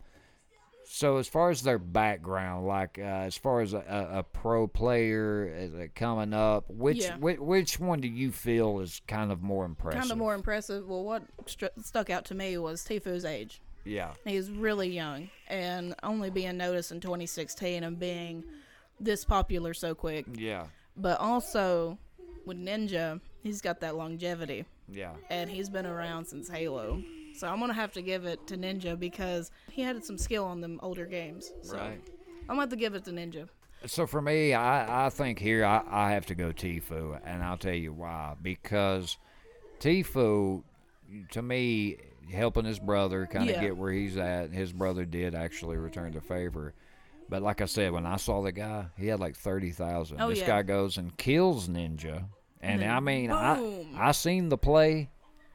So 0.86 1.16
as 1.16 1.26
far 1.26 1.50
as 1.50 1.62
their 1.62 1.78
background, 1.78 2.66
like 2.66 2.98
uh, 2.98 3.02
as 3.02 3.36
far 3.36 3.62
as 3.62 3.72
a, 3.72 3.78
a, 3.78 4.18
a 4.18 4.22
pro 4.22 4.66
player 4.68 5.70
uh, 5.82 5.86
coming 5.94 6.32
up, 6.34 6.64
which, 6.68 6.98
Yeah. 7.04 7.16
which 7.16 7.38
which 7.40 7.80
one 7.80 8.00
do 8.00 8.08
you 8.08 8.30
feel 8.30 8.80
is 8.80 9.00
kind 9.08 9.32
of 9.32 9.42
more 9.42 9.64
impressive? 9.64 10.00
Kind 10.00 10.12
of 10.12 10.18
more 10.18 10.34
impressive. 10.34 10.86
Well, 10.86 11.02
what 11.02 11.22
stru 11.46 11.68
stuck 11.82 12.10
out 12.10 12.26
to 12.26 12.34
me 12.34 12.58
was 12.58 12.84
Tfue's 12.84 13.24
age. 13.24 13.60
Yeah. 13.84 14.12
He's 14.24 14.50
really 14.50 14.88
young 14.88 15.30
and 15.48 15.94
only 16.02 16.30
being 16.30 16.56
noticed 16.58 16.92
in 16.92 17.00
2016 17.00 17.82
and 17.82 17.98
being 17.98 18.44
this 19.00 19.24
popular 19.24 19.74
so 19.74 19.94
quick. 19.94 20.26
Yeah. 20.34 20.66
But 20.96 21.18
also 21.18 21.98
with 22.46 22.58
Ninja, 22.58 23.20
he's 23.42 23.60
got 23.60 23.80
that 23.80 23.96
longevity 23.96 24.64
Yeah. 24.88 25.12
and 25.30 25.48
he's 25.50 25.68
been 25.70 25.86
around 25.86 26.26
since 26.26 26.48
Halo. 26.48 27.02
So 27.34 27.48
I'm 27.48 27.58
gonna 27.58 27.72
have 27.72 27.92
to 27.94 28.02
give 28.02 28.24
it 28.26 28.46
to 28.48 28.56
Ninja 28.56 28.98
because 28.98 29.50
he 29.70 29.82
had 29.82 30.04
some 30.04 30.18
skill 30.18 30.44
on 30.44 30.60
them 30.60 30.78
older 30.82 31.06
games. 31.06 31.52
So 31.62 31.76
Right. 31.76 32.00
I'm 32.42 32.46
gonna 32.48 32.60
have 32.60 32.68
to 32.70 32.76
give 32.76 32.94
it 32.94 33.04
to 33.06 33.10
Ninja. 33.10 33.48
So 33.86 34.06
for 34.06 34.22
me, 34.22 34.54
I, 34.54 35.06
I 35.06 35.10
think 35.10 35.38
here 35.38 35.64
I, 35.64 35.82
I 35.86 36.12
have 36.12 36.26
to 36.26 36.34
go 36.34 36.52
Tfue, 36.52 37.20
and 37.24 37.42
I'll 37.42 37.58
tell 37.58 37.74
you 37.74 37.92
why. 37.92 38.34
Because 38.40 39.18
Tfue, 39.80 40.62
to 41.32 41.42
me, 41.42 41.96
helping 42.32 42.64
his 42.64 42.78
brother 42.78 43.26
kind 43.26 43.50
of 43.50 43.56
Yeah. 43.56 43.60
get 43.62 43.76
where 43.76 43.92
he's 43.92 44.16
at, 44.16 44.50
his 44.52 44.72
brother 44.72 45.04
did 45.04 45.34
actually 45.34 45.76
return 45.76 46.12
the 46.12 46.20
favor. 46.20 46.72
But 47.28 47.42
like 47.42 47.60
I 47.60 47.66
said, 47.66 47.92
when 47.92 48.06
I 48.06 48.16
saw 48.16 48.42
the 48.42 48.52
guy, 48.52 48.86
he 48.96 49.06
had 49.08 49.18
like 49.20 49.36
thirty 49.36 49.70
thousand. 49.70 50.20
Oh, 50.20 50.28
this 50.28 50.40
yeah. 50.40 50.46
guy 50.46 50.62
goes 50.62 50.96
and 50.98 51.16
kills 51.16 51.68
Ninja, 51.68 52.24
and 52.64 52.84
I 52.84 53.00
mean, 53.00 53.30
boom. 53.30 53.94
I 53.96 54.08
I 54.08 54.12
seen 54.12 54.48
the 54.48 54.58
play. 54.58 55.10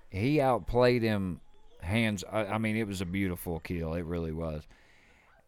He 0.10 0.41
outplayed 0.41 1.01
him 1.03 1.39
hands. 1.82 2.24
I, 2.32 2.45
I 2.45 2.57
mean, 2.57 2.76
it 2.76 2.88
was 2.88 3.01
a 3.01 3.05
beautiful 3.05 3.60
kill. 3.60 3.93
It 3.93 4.05
really 4.05 4.32
was. 4.32 4.64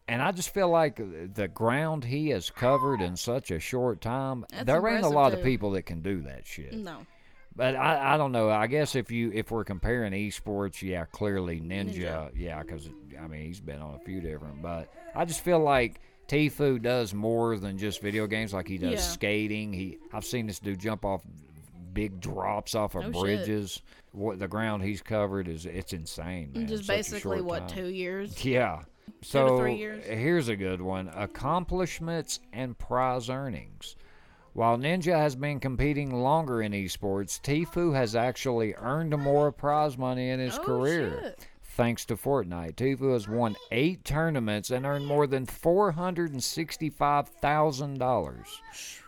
And 0.08 0.20
I 0.20 0.32
just 0.32 0.52
feel 0.52 0.68
like 0.68 0.96
the 1.34 1.48
ground 1.48 2.04
he 2.04 2.30
has 2.30 2.50
covered 2.50 3.00
in 3.00 3.16
such 3.16 3.50
a 3.50 3.58
short 3.60 4.00
time, 4.00 4.44
That's 4.50 4.64
there 4.66 4.86
ain't 4.88 5.04
a 5.04 5.08
lot 5.08 5.32
of 5.32 5.42
people 5.42 5.70
that 5.72 5.82
can 5.82 6.02
do 6.02 6.22
that 6.22 6.46
shit. 6.46 6.72
No. 6.74 7.06
But 7.54 7.76
I, 7.76 8.14
I 8.14 8.16
don't 8.16 8.32
know. 8.32 8.48
I 8.50 8.66
guess 8.66 8.94
if 8.94 9.10
you 9.10 9.30
if 9.32 9.50
we're 9.50 9.64
comparing 9.64 10.12
esports, 10.12 10.80
yeah, 10.82 11.04
clearly 11.04 11.60
Ninja, 11.60 11.94
Ninja. 11.94 12.30
yeah, 12.34 12.62
because 12.62 12.88
I 13.22 13.26
mean 13.26 13.44
he's 13.46 13.60
been 13.60 13.80
on 13.80 13.94
a 13.94 13.98
few 14.00 14.20
different. 14.20 14.62
But 14.62 14.92
I 15.14 15.24
just 15.24 15.42
feel 15.44 15.58
like 15.60 16.00
Tfue 16.28 16.80
does 16.80 17.12
more 17.12 17.58
than 17.58 17.76
just 17.76 18.00
video 18.00 18.26
games. 18.26 18.54
Like 18.54 18.66
he 18.68 18.78
does 18.78 18.92
Yeah. 18.92 18.98
skating. 19.00 19.72
He 19.72 19.98
I've 20.14 20.24
seen 20.24 20.46
this 20.46 20.60
dude 20.60 20.78
jump 20.78 21.04
off 21.04 21.22
big 21.92 22.20
drops 22.20 22.74
off 22.74 22.94
of 22.94 23.02
Oh, 23.04 23.12
shit. 23.12 23.20
bridges. 23.20 23.82
What 24.12 24.38
the 24.38 24.48
ground 24.48 24.82
he's 24.82 25.00
covered 25.02 25.48
is 25.48 25.64
it's 25.66 25.92
insane. 25.92 26.52
Man. 26.54 26.66
Just 26.66 26.84
Such 26.86 26.96
basically 26.96 27.40
what 27.42 27.68
time. 27.68 27.78
two 27.78 27.86
years? 27.88 28.44
Yeah. 28.44 28.82
to 29.06 29.28
So 29.28 29.58
three 29.58 29.76
years. 29.76 30.04
here's 30.04 30.48
a 30.48 30.56
good 30.56 30.80
one: 30.80 31.08
accomplishments 31.14 32.40
and 32.52 32.76
prize 32.78 33.28
earnings. 33.30 33.96
While 34.54 34.76
Ninja 34.76 35.16
has 35.16 35.34
been 35.34 35.60
competing 35.60 36.10
longer 36.22 36.60
in 36.60 36.72
esports, 36.72 37.40
Tfue 37.40 37.94
has 37.94 38.14
actually 38.14 38.74
earned 38.76 39.16
more 39.16 39.50
prize 39.50 39.96
money 39.96 40.28
in 40.28 40.40
his 40.40 40.58
Oh, 40.58 40.62
career. 40.62 41.20
shit. 41.22 41.46
Thanks 41.74 42.04
to 42.06 42.16
Fortnite, 42.16 42.74
Tfue 42.74 43.14
has 43.14 43.26
won 43.26 43.56
eight 43.70 44.04
tournaments 44.04 44.70
and 44.70 44.84
earned 44.84 45.06
more 45.06 45.26
than 45.26 45.46
four 45.46 45.92
hundred 45.92 46.32
and 46.32 46.44
sixty-five 46.44 47.28
thousand 47.28 47.98
dollars. 47.98 48.60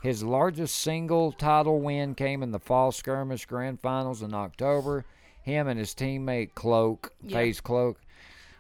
His 0.03 0.23
largest 0.23 0.77
single 0.77 1.31
title 1.33 1.81
win 1.81 2.15
came 2.15 2.43
in 2.43 2.53
the 2.53 2.59
Fall 2.59 2.91
Skirmish 2.91 3.45
Grand 3.45 3.81
Finals 3.81 4.23
in 4.23 4.33
October. 4.33 5.05
Him 5.43 5.69
and 5.69 5.79
his 5.79 5.95
teammate 5.95 6.55
Cloak, 6.55 7.13
Yeah. 7.23 7.53
Cloak, 7.63 8.01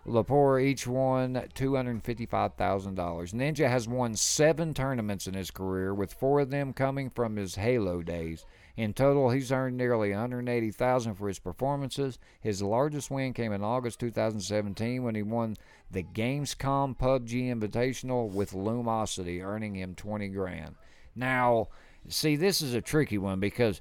Lepore 0.06 0.62
each 0.62 0.86
won 0.86 1.32
$255,000. 1.54 3.32
Ninja 3.32 3.70
has 3.70 3.88
won 3.88 4.14
seven 4.14 4.74
tournaments 4.74 5.26
in 5.26 5.32
his 5.32 5.50
career, 5.50 5.94
with 5.94 6.12
four 6.12 6.40
of 6.40 6.50
them 6.50 6.74
coming 6.74 7.08
from 7.08 7.36
his 7.36 7.54
Halo 7.54 8.02
days. 8.02 8.44
In 8.76 8.92
total, 8.92 9.30
he's 9.30 9.52
earned 9.52 9.76
nearly 9.76 10.10
$180,000 10.10 11.16
for 11.16 11.28
his 11.28 11.38
performances. 11.38 12.18
His 12.40 12.60
largest 12.60 13.10
win 13.10 13.32
came 13.32 13.52
in 13.52 13.62
August 13.62 14.00
2017 14.00 15.02
when 15.04 15.14
he 15.14 15.22
won 15.22 15.56
the 15.90 16.02
Gamescom 16.02 16.98
PUBG 16.98 17.54
Invitational 17.54 18.32
with 18.32 18.52
Lumosity, 18.52 19.44
earning 19.44 19.76
him 19.76 19.94
20 19.94 20.28
grand. 20.28 20.74
Now, 21.14 21.68
see, 22.08 22.34
this 22.34 22.60
is 22.62 22.74
a 22.74 22.80
tricky 22.80 23.16
one 23.16 23.38
because 23.38 23.80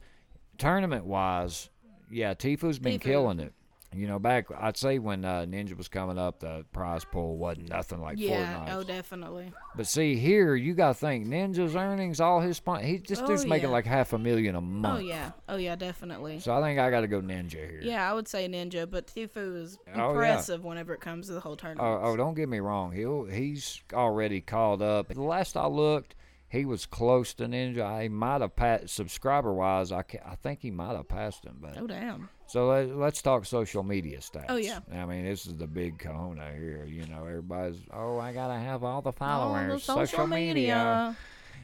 tournament-wise, 0.60 1.70
yeah, 2.12 2.36
Tfue's 2.36 2.78
been 2.78 3.00
Tfue. 3.00 3.02
killing 3.02 3.40
it. 3.40 3.54
You 3.96 4.08
know, 4.08 4.20
back 4.20 4.48
I'd 4.58 4.78
say 4.78 5.00
when 5.00 5.24
uh, 5.26 5.46
Ninja 5.48 5.78
was 5.78 5.88
coming 5.88 6.18
up, 6.18 6.40
the 6.40 6.66
prize 6.74 7.06
pool 7.06 7.38
wasn't 7.38 7.70
nothing 7.70 8.02
like 8.02 8.18
Yeah. 8.20 8.66
Fortnite. 8.66 8.74
Oh, 8.74 8.84
definitely. 8.84 9.52
But 9.76 9.88
see 9.88 10.16
here, 10.16 10.56
you 10.56 10.74
got 10.74 10.90
to 10.90 10.94
think 10.96 11.28
Ninja's 11.28 11.76
earnings, 11.76 12.20
all 12.20 12.40
his 12.42 12.58
spon- 12.58 12.84
he 12.84 12.98
this 12.98 13.20
Oh, 13.22 13.28
dude's 13.28 13.46
making 13.46 13.70
yeah. 13.70 13.74
like 13.74 13.86
half 13.86 14.14
a 14.14 14.18
million 14.18 14.56
a 14.56 14.62
month. 14.62 15.00
Oh 15.00 15.00
yeah. 15.04 15.32
Oh 15.48 15.58
yeah. 15.58 15.76
Definitely. 15.76 16.40
So 16.40 16.54
I 16.56 16.62
think 16.62 16.80
I 16.80 16.90
got 16.90 17.02
to 17.02 17.08
go 17.08 17.22
Ninja 17.22 17.52
here. 17.54 17.82
Yeah, 17.84 18.10
I 18.10 18.14
would 18.14 18.28
say 18.28 18.48
Ninja, 18.48 18.90
but 18.90 19.08
Tfue 19.08 19.62
is 19.62 19.78
Oh, 19.88 19.98
yeah. 19.98 20.10
impressive 20.10 20.64
whenever 20.64 20.94
it 20.94 21.02
comes 21.02 21.28
to 21.28 21.34
the 21.34 21.40
whole 21.40 21.56
tournament. 21.56 21.88
Oh, 22.04 22.10
oh, 22.12 22.18
don't 22.18 22.34
get 22.34 22.50
me 22.50 22.60
wrong. 22.60 22.92
He'll 22.92 23.26
he's 23.26 23.82
already 23.94 24.42
called 24.42 24.82
up. 24.82 25.08
The 25.10 25.22
last 25.22 25.56
I 25.58 25.68
looked, 25.68 26.16
he 26.54 26.66
was 26.66 26.86
close 26.86 27.34
to 27.34 27.46
Ninja. 27.48 28.04
He 28.04 28.10
might 28.10 28.42
have 28.42 28.56
passed 28.56 28.90
subscriber 28.90 29.52
wise. 29.52 29.92
I 29.92 30.04
I 30.24 30.36
think 30.36 30.60
he 30.60 30.70
might 30.70 30.96
have 30.96 31.08
passed 31.08 31.44
him, 31.44 31.58
but 31.60 31.80
Oh 31.80 31.88
damn. 31.88 32.30
So 32.46 32.68
let, 32.68 32.96
let's 32.96 33.24
talk 33.24 33.46
social 33.46 33.82
media 33.82 34.20
stats. 34.20 34.46
Oh, 34.50 34.58
yeah. 34.58 34.82
I 34.94 35.06
mean, 35.06 35.26
this 35.26 35.48
is 35.48 35.56
the 35.56 35.66
big 35.66 35.98
kahuna 35.98 36.52
here. 36.52 36.86
You 36.88 37.08
know, 37.08 37.26
everybody's, 37.26 37.80
oh, 37.92 38.20
I 38.20 38.34
got 38.34 38.50
to 38.50 38.60
have 38.60 38.84
all 38.84 39.02
the 39.02 39.08
All 39.08 39.14
followers. 39.14 39.88
the 39.88 39.94
social 40.06 40.28
media. 40.28 41.16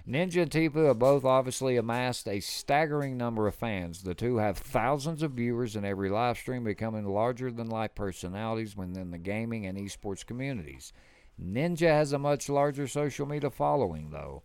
Ninja 0.08 0.42
and 0.42 0.50
Tfue 0.50 0.88
have 0.88 0.98
both 0.98 1.24
obviously 1.24 1.78
amassed 1.78 2.28
a 2.28 2.40
staggering 2.40 3.16
number 3.16 3.46
of 3.46 3.54
fans. 3.54 4.02
The 4.02 4.16
two 4.16 4.38
have 4.38 4.58
thousands 4.58 5.22
of 5.22 5.34
viewers 5.34 5.76
in 5.76 5.86
every 5.86 6.10
live 6.10 6.36
stream, 6.40 6.64
becoming 6.64 7.06
larger 7.06 7.52
than 7.52 7.68
life 7.70 7.94
personalities 7.94 8.76
within 8.76 9.12
the 9.12 9.20
gaming 9.20 9.68
and 9.68 9.78
esports 9.78 10.26
communities. 10.26 10.94
Ninja 11.40 11.90
has 11.90 12.12
a 12.12 12.18
much 12.18 12.50
larger 12.50 12.88
social 12.88 13.28
media 13.28 13.52
following, 13.52 14.10
though. 14.10 14.42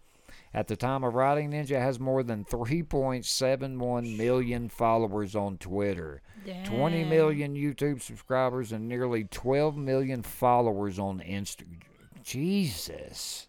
At 0.55 0.69
the 0.69 0.77
time 0.77 1.03
of 1.03 1.15
writing, 1.15 1.51
Ninja 1.51 1.81
has 1.81 1.99
more 1.99 2.23
than 2.23 2.45
3.71 2.45 4.17
million 4.17 4.69
followers 4.69 5.35
on 5.35 5.59
Twitter, 5.59 6.23
20 6.65 7.01
Dang. 7.01 7.09
million 7.11 7.55
YouTube 7.57 8.01
subscribers, 8.01 8.71
and 8.71 8.89
nearly 8.89 9.25
12 9.25 9.77
million 9.77 10.23
followers 10.23 10.99
on 11.01 11.19
Instagram. 11.19 11.81
Jesus. 12.23 13.49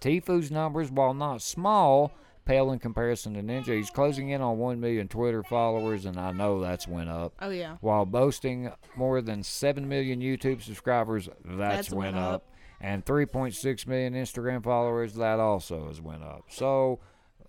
Tfue's 0.00 0.50
numbers, 0.50 0.90
while 0.90 1.14
not 1.14 1.42
small, 1.42 2.12
pale 2.44 2.72
in 2.72 2.80
comparison 2.80 3.34
to 3.34 3.40
Ninja. 3.42 3.76
He's 3.76 3.90
closing 3.90 4.30
in 4.30 4.40
on 4.40 4.58
1 4.58 4.80
million 4.80 5.06
Twitter 5.06 5.44
followers, 5.44 6.06
and 6.06 6.18
I 6.18 6.32
know 6.32 6.60
that's 6.60 6.88
went 6.88 7.08
up. 7.08 7.34
Oh 7.40 7.50
yeah. 7.50 7.76
While 7.80 8.04
boasting 8.04 8.72
more 8.96 9.20
than 9.20 9.44
7 9.44 9.88
million 9.88 10.20
YouTube 10.20 10.60
subscribers, 10.60 11.28
that's, 11.44 11.88
That's 11.88 11.90
went, 11.90 12.16
went 12.16 12.24
up. 12.24 12.34
up. 12.34 12.48
And 12.82 13.04
3.6 13.04 13.86
million 13.86 14.14
Instagram 14.14 14.62
followers, 14.62 15.14
that 15.14 15.38
also 15.38 15.86
has 15.86 16.00
went 16.00 16.24
up. 16.24 16.42
So 16.48 16.98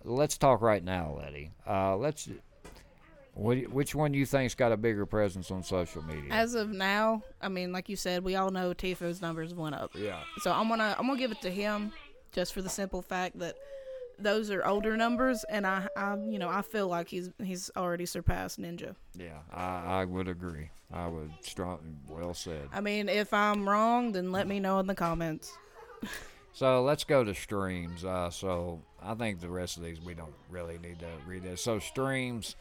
let's 0.04 0.38
talk 0.38 0.62
right 0.62 0.84
now, 0.84 1.18
Letty. 1.20 1.52
Uh, 1.68 1.98
let's. 1.98 2.30
What, 3.34 3.58
which 3.70 3.96
one 3.96 4.12
do 4.12 4.20
you 4.20 4.28
think's 4.28 4.54
got 4.54 4.72
a 4.72 4.78
bigger 4.78 5.08
presence 5.08 5.50
on 5.50 5.64
social 5.64 6.04
media? 6.04 6.32
As 6.32 6.54
of 6.54 6.70
now, 6.70 7.24
I 7.42 7.48
mean, 7.50 7.72
like 7.72 7.90
you 7.90 7.96
said, 7.96 8.24
we 8.24 8.36
all 8.36 8.52
know 8.52 8.76
Tfue's 8.76 9.24
numbers 9.24 9.56
went 9.56 9.74
up. 9.74 9.90
yeah. 9.96 10.20
So 10.42 10.52
I'm 10.52 10.70
gonna 10.70 10.96
I'm 11.00 11.08
gonna 11.08 11.18
give 11.18 11.32
it 11.32 11.42
to 11.42 11.50
him, 11.50 11.92
just 12.32 12.54
for 12.54 12.62
the 12.62 12.70
simple 12.70 13.02
fact 13.02 13.40
that 13.40 13.56
those 14.20 14.52
are 14.52 14.66
older 14.66 14.96
numbers, 14.98 15.44
and 15.50 15.66
I, 15.66 15.88
I, 15.96 16.16
you 16.16 16.40
know, 16.40 16.50
I 16.50 16.62
feel 16.62 16.88
like 16.88 17.08
he's 17.08 17.30
he's 17.44 17.70
already 17.76 18.06
surpassed 18.06 18.60
Ninja. 18.60 18.96
Yeah, 19.16 19.40
I, 19.52 20.02
I 20.02 20.06
would 20.06 20.28
agree. 20.28 20.70
I 20.92 21.08
would 21.08 21.32
strong. 21.42 21.98
Well 22.08 22.34
said. 22.34 22.70
I 22.72 22.82
mean, 22.82 23.10
if 23.10 23.34
I'm 23.34 23.68
wrong, 23.68 24.12
then 24.12 24.32
let 24.32 24.48
me 24.48 24.60
know 24.60 24.80
in 24.80 24.88
the 24.88 24.96
comments. 24.96 25.52
So 26.54 26.84
let's 26.84 27.04
go 27.04 27.24
to 27.24 27.34
streams. 27.34 28.06
Uh, 28.06 28.30
so 28.30 28.84
I 29.02 29.16
think 29.16 29.42
the 29.42 29.50
rest 29.50 29.78
of 29.78 29.84
these 29.84 30.00
we 30.00 30.14
don't 30.14 30.36
really 30.50 30.78
need 30.78 31.00
to 31.00 31.10
read 31.26 31.44
this. 31.44 31.62
So 31.64 31.80
streams, 31.80 32.56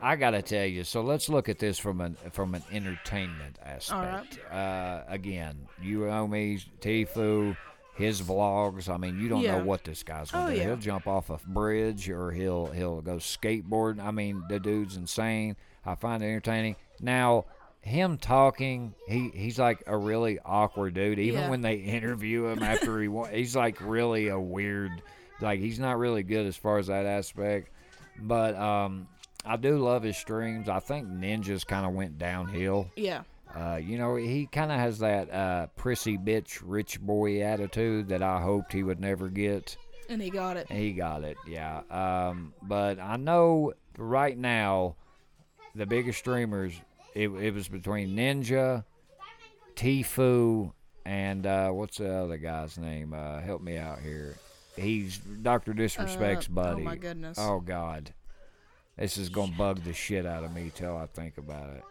I 0.00 0.14
gotta 0.14 0.40
tell 0.40 0.64
you. 0.66 0.84
So 0.84 1.00
let's 1.00 1.28
look 1.28 1.48
at 1.48 1.58
this 1.58 1.78
from 1.78 2.00
an 2.00 2.16
from 2.30 2.54
an 2.54 2.62
entertainment 2.70 3.58
aspect. 3.64 4.38
Uh, 4.50 5.02
again, 5.08 5.66
you 5.82 6.08
owe 6.08 6.28
me 6.28 6.60
Tfue, 6.80 7.56
his 7.96 8.22
vlogs. 8.22 8.88
I 8.88 8.96
mean, 8.96 9.18
you 9.20 9.28
don't 9.28 9.42
Yeah. 9.42 9.58
know 9.58 9.64
what 9.64 9.84
this 9.84 10.02
guy's 10.02 10.30
gonna 10.30 10.46
Oh, 10.46 10.50
do. 10.50 10.56
yeah. 10.56 10.64
He'll 10.64 10.76
jump 10.76 11.06
off 11.06 11.30
a 11.30 11.38
bridge 11.46 12.08
or 12.08 12.30
he'll 12.32 12.66
he'll 12.66 13.00
go 13.00 13.16
skateboarding. 13.16 14.00
I 14.04 14.10
mean, 14.10 14.42
the 14.48 14.60
dude's 14.60 14.96
insane. 14.96 15.56
I 15.84 15.94
find 15.94 16.22
it 16.22 16.26
entertaining. 16.26 16.76
Now. 17.00 17.44
Him 17.82 18.18
talking, 18.18 18.96
he 19.06 19.28
he's 19.32 19.60
like 19.60 19.84
a 19.86 19.96
really 19.96 20.40
awkward 20.44 20.94
dude. 20.94 21.20
Even 21.20 21.42
Yeah. 21.42 21.50
when 21.50 21.60
they 21.60 21.76
interview 21.76 22.46
him 22.46 22.60
after 22.60 23.00
he 23.00 23.06
won, 23.06 23.30
he's 23.32 23.54
like 23.54 23.76
really 23.80 24.26
a 24.26 24.40
weird, 24.40 24.90
like 25.40 25.60
he's 25.60 25.78
not 25.78 25.96
really 25.96 26.24
good 26.24 26.46
as 26.46 26.56
far 26.56 26.78
as 26.78 26.88
that 26.88 27.06
aspect. 27.06 27.68
But 28.20 28.56
um, 28.56 29.06
I 29.44 29.56
do 29.56 29.78
love 29.78 30.02
his 30.02 30.16
streams. 30.16 30.68
I 30.68 30.80
think 30.80 31.06
Ninja's 31.06 31.62
kind 31.62 31.86
of 31.86 31.92
went 31.92 32.18
downhill. 32.18 32.90
Yeah, 32.96 33.22
Uh, 33.56 33.76
you 33.76 33.96
know, 33.96 34.16
he 34.16 34.46
kind 34.46 34.70
of 34.70 34.78
has 34.78 34.98
that 34.98 35.32
uh, 35.32 35.66
prissy 35.76 36.18
bitch 36.18 36.60
rich 36.62 37.00
boy 37.00 37.40
attitude 37.42 38.08
that 38.08 38.22
I 38.22 38.40
hoped 38.42 38.72
he 38.72 38.82
would 38.82 39.00
never 39.00 39.28
get. 39.28 39.76
and 40.10 40.20
he 40.20 40.28
got 40.30 40.56
it. 40.58 40.70
He 40.70 40.92
got 40.92 41.24
it, 41.24 41.38
yeah. 41.48 41.80
Um, 41.90 42.52
but 42.62 42.98
I 43.00 43.16
know 43.16 43.72
right 43.96 44.36
now, 44.36 44.96
the 45.74 45.86
biggest 45.86 46.18
streamers, 46.18 46.74
it, 47.14 47.28
it 47.30 47.54
was 47.54 47.68
between 47.68 48.14
Ninja, 48.14 48.84
Tfue, 49.74 50.72
and 51.04 51.46
uh, 51.46 51.70
what's 51.70 51.98
the 51.98 52.12
other 52.12 52.36
guy's 52.36 52.78
name? 52.78 53.12
Uh, 53.12 53.40
help 53.40 53.62
me 53.62 53.76
out 53.78 54.00
here. 54.00 54.34
He's 54.76 55.18
Doctor 55.18 55.72
Disrespect's 55.72 56.46
Uh, 56.48 56.52
buddy. 56.52 56.82
Oh 56.82 56.84
my 56.84 56.96
goodness. 56.96 57.38
Oh 57.40 57.60
God, 57.60 58.12
this 58.98 59.16
is 59.16 59.28
gonna 59.28 59.52
bug 59.56 59.82
the 59.84 59.92
shit 59.94 60.26
out 60.26 60.44
of 60.44 60.52
me 60.54 60.70
till 60.74 60.96
I 60.96 61.06
think 61.06 61.38
about 61.38 61.70
it. 61.74 61.82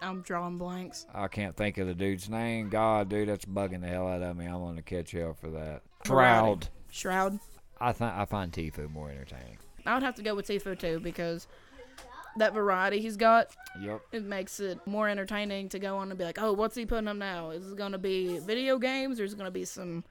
I'm 0.00 0.22
drawing 0.22 0.58
blanks. 0.58 1.06
I 1.14 1.28
can't 1.28 1.56
think 1.56 1.78
of 1.78 1.86
the 1.86 1.94
dude's 1.94 2.28
name. 2.28 2.68
God, 2.68 3.08
dude, 3.08 3.28
that's 3.28 3.44
bugging 3.44 3.80
the 3.82 3.88
hell 3.88 4.08
out 4.08 4.22
of 4.22 4.36
me. 4.36 4.46
I'm 4.46 4.60
gonna 4.60 4.82
catch 4.82 5.12
hell 5.12 5.34
for 5.38 5.50
that. 5.50 5.82
Shroud. 6.06 6.68
Shroud. 6.90 7.38
I 7.80 7.92
think 7.92 8.12
I 8.12 8.24
find 8.24 8.52
Tfue 8.52 8.90
more 8.90 9.10
entertaining. 9.10 9.58
I 9.86 9.94
would 9.94 10.02
have 10.02 10.14
to 10.16 10.22
go 10.22 10.34
with 10.34 10.46
Tfue 10.46 10.78
too 10.78 11.00
because 11.00 11.46
that 12.36 12.52
variety 12.54 13.00
he's 13.00 13.16
got 13.16 13.48
Yep. 13.80 14.00
it 14.12 14.22
makes 14.24 14.60
it 14.60 14.78
more 14.86 15.08
entertaining 15.08 15.68
to 15.70 15.78
go 15.78 15.96
on 15.96 16.10
and 16.10 16.18
be 16.18 16.24
like, 16.24 16.40
oh, 16.40 16.52
what's 16.52 16.76
he 16.76 16.86
putting 16.86 17.08
up 17.08 17.16
now? 17.16 17.50
Is 17.50 17.72
it 17.72 17.76
gonna 17.76 17.98
be 17.98 18.38
video 18.38 18.78
games 18.78 19.18
or 19.20 19.24
is 19.24 19.32
it 19.32 19.38
gonna 19.38 19.50
be 19.50 19.64
some 19.64 20.04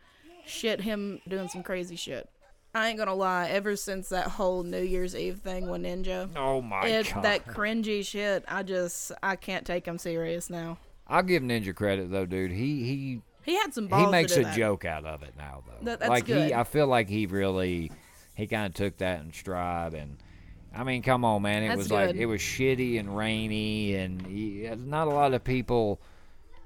shit 0.45 0.81
him 0.81 1.21
doing 1.27 1.47
some 1.49 1.63
crazy 1.63 1.95
shit? 1.95 2.29
I 2.73 2.89
ain't 2.89 2.97
gonna 2.99 3.15
lie. 3.15 3.49
Ever 3.49 3.75
since 3.75 4.09
that 4.09 4.27
whole 4.27 4.63
New 4.63 4.81
Year's 4.81 5.15
Eve 5.15 5.39
thing 5.39 5.69
with 5.69 5.81
Ninja, 5.81 6.29
Oh 6.35 6.61
my 6.61 6.85
it's 6.85 7.11
god. 7.11 7.23
that 7.23 7.45
cringy 7.45 8.05
shit. 8.05 8.45
I 8.47 8.63
just 8.63 9.11
I 9.23 9.35
can't 9.35 9.65
take 9.65 9.85
him 9.87 9.97
serious 9.97 10.49
now. 10.49 10.77
I'll 11.07 11.23
give 11.23 11.41
Ninja 11.41 11.73
credit 11.73 12.11
though, 12.11 12.25
dude. 12.27 12.51
He 12.51 12.83
he 12.83 13.21
He 13.43 13.55
had 13.55 13.73
some 13.73 13.87
balls. 13.87 14.05
he 14.05 14.11
makes 14.11 14.37
a 14.37 14.43
that. 14.43 14.55
joke 14.55 14.85
out 14.85 15.05
of 15.05 15.23
it 15.23 15.33
now 15.37 15.63
though. 15.65 15.83
That- 15.85 15.99
that's 15.99 16.09
like 16.09 16.25
good. 16.25 16.47
he 16.49 16.53
I 16.53 16.63
feel 16.63 16.85
like 16.87 17.09
he 17.09 17.25
really 17.25 17.91
he 18.35 18.45
kind 18.45 18.67
of 18.67 18.73
took 18.75 18.97
that 18.97 19.21
in 19.21 19.33
stride 19.33 19.93
and 19.95 20.17
I 20.75 20.83
mean, 20.83 21.01
come 21.01 21.25
on, 21.25 21.41
man. 21.41 21.63
It 21.63 21.69
That's 21.69 21.77
was 21.79 21.91
like 21.91 22.15
it 22.15 22.27
was 22.27 22.39
shitty 22.41 22.99
and 22.99 23.17
rainy 23.17 23.95
and 23.95 24.21
he, 24.27 24.69
not 24.77 25.07
a 25.07 25.11
lot 25.11 25.33
of 25.33 25.43
people 25.43 25.99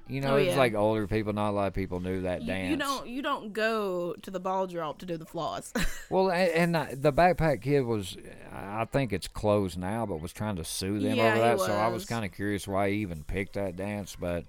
you 0.08 0.20
know, 0.22 0.34
Oh, 0.34 0.38
it 0.38 0.46
was 0.46 0.48
yeah. 0.54 0.58
like 0.58 0.74
older 0.76 1.08
people, 1.08 1.32
not 1.34 1.50
a 1.50 1.54
lot 1.54 1.68
of 1.68 1.74
people 1.74 2.00
knew 2.00 2.22
that 2.24 2.42
You, 2.42 2.48
dance. 2.48 2.70
you 2.72 2.78
don't 2.78 3.08
you 3.08 3.22
don't 3.22 3.54
go 3.54 4.14
to 4.22 4.32
the 4.32 4.40
ball 4.40 4.68
drop 4.68 5.00
to 5.00 5.06
do 5.06 5.18
the 5.18 5.26
floss. 5.26 5.72
Well, 6.10 6.30
and, 6.30 6.52
and 6.52 6.76
uh, 6.76 6.86
the 6.94 7.12
backpack 7.12 7.62
kid 7.62 7.82
was, 7.82 8.18
I 8.54 8.86
think 8.86 9.14
it's 9.14 9.28
closed 9.28 9.80
now, 9.80 10.06
but 10.06 10.22
was 10.22 10.32
trying 10.34 10.58
to 10.58 10.64
sue 10.64 11.00
them 11.00 11.18
Yeah, 11.18 11.24
over 11.32 11.40
that. 11.40 11.60
So 11.60 11.74
I 11.74 11.88
was 11.88 12.06
kind 12.06 12.24
of 12.24 12.32
curious 12.32 12.68
why 12.68 12.90
he 12.92 12.98
even 12.98 13.24
picked 13.24 13.54
that 13.54 13.76
dance. 13.78 14.16
But, 14.20 14.46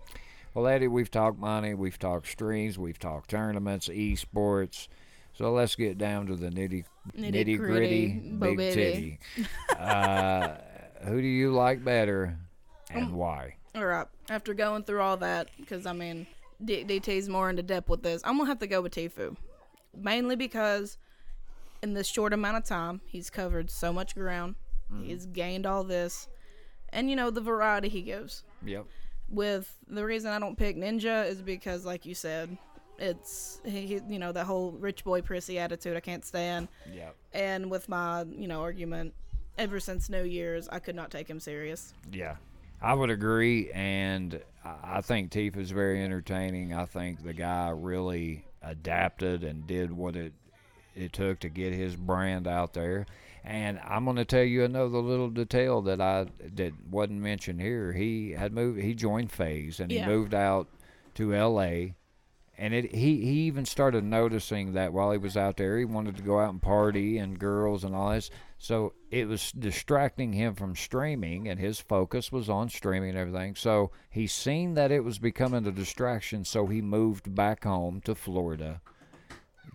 well, 0.53 0.67
Eddie, 0.67 0.89
we've 0.89 1.11
talked 1.11 1.39
money, 1.39 1.73
we've 1.73 1.99
talked 1.99 2.27
streams, 2.27 2.79
we've 2.79 2.99
talked 2.99 3.31
tournaments, 3.31 3.89
esports. 3.89 4.89
So 5.33 5.53
let's 5.53 5.75
get 5.75 5.97
down 5.97 6.27
to 6.27 6.37
the 6.37 6.49
nitty 6.51 6.85
nitty 7.17 7.33
Nitty-gritty, 7.33 8.07
gritty, 8.37 8.57
big 8.57 8.59
titty. 8.75 9.19
uh, 9.79 10.57
who 11.05 11.21
do 11.21 11.27
you 11.27 11.53
like 11.53 11.83
better, 11.85 12.37
and 12.91 13.05
Um, 13.07 13.15
why? 13.15 13.57
All 13.75 13.85
right. 13.87 14.07
After 14.31 14.55
going 14.55 14.85
through 14.85 15.01
all 15.01 15.17
that, 15.19 15.49
because 15.59 15.87
I 15.87 15.93
mean, 15.93 16.27
D- 16.65 16.85
DT's 16.85 17.29
more 17.29 17.51
into 17.51 17.63
depth 17.63 17.89
with 17.89 18.03
this. 18.03 18.23
I'm 18.25 18.37
gonna 18.39 18.49
have 18.49 18.61
to 18.61 18.67
go 18.67 18.81
with 18.83 18.95
Tfue, 18.95 19.37
mainly 19.97 20.37
because 20.37 20.97
in 21.83 21.95
this 21.95 22.07
short 22.07 22.33
amount 22.33 22.57
of 22.57 22.65
time, 22.65 23.01
he's 23.07 23.31
covered 23.31 23.71
so 23.71 23.93
much 23.93 24.15
ground. 24.15 24.55
Mm-hmm. 24.93 25.05
He's 25.05 25.27
gained 25.27 25.67
all 25.67 25.83
this, 25.85 26.29
and 26.91 27.11
you 27.11 27.17
know 27.17 27.31
the 27.31 27.41
variety 27.41 27.89
he 27.89 28.03
gives. 28.03 28.45
Yep. 28.65 28.87
With 29.29 29.75
the 29.89 30.05
reason 30.05 30.31
I 30.31 30.39
don't 30.39 30.57
pick 30.57 30.77
Ninja 30.77 31.27
is 31.27 31.43
because, 31.43 31.85
like 31.85 32.07
you 32.07 32.15
said, 32.15 32.57
it's 32.99 33.61
he, 33.65 33.87
he- 33.87 34.01
you 34.09 34.19
know 34.21 34.31
that 34.33 34.45
whole 34.47 34.71
rich 34.73 35.03
boy 35.03 35.21
prissy 35.21 35.59
attitude 35.59 35.97
I 35.97 36.01
can't 36.01 36.25
stand. 36.25 36.69
Yep. 36.93 37.17
And 37.33 37.71
with 37.71 37.89
my 37.89 38.23
you 38.23 38.47
know 38.47 38.61
argument, 38.63 39.15
ever 39.59 39.81
since 39.81 40.09
New 40.09 40.23
Year's, 40.25 40.69
I 40.69 40.79
could 40.79 40.95
not 40.95 41.11
take 41.11 41.29
him 41.29 41.41
serious. 41.41 41.93
Yeah, 42.13 42.37
I 42.81 42.95
would 42.95 43.11
agree, 43.11 43.71
and 43.73 44.41
I 44.65 45.01
think 45.01 45.31
Teef 45.31 45.57
is 45.57 45.71
very 45.71 46.03
entertaining. 46.03 46.75
I 46.75 46.85
think 46.87 47.23
the 47.23 47.33
guy 47.33 47.71
really 47.71 48.45
adapted 48.63 49.45
and 49.45 49.67
did 49.67 49.93
what 49.93 50.17
it 50.17 50.33
it 50.95 51.13
took 51.13 51.41
to 51.41 51.49
get 51.49 51.73
his 51.73 51.97
brand 51.97 52.47
out 52.47 52.73
there. 52.73 53.05
And 53.43 53.81
I'm 53.85 54.05
going 54.05 54.17
to 54.17 54.25
tell 54.25 54.45
you 54.45 54.65
another 54.65 54.99
little 55.01 55.29
detail 55.29 55.83
that 55.83 56.01
I 56.01 56.27
that 56.55 56.73
wasn't 56.89 57.21
mentioned 57.21 57.61
here. 57.61 57.93
He 57.93 58.31
had 58.31 58.53
moved. 58.53 58.81
He 58.81 58.95
joined 58.95 59.33
FaZe 59.33 59.81
and 59.81 59.91
Yeah. 59.91 60.03
he 60.05 60.07
moved 60.11 60.35
out 60.35 60.69
to 61.17 61.35
L.A. 61.35 61.95
And 62.57 62.73
it, 62.73 62.95
he 62.95 63.25
he 63.25 63.41
even 63.43 63.65
started 63.65 64.05
noticing 64.05 64.73
that 64.73 64.93
while 64.93 65.11
he 65.11 65.19
was 65.19 65.37
out 65.37 65.57
there, 65.57 65.79
he 65.79 65.85
wanted 65.85 66.17
to 66.17 66.23
go 66.23 66.39
out 66.39 66.51
and 66.51 66.63
party 66.63 67.19
and 67.19 67.39
girls 67.39 67.85
and 67.85 67.95
all 67.95 68.11
this. 68.11 68.31
So 68.59 68.95
it 69.11 69.27
was 69.29 69.53
distracting 69.53 70.33
him 70.33 70.55
from 70.55 70.77
streaming, 70.77 71.49
and 71.49 71.59
his 71.59 71.81
focus 71.81 72.31
was 72.31 72.49
on 72.49 72.69
streaming 72.69 73.11
and 73.11 73.19
everything. 73.19 73.57
So 73.57 73.91
he 74.09 74.27
seen 74.27 74.75
that 74.75 74.93
it 74.93 75.05
was 75.05 75.19
becoming 75.19 75.67
a 75.67 75.73
distraction, 75.73 76.45
so 76.45 76.67
he 76.67 76.81
moved 76.81 77.35
back 77.35 77.65
home 77.65 78.01
to 78.03 78.15
Florida 78.15 78.81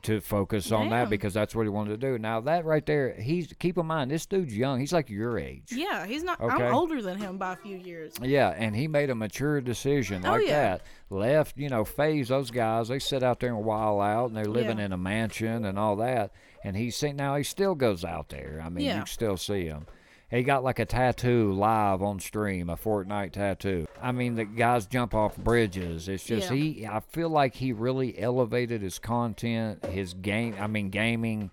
to 0.03 0.21
focus 0.21 0.71
on 0.71 0.89
that 0.89 1.09
because 1.09 1.33
that's 1.33 1.53
what 1.55 1.63
he 1.63 1.69
wanted 1.69 1.89
to 1.91 1.97
do. 1.97 2.17
Now 2.17 2.41
that 2.41 2.65
right 2.65 2.85
there, 2.85 3.13
he's 3.13 3.53
keep 3.59 3.77
in 3.77 3.85
mind 3.85 4.11
this 4.11 4.25
dude's 4.25 4.55
young. 4.55 4.79
He's 4.79 4.93
like 4.93 5.09
your 5.09 5.37
age. 5.39 5.71
Yeah, 5.71 6.05
he's 6.05 6.23
not. 6.23 6.39
Okay. 6.41 6.63
I'm 6.65 6.73
older 6.73 7.01
than 7.01 7.17
him 7.17 7.37
by 7.37 7.53
a 7.53 7.55
few 7.57 7.77
years. 7.77 8.13
Yeah, 8.21 8.49
and 8.57 8.75
he 8.75 8.87
made 8.87 9.09
a 9.09 9.15
mature 9.15 9.61
decision 9.61 10.25
Oh, 10.25 10.31
like 10.31 10.47
yeah. 10.47 10.61
that. 10.77 10.81
Left, 11.09 11.57
you 11.57 11.69
know, 11.69 11.85
FaZe 11.85 12.27
those 12.29 12.51
guys. 12.51 12.87
They 12.89 12.99
sit 12.99 13.23
out 13.23 13.39
there 13.39 13.53
and 13.55 13.63
while 13.65 13.99
out, 14.01 14.27
and 14.29 14.37
they're 14.37 14.45
living 14.45 14.77
Yeah. 14.79 14.85
in 14.85 14.93
a 14.93 14.97
mansion 14.97 15.65
and 15.65 15.77
all 15.79 15.95
that. 15.97 16.31
And 16.63 16.75
he's 16.75 16.95
seen 16.95 17.15
now 17.15 17.35
he 17.35 17.43
still 17.43 17.73
goes 17.75 18.03
out 18.03 18.29
there. 18.29 18.61
I 18.63 18.69
mean, 18.69 18.83
you 18.85 18.91
Yeah. 18.91 18.97
can 18.99 19.07
still 19.07 19.37
see 19.37 19.65
him. 19.65 19.85
He 20.31 20.43
got 20.43 20.63
like 20.63 20.77
a 20.79 20.85
tattoo 20.85 21.53
live 21.53 22.01
on 22.03 22.19
stream, 22.19 22.69
a 22.69 22.75
Fortnite 22.77 23.31
tattoo. 23.31 23.87
I 24.01 24.11
mean, 24.11 24.35
the 24.35 24.45
guys 24.45 24.85
jump 24.85 25.15
off 25.15 25.35
bridges. 25.37 26.07
It's 26.07 26.23
just 26.23 26.51
Yeah. 26.51 26.55
he. 26.55 26.85
I 26.87 26.99
feel 26.99 27.29
like 27.29 27.55
he 27.55 27.73
really 27.73 28.17
elevated 28.19 28.81
his 28.83 28.99
content, 28.99 29.83
his 29.85 30.13
game. 30.13 30.55
I 30.59 30.67
mean, 30.67 30.89
gaming. 30.89 31.49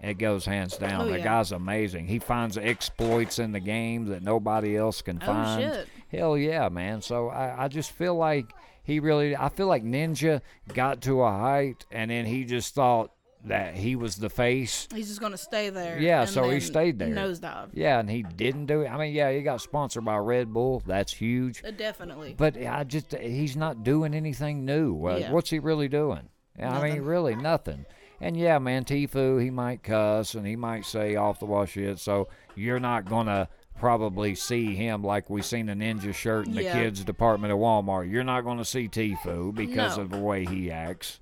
It 0.00 0.14
goes 0.18 0.44
hands 0.44 0.76
down. 0.76 1.02
Oh, 1.02 1.10
the 1.10 1.18
yeah. 1.18 1.24
guy's 1.24 1.52
amazing. 1.52 2.06
He 2.06 2.18
finds 2.18 2.58
exploits 2.58 3.38
in 3.38 3.52
the 3.52 3.60
game 3.60 4.06
that 4.06 4.22
nobody 4.22 4.76
else 4.76 5.00
can 5.02 5.18
Oh, 5.22 5.26
find. 5.26 5.62
shit. 5.74 5.88
Hell 6.10 6.36
yeah, 6.38 6.68
man. 6.68 7.00
So 7.02 7.28
I, 7.28 7.64
I 7.64 7.68
just 7.68 7.92
feel 7.92 8.14
like 8.14 8.46
he 8.82 9.00
really 9.00 9.34
I 9.36 9.48
feel 9.48 9.66
like 9.66 9.82
Ninja 9.84 10.40
got 10.74 11.00
to 11.02 11.22
a 11.22 11.30
height 11.30 11.84
and 11.90 12.10
then 12.10 12.24
he 12.26 12.44
just 12.44 12.74
thought 12.74 13.10
that 13.46 13.74
he 13.76 13.96
was 13.96 14.16
the 14.16 14.28
face. 14.30 14.88
He's 14.94 15.08
just 15.08 15.20
gonna 15.20 15.36
stay 15.36 15.70
there. 15.70 15.98
Yeah, 15.98 16.24
so 16.24 16.50
he 16.50 16.60
stayed 16.60 16.98
there. 16.98 17.08
Nosedive. 17.08 17.70
Yeah, 17.72 17.98
and 18.00 18.10
he 18.10 18.22
didn't 18.22 18.66
do 18.66 18.82
it. 18.82 18.88
I 18.88 18.98
mean, 18.98 19.14
yeah, 19.14 19.30
he 19.32 19.42
got 19.42 19.60
sponsored 19.60 20.04
by 20.04 20.16
Red 20.18 20.52
Bull. 20.52 20.82
That's 20.86 21.12
huge. 21.12 21.62
Uh, 21.64 21.70
definitely. 21.70 22.34
But 22.36 22.56
I 22.56 22.84
just 22.84 23.14
he's 23.14 23.56
not 23.56 23.84
doing 23.84 24.14
anything 24.14 24.64
new. 24.64 25.06
Uh, 25.06 25.16
Yeah. 25.16 25.32
What's 25.32 25.50
he 25.50 25.58
really 25.58 25.88
doing? 25.88 26.28
I 26.62 26.82
mean, 26.82 27.02
really 27.02 27.34
nothing. 27.36 27.84
And 28.20 28.36
yeah, 28.36 28.58
man, 28.58 28.84
Tfue, 28.84 29.42
he 29.42 29.50
might 29.50 29.82
cuss 29.82 30.34
and 30.34 30.46
he 30.46 30.56
might 30.56 30.86
say 30.86 31.16
off 31.16 31.38
the 31.38 31.44
wall 31.44 31.66
shit. 31.66 31.98
So 31.98 32.28
you're 32.54 32.80
not 32.80 33.04
gonna 33.04 33.48
probably 33.78 34.34
see 34.34 34.74
him 34.74 35.02
like 35.04 35.28
we 35.28 35.42
seen 35.42 35.68
a 35.68 35.74
ninja 35.76 36.14
shirt 36.14 36.46
in 36.46 36.54
the 36.54 36.62
kids 36.62 37.04
department 37.04 37.52
at 37.52 37.58
Walmart. 37.58 38.10
You're 38.10 38.24
not 38.24 38.40
gonna 38.42 38.64
see 38.64 38.88
Tfue 38.88 39.54
because 39.54 39.98
No. 39.98 40.04
of 40.04 40.10
the 40.10 40.18
way 40.18 40.46
he 40.46 40.70
acts. 40.70 41.20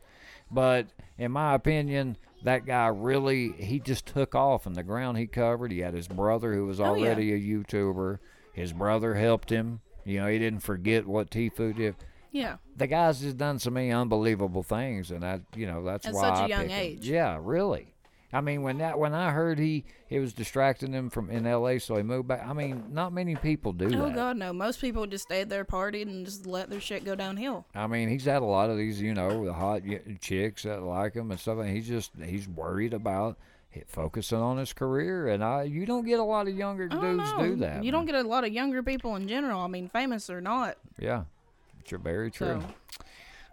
But 0.53 0.87
in 1.19 1.33
my 1.33 1.55
opinion, 1.55 2.17
that 2.43 2.67
guy 2.67 2.89
really 2.89 3.53
he 3.53 3.81
just 3.81 4.07
took 4.07 4.35
off 4.35 4.67
and 4.67 4.77
the 4.77 4.83
ground 4.83 5.17
he 5.19 5.27
covered. 5.27 5.73
He 5.73 5.79
had 5.81 5.95
his 5.95 6.09
brother 6.09 6.55
who 6.55 6.67
was 6.67 6.81
Oh, 6.81 6.95
yeah. 6.95 7.07
already 7.07 7.33
a 7.33 7.39
YouTuber. 7.41 8.19
His 8.53 8.73
brother 8.73 9.15
helped 9.15 9.51
him. 9.51 9.81
You 10.05 10.21
know, 10.21 10.27
he 10.29 10.39
didn't 10.39 10.61
forget 10.61 11.07
what 11.07 11.31
Tfue 11.31 11.75
did. 11.75 11.97
Yeah. 12.31 12.57
The 12.77 12.87
guy's 12.87 13.21
just 13.21 13.39
done 13.39 13.59
so 13.59 13.71
many 13.71 13.91
unbelievable 13.93 14.63
things, 14.63 15.11
and 15.11 15.23
that 15.23 15.41
you 15.57 15.67
know 15.67 15.83
that's 15.85 16.07
why. 16.07 16.11
At 16.11 16.15
why 16.15 16.23
such 16.23 16.39
a 16.39 16.43
I 16.43 16.47
young 16.49 16.61
picked 16.63 16.73
him. 16.73 16.79
age. 16.81 17.09
Yeah, 17.09 17.39
really. 17.41 17.94
I 18.35 18.41
mean, 18.41 18.63
when 18.63 18.79
that 18.79 18.99
when 18.99 19.15
I 19.15 19.31
heard 19.31 19.59
he 19.61 19.85
it 20.11 20.19
was 20.19 20.33
distracting 20.33 20.93
him 20.93 21.09
from 21.09 21.31
in 21.31 21.47
L.A., 21.47 21.79
so 21.79 21.97
he 21.97 22.03
moved 22.03 22.27
back. 22.27 22.45
I 22.45 22.53
mean, 22.53 22.87
not 22.91 23.13
many 23.13 23.37
people 23.37 23.73
do 23.73 23.87
Oh 23.87 23.91
that. 23.91 24.03
Oh 24.03 24.11
God, 24.11 24.37
no. 24.37 24.53
Most 24.53 24.81
people 24.81 25.07
just 25.07 25.25
stayed 25.25 25.49
there, 25.49 25.65
partied, 25.65 26.03
and 26.03 26.27
just 26.27 26.45
let 26.45 26.69
their 26.69 26.81
shit 26.81 27.05
go 27.05 27.15
downhill. 27.15 27.65
I 27.75 27.87
mean, 27.87 28.09
he's 28.09 28.25
had 28.25 28.43
a 28.43 28.45
lot 28.47 28.71
of 28.71 28.77
these, 28.77 29.01
you 29.01 29.15
know, 29.15 29.45
the 29.45 29.53
hot 29.53 29.83
chicks 30.21 30.65
that 30.65 30.83
like 30.83 31.15
him 31.15 31.31
and 31.31 31.39
stuff. 31.39 31.59
And 31.59 31.71
he's 31.71 31.87
just 31.87 32.11
he's 32.23 32.49
worried 32.49 32.93
about 32.93 33.39
focusing 33.87 34.39
on 34.39 34.59
his 34.59 34.73
career. 34.73 35.29
And 35.29 35.43
I, 35.45 35.63
you 35.63 35.87
don't 35.87 36.05
get 36.05 36.19
a 36.19 36.25
lot 36.25 36.49
of 36.49 36.57
younger 36.57 36.89
I 36.91 37.01
dudes 37.01 37.31
know. 37.33 37.39
do 37.39 37.57
that. 37.57 37.85
You 37.85 37.93
don't 37.93 38.07
get 38.07 38.17
a 38.17 38.23
lot 38.23 38.45
of 38.45 38.53
younger 38.53 38.83
people 38.83 39.15
in 39.17 39.29
general. 39.29 39.61
I 39.61 39.69
mean, 39.69 39.89
famous 39.89 40.29
or 40.29 40.41
not. 40.41 40.77
Yeah, 40.99 41.25
you're 41.89 42.01
very 42.01 42.31
true. 42.33 42.61
So 42.61 43.05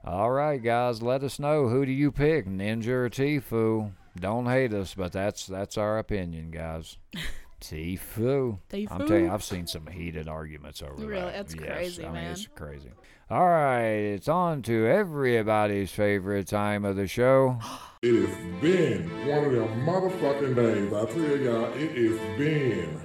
All 0.03 0.31
right, 0.31 0.61
guys, 0.61 1.03
let 1.03 1.23
us 1.23 1.37
know 1.37 1.67
who 1.69 1.85
do 1.85 1.91
you 1.91 2.11
pick, 2.11 2.47
Ninja 2.47 2.87
or 2.87 3.09
Tfue. 3.09 3.91
Don't 4.19 4.45
hate 4.45 4.73
us, 4.73 4.93
but 4.93 5.11
that's 5.13 5.47
that's 5.47 5.77
our 5.77 5.97
opinion, 5.97 6.51
guys. 6.51 6.97
Tfue. 7.61 8.57
I'm 8.89 9.07
telling 9.07 9.25
you, 9.25 9.31
I've 9.31 9.43
seen 9.43 9.67
some 9.67 9.85
heated 9.88 10.27
arguments 10.27 10.81
over 10.81 10.95
Really? 11.05 11.21
that. 11.21 11.33
That's 11.33 11.55
Yes, 11.55 11.65
crazy, 11.67 12.03
I 12.03 12.05
mean, 12.07 12.13
man. 12.15 12.31
It's 12.31 12.47
crazy. 12.55 12.89
All 13.29 13.47
right, 13.47 13.83
it's 13.91 14.27
on 14.27 14.61
to 14.63 14.88
everybody's 14.88 15.91
favorite 15.91 16.47
time 16.47 16.83
of 16.83 16.95
the 16.95 17.07
show. 17.07 17.59
It 18.01 18.27
has 18.27 18.61
been 18.61 19.27
one 19.27 19.45
of 19.45 19.51
them 19.53 19.85
motherfucking 19.85 20.55
days. 20.55 20.91
I 20.91 21.05
tell 21.05 21.38
y'all, 21.38 21.71
it 21.73 21.91
has 21.95 22.38
been 22.38 22.99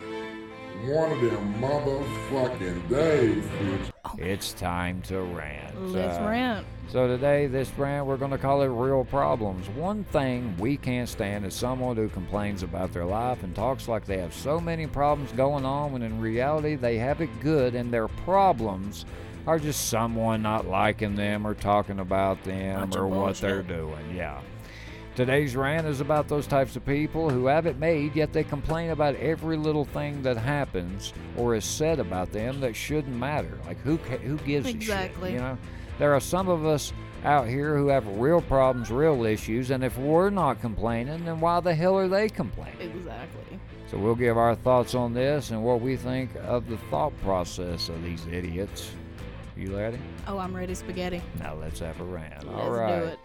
one 0.84 1.12
of 1.12 1.20
them 1.20 1.54
motherfucking 1.60 2.88
days, 2.88 3.44
bitch. 3.44 3.90
It's 4.18 4.52
time 4.52 5.02
to 5.02 5.20
rant. 5.20 5.92
let's 5.92 6.18
Uh, 6.18 6.28
rant. 6.28 6.66
So 6.88 7.08
today, 7.08 7.48
this 7.48 7.70
rant, 7.76 8.06
we're 8.06 8.16
going 8.16 8.30
to 8.30 8.38
call 8.38 8.62
it 8.62 8.66
Real 8.68 9.04
Problems. 9.04 9.68
One 9.70 10.04
thing 10.04 10.56
we 10.58 10.76
can't 10.76 11.08
stand 11.08 11.44
is 11.44 11.54
someone 11.54 11.96
who 11.96 12.08
complains 12.08 12.62
about 12.62 12.92
their 12.92 13.04
life 13.04 13.42
and 13.42 13.54
talks 13.54 13.88
like 13.88 14.04
they 14.04 14.18
have 14.18 14.32
so 14.32 14.60
many 14.60 14.86
problems 14.86 15.32
going 15.32 15.64
on 15.64 15.92
when 15.92 16.02
in 16.02 16.20
reality 16.20 16.76
they 16.76 16.98
have 16.98 17.20
it 17.20 17.30
good 17.40 17.74
and 17.74 17.92
their 17.92 18.08
problems 18.08 19.04
are 19.46 19.58
just 19.58 19.88
someone 19.88 20.42
not 20.42 20.66
liking 20.66 21.16
them 21.16 21.46
or 21.46 21.54
talking 21.54 21.98
about 22.00 22.42
them 22.44 22.80
Bunch 22.80 22.94
of 22.94 23.02
or 23.02 23.06
what 23.08 23.36
they're 23.36 23.62
doing. 23.62 24.14
Yeah. 24.14 24.40
Today's 25.16 25.56
rant 25.56 25.86
is 25.86 26.02
about 26.02 26.28
those 26.28 26.46
types 26.46 26.76
of 26.76 26.84
people 26.84 27.30
who 27.30 27.46
have 27.46 27.64
it 27.64 27.78
made, 27.78 28.14
yet 28.14 28.34
they 28.34 28.44
complain 28.44 28.90
about 28.90 29.14
every 29.14 29.56
little 29.56 29.86
thing 29.86 30.20
that 30.20 30.36
happens 30.36 31.14
or 31.38 31.54
is 31.54 31.64
said 31.64 31.98
about 32.00 32.32
them 32.32 32.60
that 32.60 32.76
shouldn't 32.76 33.16
matter. 33.16 33.58
Like 33.64 33.78
who 33.80 33.96
ca- 33.96 34.18
who 34.18 34.36
gives 34.36 34.68
Exactly. 34.68 35.30
a 35.30 35.32
shit? 35.32 35.40
You 35.40 35.40
know, 35.40 35.58
there 35.98 36.12
are 36.12 36.20
some 36.20 36.50
of 36.50 36.66
us 36.66 36.92
out 37.24 37.48
here 37.48 37.78
who 37.78 37.88
have 37.88 38.06
real 38.18 38.42
problems, 38.42 38.90
real 38.90 39.24
issues, 39.24 39.70
and 39.70 39.82
if 39.82 39.96
we're 39.96 40.28
not 40.28 40.60
complaining, 40.60 41.24
then 41.24 41.40
why 41.40 41.60
the 41.60 41.74
hell 41.74 41.96
are 41.96 42.08
they 42.08 42.28
complaining? 42.28 42.90
Exactly. 42.94 43.58
So 43.90 43.96
we'll 43.96 44.16
give 44.16 44.36
our 44.36 44.54
thoughts 44.54 44.94
on 44.94 45.14
this 45.14 45.50
and 45.50 45.64
what 45.64 45.80
we 45.80 45.96
think 45.96 46.28
of 46.42 46.68
the 46.68 46.76
thought 46.90 47.18
process 47.22 47.88
of 47.88 48.02
these 48.02 48.26
idiots. 48.26 48.90
You 49.56 49.74
ready? 49.74 49.98
Oh, 50.26 50.36
I'm 50.36 50.54
ready, 50.54 50.74
spaghetti. 50.74 51.22
Now 51.38 51.54
let's 51.54 51.78
have 51.78 51.98
a 52.02 52.04
rant. 52.04 52.44
Let's 52.46 52.48
All 52.48 52.70
right. 52.70 53.16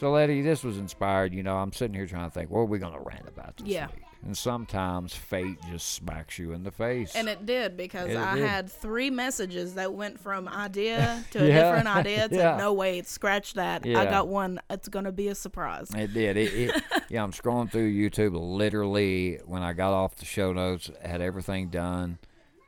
So, 0.00 0.10
Letty, 0.12 0.40
this 0.40 0.64
was 0.64 0.78
inspired. 0.78 1.34
You 1.34 1.42
know, 1.42 1.58
I'm 1.58 1.72
sitting 1.74 1.94
here 1.94 2.06
trying 2.06 2.24
to 2.24 2.30
think, 2.32 2.50
what 2.50 2.60
are 2.60 2.64
we 2.64 2.78
going 2.78 2.94
to 2.94 3.00
rant 3.00 3.28
about 3.28 3.58
this 3.58 3.66
Yeah. 3.68 3.88
week? 3.88 4.02
And 4.24 4.36
sometimes 4.36 5.14
fate 5.14 5.58
just 5.70 5.92
smacks 5.92 6.38
you 6.38 6.52
in 6.52 6.62
the 6.62 6.70
face. 6.70 7.14
And 7.14 7.28
it 7.28 7.44
did 7.44 7.76
because 7.76 8.08
It 8.10 8.16
I 8.16 8.34
did. 8.36 8.46
had 8.48 8.70
three 8.70 9.10
messages 9.10 9.74
that 9.74 9.92
went 9.92 10.18
from 10.18 10.48
idea 10.48 11.22
to 11.32 11.42
a 11.42 11.46
Yeah. 11.46 11.62
different 11.62 11.94
idea 11.96 12.28
to 12.30 12.34
Yeah. 12.34 12.56
no 12.56 12.72
way, 12.72 13.02
scratch 13.02 13.54
that. 13.54 13.84
Yeah. 13.84 14.00
I 14.00 14.06
got 14.06 14.28
one. 14.28 14.58
It's 14.70 14.88
gonna 14.88 15.12
be 15.12 15.28
a 15.28 15.34
surprise. 15.34 15.90
It 15.94 16.14
did. 16.14 16.36
It, 16.38 16.52
it, 16.54 16.82
yeah, 17.10 17.22
I'm 17.22 17.32
scrolling 17.32 17.70
through 17.70 17.92
YouTube. 17.92 18.32
Literally, 18.34 19.38
when 19.44 19.62
I 19.62 19.74
got 19.74 19.92
off 19.92 20.16
the 20.16 20.24
show 20.26 20.52
notes, 20.54 20.90
had 21.02 21.20
everything 21.22 21.68
done, 21.68 22.18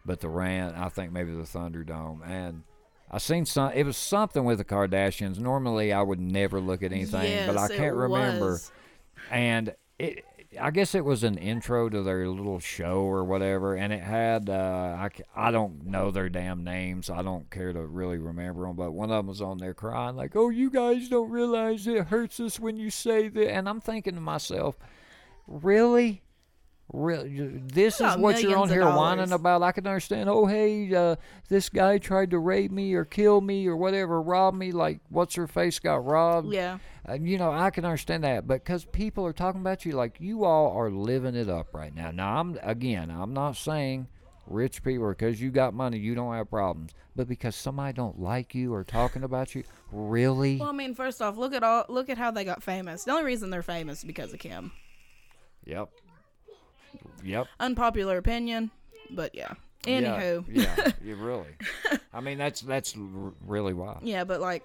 but 0.07 0.21
the 0.21 0.29
rant. 0.31 0.77
I 0.77 0.89
think 0.91 1.13
maybe 1.13 1.33
the 1.33 1.43
Thunderdome, 1.45 2.27
and 2.27 2.63
I 3.13 3.19
seen 3.19 3.45
some. 3.45 3.73
It 3.73 3.85
was 3.85 3.97
something 3.97 4.45
with 4.45 4.59
the 4.59 4.65
Kardashians. 4.65 5.39
Normally, 5.39 5.93
I 5.93 6.03
would 6.03 6.21
never 6.21 6.61
look 6.61 6.83
at 6.83 6.93
anything, 6.93 7.47
but 7.47 7.59
I 7.59 7.69
can't 7.69 7.95
remember. 7.95 8.53
was. 8.53 8.73
and 9.31 9.75
it 9.99 10.25
I 10.61 10.71
guess 10.71 10.95
it 10.95 11.05
was 11.05 11.25
an 11.25 11.39
intro 11.39 11.89
to 11.89 12.03
their 12.03 12.29
little 12.29 12.59
show 12.59 13.01
or 13.01 13.25
whatever, 13.25 13.75
and 13.75 13.93
it 13.93 14.03
had 14.03 14.51
uh, 14.51 14.97
I, 14.99 15.11
I 15.35 15.51
don't 15.51 15.87
know 15.87 16.11
their 16.11 16.29
damn 16.29 16.63
names. 16.63 17.09
I 17.09 17.23
don't 17.23 17.51
care 17.51 17.73
to 17.73 17.87
really 17.87 18.19
remember 18.19 18.67
them, 18.67 18.77
but 18.77 18.93
one 18.93 19.11
of 19.11 19.17
them 19.17 19.29
was 19.29 19.41
on 19.41 19.59
there 19.59 19.75
crying 19.75 20.17
like, 20.17 20.37
"Oh, 20.37 20.51
you 20.51 20.71
guys 20.71 21.09
don't 21.09 21.31
realize 21.31 21.87
it 21.87 22.07
hurts 22.07 22.39
us 22.41 22.61
when 22.61 22.77
you 22.77 22.91
say 22.91 23.29
that," 23.29 23.51
and 23.51 23.69
I'm 23.69 23.81
thinking 23.81 24.15
to 24.15 24.21
myself, 24.21 24.77
"Really?" 25.47 26.23
Really, 26.93 27.63
this 27.73 28.03
is 28.03 28.17
what 28.19 28.43
you're 28.43 28.59
on 28.59 28.69
here 28.69 28.85
whining 28.85 29.33
about. 29.33 29.63
I 29.63 29.73
can 29.73 29.87
understand. 29.87 30.29
Oh, 30.29 30.45
hey, 30.45 30.95
uh, 30.95 31.17
this 31.49 31.71
guy 31.71 31.97
tried 31.97 32.31
to 32.33 32.39
rape 32.39 32.71
me 32.71 32.93
or 32.93 33.07
kill 33.07 33.41
me 33.41 33.67
or 33.67 33.77
whatever, 33.77 34.21
rob 34.21 34.55
me. 34.55 34.73
Like, 34.73 35.01
what's 35.09 35.35
her 35.37 35.47
face 35.47 35.79
got 35.79 36.05
robbed? 36.05 36.53
Yeah. 36.53 36.79
Uh, 37.09 37.15
you 37.15 37.39
know, 37.39 37.51
I 37.51 37.71
can 37.71 37.87
understand 37.87 38.25
that, 38.25 38.47
but 38.47 38.63
because 38.63 38.85
people 38.85 39.25
are 39.25 39.33
talking 39.33 39.63
about 39.63 39.87
you, 39.87 39.93
like 39.93 40.17
you 40.21 40.45
all 40.45 40.77
are 40.77 40.91
living 40.91 41.35
it 41.35 41.49
up 41.49 41.75
right 41.75 41.95
now. 41.95 42.11
Now, 42.11 42.39
I'm 42.39 42.59
again, 42.63 43.11
I'm 43.11 43.33
not 43.33 43.57
saying 43.57 44.07
rich 44.47 44.83
people 44.83 45.09
because 45.09 45.41
you 45.41 45.51
got 45.51 45.73
money, 45.73 45.99
you 45.99 46.15
don't 46.15 46.35
have 46.35 46.51
problems, 46.51 46.93
but 47.17 47.27
because 47.27 47.57
somebody 47.57 47.95
don't 47.95 48.21
like 48.21 48.55
you 48.55 48.73
or 48.75 48.85
talking 48.85 49.25
about 49.25 49.55
you, 49.55 49.65
really? 49.91 50.59
Well, 50.59 50.69
I 50.69 50.73
mean, 50.73 50.95
first 50.95 51.23
off, 51.23 51.39
look 51.39 51.55
at 51.55 51.65
all 51.65 51.87
look 51.89 52.09
at 52.09 52.19
how 52.19 52.31
they 52.31 52.45
got 52.45 52.63
famous. 52.63 53.05
The 53.05 53.13
only 53.13 53.25
reason 53.25 53.51
they're 53.51 53.63
famous 53.63 54.01
is 54.01 54.05
because 54.05 54.33
of 54.33 54.39
Kim. 54.39 54.73
Yep. 55.65 55.89
Yep. 57.25 57.47
Unpopular 57.61 58.17
opinion, 58.19 58.71
but 59.11 59.35
yeah. 59.35 59.55
Anywho, 59.85 60.45
Yeah, 60.49 60.63
yeah, 60.77 60.93
you 61.05 61.17
really. 61.17 61.57
I 62.13 62.21
mean, 62.21 62.39
that's 62.39 62.61
that's 62.61 62.97
r- 62.97 63.33
really 63.45 63.75
why. 63.75 63.99
Yeah, 64.03 64.23
but 64.25 64.41
like, 64.41 64.65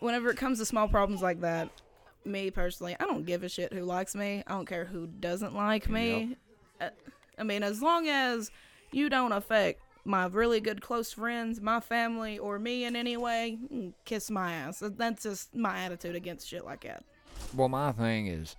whenever 0.00 0.30
it 0.30 0.36
comes 0.36 0.58
to 0.58 0.64
small 0.64 0.88
problems 0.88 1.22
like 1.22 1.40
that, 1.42 1.68
me 2.24 2.50
personally, 2.50 2.96
I 2.98 3.04
don't 3.04 3.24
give 3.24 3.44
a 3.44 3.48
shit 3.48 3.72
who 3.72 3.84
likes 3.84 4.14
me. 4.14 4.42
I 4.46 4.52
don't 4.52 4.66
care 4.66 4.84
who 4.84 5.06
doesn't 5.06 5.54
like 5.54 5.88
me. 5.88 6.36
Uh, 6.80 6.90
I 7.38 7.44
mean, 7.44 7.62
as 7.62 7.82
long 7.82 8.08
as 8.08 8.50
you 8.90 9.08
don't 9.08 9.32
affect 9.32 9.80
my 10.04 10.26
really 10.26 10.60
good 10.60 10.80
close 10.82 11.12
friends, 11.12 11.60
my 11.60 11.78
family, 11.78 12.38
or 12.38 12.58
me 12.58 12.84
in 12.84 12.96
any 12.96 13.16
way, 13.16 13.58
mm, 13.72 13.92
kiss 14.04 14.30
my 14.30 14.52
ass. 14.52 14.82
That's 14.84 15.22
just 15.22 15.54
my 15.54 15.78
attitude 15.78 16.16
against 16.16 16.48
shit 16.48 16.64
like 16.64 16.82
that. 16.82 17.04
Well, 17.54 17.68
my 17.68 17.92
thing 17.92 18.26
is, 18.26 18.56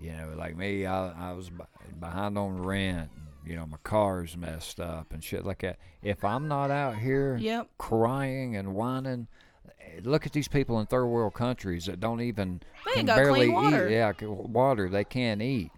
you 0.00 0.12
know, 0.12 0.34
like 0.36 0.56
me, 0.56 0.86
I, 0.86 1.30
I 1.30 1.32
was 1.32 1.50
behind 1.98 2.38
on 2.38 2.62
rent. 2.62 3.10
You 3.44 3.56
know, 3.56 3.66
my 3.66 3.78
car's 3.82 4.36
messed 4.36 4.80
up 4.80 5.12
and 5.12 5.24
shit 5.24 5.44
like 5.44 5.60
that. 5.62 5.78
If 6.02 6.24
I'm 6.24 6.46
not 6.48 6.70
out 6.70 6.96
here 6.96 7.36
Yep. 7.38 7.68
crying 7.78 8.54
and 8.56 8.74
whining, 8.74 9.28
eh, 9.80 10.00
look 10.02 10.26
at 10.26 10.32
these 10.32 10.48
people 10.48 10.78
in 10.78 10.86
third 10.86 11.06
world 11.06 11.34
countries 11.34 11.86
that 11.86 12.00
don't 12.00 12.20
even 12.20 12.60
They 12.84 12.92
can 12.92 13.06
barely 13.06 13.48
eat. 13.48 13.90
Yeah, 13.90 14.12
water 14.22 14.88
they 14.88 15.04
can't 15.04 15.40
eat. 15.42 15.70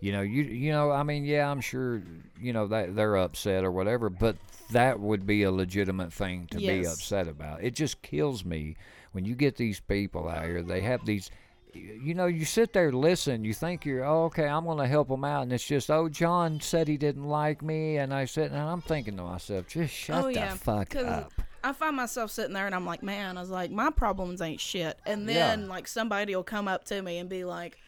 You 0.00 0.12
know, 0.12 0.20
you 0.22 0.44
you 0.44 0.70
know, 0.70 0.92
I 0.92 1.02
mean, 1.02 1.24
yeah, 1.24 1.50
I'm 1.50 1.60
sure 1.60 2.02
you 2.40 2.52
know 2.52 2.68
that 2.68 2.94
they're 2.94 3.16
upset 3.16 3.64
or 3.64 3.72
whatever, 3.72 4.08
but 4.08 4.36
that 4.70 5.00
would 5.00 5.26
be 5.26 5.42
a 5.42 5.50
legitimate 5.50 6.12
thing 6.12 6.46
to 6.52 6.58
be 6.58 6.86
upset 6.86 7.26
about. 7.26 7.64
It 7.64 7.74
just 7.74 8.00
kills 8.00 8.44
me 8.44 8.76
when 9.10 9.24
you 9.24 9.34
get 9.34 9.56
these 9.56 9.80
people 9.80 10.28
out 10.28 10.44
here. 10.44 10.62
They 10.62 10.82
have 10.82 11.04
these 11.04 11.30
you 11.78 12.14
know, 12.14 12.26
you 12.26 12.44
sit 12.44 12.72
there, 12.72 12.92
listen, 12.92 13.44
you 13.44 13.54
think 13.54 13.84
you're, 13.84 14.04
oh, 14.04 14.24
okay, 14.24 14.46
I'm 14.46 14.64
going 14.64 14.78
to 14.78 14.86
help 14.86 15.10
him 15.10 15.24
out. 15.24 15.42
And 15.42 15.52
it's 15.52 15.66
just, 15.66 15.90
oh, 15.90 16.08
John 16.08 16.60
said 16.60 16.88
he 16.88 16.96
didn't 16.96 17.28
like 17.28 17.62
me. 17.62 17.96
And 17.98 18.12
I 18.12 18.24
said, 18.24 18.50
and 18.50 18.60
I'm 18.60 18.80
thinking 18.80 19.16
to 19.16 19.22
myself, 19.22 19.68
just 19.68 19.92
shut 19.94 20.24
oh 20.24 20.28
yeah, 20.28 20.40
the 20.40 20.46
yeah, 20.46 20.54
fuck 20.54 20.96
up. 20.96 21.42
I 21.62 21.72
find 21.72 21.96
myself 21.96 22.30
sitting 22.30 22.54
there 22.54 22.66
and 22.66 22.74
I'm 22.74 22.86
like, 22.86 23.02
man, 23.02 23.36
I 23.36 23.40
was 23.40 23.50
like, 23.50 23.70
my 23.70 23.90
problems 23.90 24.40
ain't 24.40 24.60
shit. 24.60 24.98
And 25.06 25.28
Yeah. 25.28 25.34
then 25.34 25.68
like 25.68 25.88
somebody 25.88 26.34
will 26.34 26.44
come 26.44 26.68
up 26.68 26.84
to 26.84 27.02
me 27.02 27.18
and 27.18 27.28
be 27.28 27.44
like, 27.44 27.78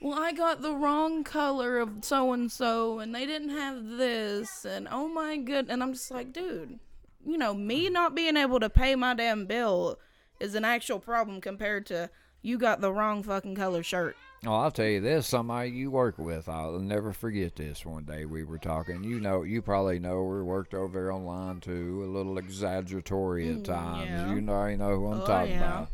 well, 0.00 0.18
I 0.18 0.32
got 0.32 0.62
the 0.62 0.72
wrong 0.74 1.24
color 1.24 1.78
of 1.78 1.90
so 2.02 2.32
and 2.32 2.50
so, 2.50 2.98
and 3.00 3.14
they 3.14 3.26
didn't 3.26 3.50
have 3.50 3.84
this, 3.84 4.64
and 4.64 4.88
oh 4.90 5.08
my 5.08 5.36
good, 5.36 5.68
and 5.68 5.82
I'm 5.82 5.92
just 5.92 6.10
like, 6.10 6.32
dude, 6.32 6.78
you 7.26 7.36
know, 7.36 7.52
me 7.52 7.90
not 7.90 8.14
being 8.14 8.38
able 8.38 8.60
to 8.60 8.70
pay 8.70 8.94
my 8.94 9.12
damn 9.12 9.44
bill 9.44 9.98
is 10.40 10.54
an 10.54 10.64
actual 10.64 10.98
problem 11.00 11.40
compared 11.42 11.84
to 11.86 12.08
you 12.42 12.58
got 12.58 12.80
the 12.80 12.92
wrong 12.92 13.22
fucking 13.22 13.54
color 13.54 13.82
shirt. 13.82 14.16
Oh, 14.46 14.54
I'll 14.54 14.70
tell 14.70 14.86
you 14.86 15.00
this: 15.02 15.26
somebody 15.26 15.70
you 15.70 15.90
work 15.90 16.18
with, 16.18 16.48
I'll 16.48 16.78
never 16.78 17.12
forget 17.12 17.56
this. 17.56 17.84
One 17.84 18.04
day 18.04 18.24
we 18.24 18.42
were 18.42 18.56
talking. 18.58 19.04
You 19.04 19.20
know, 19.20 19.42
you 19.42 19.60
probably 19.60 19.98
know 19.98 20.22
we 20.22 20.42
worked 20.42 20.72
over 20.72 20.98
there 20.98 21.12
online 21.12 21.60
too. 21.60 22.02
A 22.04 22.08
little 22.10 22.38
exaggeratory 22.38 23.50
at 23.52 23.64
times. 23.64 24.08
Mm, 24.10 24.28
yeah. 24.28 24.34
You 24.34 24.40
know, 24.40 24.64
you 24.66 24.76
know 24.78 24.96
who 24.96 25.06
I'm 25.08 25.20
Oh, 25.20 25.26
talking 25.26 25.50
yeah. 25.52 25.58
about. 25.58 25.88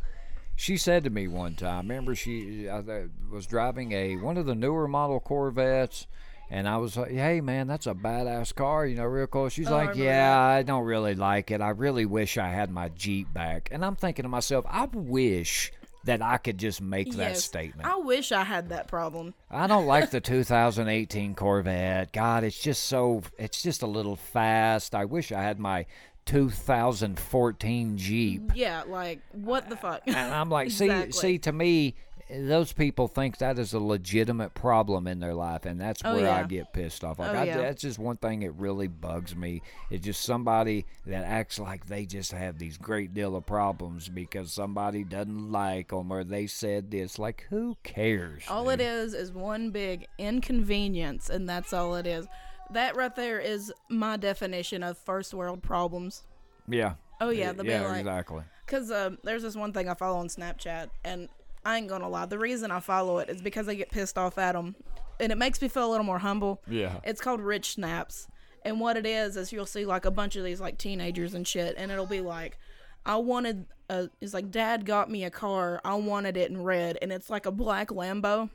She 0.55 0.77
said 0.77 1.03
to 1.03 1.09
me 1.09 1.27
one 1.27 1.55
time, 1.55 1.87
remember 1.87 2.15
she 2.15 2.67
I 2.69 2.81
was 3.29 3.45
driving 3.45 3.91
a 3.91 4.15
one 4.15 4.37
of 4.37 4.45
the 4.45 4.55
newer 4.55 4.87
model 4.87 5.19
Corvettes, 5.19 6.07
and 6.49 6.67
I 6.69 6.77
was 6.77 6.95
like, 6.95 7.11
"Hey 7.11 7.41
man, 7.41 7.67
that's 7.67 7.85
a 7.85 7.93
badass 7.93 8.55
car, 8.55 8.85
you 8.87 8.95
know, 8.95 9.03
real 9.05 9.27
cool." 9.27 9.49
She's 9.49 9.67
Oh, 9.67 9.71
like, 9.73 9.89
remember 9.89 10.03
"Yeah, 10.05 10.29
that. 10.29 10.55
I 10.59 10.63
don't 10.63 10.85
really 10.85 11.15
like 11.15 11.51
it. 11.51 11.59
I 11.61 11.69
really 11.71 12.05
wish 12.05 12.37
I 12.37 12.47
had 12.47 12.71
my 12.71 12.87
Jeep 12.89 13.31
back." 13.33 13.67
And 13.73 13.83
I'm 13.85 13.97
thinking 13.97 14.23
to 14.23 14.29
myself, 14.29 14.65
I 14.69 14.85
wish 14.85 15.73
that 16.07 16.21
I 16.21 16.37
could 16.37 16.57
just 16.57 16.81
make 16.81 17.11
that 17.11 17.17
Yes. 17.33 17.43
statement. 17.45 17.87
I 17.87 17.95
wish 17.97 18.31
I 18.31 18.43
had 18.43 18.69
that 18.69 18.87
problem. 18.87 19.33
I 19.51 19.67
don't 19.67 19.85
like 19.85 20.09
the 20.09 20.19
2018 20.21 21.35
Corvette. 21.35 22.11
God, 22.11 22.43
it's 22.43 22.59
just 22.59 22.83
so 22.85 23.21
it's 23.37 23.61
just 23.61 23.81
a 23.83 23.87
little 23.87 24.15
fast. 24.15 24.95
I 24.95 25.05
wish 25.05 25.31
I 25.31 25.41
had 25.41 25.59
my 25.59 25.85
2014 26.25 27.97
Jeep. 27.97 28.51
Yeah, 28.55 28.83
like 28.87 29.21
what 29.31 29.69
the 29.69 29.75
fuck? 29.77 30.01
And 30.07 30.15
I'm 30.15 30.49
like, 30.49 30.71
see, 30.71 31.11
see, 31.11 31.37
to 31.39 31.51
me, 31.51 31.95
those 32.29 32.73
people 32.73 33.07
think 33.07 33.37
that 33.37 33.57
is 33.57 33.73
a 33.73 33.79
legitimate 33.79 34.53
problem 34.53 35.07
in 35.07 35.19
their 35.19 35.33
life, 35.33 35.65
and 35.65 35.79
that's 35.79 36.01
Oh, 36.03 36.15
where 36.15 36.29
I 36.29 36.43
get 36.43 36.73
pissed 36.73 37.03
off. 37.03 37.19
Like, 37.19 37.31
Oh, 37.31 37.39
I, 37.39 37.43
yeah. 37.45 37.57
that's 37.57 37.81
just 37.81 37.99
one 37.99 38.17
thing 38.17 38.41
that 38.41 38.51
really 38.51 38.87
bugs 38.87 39.35
me. 39.35 39.61
It's 39.89 40.03
just 40.05 40.21
somebody 40.23 40.85
that 41.05 41.23
acts 41.23 41.57
like 41.59 41.85
they 41.85 42.05
just 42.05 42.31
have 42.31 42.59
these 42.59 42.77
great 42.77 43.13
deal 43.13 43.35
of 43.35 43.45
problems 43.45 44.09
because 44.09 44.51
somebody 44.51 45.03
doesn't 45.03 45.51
like 45.51 45.89
them 45.89 46.11
or 46.11 46.23
they 46.23 46.47
said 46.47 46.91
this. 46.91 47.17
Like, 47.17 47.45
who 47.49 47.77
cares? 47.83 48.43
All 48.49 48.69
it 48.69 48.81
is 48.81 49.13
is 49.13 49.31
one 49.31 49.71
big 49.71 50.07
inconvenience, 50.17 51.29
and 51.29 51.47
that's 51.47 51.71
all 51.73 51.95
it 51.95 52.07
is. 52.07 52.27
That 52.71 52.95
right 52.97 53.15
there 53.15 53.39
is 53.39 53.71
my 53.89 54.17
definition 54.17 54.83
of 54.83 54.97
first 54.97 55.33
world 55.33 55.63
problems. 55.63 56.23
Yeah. 56.67 56.95
Oh 57.21 57.29
yeah, 57.29 57.53
they'll 57.53 57.65
yeah, 57.65 57.87
like, 57.87 57.99
exactly. 57.99 58.43
Cause 58.67 58.91
um, 58.91 59.17
there's 59.23 59.41
this 59.43 59.55
one 59.55 59.71
thing 59.71 59.87
I 59.87 59.93
follow 59.93 60.17
on 60.17 60.27
Snapchat, 60.27 60.89
and 61.05 61.29
I 61.67 61.75
ain't 61.75 61.89
gonna 61.89 62.07
lie. 62.07 62.25
The 62.25 62.39
reason 62.39 62.71
I 62.71 62.79
follow 62.79 63.17
it 63.17 63.29
is 63.29 63.41
because 63.41 63.67
I 63.67 63.75
get 63.75 63.91
pissed 63.91 64.17
off 64.17 64.37
at 64.37 64.53
them, 64.53 64.73
and 65.19 65.33
it 65.33 65.37
makes 65.37 65.61
me 65.61 65.67
feel 65.67 65.85
a 65.85 65.91
little 65.91 66.05
more 66.05 66.19
humble. 66.19 66.61
Yeah. 66.65 67.01
It's 67.03 67.19
called 67.19 67.41
Rich 67.41 67.73
Snaps, 67.73 68.29
and 68.63 68.79
what 68.79 68.95
it 68.95 69.05
is 69.05 69.35
is 69.35 69.51
you'll 69.51 69.65
see 69.65 69.85
like 69.85 70.05
a 70.05 70.11
bunch 70.11 70.37
of 70.37 70.45
these 70.45 70.61
like 70.61 70.77
teenagers 70.77 71.33
and 71.33 71.45
shit, 71.45 71.75
and 71.77 71.91
it'll 71.91 72.05
be 72.05 72.21
like, 72.21 72.57
I 73.05 73.17
wanted 73.17 73.65
a. 73.89 74.09
It's 74.21 74.33
like 74.33 74.49
Dad 74.49 74.85
got 74.85 75.11
me 75.11 75.25
a 75.25 75.29
car. 75.29 75.81
I 75.83 75.95
wanted 75.95 76.37
it 76.37 76.49
in 76.49 76.63
red, 76.63 76.97
and 77.01 77.11
it's 77.11 77.29
like 77.29 77.45
a 77.45 77.51
black 77.51 77.89
Lambo. 77.89 78.49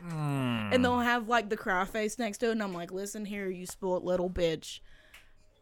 Hmm. 0.00 0.70
And 0.72 0.84
they'll 0.84 1.00
have 1.00 1.28
like 1.28 1.48
the 1.48 1.56
cry 1.56 1.84
face 1.84 2.16
next 2.16 2.38
to 2.38 2.50
it, 2.50 2.52
and 2.52 2.62
I'm 2.62 2.74
like, 2.74 2.92
listen 2.92 3.24
here, 3.24 3.50
you 3.50 3.66
spoilt 3.66 4.04
little 4.04 4.30
bitch. 4.30 4.78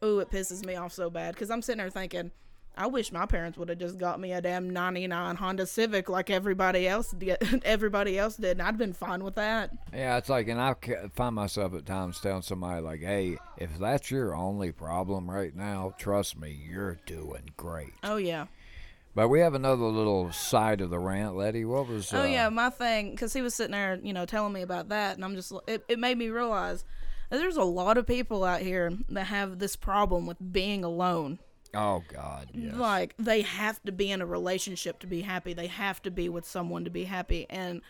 Ooh, 0.04 0.18
it 0.18 0.30
pisses 0.30 0.66
me 0.66 0.76
off 0.76 0.92
so 0.92 1.08
bad 1.08 1.34
because 1.34 1.50
I'm 1.50 1.62
sitting 1.62 1.78
there 1.78 1.88
thinking, 1.88 2.30
I 2.76 2.86
wish 2.86 3.12
my 3.12 3.24
parents 3.26 3.56
would 3.56 3.68
have 3.68 3.78
just 3.78 3.98
got 3.98 4.18
me 4.18 4.32
a 4.32 4.40
damn 4.40 4.70
'99 4.70 5.36
Honda 5.36 5.66
Civic 5.66 6.08
like 6.08 6.28
everybody 6.28 6.88
else 6.88 7.12
did. 7.12 7.62
everybody 7.64 8.18
else 8.18 8.36
did, 8.36 8.52
and 8.52 8.62
I'd 8.62 8.76
been 8.76 8.92
fine 8.92 9.22
with 9.22 9.36
that. 9.36 9.70
Yeah, 9.92 10.16
it's 10.16 10.28
like, 10.28 10.48
and 10.48 10.60
I 10.60 10.74
find 11.14 11.34
myself 11.34 11.74
at 11.74 11.86
times 11.86 12.20
telling 12.20 12.42
somebody 12.42 12.80
like, 12.80 13.00
"Hey, 13.00 13.38
if 13.56 13.78
that's 13.78 14.10
your 14.10 14.34
only 14.34 14.72
problem 14.72 15.30
right 15.30 15.54
now, 15.54 15.94
trust 15.98 16.36
me, 16.36 16.66
you're 16.68 16.98
doing 17.06 17.50
great." 17.56 17.92
Oh 18.02 18.16
yeah, 18.16 18.46
But 19.14 19.28
we 19.28 19.40
have 19.40 19.54
another 19.54 19.84
little 19.84 20.32
side 20.32 20.80
of 20.80 20.90
the 20.90 20.98
rant, 20.98 21.36
Letty. 21.36 21.64
What 21.64 21.86
was? 21.86 22.12
oh 22.12 22.22
uh, 22.22 22.24
yeah. 22.24 22.48
My 22.48 22.70
thing, 22.70 23.12
because 23.12 23.32
he 23.32 23.42
was 23.42 23.54
sitting 23.54 23.72
there, 23.72 24.00
you 24.02 24.12
know, 24.12 24.26
telling 24.26 24.52
me 24.52 24.62
about 24.62 24.88
that, 24.88 25.14
and 25.14 25.24
I'm 25.24 25.36
just, 25.36 25.52
it, 25.68 25.84
it 25.88 26.00
made 26.00 26.18
me 26.18 26.28
realize 26.28 26.84
that 27.30 27.38
there's 27.38 27.56
a 27.56 27.64
lot 27.64 27.98
of 27.98 28.06
people 28.06 28.42
out 28.42 28.60
here 28.60 28.92
that 29.10 29.26
have 29.26 29.60
this 29.60 29.76
problem 29.76 30.26
with 30.26 30.38
being 30.52 30.82
alone. 30.82 31.38
Oh 31.74 32.02
God, 32.08 32.48
yes. 32.54 32.74
like 32.74 33.14
they 33.18 33.42
have 33.42 33.82
to 33.84 33.92
be 33.92 34.10
in 34.10 34.20
a 34.20 34.26
relationship 34.26 34.98
to 35.00 35.06
be 35.06 35.22
happy 35.22 35.52
they 35.52 35.66
have 35.66 36.02
to 36.02 36.10
be 36.10 36.28
with 36.28 36.46
someone 36.46 36.84
to 36.84 36.90
be 36.90 37.04
happy 37.04 37.46
and 37.50 37.80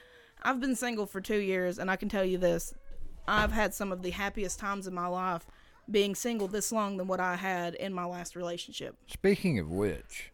i've 0.43 0.61
been 0.61 0.77
single 0.77 1.07
for 1.07 1.21
two 1.21 1.39
years 1.39 1.79
and 1.79 1.91
i 1.91 1.97
can 1.97 2.09
tell 2.09 2.25
you 2.25 2.39
this 2.39 2.75
i've 3.29 3.53
had 3.53 3.75
some 3.75 3.93
of 3.93 4.03
the 4.03 4.11
happiest 4.11 4.59
times 4.59 4.87
in 4.87 4.95
my 4.95 5.07
life 5.07 5.47
being 5.91 6.15
single 6.15 6.49
this 6.49 6.73
long 6.73 6.97
than 6.97 7.07
what 7.07 7.21
i 7.21 7.37
had 7.37 7.75
in 7.75 7.93
my 7.93 8.05
last 8.05 8.37
relationship 8.37 8.97
Speaking 9.07 9.59
of 9.59 9.71
which, 9.71 10.33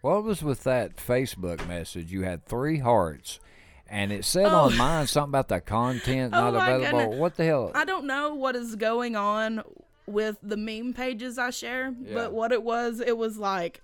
what 0.00 0.22
was 0.24 0.42
with 0.42 0.64
that 0.64 0.96
Facebook 0.96 1.66
message? 1.66 2.12
You 2.12 2.22
had 2.22 2.46
three 2.46 2.78
hearts, 2.78 3.40
and 3.88 4.12
it 4.12 4.24
said 4.24 4.46
on 4.46 4.72
oh. 4.72 4.76
mine 4.76 5.06
something 5.06 5.30
about 5.30 5.48
the 5.48 5.60
content 5.60 6.32
Oh 6.36 6.50
not 6.50 6.54
available. 6.54 6.98
goodness. 6.98 7.20
What 7.20 7.36
the 7.36 7.44
hell? 7.44 7.72
i 7.74 7.84
don't 7.84 8.06
know 8.06 8.34
what 8.34 8.54
is 8.54 8.76
going 8.76 9.16
on 9.16 9.62
with 10.08 10.36
the 10.42 10.56
meme 10.56 10.92
pages 10.94 11.38
i 11.38 11.50
share 11.50 11.94
Yeah. 12.02 12.14
but 12.14 12.32
what 12.32 12.52
it 12.52 12.62
was 12.62 13.00
it 13.00 13.16
was 13.16 13.38
like 13.38 13.82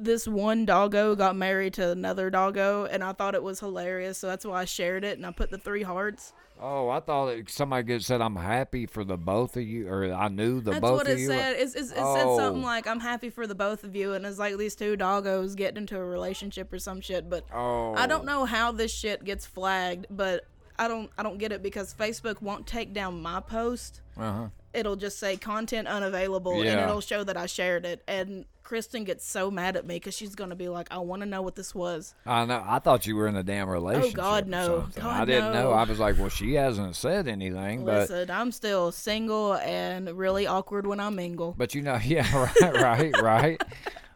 this 0.00 0.28
one 0.28 0.64
doggo 0.64 1.16
got 1.16 1.34
married 1.36 1.74
to 1.74 1.90
another 1.90 2.30
doggo 2.30 2.84
and 2.84 3.02
i 3.02 3.12
thought 3.12 3.34
it 3.34 3.42
was 3.42 3.60
hilarious 3.60 4.18
so 4.18 4.26
that's 4.28 4.44
why 4.44 4.62
i 4.62 4.64
shared 4.64 5.04
it 5.04 5.16
and 5.18 5.26
i 5.26 5.30
put 5.32 5.50
the 5.50 5.58
three 5.58 5.82
hearts 5.82 6.32
oh, 6.60 6.88
I 6.88 6.98
thought 6.98 7.28
it, 7.28 7.48
somebody 7.50 8.00
said 8.00 8.20
I'm 8.20 8.34
happy 8.34 8.86
for 8.86 9.04
the 9.04 9.16
both 9.16 9.56
of 9.56 9.62
you, 9.62 9.86
or 9.88 10.12
I 10.12 10.26
knew 10.26 10.60
the 10.60 10.72
That's 10.72 10.80
both 10.80 11.06
of 11.06 11.16
you. 11.16 11.28
That's 11.28 11.38
what 11.44 11.52
it 11.52 11.54
said. 11.56 11.62
It's, 11.62 11.74
it's, 11.76 11.90
it 11.92 11.94
said 11.94 12.24
Oh. 12.26 12.36
something 12.36 12.64
like, 12.64 12.88
"I'm 12.88 12.98
happy 12.98 13.30
for 13.30 13.46
the 13.46 13.54
both 13.54 13.84
of 13.84 13.94
you," 13.94 14.14
and 14.14 14.26
it's 14.26 14.40
like 14.40 14.56
these 14.56 14.74
two 14.74 14.96
doggos 14.96 15.54
getting 15.54 15.76
into 15.76 15.96
a 15.96 16.04
relationship 16.04 16.72
or 16.72 16.80
some 16.80 17.00
shit. 17.00 17.30
But 17.30 17.44
Oh. 17.54 17.94
I 17.94 18.08
don't 18.08 18.24
know 18.24 18.44
how 18.44 18.72
this 18.72 18.92
shit 18.92 19.22
gets 19.22 19.46
flagged, 19.46 20.06
but 20.10 20.46
I 20.76 20.88
don't 20.88 21.08
I 21.16 21.22
don't 21.22 21.38
get 21.38 21.52
it 21.52 21.62
because 21.62 21.94
Facebook 21.94 22.42
won't 22.42 22.66
take 22.66 22.92
down 22.92 23.22
my 23.22 23.38
post. 23.38 24.00
Uh-huh. 24.16 24.48
It'll 24.74 24.96
just 24.96 25.18
say 25.18 25.36
content 25.36 25.88
unavailable, 25.88 26.60
and 26.60 26.80
it'll 26.80 27.00
show 27.00 27.24
that 27.24 27.36
I 27.36 27.46
shared 27.46 27.86
it. 27.86 28.02
And 28.06 28.44
Kristen 28.62 29.04
gets 29.04 29.26
so 29.26 29.50
mad 29.50 29.76
at 29.76 29.86
me 29.86 29.96
because 29.96 30.14
she's 30.14 30.34
gonna 30.34 30.54
be 30.54 30.68
like, 30.68 30.88
"I 30.90 30.98
want 30.98 31.22
to 31.22 31.26
know 31.26 31.40
what 31.40 31.54
this 31.54 31.74
was." 31.74 32.14
I 32.26 32.44
know. 32.44 32.62
I 32.66 32.78
thought 32.78 33.06
you 33.06 33.16
were 33.16 33.26
in 33.26 33.34
a 33.34 33.42
damn 33.42 33.66
oh, 33.68 33.72
relationship. 33.72 34.18
Oh, 34.18 34.22
God, 34.22 34.46
no. 34.46 34.88
God, 34.94 35.22
I 35.22 35.24
didn't 35.24 35.54
know. 35.54 35.72
I 35.72 35.84
was 35.84 35.98
like, 35.98 36.18
well, 36.18 36.28
she 36.28 36.52
hasn't 36.52 36.94
said 36.94 37.28
anything, 37.28 37.86
but 37.86 38.10
Listen, 38.10 38.30
I'm 38.30 38.52
still 38.52 38.92
single 38.92 39.54
and 39.54 40.10
really 40.10 40.46
awkward 40.46 40.86
when 40.86 41.00
I 41.00 41.08
mingle. 41.08 41.54
but 41.56 41.74
you 41.74 41.80
know, 41.80 41.98
yeah, 42.04 42.30
right, 42.60 42.74
right, 42.74 43.22
right. 43.22 43.62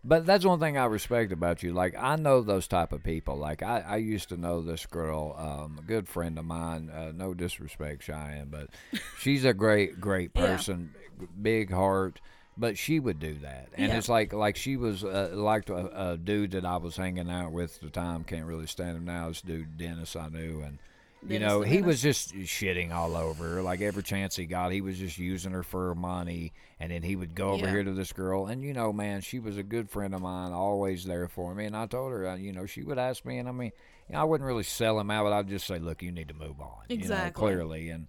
But 0.04 0.26
that's 0.26 0.44
one 0.44 0.58
thing 0.58 0.76
I 0.76 0.86
respect 0.86 1.30
about 1.30 1.62
you. 1.62 1.72
Like 1.72 1.94
I 1.96 2.16
know 2.16 2.40
those 2.42 2.66
type 2.66 2.92
of 2.92 3.04
people. 3.04 3.36
Like 3.36 3.62
I, 3.62 3.84
I 3.86 3.96
used 3.98 4.30
to 4.30 4.36
know 4.36 4.60
this 4.60 4.84
girl, 4.86 5.36
um, 5.38 5.78
a 5.78 5.82
good 5.82 6.08
friend 6.08 6.38
of 6.38 6.44
mine. 6.44 6.90
Uh, 6.90 7.12
no 7.14 7.34
disrespect, 7.34 8.02
Cheyenne, 8.02 8.48
but 8.50 8.68
she's 9.20 9.44
a 9.44 9.54
great, 9.54 10.00
great 10.00 10.32
Yeah. 10.34 10.56
person, 10.56 10.94
big 11.40 11.70
heart. 11.70 12.20
But 12.58 12.76
she 12.76 13.00
would 13.00 13.18
do 13.18 13.34
that, 13.40 13.68
and 13.78 13.90
Yeah. 13.90 13.96
it's 13.98 14.10
like 14.10 14.34
like 14.34 14.56
she 14.56 14.76
was 14.76 15.02
uh, 15.04 15.30
like 15.32 15.70
a, 15.70 15.86
a 16.12 16.16
dude 16.18 16.50
that 16.50 16.66
I 16.66 16.76
was 16.76 16.96
hanging 16.96 17.30
out 17.30 17.50
with 17.50 17.76
at 17.76 17.80
the 17.80 17.88
time. 17.88 18.24
Can't 18.24 18.44
really 18.44 18.66
stand 18.66 18.96
him 18.98 19.06
now. 19.06 19.28
This 19.28 19.40
dude 19.40 19.78
Dennis 19.78 20.14
I 20.16 20.28
knew, 20.28 20.60
and 20.60 20.78
you 21.27 21.39
know 21.39 21.62
he 21.62 21.82
was 21.82 22.03
just 22.03 22.35
shitting 22.35 22.93
all 22.93 23.16
over 23.16 23.44
her. 23.55 23.62
Like 23.62 23.81
every 23.81 24.03
chance 24.03 24.36
he 24.36 24.47
got, 24.47 24.73
he 24.73 24.81
was 24.81 24.99
just 24.99 25.19
using 25.19 25.53
her 25.53 25.62
for 25.62 25.94
money, 25.94 26.53
and 26.81 26.90
then 26.93 27.03
he 27.03 27.16
would 27.16 27.35
go 27.35 27.51
over 27.51 27.66
Yeah. 27.66 27.73
here 27.73 27.85
to 27.85 27.93
this 27.93 28.12
girl, 28.12 28.47
and 28.47 28.62
you 28.62 28.73
know, 28.73 28.93
man, 28.93 29.20
she 29.20 29.39
was 29.39 29.57
a 29.57 29.62
good 29.62 29.90
friend 29.90 30.15
of 30.15 30.20
mine, 30.23 30.53
always 30.53 31.05
there 31.05 31.28
for 31.28 31.55
me. 31.55 31.65
And 31.66 31.77
I 31.77 31.86
told 31.86 32.12
her, 32.12 32.28
uh, 32.28 32.36
you 32.36 32.53
know, 32.53 32.66
she 32.66 32.82
would 32.82 32.99
ask 32.99 33.24
me, 33.24 33.39
and 33.39 33.49
I 33.49 33.53
mean, 33.53 33.73
you 34.09 34.15
know, 34.15 34.20
I 34.20 34.24
wouldn't 34.24 34.47
really 34.47 34.62
sell 34.65 34.99
him 34.99 35.11
out, 35.11 35.24
but 35.24 35.32
I'd 35.32 35.49
just 35.49 35.66
say, 35.66 35.78
look, 35.78 36.03
you 36.03 36.12
need 36.12 36.28
to 36.28 36.35
move 36.35 36.61
on, 36.61 36.82
you 36.89 36.97
know, 36.97 37.03
Exactly. 37.05 37.31
clearly, 37.32 37.90
and. 37.90 38.09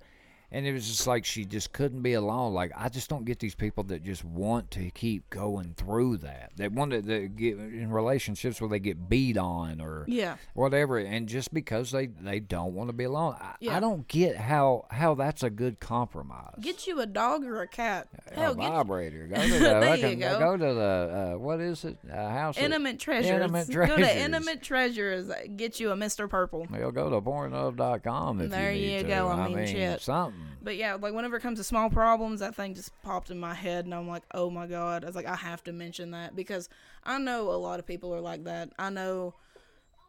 And 0.53 0.67
it 0.67 0.71
was 0.71 0.87
just 0.87 1.07
like 1.07 1.25
she 1.25 1.45
just 1.45 1.73
couldn't 1.73 2.03
be 2.03 2.13
alone. 2.13 2.53
Like 2.53 2.71
I 2.77 2.87
just 2.87 3.09
don't 3.09 3.25
get 3.25 3.39
these 3.39 3.55
people 3.55 3.83
that 3.85 4.03
just 4.03 4.23
want 4.23 4.69
to 4.71 4.91
keep 4.91 5.27
going 5.31 5.73
through 5.75 6.17
that. 6.17 6.51
They 6.55 6.67
want 6.67 6.91
to 6.91 7.01
get 7.27 7.57
in 7.57 7.91
relationships 7.91 8.61
where 8.61 8.69
they 8.69 8.77
get 8.79 9.09
beat 9.09 9.35
on 9.35 9.81
or 9.81 10.05
Yeah. 10.07 10.35
whatever, 10.53 10.99
and 10.99 11.27
just 11.27 11.53
because 11.55 11.89
they 11.91 12.05
they 12.05 12.39
don't 12.39 12.75
want 12.75 12.89
to 12.89 12.93
be 12.93 13.05
alone, 13.05 13.35
I, 13.41 13.55
Yeah. 13.61 13.75
I 13.75 13.79
don't 13.79 14.07
get 14.07 14.37
how 14.37 14.85
how 14.91 15.15
that's 15.15 15.41
a 15.41 15.49
good 15.49 15.79
compromise. 15.79 16.53
Get 16.61 16.85
you 16.85 17.01
a 17.01 17.07
dog 17.07 17.43
or 17.45 17.61
a 17.63 17.67
cat. 17.67 18.07
a 18.31 18.35
Hell, 18.39 18.53
vibrator. 18.53 19.25
Go 19.27 19.35
to 19.41 19.49
the, 19.49 19.59
There 19.59 19.95
you 20.11 20.15
go. 20.17 20.37
go 20.39 20.55
to 20.57 20.73
the 20.75 21.31
uh, 21.33 21.37
what 21.39 21.61
is 21.61 21.83
it? 21.83 21.97
Uh, 22.07 22.15
house. 22.29 22.59
Intimate 22.59 22.99
treasures. 22.99 23.31
Intimate 23.31 23.69
treasures. 23.71 23.95
Go 23.97 24.03
to 24.03 24.17
Intimate 24.21 24.61
Treasures. 24.61 25.31
Get 25.55 25.79
you 25.79 25.89
a 25.91 25.95
Mr. 25.95 26.29
Purple. 26.29 26.67
You'll 26.77 26.91
go 26.91 27.09
to 27.09 27.19
pornhub.com 27.21 28.41
if 28.41 28.51
There 28.51 28.71
you 28.71 28.81
need 28.87 28.93
you 28.97 29.01
to. 29.03 29.07
go, 29.07 29.27
I 29.29 29.47
mean, 29.47 29.67
shit. 29.67 30.01
something. 30.01 30.41
Mm. 30.43 30.57
But 30.63 30.75
yeah, 30.77 30.95
like 30.95 31.13
whenever 31.13 31.37
it 31.37 31.41
comes 31.41 31.59
to 31.59 31.63
small 31.63 31.89
problems, 31.89 32.39
that 32.39 32.55
thing 32.55 32.73
just 32.73 32.91
popped 33.03 33.29
in 33.31 33.39
my 33.39 33.53
head, 33.53 33.85
and 33.85 33.93
I'm 33.93 34.07
like, 34.07 34.23
oh 34.33 34.49
my 34.49 34.67
god. 34.67 35.03
I 35.03 35.07
was 35.07 35.15
like, 35.15 35.25
I 35.27 35.35
have 35.35 35.63
to 35.65 35.73
mention 35.73 36.11
that 36.11 36.35
because 36.35 36.69
I 37.03 37.17
know 37.17 37.49
a 37.51 37.57
lot 37.57 37.79
of 37.79 37.85
people 37.87 38.13
are 38.13 38.21
like 38.21 38.43
that. 38.45 38.69
I 38.79 38.89
know 38.89 39.33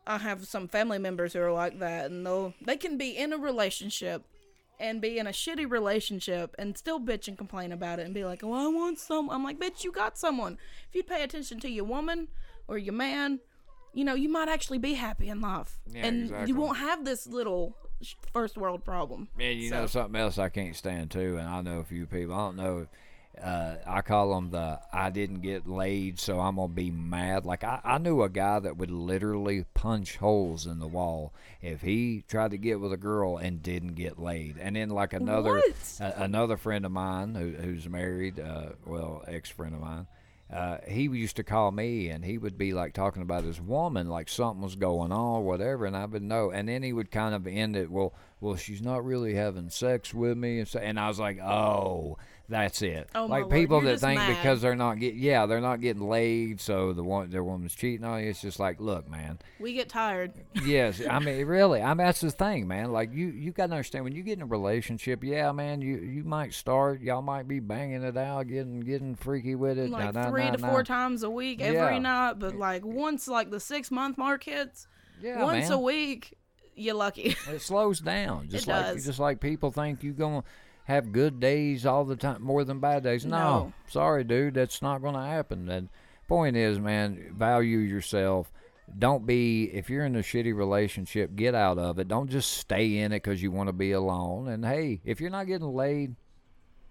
I 0.06 0.18
have 0.18 0.46
some 0.46 0.68
family 0.68 0.98
members 0.98 1.32
who 1.32 1.40
are 1.40 1.52
like 1.52 1.78
that, 1.80 2.10
and 2.10 2.24
they'll 2.26 2.54
they 2.64 2.76
can 2.76 2.96
be 2.98 3.16
in 3.16 3.32
a 3.32 3.38
relationship 3.38 4.22
and 4.80 5.00
be 5.00 5.18
in 5.18 5.26
a 5.26 5.30
shitty 5.30 5.70
relationship 5.70 6.54
and 6.58 6.76
still 6.76 6.98
bitch 6.98 7.28
and 7.28 7.38
complain 7.38 7.70
about 7.70 8.00
it 8.00 8.06
and 8.06 8.12
be 8.12 8.24
like, 8.24 8.42
oh, 8.42 8.52
I 8.52 8.66
want 8.66 8.98
some. 8.98 9.30
I'm 9.30 9.44
like, 9.44 9.58
bitch, 9.58 9.84
you 9.84 9.92
got 9.92 10.18
someone. 10.18 10.58
If 10.88 10.94
you 10.96 11.04
pay 11.04 11.22
attention 11.22 11.60
to 11.60 11.68
your 11.70 11.84
woman 11.84 12.26
or 12.66 12.76
your 12.76 12.92
man, 12.92 13.38
you 13.92 14.04
know, 14.04 14.14
you 14.14 14.28
might 14.28 14.48
actually 14.48 14.78
be 14.78 14.94
happy 14.94 15.28
in 15.28 15.40
life, 15.40 15.78
Yeah, 15.86 16.06
and 16.06 16.22
exactly. 16.24 16.48
you 16.48 16.56
won't 16.56 16.78
have 16.78 17.04
this 17.04 17.26
little 17.28 17.76
first 18.32 18.56
world 18.56 18.84
problem. 18.84 19.28
Man, 19.36 19.56
you 19.58 19.68
So- 19.70 19.80
know 19.82 19.86
something 19.86 20.20
else 20.20 20.38
I 20.38 20.48
can't 20.48 20.76
stand 20.76 21.10
too, 21.10 21.36
and 21.38 21.48
I 21.48 21.60
know 21.62 21.80
a 21.80 21.84
few 21.84 22.06
people. 22.06 22.34
I 22.34 22.38
don't 22.38 22.56
know 22.56 22.86
uh, 23.42 23.76
I 23.86 24.00
call 24.02 24.34
them 24.34 24.50
the 24.50 24.80
I 24.92 25.10
didn't 25.10 25.40
get 25.40 25.66
laid, 25.66 26.20
so 26.20 26.38
I'm 26.40 26.56
gonna 26.56 26.68
be 26.68 26.90
mad. 26.90 27.44
Like 27.44 27.64
I, 27.64 27.80
I 27.82 27.98
knew 27.98 28.22
a 28.22 28.28
guy 28.28 28.60
that 28.60 28.76
would 28.76 28.90
literally 28.90 29.64
punch 29.74 30.16
holes 30.16 30.66
in 30.66 30.78
the 30.78 30.86
wall 30.86 31.32
if 31.60 31.80
he 31.82 32.22
tried 32.28 32.52
to 32.52 32.58
get 32.58 32.80
with 32.80 32.92
a 32.92 32.96
girl 32.96 33.36
and 33.36 33.62
didn't 33.62 33.94
get 33.94 34.18
laid. 34.20 34.56
And 34.58 34.76
then 34.76 34.90
like 34.90 35.12
another 35.12 35.60
another 35.98 36.56
friend 36.56 36.84
of 36.86 36.92
mine 36.92 37.34
who, 37.34 37.50
who's 37.50 37.88
married, 37.88 38.38
uh, 38.38 38.70
well, 38.86 39.24
ex 39.26 39.50
friend 39.50 39.74
of 39.74 39.80
mine. 39.80 40.06
Uh, 40.54 40.78
he 40.86 41.02
used 41.02 41.34
to 41.34 41.42
call 41.42 41.72
me 41.72 42.08
and 42.10 42.24
he 42.24 42.38
would 42.38 42.56
be 42.56 42.72
like 42.72 42.92
talking 42.92 43.22
about 43.22 43.42
his 43.42 43.60
woman, 43.60 44.08
like 44.08 44.28
something 44.28 44.62
was 44.62 44.76
going 44.76 45.10
on, 45.10 45.44
whatever, 45.44 45.84
and 45.84 45.96
I 45.96 46.04
would 46.04 46.22
know. 46.22 46.50
And 46.50 46.68
then 46.68 46.84
he 46.84 46.92
would 46.92 47.10
kind 47.10 47.34
of 47.34 47.46
end 47.48 47.74
it, 47.74 47.90
well, 47.90 48.14
well, 48.40 48.54
she's 48.54 48.80
not 48.80 49.04
really 49.04 49.34
having 49.34 49.68
sex 49.68 50.14
with 50.14 50.36
me, 50.36 50.60
and 50.60 50.68
so, 50.68 50.78
and 50.78 51.00
I 51.00 51.08
was 51.08 51.18
like, 51.18 51.40
oh, 51.40 52.18
that's 52.48 52.82
it. 52.82 53.08
Oh, 53.14 53.26
my 53.26 53.40
like 53.40 53.50
people 53.50 53.80
that 53.82 54.00
think 54.00 54.18
mad. 54.18 54.36
because 54.36 54.60
they're 54.60 54.76
not 54.76 54.98
get, 55.00 55.14
yeah, 55.14 55.46
they're 55.46 55.60
not 55.60 55.80
getting 55.80 56.06
laid, 56.08 56.60
so 56.60 56.92
the 56.92 57.02
one 57.02 57.30
their 57.30 57.42
woman's 57.42 57.74
cheating 57.74 58.04
on 58.04 58.22
you. 58.22 58.28
It's 58.30 58.42
just 58.42 58.60
like, 58.60 58.80
look, 58.80 59.08
man, 59.10 59.38
We 59.58 59.72
get 59.72 59.88
tired. 59.88 60.32
yes, 60.64 61.00
I 61.08 61.18
mean, 61.20 61.46
really, 61.46 61.80
I 61.80 61.88
mean 61.88 61.98
that's 62.06 62.20
the 62.20 62.30
thing, 62.30 62.68
man. 62.68 62.92
Like 62.92 63.14
you, 63.14 63.28
you 63.28 63.50
got 63.50 63.68
to 63.68 63.72
understand 63.72 64.04
when 64.04 64.14
you 64.14 64.22
get 64.22 64.34
in 64.38 64.42
a 64.42 64.46
relationship, 64.46 65.24
yeah, 65.24 65.52
man, 65.52 65.80
you 65.80 65.96
you 65.96 66.22
might 66.24 66.52
start, 66.52 67.00
y'all 67.00 67.22
might 67.22 67.48
be 67.48 67.60
banging 67.60 68.02
it 68.02 68.16
out, 68.16 68.48
getting 68.48 68.80
getting 68.80 69.14
freaky 69.14 69.54
with 69.54 69.78
it, 69.78 69.90
Like 69.90 70.12
Nah, 70.14 70.30
three 70.30 70.44
nah, 70.44 70.50
to 70.52 70.58
nah. 70.60 70.70
four 70.70 70.82
times 70.84 71.22
a 71.22 71.30
week, 71.30 71.60
every 71.62 71.94
Yeah. 71.94 71.98
night. 71.98 72.38
But 72.38 72.54
eh, 72.54 72.58
like 72.58 72.82
eh. 72.82 72.86
once, 72.88 73.26
like 73.26 73.50
the 73.50 73.60
six 73.60 73.90
month 73.90 74.18
mark 74.18 74.44
hits, 74.44 74.86
Yeah, 75.22 75.42
once 75.42 75.68
man. 75.70 75.72
a 75.72 75.80
week, 75.80 76.34
you're 76.76 76.94
lucky. 76.94 77.36
It 77.48 77.62
slows 77.62 78.00
down, 78.00 78.48
just 78.50 78.66
It 78.66 78.70
like 78.70 78.84
does. 78.94 79.04
just 79.06 79.18
like 79.18 79.40
people 79.40 79.70
think 79.70 80.02
you're 80.02 80.12
gonna 80.12 80.42
have 80.84 81.12
good 81.12 81.40
days 81.40 81.84
all 81.86 82.04
the 82.04 82.16
time, 82.16 82.42
more 82.42 82.64
than 82.64 82.78
bad 82.80 83.02
days. 83.02 83.24
No, 83.24 83.36
No. 83.38 83.72
sorry, 83.88 84.24
dude, 84.24 84.54
that's 84.54 84.80
not 84.82 85.02
gonna 85.02 85.26
happen. 85.26 85.68
And 85.68 85.88
point 86.28 86.56
is, 86.56 86.78
man, 86.78 87.32
value 87.36 87.78
yourself. 87.78 88.50
Don't 88.98 89.24
be 89.26 89.64
if 89.72 89.88
you're 89.88 90.04
in 90.04 90.14
a 90.14 90.20
shitty 90.20 90.54
relationship, 90.54 91.34
get 91.36 91.54
out 91.54 91.78
of 91.78 91.98
it. 91.98 92.06
Don't 92.08 92.28
just 92.30 92.52
stay 92.58 92.98
in 92.98 93.12
it 93.12 93.22
because 93.22 93.42
you 93.42 93.50
want 93.50 93.68
to 93.68 93.72
be 93.72 93.92
alone. 93.92 94.48
And 94.48 94.64
hey, 94.64 95.00
if 95.04 95.20
you're 95.22 95.30
not 95.30 95.46
getting 95.46 95.72
laid, 95.74 96.16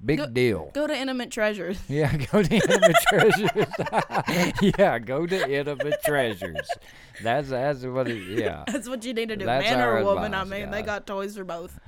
big 0.04 0.18
Go- 0.18 0.28
deal. 0.28 0.72
Go 0.74 0.88
to 0.88 0.96
Intimate 0.98 1.30
Treasures. 1.30 1.80
Yeah, 1.88 2.18
go 2.18 2.42
to 2.42 2.54
Intimate 2.56 2.96
Treasures. 3.08 3.52
yeah, 4.80 4.98
go 5.00 5.28
to 5.28 5.50
Intimate 5.52 6.02
Treasures. 6.04 6.68
That's 7.22 7.50
that's 7.50 7.84
what 7.86 8.08
it. 8.08 8.24
Yeah. 8.40 8.64
That's 8.68 8.90
what 8.90 9.06
you 9.06 9.14
need 9.14 9.30
to 9.30 9.36
do, 9.36 9.46
That's 9.46 9.64
man 9.70 9.80
or 9.80 10.04
woman. 10.04 10.34
I 10.34 10.42
advice, 10.42 10.62
mean, 10.62 10.72
they 10.72 10.82
got 10.82 11.06
toys 11.06 11.38
for 11.38 11.44
both. 11.44 11.80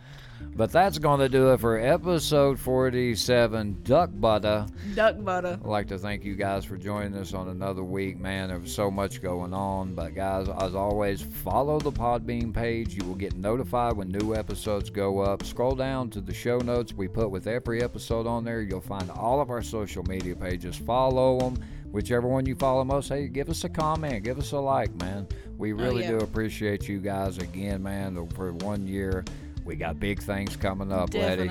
But 0.56 0.72
that's 0.72 0.99
going 0.99 1.20
to 1.20 1.28
do 1.28 1.52
it 1.52 1.60
for 1.60 1.78
episode 1.78 2.57
47, 2.57 3.82
Duck 3.84 4.10
Butter. 4.14 4.66
Duck 4.94 5.22
butter. 5.22 5.60
I'd 5.62 5.68
like 5.68 5.88
to 5.90 5.98
thank 5.98 6.24
you 6.24 6.36
guys 6.36 6.64
for 6.64 6.78
joining 6.78 7.14
us 7.16 7.34
on 7.34 7.49
another 7.49 7.84
week, 7.84 8.18
man. 8.18 8.48
There 8.48 8.60
was 8.60 8.74
so 8.74 8.90
much 8.90 9.22
going 9.22 9.53
on. 9.53 9.95
But, 9.95 10.16
guys, 10.16 10.48
as 10.48 10.74
always, 10.74 11.22
follow 11.22 11.80
the 11.80 11.91
Podbean 11.91 12.53
page. 12.53 12.95
You 12.95 13.03
will 13.06 13.16
get 13.16 13.36
notified 13.36 13.98
when 13.98 14.10
new 14.10 14.34
episodes 14.34 14.90
go 14.90 15.20
up. 15.20 15.44
Scroll 15.44 15.76
down 15.76 16.10
to 16.12 16.22
the 16.22 16.34
show 16.34 16.60
notes 16.60 16.94
we 16.94 17.10
put 17.10 17.32
with 17.32 17.48
every 17.48 17.84
episode 17.84 18.26
on 18.26 18.45
there. 18.45 18.62
You'll 18.62 18.80
find 18.80 19.12
all 19.12 19.41
of 19.41 19.49
our 19.49 19.62
social 19.62 20.03
media 20.03 20.38
pages. 20.38 20.78
Follow 20.78 21.38
them. 21.40 21.57
Whichever 21.91 22.28
one 22.28 22.45
you 22.45 22.56
follow 22.56 22.84
most, 22.84 23.07
hey, 23.07 23.30
give 23.30 23.49
us 23.49 23.64
a 23.64 23.70
comment, 23.70 24.26
give 24.26 24.38
us 24.38 24.52
a 24.52 24.60
like, 24.60 24.94
man. 24.95 25.28
We 25.57 25.72
oh, 25.72 25.78
really 25.78 26.03
yeah. 26.03 26.10
do 26.10 26.18
appreciate 26.18 26.90
you 26.90 26.99
guys 26.99 27.38
again, 27.38 27.84
man. 27.84 28.28
For 28.36 28.52
one 28.52 28.86
year, 28.86 29.24
we 29.66 29.76
got 29.76 30.00
big 30.00 30.22
things 30.22 30.56
coming 30.56 30.92
up, 30.92 31.14
Letty. 31.14 31.50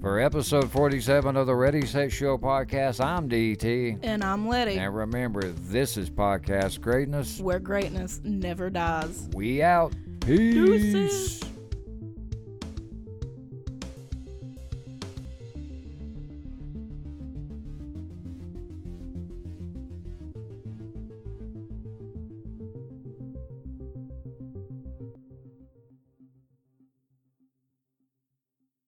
For 0.00 0.18
episode 0.18 0.70
47 0.70 1.36
of 1.36 1.46
the 1.46 1.54
Ready 1.54 1.84
Set 1.84 2.10
Show 2.10 2.38
podcast, 2.38 3.04
I'm 3.04 3.28
DT. 3.28 3.98
And 4.02 4.24
I'm 4.24 4.48
Letty. 4.48 4.78
And 4.78 4.94
remember, 4.94 5.42
this 5.42 5.98
is 5.98 6.08
Podcast 6.08 6.80
Greatness. 6.80 7.38
Where 7.38 7.58
greatness 7.58 8.20
never 8.24 8.70
dies. 8.70 9.28
We 9.34 9.62
out. 9.62 9.92
Peace. 10.20 10.54
Deuces. 10.54 11.49